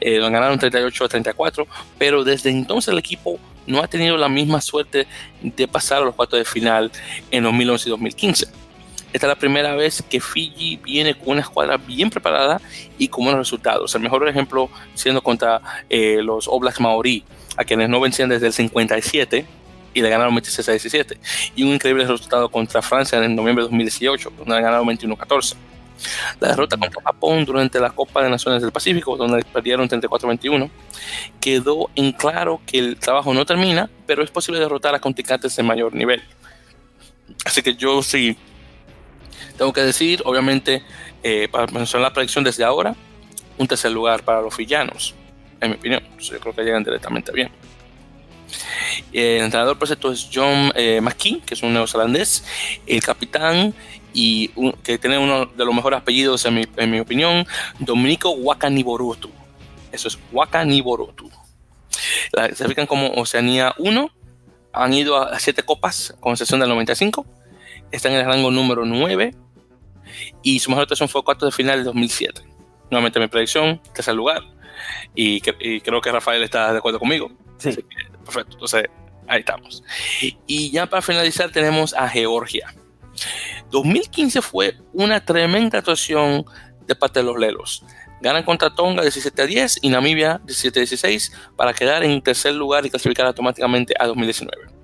eh, 0.00 0.18
lo 0.18 0.30
ganaron 0.30 0.58
38 0.58 1.04
a 1.04 1.08
34, 1.08 1.66
pero 1.98 2.24
desde 2.24 2.50
entonces 2.50 2.92
el 2.92 2.98
equipo 2.98 3.38
no 3.66 3.82
ha 3.82 3.86
tenido 3.86 4.16
la 4.16 4.28
misma 4.28 4.60
suerte 4.60 5.06
de 5.42 5.68
pasar 5.68 6.02
a 6.02 6.06
los 6.06 6.14
cuartos 6.14 6.38
de 6.38 6.44
final 6.44 6.90
en 7.30 7.44
2011 7.44 7.88
y 7.88 7.90
2015. 7.90 8.46
Esta 9.10 9.26
es 9.26 9.28
la 9.28 9.38
primera 9.38 9.74
vez 9.74 10.02
que 10.02 10.20
Fiji 10.20 10.76
viene 10.76 11.14
con 11.14 11.30
una 11.30 11.40
escuadra 11.40 11.78
bien 11.78 12.10
preparada 12.10 12.60
y 12.98 13.08
con 13.08 13.24
buenos 13.24 13.40
resultados. 13.40 13.94
El 13.94 14.02
mejor 14.02 14.28
ejemplo 14.28 14.68
siendo 14.94 15.22
contra 15.22 15.62
eh, 15.88 16.20
los 16.22 16.46
Oblaks 16.46 16.80
Maori, 16.80 17.24
a 17.56 17.64
quienes 17.64 17.88
no 17.88 18.00
vencían 18.00 18.28
desde 18.28 18.48
el 18.48 18.52
57 18.52 19.46
y 19.98 20.02
le 20.02 20.10
ganaron 20.10 20.34
26 20.34 20.68
a 20.68 20.72
17. 20.72 21.18
Y 21.56 21.62
un 21.64 21.70
increíble 21.70 22.06
resultado 22.06 22.48
contra 22.48 22.80
Francia 22.80 23.22
en 23.22 23.34
noviembre 23.34 23.64
de 23.64 23.70
2018, 23.70 24.32
donde 24.38 24.56
le 24.56 24.62
ganaron 24.62 24.86
21 24.86 25.14
a 25.14 25.18
14. 25.18 25.56
La 26.38 26.48
derrota 26.48 26.76
contra 26.76 27.02
Japón 27.02 27.44
durante 27.44 27.80
la 27.80 27.90
Copa 27.90 28.22
de 28.22 28.30
Naciones 28.30 28.62
del 28.62 28.70
Pacífico, 28.70 29.16
donde 29.16 29.44
perdieron 29.44 29.88
34-21, 29.88 30.70
quedó 31.40 31.90
en 31.96 32.12
claro 32.12 32.60
que 32.64 32.78
el 32.78 32.96
trabajo 32.98 33.34
no 33.34 33.44
termina, 33.44 33.90
pero 34.06 34.22
es 34.22 34.30
posible 34.30 34.60
derrotar 34.60 34.94
a 34.94 35.00
contrincantes 35.00 35.56
de 35.56 35.62
mayor 35.64 35.92
nivel. 35.92 36.22
Así 37.44 37.62
que 37.62 37.74
yo 37.74 38.00
sí 38.02 38.36
tengo 39.56 39.72
que 39.72 39.80
decir, 39.80 40.22
obviamente, 40.24 40.84
eh, 41.24 41.48
para 41.50 41.66
mencionar 41.66 42.10
la 42.10 42.14
predicción 42.14 42.44
desde 42.44 42.62
ahora, 42.62 42.94
un 43.58 43.66
tercer 43.66 43.90
lugar 43.90 44.22
para 44.22 44.40
los 44.40 44.56
villanos, 44.56 45.16
en 45.60 45.70
mi 45.70 45.76
opinión. 45.76 46.02
yo 46.20 46.38
creo 46.38 46.54
que 46.54 46.62
llegan 46.62 46.84
directamente 46.84 47.32
bien. 47.32 47.50
El 49.12 49.42
entrenador 49.42 49.78
por 49.78 49.88
cierto 49.88 50.12
es 50.12 50.28
John 50.32 50.72
eh, 50.74 51.00
McKee, 51.00 51.40
que 51.40 51.54
es 51.54 51.62
un 51.62 51.72
neozelandés. 51.72 52.44
El 52.86 53.02
capitán 53.02 53.74
y 54.12 54.50
que 54.82 54.98
tiene 54.98 55.18
uno 55.18 55.46
de 55.46 55.64
los 55.64 55.74
mejores 55.74 55.98
apellidos 55.98 56.44
en 56.44 56.54
mi, 56.54 56.64
en 56.76 56.90
mi 56.90 57.00
opinión, 57.00 57.46
Dominico 57.78 58.30
Wakaniborutu. 58.30 59.30
Eso 59.92 60.08
es 60.08 60.18
Wakaniborutu. 60.32 61.30
La 62.32 62.48
clasifican 62.48 62.86
como 62.86 63.08
Oceanía 63.12 63.74
1, 63.78 64.10
han 64.72 64.92
ido 64.94 65.16
a 65.16 65.38
7 65.38 65.62
copas, 65.62 66.14
con 66.20 66.32
excepción 66.32 66.60
del 66.60 66.68
95, 66.68 67.26
están 67.90 68.12
en 68.12 68.18
el 68.18 68.26
rango 68.26 68.50
número 68.50 68.84
9 68.84 69.34
y 70.42 70.58
su 70.58 70.70
mejor 70.70 70.82
actuación 70.82 71.08
fue 71.08 71.24
cuarto 71.24 71.46
de 71.46 71.52
final 71.52 71.78
de 71.78 71.84
2007. 71.84 72.42
Nuevamente 72.90 73.20
mi 73.20 73.28
predicción, 73.28 73.80
tercer 73.94 74.14
lugar. 74.14 74.42
Y, 75.14 75.42
y, 75.60 75.80
creo 75.80 76.00
que 76.00 76.12
Rafael 76.12 76.42
está 76.42 76.72
de 76.72 76.78
acuerdo 76.78 76.98
conmigo. 76.98 77.30
Sí. 77.58 77.70
Perfecto, 78.28 78.52
entonces 78.52 78.84
ahí 79.26 79.40
estamos. 79.40 79.82
Y 80.46 80.70
ya 80.70 80.86
para 80.86 81.02
finalizar 81.02 81.50
tenemos 81.50 81.94
a 81.94 82.08
Georgia. 82.08 82.74
2015 83.70 84.42
fue 84.42 84.76
una 84.92 85.24
tremenda 85.24 85.78
actuación 85.78 86.44
de 86.86 86.94
parte 86.94 87.20
de 87.20 87.24
los 87.24 87.38
Lelos. 87.38 87.84
Ganan 88.20 88.42
contra 88.42 88.74
Tonga 88.74 89.02
17 89.02 89.42
a 89.42 89.46
10 89.46 89.78
y 89.82 89.88
Namibia 89.90 90.40
17 90.44 90.80
a 90.80 90.82
16 90.82 91.32
para 91.56 91.72
quedar 91.72 92.02
en 92.02 92.20
tercer 92.20 92.54
lugar 92.54 92.84
y 92.84 92.90
clasificar 92.90 93.26
automáticamente 93.26 93.94
a 93.98 94.06
2019. 94.06 94.78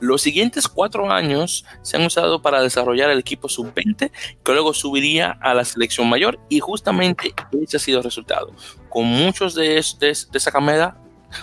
Los 0.00 0.22
siguientes 0.22 0.66
cuatro 0.68 1.10
años 1.10 1.64
se 1.82 1.96
han 1.96 2.04
usado 2.04 2.42
para 2.42 2.62
desarrollar 2.62 3.10
el 3.10 3.20
equipo 3.20 3.48
sub-20 3.48 4.10
que 4.44 4.52
luego 4.52 4.74
subiría 4.74 5.38
a 5.40 5.54
la 5.54 5.64
selección 5.64 6.08
mayor 6.08 6.38
y 6.48 6.60
justamente 6.60 7.32
ese 7.62 7.76
ha 7.76 7.80
sido 7.80 7.98
el 7.98 8.04
resultado. 8.04 8.52
Con 8.88 9.06
muchos 9.06 9.54
de, 9.54 9.82
de 10.00 10.10
esa 10.10 10.50
camada 10.50 11.00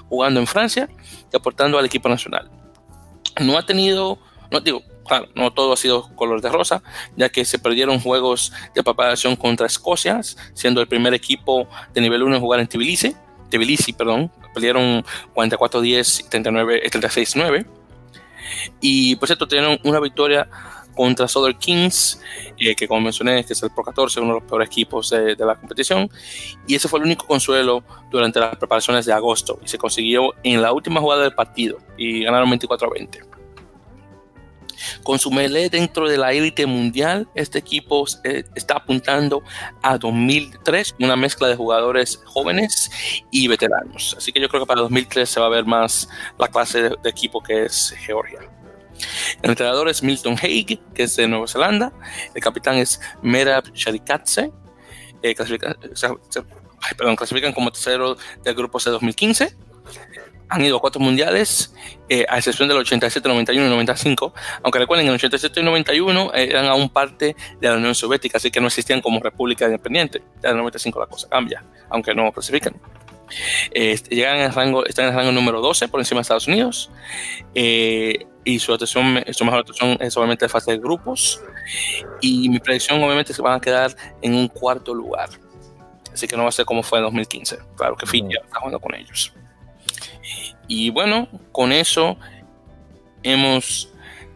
jugando 0.09 0.39
en 0.39 0.47
Francia 0.47 0.89
y 1.31 1.35
aportando 1.35 1.77
al 1.77 1.85
equipo 1.85 2.09
nacional. 2.09 2.49
No 3.39 3.57
ha 3.57 3.65
tenido, 3.65 4.19
no 4.51 4.59
digo, 4.59 4.81
claro, 5.05 5.27
no 5.35 5.51
todo 5.51 5.73
ha 5.73 5.77
sido 5.77 6.13
color 6.15 6.41
de 6.41 6.49
rosa, 6.49 6.83
ya 7.15 7.29
que 7.29 7.45
se 7.45 7.59
perdieron 7.59 7.99
juegos 7.99 8.51
de 8.75 8.83
preparación 8.83 9.35
contra 9.35 9.67
Escocia, 9.67 10.21
siendo 10.53 10.81
el 10.81 10.87
primer 10.87 11.13
equipo 11.13 11.67
de 11.93 12.01
nivel 12.01 12.23
1 12.23 12.35
en 12.35 12.41
jugar 12.41 12.59
en 12.59 12.67
Tbilisi, 12.67 13.15
Tbilisi, 13.49 13.93
perdón, 13.93 14.31
perdieron 14.53 15.03
44-10 15.35 16.21
y 16.21 16.89
36-9. 16.89 17.65
Y 18.79 19.15
por 19.17 19.27
cierto, 19.27 19.47
tuvieron 19.47 19.79
una 19.83 19.99
victoria 19.99 20.49
contra 20.95 21.27
Southern 21.27 21.57
Kings, 21.57 22.21
eh, 22.57 22.75
que 22.75 22.87
como 22.87 23.01
mencioné, 23.01 23.43
que 23.43 23.53
es 23.53 23.63
el 23.63 23.71
Pro 23.71 23.83
14, 23.83 24.19
uno 24.19 24.35
de 24.35 24.39
los 24.39 24.49
peores 24.49 24.67
equipos 24.67 25.09
de, 25.09 25.35
de, 25.35 25.45
la 25.45 25.55
competición. 25.55 26.09
Y 26.67 26.75
ese 26.75 26.87
fue 26.87 26.99
el 26.99 27.05
único 27.05 27.25
consuelo 27.25 27.83
durante 28.09 28.39
las 28.39 28.55
preparaciones 28.57 29.05
de 29.05 29.13
agosto. 29.13 29.59
Y 29.63 29.67
se 29.67 29.77
consiguió 29.77 30.33
en 30.43 30.61
la 30.61 30.73
última 30.73 30.99
jugada 30.99 31.23
del 31.23 31.33
partido. 31.33 31.77
Y 31.97 32.23
ganaron 32.23 32.49
24 32.49 32.87
a 32.87 32.91
20. 32.91 33.31
Con 35.03 35.19
su 35.19 35.31
melee 35.31 35.69
dentro 35.69 36.07
de 36.07 36.17
la 36.17 36.33
élite 36.33 36.65
mundial, 36.65 37.27
este 37.35 37.59
equipo 37.59 38.05
eh, 38.23 38.43
está 38.55 38.75
apuntando 38.75 39.43
a 39.81 39.97
2003, 39.97 40.95
una 40.99 41.15
mezcla 41.15 41.47
de 41.47 41.55
jugadores 41.55 42.19
jóvenes 42.25 42.91
y 43.31 43.47
veteranos. 43.47 44.15
Así 44.17 44.31
que 44.31 44.39
yo 44.39 44.49
creo 44.49 44.61
que 44.61 44.67
para 44.67 44.81
2003 44.81 45.29
se 45.29 45.39
va 45.39 45.47
a 45.47 45.49
ver 45.49 45.65
más 45.65 46.09
la 46.37 46.47
clase 46.47 46.81
de, 46.83 46.95
equipo 47.05 47.41
que 47.41 47.65
es 47.65 47.93
Georgia. 48.05 48.39
El 49.41 49.51
entrenador 49.51 49.89
es 49.89 50.03
Milton 50.03 50.37
Haig, 50.41 50.79
que 50.93 51.03
es 51.03 51.15
de 51.15 51.27
Nueva 51.27 51.47
Zelanda. 51.47 51.91
El 52.33 52.41
capitán 52.41 52.75
es 52.77 52.99
Merab 53.21 53.71
Sharikatse. 53.73 54.51
Eh, 55.23 55.35
clasifican, 55.35 55.75
perdón, 56.97 57.15
clasifican 57.15 57.53
como 57.53 57.71
tercero 57.71 58.17
del 58.43 58.55
grupo 58.55 58.79
C 58.79 58.89
2015 58.89 59.55
han 60.51 60.65
ido 60.65 60.77
a 60.77 60.81
cuatro 60.81 60.99
mundiales, 60.99 61.73
eh, 62.09 62.25
a 62.27 62.37
excepción 62.37 62.67
del 62.67 62.77
87, 62.77 63.27
91 63.27 63.67
y 63.67 63.69
95, 63.69 64.33
aunque 64.61 64.79
recuerden, 64.79 65.05
en 65.05 65.11
el 65.11 65.15
87 65.15 65.61
y 65.61 65.63
91 65.63 66.33
eran 66.33 66.65
aún 66.65 66.89
parte 66.89 67.37
de 67.61 67.69
la 67.69 67.75
Unión 67.75 67.95
Soviética, 67.95 68.37
así 68.37 68.51
que 68.51 68.59
no 68.59 68.67
existían 68.67 68.99
como 68.99 69.21
república 69.21 69.65
independiente. 69.65 70.21
En 70.43 70.49
el 70.49 70.57
95 70.57 70.99
la 70.99 71.05
cosa 71.05 71.29
cambia, 71.29 71.63
aunque 71.89 72.13
no 72.13 72.29
clasifican. 72.33 72.75
Este, 73.71 74.13
llegan 74.13 74.39
en 74.39 74.41
el 74.43 74.53
rango, 74.53 74.85
están 74.85 75.05
en 75.05 75.11
el 75.11 75.17
rango 75.17 75.31
número 75.31 75.61
12 75.61 75.87
por 75.87 76.01
encima 76.01 76.19
de 76.19 76.23
Estados 76.23 76.49
Unidos. 76.49 76.91
Eh, 77.55 78.27
y 78.43 78.59
su 78.59 78.73
actuación, 78.73 79.23
su 79.31 79.45
mejor 79.45 79.59
actuación 79.59 79.97
es 79.99 80.15
obviamente 80.17 80.45
de 80.45 80.49
fase 80.49 80.71
de 80.71 80.77
grupos. 80.77 81.41
Y 82.21 82.49
mi 82.49 82.59
predicción, 82.59 83.01
obviamente, 83.03 83.31
es 83.31 83.37
que 83.37 83.41
van 83.41 83.57
a 83.57 83.61
quedar 83.61 83.95
en 84.21 84.35
un 84.35 84.47
cuarto 84.47 84.93
lugar. 84.93 85.29
Así 86.11 86.27
que 86.27 86.35
no 86.35 86.43
va 86.43 86.49
a 86.49 86.51
ser 86.51 86.65
como 86.65 86.83
fue 86.83 86.99
en 86.99 87.05
2015. 87.05 87.59
Claro 87.75 87.95
que 87.95 88.05
Fiji 88.05 88.35
está 88.35 88.59
jugando 88.59 88.79
con 88.79 88.95
ellos. 88.95 89.33
Y 90.67 90.89
bueno, 90.89 91.27
con 91.51 91.71
eso 91.71 92.17
hemos 93.23 93.90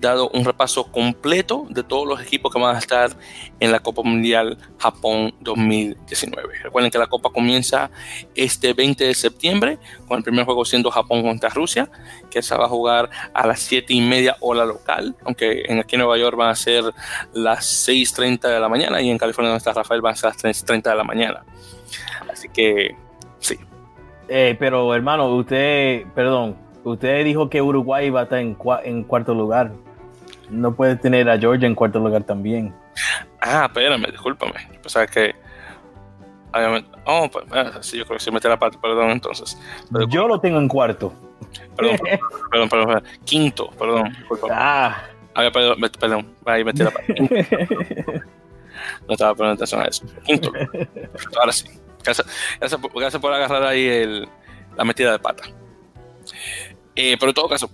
dado 0.10 0.30
un 0.30 0.46
repaso 0.46 0.92
completo 0.92 1.66
de 1.70 1.84
todos 1.84 2.08
los 2.08 2.22
equipos 2.22 2.54
que 2.54 2.60
van 2.60 2.76
a 2.76 2.80
estar 2.80 3.12
en 3.60 3.72
la 3.72 3.80
Copa 3.80 4.02
Mundial 4.04 4.58
Japón 4.78 5.34
2019. 5.42 6.60
Recuerden 6.64 6.92
que 6.92 6.98
la 6.98 7.08
Copa 7.08 7.30
comienza 7.32 7.90
este 8.36 8.74
20 8.74 9.06
de 9.06 9.14
septiembre, 9.14 9.80
con 10.08 10.18
el 10.18 10.24
primer 10.24 10.46
juego 10.46 10.66
siendo 10.66 10.92
Japón 10.92 11.24
contra 11.24 11.50
Rusia, 11.50 11.90
que 12.30 12.42
se 12.42 12.56
va 12.56 12.66
a 12.66 12.70
jugar 12.70 13.10
a 13.34 13.48
las 13.48 13.60
7 13.62 13.94
y 13.94 14.02
media 14.02 14.38
hora 14.40 14.66
local, 14.66 15.16
aunque 15.24 15.64
en 15.68 15.80
aquí 15.80 15.96
en 15.96 16.00
Nueva 16.00 16.18
York 16.18 16.38
van 16.38 16.50
a 16.50 16.56
ser 16.56 16.84
las 17.34 17.88
6.30 17.88 18.50
de 18.50 18.60
la 18.60 18.70
mañana 18.70 19.02
y 19.02 19.10
en 19.10 19.18
California 19.18 19.50
donde 19.50 19.60
está 19.60 19.74
Rafael 19.74 20.02
van 20.02 20.14
a 20.14 20.16
ser 20.16 20.30
las 20.30 20.44
3.30 20.44 20.90
de 20.90 20.96
la 20.96 21.04
mañana. 21.04 21.44
Así 22.30 22.50
que 22.50 22.96
sí, 23.40 23.58
eh, 24.28 24.56
pero 24.58 24.94
hermano, 24.96 25.28
usted, 25.36 26.06
perdón, 26.16 26.56
usted 26.84 27.24
dijo 27.24 27.50
que 27.50 27.62
Uruguay 27.62 28.10
va 28.10 28.22
a 28.22 28.24
estar 28.24 28.40
en, 28.40 28.58
en 28.84 29.04
cuarto 29.04 29.34
lugar. 29.34 29.72
No 30.50 30.76
puede 30.76 30.96
tener 30.96 31.30
a 31.30 31.38
Georgia 31.38 31.68
en 31.68 31.76
cuarto 31.76 32.00
lugar 32.00 32.24
también. 32.24 32.74
Ah, 33.42 33.66
espérame, 33.66 34.12
discúlpame. 34.12 34.54
Pensaba 34.82 35.08
que. 35.08 35.36
Oh, 37.06 37.30
pues, 37.30 37.46
ah, 37.52 37.80
sí, 37.82 37.98
yo 37.98 38.06
creo 38.06 38.18
que 38.18 38.24
sí 38.24 38.32
metí 38.32 38.48
la 38.48 38.58
parte, 38.58 38.78
perdón, 38.82 39.12
entonces. 39.12 39.58
yo 40.10 40.28
lo 40.28 40.40
tengo 40.40 40.58
en 40.60 40.68
cuarto. 40.68 41.14
Perdón, 41.76 41.98
perdón, 42.52 42.70
perdón, 42.70 43.04
Quinto, 43.26 43.70
perdón. 43.72 44.16
Ah. 44.52 45.04
ah 45.34 45.50
perdón, 45.52 45.82
perdón, 46.00 46.36
ahí 46.46 46.64
metí 46.64 46.84
la 46.84 46.92
parte. 46.92 47.14
no 49.08 49.14
estaba 49.14 49.36
poniendo 49.36 49.56
atención 49.56 49.82
a 49.82 49.86
eso. 49.86 50.06
Quinto. 50.24 50.52
Ahora 51.40 51.52
sí. 51.52 51.68
Gracias, 52.06 53.20
por, 53.20 53.34
agarrar 53.34 53.64
ahí 53.64 54.26
la 54.78 54.86
metida 54.86 55.12
de 55.12 55.20
pata. 55.20 55.44
Eh, 56.96 57.18
pero 57.20 57.30
en 57.30 57.36
todo 57.36 57.50
caso, 57.50 57.70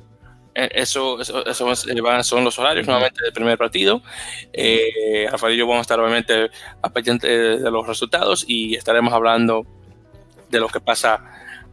eh, 0.55 0.69
eso, 0.73 1.19
eso, 1.21 1.71
eh, 1.71 2.23
son 2.23 2.43
los 2.43 2.59
horarios 2.59 2.85
nuevamente 2.85 3.23
del 3.23 3.33
primer 3.33 3.57
partido. 3.57 4.01
Rafael 5.31 5.55
y 5.55 5.57
yo 5.57 5.65
vamos 5.65 5.79
a 5.79 5.81
estar 5.81 5.99
obviamente 5.99 6.49
a 6.81 6.89
pendiente 6.89 7.27
de 7.27 7.71
los 7.71 7.87
resultados 7.87 8.45
y 8.47 8.75
estaremos 8.75 9.13
hablando 9.13 9.65
de 10.49 10.59
lo 10.59 10.67
que 10.67 10.81
pasa 10.81 11.23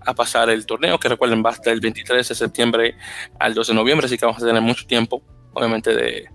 a 0.06 0.14
pasar 0.14 0.48
el 0.50 0.64
torneo, 0.64 0.98
que 0.98 1.09
recuerden 1.09 1.42
va 1.44 1.50
hasta 1.50 1.70
el 1.70 1.80
23 1.80 2.28
de 2.28 2.34
septiembre 2.34 2.96
al 3.38 3.55
12 3.55 3.72
de 3.72 3.76
noviembre, 3.76 4.06
así 4.06 4.16
que 4.16 4.24
vamos 4.24 4.42
a 4.42 4.46
tener 4.46 4.62
mucho 4.62 4.86
tiempo, 4.86 5.22
obviamente, 5.52 5.94
de, 5.94 6.28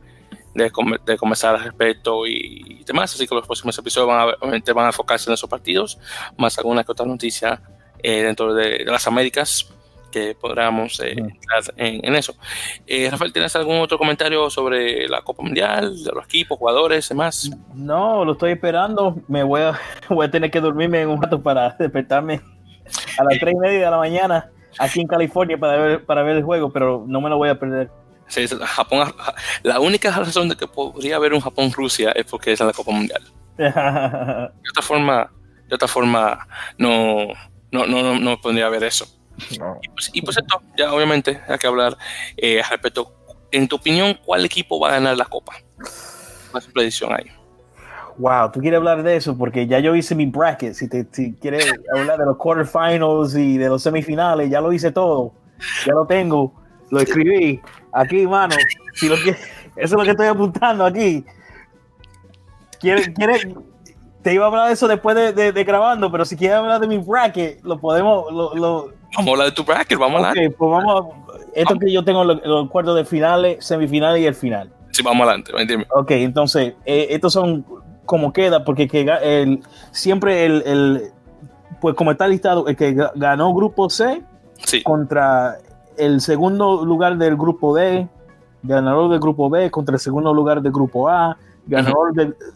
de, 0.53 0.72
de 1.06 1.18
conversar 1.18 1.56
al 1.56 1.64
respecto 1.64 2.28
y, 2.28 2.84
demás. 2.86 3.14
Así 3.14 3.28
que 3.28 3.36
los 3.36 3.45
próximos 3.45 3.78
episodios 3.78 4.07
van 4.07 4.20
a, 4.20 4.34
obviamente 4.40 4.74
van 4.74 4.86
a 4.86 4.90
enfocarse 4.90 5.30
en 5.30 5.34
esos 5.34 5.49
partidos, 5.49 5.98
más 6.38 6.57
alguna 6.57 6.84
que 6.84 6.91
otra 6.91 7.06
noticia 7.06 7.61
eh, 8.02 8.24
dentro 8.24 8.53
de, 8.53 8.84
las 8.86 9.07
Américas 9.07 9.70
que 10.14 10.35
podamos 10.35 10.99
eh, 10.99 11.11
entrar 11.11 11.64
en, 11.76 12.15
eso. 12.15 12.35
Eh, 12.85 13.10
Rafael, 13.10 13.34
¿tienes 13.34 13.56
algún 13.56 13.77
otro 13.77 13.98
comentario 13.98 14.49
sobre 14.49 15.07
la 15.07 15.22
Copa 15.22 15.44
Mundial, 15.44 16.03
de 16.03 16.11
los 16.11 16.26
equipos, 16.26 16.57
jugadores, 16.57 17.10
demás? 17.10 17.49
No, 17.73 18.23
lo 18.23 18.34
estoy 18.34 18.52
esperando. 18.52 19.18
Me 19.27 19.44
voy 19.44 19.61
a, 19.61 19.80
voy 20.10 20.27
a 20.27 20.31
tener 20.31 20.52
que 20.52 20.61
dormirme 20.61 21.02
en 21.02 21.10
un 21.10 21.22
rato 21.22 21.41
para 21.41 21.72
despertarme 21.80 22.41
a 23.18 23.23
las 23.23 23.40
tres 23.40 23.56
y 23.56 23.57
media 23.57 23.85
de 23.85 23.91
la 23.91 23.98
mañana 23.98 24.52
aquí 24.77 25.02
en 25.02 25.07
California 25.07 25.57
para 25.57 25.77
ver, 25.77 26.06
para 26.06 26.23
ver 26.23 26.38
el 26.38 26.44
juego, 26.44 26.72
pero 26.72 27.03
no 27.07 27.19
me 27.19 27.30
lo 27.30 27.38
voy 27.38 27.49
a 27.49 27.60
perder. 27.60 27.90
Japón, 28.65 29.14
la 29.64 29.80
única 29.80 30.11
razón 30.11 30.49
de 30.49 30.56
que 30.56 30.68
podría 30.68 31.18
haber 31.18 31.34
un 31.34 31.41
Japón-Rusia 31.41 32.11
es 32.11 32.26
porque 32.26 32.53
es 32.53 32.61
en 32.61 32.68
la 32.68 32.73
Copa 32.73 32.91
Mundial. 32.91 33.22
de 33.57 33.68
otra 33.68 34.81
forma, 34.81 35.31
de 35.68 35.76
otra 35.76 35.88
forma 35.88 36.48
no, 36.77 37.27
no, 37.72 37.85
no, 37.85 38.19
no, 38.19 38.41
podría 38.41 38.68
haber 38.68 38.84
eso. 38.84 39.06
Pues, 39.38 40.12
y, 40.14 40.22
pues, 40.22 40.38
esto, 40.38 40.62
ya 40.78 40.94
obviamente 40.94 41.42
hay 41.48 41.58
que 41.58 41.68
hablar 41.68 41.98
eh, 42.38 42.62
respecto. 42.70 43.14
En 43.52 43.68
tu 43.68 43.76
opinión, 43.76 44.18
¿cuál 44.26 44.46
equipo 44.46 44.80
va 44.80 44.90
a 44.90 44.92
ganar 44.94 45.18
la 45.18 45.26
copa? 45.26 45.54
¿Cuál 46.52 46.62
es 46.62 46.68
tu 46.68 46.74
predicción 46.74 47.14
ahí? 47.14 47.26
Wow, 48.18 48.52
tú 48.52 48.60
quieres 48.60 48.78
hablar 48.78 49.02
de 49.02 49.16
eso 49.16 49.36
porque 49.38 49.66
ya 49.68 49.80
yo 49.80 49.96
hice 49.96 50.16
mi 50.16 50.26
bracket. 50.26 50.74
Si, 50.74 50.88
te, 50.88 51.08
si 51.12 51.34
quieres 51.34 51.72
hablar 51.96 52.20
de 52.20 52.26
los 52.26 52.38
quarterfinals 52.38 53.36
y 53.36 53.58
de 53.58 53.70
los 53.70 53.82
semifinales, 53.82 54.50
ya 54.50 54.62
lo 54.62 54.72
hice 54.72 54.92
todo. 54.92 55.34
Ya 55.86 55.94
lo 55.94 56.06
tengo, 56.06 56.54
lo 56.90 57.00
escribí 57.00 57.62
aquí, 57.92 58.28
mano. 58.28 58.56
Si 58.94 59.08
lo 59.08 59.16
eso 59.16 59.42
es 59.76 59.92
lo 59.92 60.04
que 60.04 60.12
estoy 60.12 60.28
apuntando 60.28 60.86
aquí. 60.86 61.26
¿Quieres, 62.80 63.10
quieres, 63.10 63.48
te 64.24 64.34
iba 64.34 64.45
a 64.45 64.48
hablar 64.48 64.68
de 64.68 64.74
eso 64.74 64.88
después 64.88 65.16
de, 65.16 65.52
de, 65.52 65.64
grabando, 65.64 66.12
pero 66.12 66.24
si 66.26 66.36
quieres 66.36 66.58
hablar 66.58 66.80
de 66.80 66.88
mi 66.88 66.98
bracket, 66.98 67.64
lo 67.64 67.80
podemos. 67.80 68.32
Lo, 68.32 68.90
Vamos 69.16 69.28
a 69.28 69.32
hablar 69.32 69.45
de 69.48 69.52
tu 69.52 69.64
bracket, 69.64 70.00
vamos 70.00 70.24
a 70.24 70.30
hablar. 70.30 70.52
pues 70.58 70.72
vamos 70.72 71.06
esto 71.54 71.78
que 71.78 71.91
yo 71.91 72.04
tengo 72.04 72.24
los, 72.24 72.70
cuartos 72.70 72.95
de 72.95 73.06
finales, 73.06 73.64
semifinales 73.64 74.22
y 74.22 74.26
el 74.26 74.34
final. 74.34 74.72
Sí, 74.91 75.04
vamos 75.04 75.28
adelante, 75.28 75.52
dime. 75.68 75.86
Ok, 75.95 76.12
entonces, 76.12 76.74
eh, 76.86 77.08
estos 77.12 77.34
son 77.34 77.66
como 78.06 78.34
queda, 78.34 78.64
porque 78.64 78.88
que 78.88 79.02
el, 79.22 79.62
siempre 79.91 80.45
el, 80.45 80.64
el, 80.66 81.02
pues 81.82 81.95
como 81.95 82.12
está 82.12 82.28
listado, 82.28 82.68
el 82.68 82.76
que 82.76 82.95
ganó 83.16 83.54
grupo 83.54 83.90
C 83.90 84.24
contra 84.84 85.58
el 85.98 86.22
segundo 86.22 86.86
lugar 86.86 87.18
del 87.18 87.36
grupo 87.36 87.76
D, 87.76 88.08
ganador 88.64 89.12
del 89.12 89.20
grupo 89.20 89.50
B 89.50 89.70
contra 89.70 89.95
el 89.95 90.00
segundo 90.00 90.34
lugar 90.34 90.62
del 90.62 90.72
grupo 90.72 91.10
A, 91.10 91.38
ganador 91.65 92.14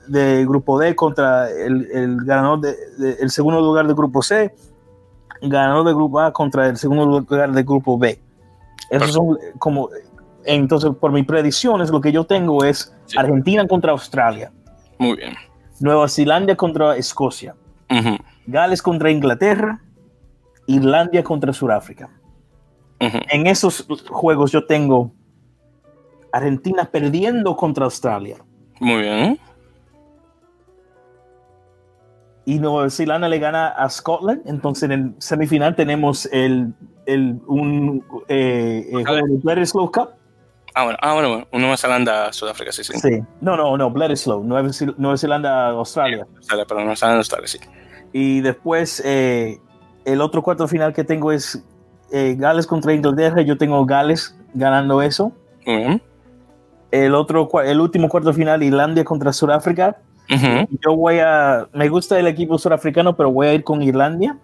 del 0.08 0.48
grupo 0.48 0.80
D 0.80 0.96
contra 0.96 1.50
el, 1.50 1.90
el 1.92 2.18
ganador 2.26 2.62
de, 2.62 3.30
segundo 3.30 3.62
lugar 3.62 3.88
del 3.88 3.96
grupo 3.96 4.22
C, 4.22 4.54
ganador 5.42 5.86
del 5.86 5.96
grupo 5.96 6.20
A 6.20 6.32
contra 6.34 6.68
el 6.68 6.78
segundo 6.78 7.06
lugar 7.06 7.52
del 7.52 7.64
grupo 7.64 7.98
B. 7.98 8.20
Esos 8.90 9.12
son 9.12 9.38
como, 9.60 9.90
entonces 10.46 10.92
por 11.00 11.12
mis 11.12 11.26
predicciones 11.26 11.90
lo 11.90 12.02
que 12.02 12.12
yo 12.12 12.26
tengo 12.26 12.64
es 12.64 12.96
Argentina 13.16 13.68
contra 13.68 13.92
Australia. 13.92 14.52
Muy 14.98 15.18
bien. 15.18 15.34
Nueva 15.80 16.08
Zelanda 16.08 16.56
contra 16.56 16.96
Escocia. 16.96 17.56
Gales 18.46 18.82
contra 18.82 19.12
Inglaterra. 19.12 19.82
Irlandia 20.68 21.24
contra 21.24 21.54
Sudáfrica. 21.54 22.10
En 23.00 23.48
esos 23.48 23.88
juegos 24.10 24.52
yo 24.52 24.66
tengo 24.66 25.12
Argentina 26.32 26.86
perdiendo 26.86 27.56
contra 27.56 27.86
Australia. 27.86 28.38
Muy 28.80 29.02
bien. 29.02 29.40
Y 32.46 32.60
Nueva 32.60 32.90
Zelanda 32.90 33.28
le 33.28 33.40
gana 33.40 33.68
a 33.68 33.90
Scotland. 33.90 34.42
Entonces 34.46 34.84
en 34.84 34.92
el 34.92 35.14
semifinal 35.18 35.76
tenemos 35.76 36.28
el, 36.32 36.74
el 37.06 37.40
un 37.48 38.04
eh, 38.30 38.88
el 38.92 39.06
juego 39.06 39.56
de 39.60 39.66
Slow 39.66 39.92
Cup. 39.92 40.10
Ah, 40.74 40.84
bueno, 40.84 41.00
ah, 41.02 41.14
bueno, 41.14 41.30
bueno. 41.30 41.48
Nueva 41.54 41.76
Zelanda, 41.76 42.32
Sudáfrica, 42.32 42.72
sí, 42.72 42.84
sí. 42.84 42.94
Sí, 43.00 43.20
no, 43.42 43.58
no, 43.58 43.76
no, 43.78 43.90
Bledisloe, 43.90 44.44
Nueva, 44.44 44.70
Nueva 44.98 45.18
Zelanda, 45.18 45.70
Australia. 45.70 46.28
Australia, 46.36 46.66
pero 46.68 46.82
Nueva 46.82 46.96
Zelanda, 46.96 47.18
Australia, 47.18 47.48
sí. 47.48 47.58
Y 48.14 48.42
después, 48.42 49.02
eh, 49.04 49.60
el 50.06 50.22
otro 50.22 50.44
cuarto 50.44 50.68
final 50.68 50.94
que 50.94 51.04
tengo 51.04 51.32
es 51.32 51.64
eh, 52.12 52.36
Gales 52.38 52.68
contra 52.68 52.94
Inglaterra. 52.94 53.42
Yo 53.42 53.58
tengo 53.58 53.84
Gales 53.88 54.38
ganando 54.54 55.02
eso. 55.02 55.34
El 56.92 57.16
otro, 57.16 57.50
el 57.64 57.80
último 57.80 58.10
cuarto 58.10 58.34
final, 58.34 58.64
Irlandia 58.64 59.04
contra 59.04 59.34
Sudáfrica. 59.34 59.98
Yo 60.30 60.96
voy 60.96 61.20
a, 61.20 61.68
me 61.74 61.88
gusta 61.90 62.20
el 62.20 62.28
equipo 62.28 62.58
surafricano, 62.58 63.16
pero 63.16 63.32
voy 63.32 63.48
a 63.48 63.54
ir 63.54 63.64
con 63.64 63.82
Irlandia. 63.82 64.38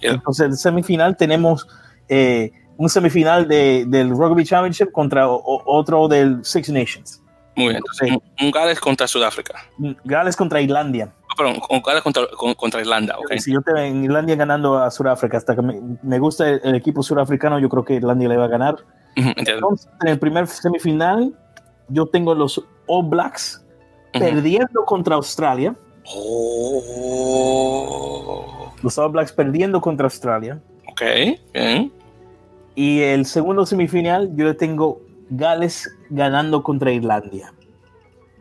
Entonces, 0.00 0.46
en 0.46 0.56
semifinal 0.56 1.16
tenemos 1.16 1.66
eh, 2.08 2.52
un 2.76 2.88
semifinal 2.88 3.46
de, 3.48 3.84
del 3.86 4.10
Rugby 4.10 4.44
Championship 4.44 4.90
contra 4.92 5.28
otro 5.28 6.08
del 6.08 6.44
Six 6.44 6.70
Nations. 6.70 7.22
Muy 7.56 7.70
bien, 7.70 7.76
entonces, 7.78 8.16
un 8.40 8.50
Gales 8.52 8.78
contra 8.78 9.08
Sudáfrica. 9.08 9.54
Gales 10.04 10.36
contra 10.36 10.60
Irlandia. 10.60 11.12
Ah, 11.28 11.34
perdón, 11.36 11.60
un 11.68 11.82
Gales 11.82 12.02
contra, 12.02 12.22
contra 12.56 12.80
Irlanda, 12.80 13.18
ok. 13.18 13.32
Si 13.38 13.52
yo 13.52 13.60
tengo 13.62 13.78
en 13.78 14.04
Irlandia 14.04 14.36
ganando 14.36 14.78
a 14.78 14.92
Sudáfrica, 14.92 15.38
hasta 15.38 15.56
que 15.56 15.62
me, 15.62 16.18
gusta 16.20 16.48
el, 16.48 16.76
equipo 16.76 17.02
surafricano, 17.02 17.58
yo 17.58 17.68
creo 17.68 17.84
que 17.84 17.94
Irlandia 17.94 18.28
le 18.28 18.36
va 18.36 18.44
a 18.44 18.48
ganar. 18.48 18.76
entonces, 19.16 19.88
en 20.02 20.08
el 20.08 20.20
primer 20.20 20.46
semifinal, 20.46 21.34
yo 21.88 22.06
tengo 22.06 22.34
los 22.34 22.64
All 22.86 23.06
Blacks 23.06 23.64
perdiendo 24.12 24.84
contra 24.84 25.16
Australia. 25.16 25.74
Oh. 26.14 27.68
Los 28.82 28.98
All 28.98 29.10
Blacks 29.10 29.32
perdiendo 29.32 29.80
contra 29.80 30.04
Australia. 30.06 30.60
Ok, 30.88 31.02
bien. 31.52 31.92
Y 32.74 33.00
el 33.00 33.26
segundo 33.26 33.66
semifinal, 33.66 34.30
yo 34.36 34.44
le 34.46 34.54
tengo 34.54 35.00
Gales 35.30 35.90
ganando 36.10 36.62
contra 36.62 36.92
Irlandia. 36.92 37.52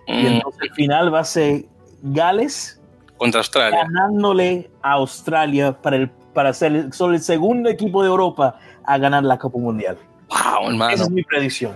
Y 0.05 0.23
mm. 0.23 0.27
entonces 0.27 0.61
el 0.61 0.71
final 0.75 1.13
va 1.13 1.19
a 1.21 1.23
ser 1.23 1.65
Gales 2.03 2.79
contra 3.17 3.39
Australia. 3.39 3.79
Ganándole 3.83 4.69
a 4.81 4.93
Australia 4.93 5.75
para, 5.81 5.97
el, 5.97 6.09
para 6.33 6.53
ser 6.53 6.93
solo 6.93 7.15
el 7.15 7.21
segundo 7.21 7.67
equipo 7.69 8.03
de 8.03 8.09
Europa 8.09 8.59
a 8.85 8.97
ganar 8.97 9.23
la 9.23 9.37
Copa 9.37 9.57
Mundial. 9.57 9.97
Wow, 10.29 10.69
hermano. 10.69 10.93
Esa 10.93 11.03
es 11.03 11.09
mi 11.09 11.23
predicción. 11.23 11.75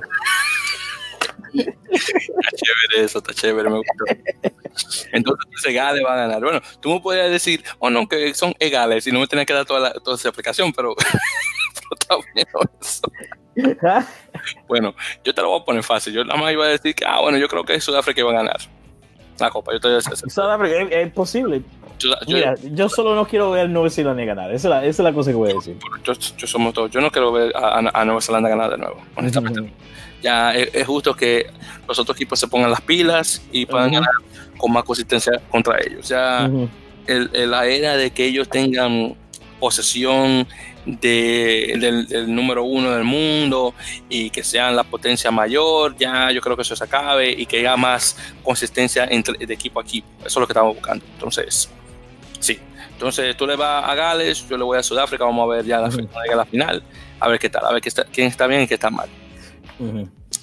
Está 1.54 2.50
chévere 2.56 3.06
eso, 3.06 3.20
está 3.20 3.34
chévere, 3.34 3.70
me 3.70 3.78
gustó. 3.78 4.06
Entonces, 5.12 5.74
Gales 5.74 6.04
va 6.06 6.14
a 6.14 6.18
ganar. 6.18 6.42
Bueno, 6.42 6.62
tú 6.80 6.94
me 6.94 7.00
podrías 7.00 7.30
decir, 7.30 7.64
o 7.80 7.88
oh, 7.88 7.90
no, 7.90 8.08
que 8.08 8.34
son 8.34 8.54
egales 8.60 9.08
y 9.08 9.12
no 9.12 9.20
me 9.20 9.28
tenés 9.28 9.46
que 9.46 9.54
dar 9.54 9.66
toda, 9.66 9.94
toda 9.94 10.16
esa 10.16 10.30
explicación, 10.30 10.72
pero, 10.74 10.96
está 12.00 12.16
bien 12.34 12.48
eso. 12.48 13.12
bueno, 14.68 14.96
yo 15.24 15.34
te 15.34 15.42
lo 15.42 15.50
voy 15.50 15.62
a 15.62 15.66
poner 15.66 15.84
fácil. 15.84 16.14
Yo 16.14 16.24
nada 16.24 16.40
más 16.40 16.52
iba 16.54 16.66
a 16.66 16.70
decir 16.70 16.96
que, 16.96 17.06
ah, 17.06 17.20
bueno, 17.22 17.38
yo 17.38 17.48
creo 17.48 17.64
que 17.64 17.80
Sudáfrica 17.80 18.24
va 18.24 18.32
a 18.32 18.36
ganar 18.36 18.60
la 19.40 19.50
Copa. 19.50 19.74
Yo 19.74 19.80
te 19.80 19.88
voy 19.88 19.96
a 19.96 19.98
decir 19.98 20.32
Sudáfrica 20.32 20.82
es, 20.96 21.12
posible. 21.12 21.62
Yo, 22.02 22.10
Mira, 22.28 22.56
yo 22.74 22.90
solo 22.90 23.16
no 23.16 23.28
quiero 23.28 23.52
ver 23.52 23.66
a 23.66 23.68
Nueva 23.68 23.90
Zelanda 23.90 24.24
ganar. 24.24 24.52
Esa 24.52 24.68
es, 24.68 24.70
la, 24.70 24.86
esa 24.86 25.02
es 25.02 25.06
la 25.06 25.14
cosa 25.14 25.32
que 25.32 25.38
voy 25.38 25.52
a 25.52 25.54
decir. 25.56 25.78
Yo, 26.04 26.14
yo, 26.14 26.48
somos 26.48 26.74
todos. 26.74 26.92
Yo 26.92 27.02
no 27.02 27.12
quiero 27.12 27.32
ver 27.32 27.54
a, 27.56 28.06
Nueva 28.06 28.22
Zelanda 28.22 28.50
ganar 28.50 28.72
de 28.72 28.78
nuevo, 28.78 28.98
honestamente 29.16 29.72
ya 30.22 30.54
es, 30.54 30.86
justo 30.86 31.14
que 31.14 31.48
los 31.88 31.98
otros 32.00 32.16
equipos 32.16 32.40
se 32.40 32.48
pongan 32.48 32.72
las 32.72 32.82
pilas 32.82 33.42
y 33.52 33.66
puedan 33.66 33.92
ganar 33.92 34.12
con 34.58 34.72
más 34.72 34.84
consistencia 34.84 35.42
contra 35.50 35.78
ellos. 35.84 36.08
Ya 36.08 36.50
la 37.08 37.66
era 37.66 37.98
de 37.98 38.12
que 38.12 38.26
ellos 38.26 38.48
tengan 38.48 39.16
posesión 39.60 40.48
del, 40.86 42.34
número 42.34 42.64
uno 42.64 42.92
del 42.92 43.04
mundo 43.04 43.74
y 44.10 44.30
que 44.30 44.44
sean 44.44 44.76
la 44.76 44.84
potencia 44.84 45.30
mayor, 45.30 45.96
ya 45.98 46.32
yo 46.32 46.42
creo 46.42 46.56
que 46.56 46.64
eso 46.64 46.76
se 46.76 46.84
acabe 46.84 47.32
y 47.32 47.46
que 47.46 47.60
haya 47.60 47.76
más 47.78 48.18
consistencia 48.44 49.06
entre, 49.10 49.46
de 49.46 49.54
equipo 49.54 49.80
a 49.80 49.84
equipo. 49.84 50.08
Eso 50.20 50.28
es 50.28 50.38
lo 50.38 50.48
que 50.48 50.54
estamos 50.54 50.76
buscando. 50.76 51.06
Entonces, 51.14 51.70
sí. 52.42 52.60
Entonces 52.92 53.36
tú 53.38 53.48
le 53.48 53.56
vas 53.56 53.90
a 53.90 53.96
Gales, 53.96 54.48
yo 54.48 54.58
le 54.58 54.64
voy 54.64 54.78
a 54.78 54.84
Sudáfrica, 54.84 55.24
vamos 55.24 55.44
a 55.44 55.56
ver 55.56 55.66
ya 55.66 55.80
la, 55.80 55.90
la 56.36 56.46
final, 56.46 56.84
a 57.20 57.28
ver 57.28 57.40
qué 57.40 57.50
tal, 57.50 57.66
a 57.66 57.72
ver 57.72 57.82
qué 57.82 57.90
está, 57.90 58.04
quién 58.04 58.28
está 58.28 58.46
bien 58.46 58.62
y 58.62 58.68
quién 58.68 58.76
está 58.76 58.90
mal. 58.90 59.10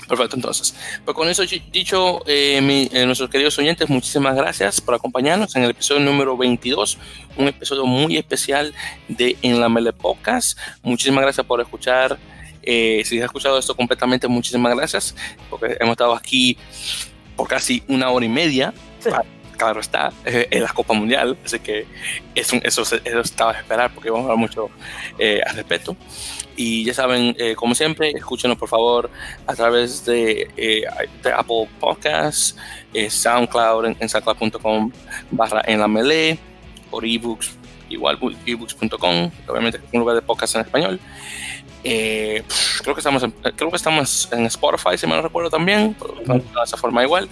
Perfecto, 0.08 0.36
entonces. 0.36 0.74
Pues 1.04 1.14
con 1.14 1.28
eso 1.28 1.42
dicho, 1.70 2.22
eh, 2.26 2.88
eh, 2.92 3.06
nuestros 3.06 3.28
queridos 3.28 3.58
oyentes, 3.58 3.88
muchísimas 3.88 4.34
gracias 4.34 4.80
por 4.80 4.94
acompañarnos 4.94 5.54
en 5.54 5.64
el 5.64 5.70
episodio 5.70 6.00
número 6.00 6.36
22, 6.36 6.98
un 7.36 7.48
episodio 7.48 7.84
muy 7.84 8.16
especial 8.16 8.74
de 9.08 9.36
En 9.42 9.60
la 9.60 9.68
Mele 9.68 9.92
Podcast. 9.92 10.58
Muchísimas 10.82 11.22
gracias 11.22 11.46
por 11.46 11.60
escuchar. 11.60 12.18
Eh, 12.62 13.02
si 13.04 13.18
has 13.18 13.26
escuchado 13.26 13.58
esto 13.58 13.76
completamente, 13.76 14.28
muchísimas 14.28 14.74
gracias, 14.74 15.14
porque 15.50 15.76
hemos 15.78 15.92
estado 15.92 16.14
aquí 16.14 16.56
por 17.36 17.46
casi 17.46 17.82
una 17.86 18.10
hora 18.10 18.24
y 18.24 18.30
media. 18.30 18.72
Claro 19.58 19.80
está, 19.80 20.12
en 20.24 20.62
la 20.62 20.72
Copa 20.72 20.94
Mundial, 20.94 21.36
así 21.44 21.58
que 21.58 21.84
eso, 22.34 22.56
eso, 22.62 22.82
eso 22.82 23.20
estaba 23.20 23.52
a 23.52 23.58
esperar 23.58 23.92
porque 23.92 24.08
vamos 24.08 24.28
a 24.28 24.32
hablar 24.32 24.38
mucho 24.38 24.70
al 25.18 25.56
respecto. 25.56 25.96
Y 26.58 26.82
ya 26.82 26.92
saben, 26.92 27.36
eh, 27.38 27.54
como 27.54 27.72
siempre, 27.76 28.10
escúchenos 28.10 28.58
por 28.58 28.68
favor 28.68 29.08
a 29.46 29.54
través 29.54 30.04
de, 30.04 30.50
eh, 30.56 30.82
Apple 31.32 31.68
Podcasts, 31.78 32.56
eh, 32.92 33.08
SoundCloud 33.08 33.94
en, 34.00 34.08
soundcloud.com 34.08 34.90
barra 35.30 35.62
en 35.64 35.78
la 35.78 35.86
melee, 35.86 36.36
por 36.90 37.06
ebooks, 37.06 37.56
igual 37.88 38.18
ebooks.com, 38.44 39.30
obviamente 39.46 39.80
un 39.92 40.00
lugar 40.00 40.16
de 40.16 40.22
podcast 40.22 40.56
en 40.56 40.62
español. 40.62 41.00
Creo 41.82 42.94
que 42.94 43.00
estamos 43.00 43.22
en, 43.22 43.30
creo 43.30 43.70
que 43.70 43.76
estamos 43.76 44.28
en 44.32 44.46
Spotify 44.46 44.96
si 44.96 45.06
me 45.06 45.14
lo 45.14 45.22
recuerdo 45.22 45.50
también 45.50 45.96
de 46.26 46.42
esa 46.64 46.76
forma 46.76 47.02
igual. 47.02 47.28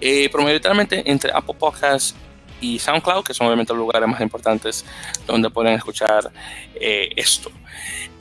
Pero 0.00 0.42
mayoritariamente 0.42 1.10
entre 1.10 1.32
Apple 1.32 1.54
Podcasts 1.58 2.14
y 2.60 2.78
SoundCloud 2.78 3.24
que 3.24 3.34
son 3.34 3.48
obviamente 3.48 3.72
los 3.72 3.80
lugares 3.80 4.08
más 4.08 4.20
importantes 4.20 4.84
donde 5.26 5.50
pueden 5.50 5.74
escuchar 5.74 6.30
esto. 6.74 7.50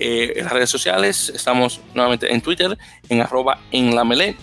Eh, 0.04 0.40
en 0.40 0.46
las 0.46 0.54
redes 0.54 0.72
sociales 0.72 1.30
estamos 1.30 1.80
nuevamente 1.94 2.34
en 2.34 2.42
Twitter, 2.42 2.76
en 3.08 3.22
arroba 3.22 3.60
en 3.72 3.96
la 3.96 4.04
melee, 4.04 4.36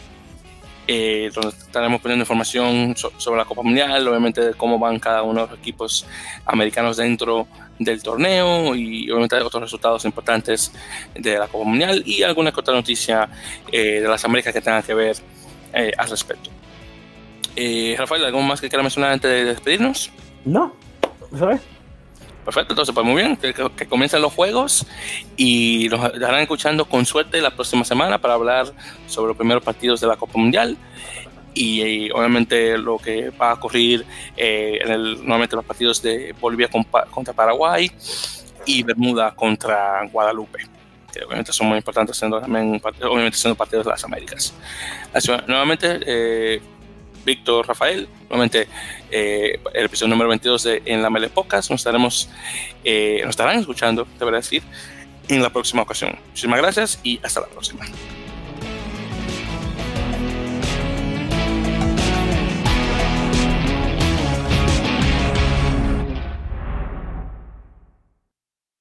eh, 0.86 1.32
donde 1.34 1.48
estaremos 1.48 2.00
poniendo 2.00 2.22
información 2.22 2.94
sobre 2.96 3.38
la 3.38 3.44
Copa 3.44 3.62
Mundial, 3.62 4.06
obviamente 4.06 4.40
de 4.40 4.54
cómo 4.54 4.78
van 4.78 5.00
cada 5.00 5.24
uno 5.24 5.42
de 5.42 5.50
los 5.50 5.58
equipos 5.58 6.06
americanos 6.46 6.96
dentro 6.96 7.48
del 7.78 8.02
torneo 8.02 8.74
y 8.74 9.10
obviamente 9.10 9.36
otros 9.36 9.62
resultados 9.62 10.04
importantes 10.04 10.72
de 11.14 11.38
la 11.38 11.46
Copa 11.46 11.64
Mundial 11.64 12.02
y 12.04 12.22
alguna 12.22 12.50
otra 12.54 12.74
noticia 12.74 13.28
de 13.70 14.00
las 14.00 14.24
Américas 14.24 14.52
que 14.52 14.60
tengan 14.60 14.82
que 14.82 14.94
ver 14.94 15.16
al 15.72 16.08
respecto. 16.10 16.50
Rafael, 17.96 18.24
¿algo 18.24 18.40
más 18.42 18.60
que 18.60 18.68
quiera 18.68 18.82
mencionar 18.82 19.12
antes 19.12 19.30
de 19.30 19.44
despedirnos? 19.44 20.10
No, 20.44 20.74
¿sabes? 21.36 21.60
Perfecto, 22.48 22.72
entonces 22.72 22.94
pues 22.94 23.04
muy 23.04 23.16
bien, 23.16 23.36
que, 23.36 23.52
que, 23.52 23.86
comiencen 23.86 24.22
los 24.22 24.32
juegos 24.32 24.86
y 25.36 25.86
nos 25.90 26.14
estarán 26.14 26.40
escuchando 26.40 26.86
con 26.86 27.04
suerte 27.04 27.42
la 27.42 27.50
próxima 27.50 27.84
semana 27.84 28.22
para 28.22 28.32
hablar 28.32 28.72
sobre 29.06 29.28
los 29.28 29.36
primeros 29.36 29.62
partidos 29.62 30.00
de 30.00 30.06
la 30.06 30.16
Copa 30.16 30.38
Mundial 30.38 30.78
y, 31.58 32.10
obviamente 32.10 32.78
lo 32.78 32.98
que 32.98 33.30
va 33.30 33.50
a 33.50 33.54
ocurrir 33.54 34.04
eh, 34.36 34.78
en 34.82 34.90
el, 34.92 35.14
nuevamente 35.24 35.56
los 35.56 35.64
partidos 35.64 36.00
de 36.02 36.34
Bolivia 36.40 36.68
contra 36.68 37.32
Paraguay 37.32 37.90
y 38.66 38.82
Bermuda 38.82 39.34
contra 39.34 40.04
Guadalupe 40.12 40.60
que 41.12 41.24
obviamente 41.24 41.52
son 41.52 41.68
muy 41.68 41.78
importantes 41.78 42.16
siendo 42.16 42.40
también 42.40 42.80
obviamente 43.02 43.38
siendo 43.38 43.56
partidos 43.56 43.86
de 43.86 43.90
las 43.92 44.04
Américas 44.04 44.54
Así, 45.12 45.32
nuevamente 45.46 46.00
eh, 46.06 46.60
Víctor 47.28 47.68
Rafael. 47.68 48.08
Nuevamente, 48.30 48.68
eh, 49.10 49.60
el 49.74 49.84
episodio 49.84 50.10
número 50.10 50.28
22 50.30 50.62
de 50.62 50.82
En 50.86 51.02
la 51.02 51.10
Mele 51.10 51.28
Podcast. 51.28 51.70
Nos, 51.70 51.80
estaremos, 51.80 52.28
eh, 52.84 53.20
nos 53.22 53.30
estarán 53.30 53.58
escuchando, 53.58 54.06
debería 54.18 54.38
decir, 54.38 54.62
en 55.28 55.42
la 55.42 55.50
próxima 55.50 55.82
ocasión. 55.82 56.18
Muchísimas 56.28 56.60
gracias 56.60 57.00
y 57.02 57.20
hasta 57.22 57.40
la 57.40 57.48
próxima. 57.48 57.84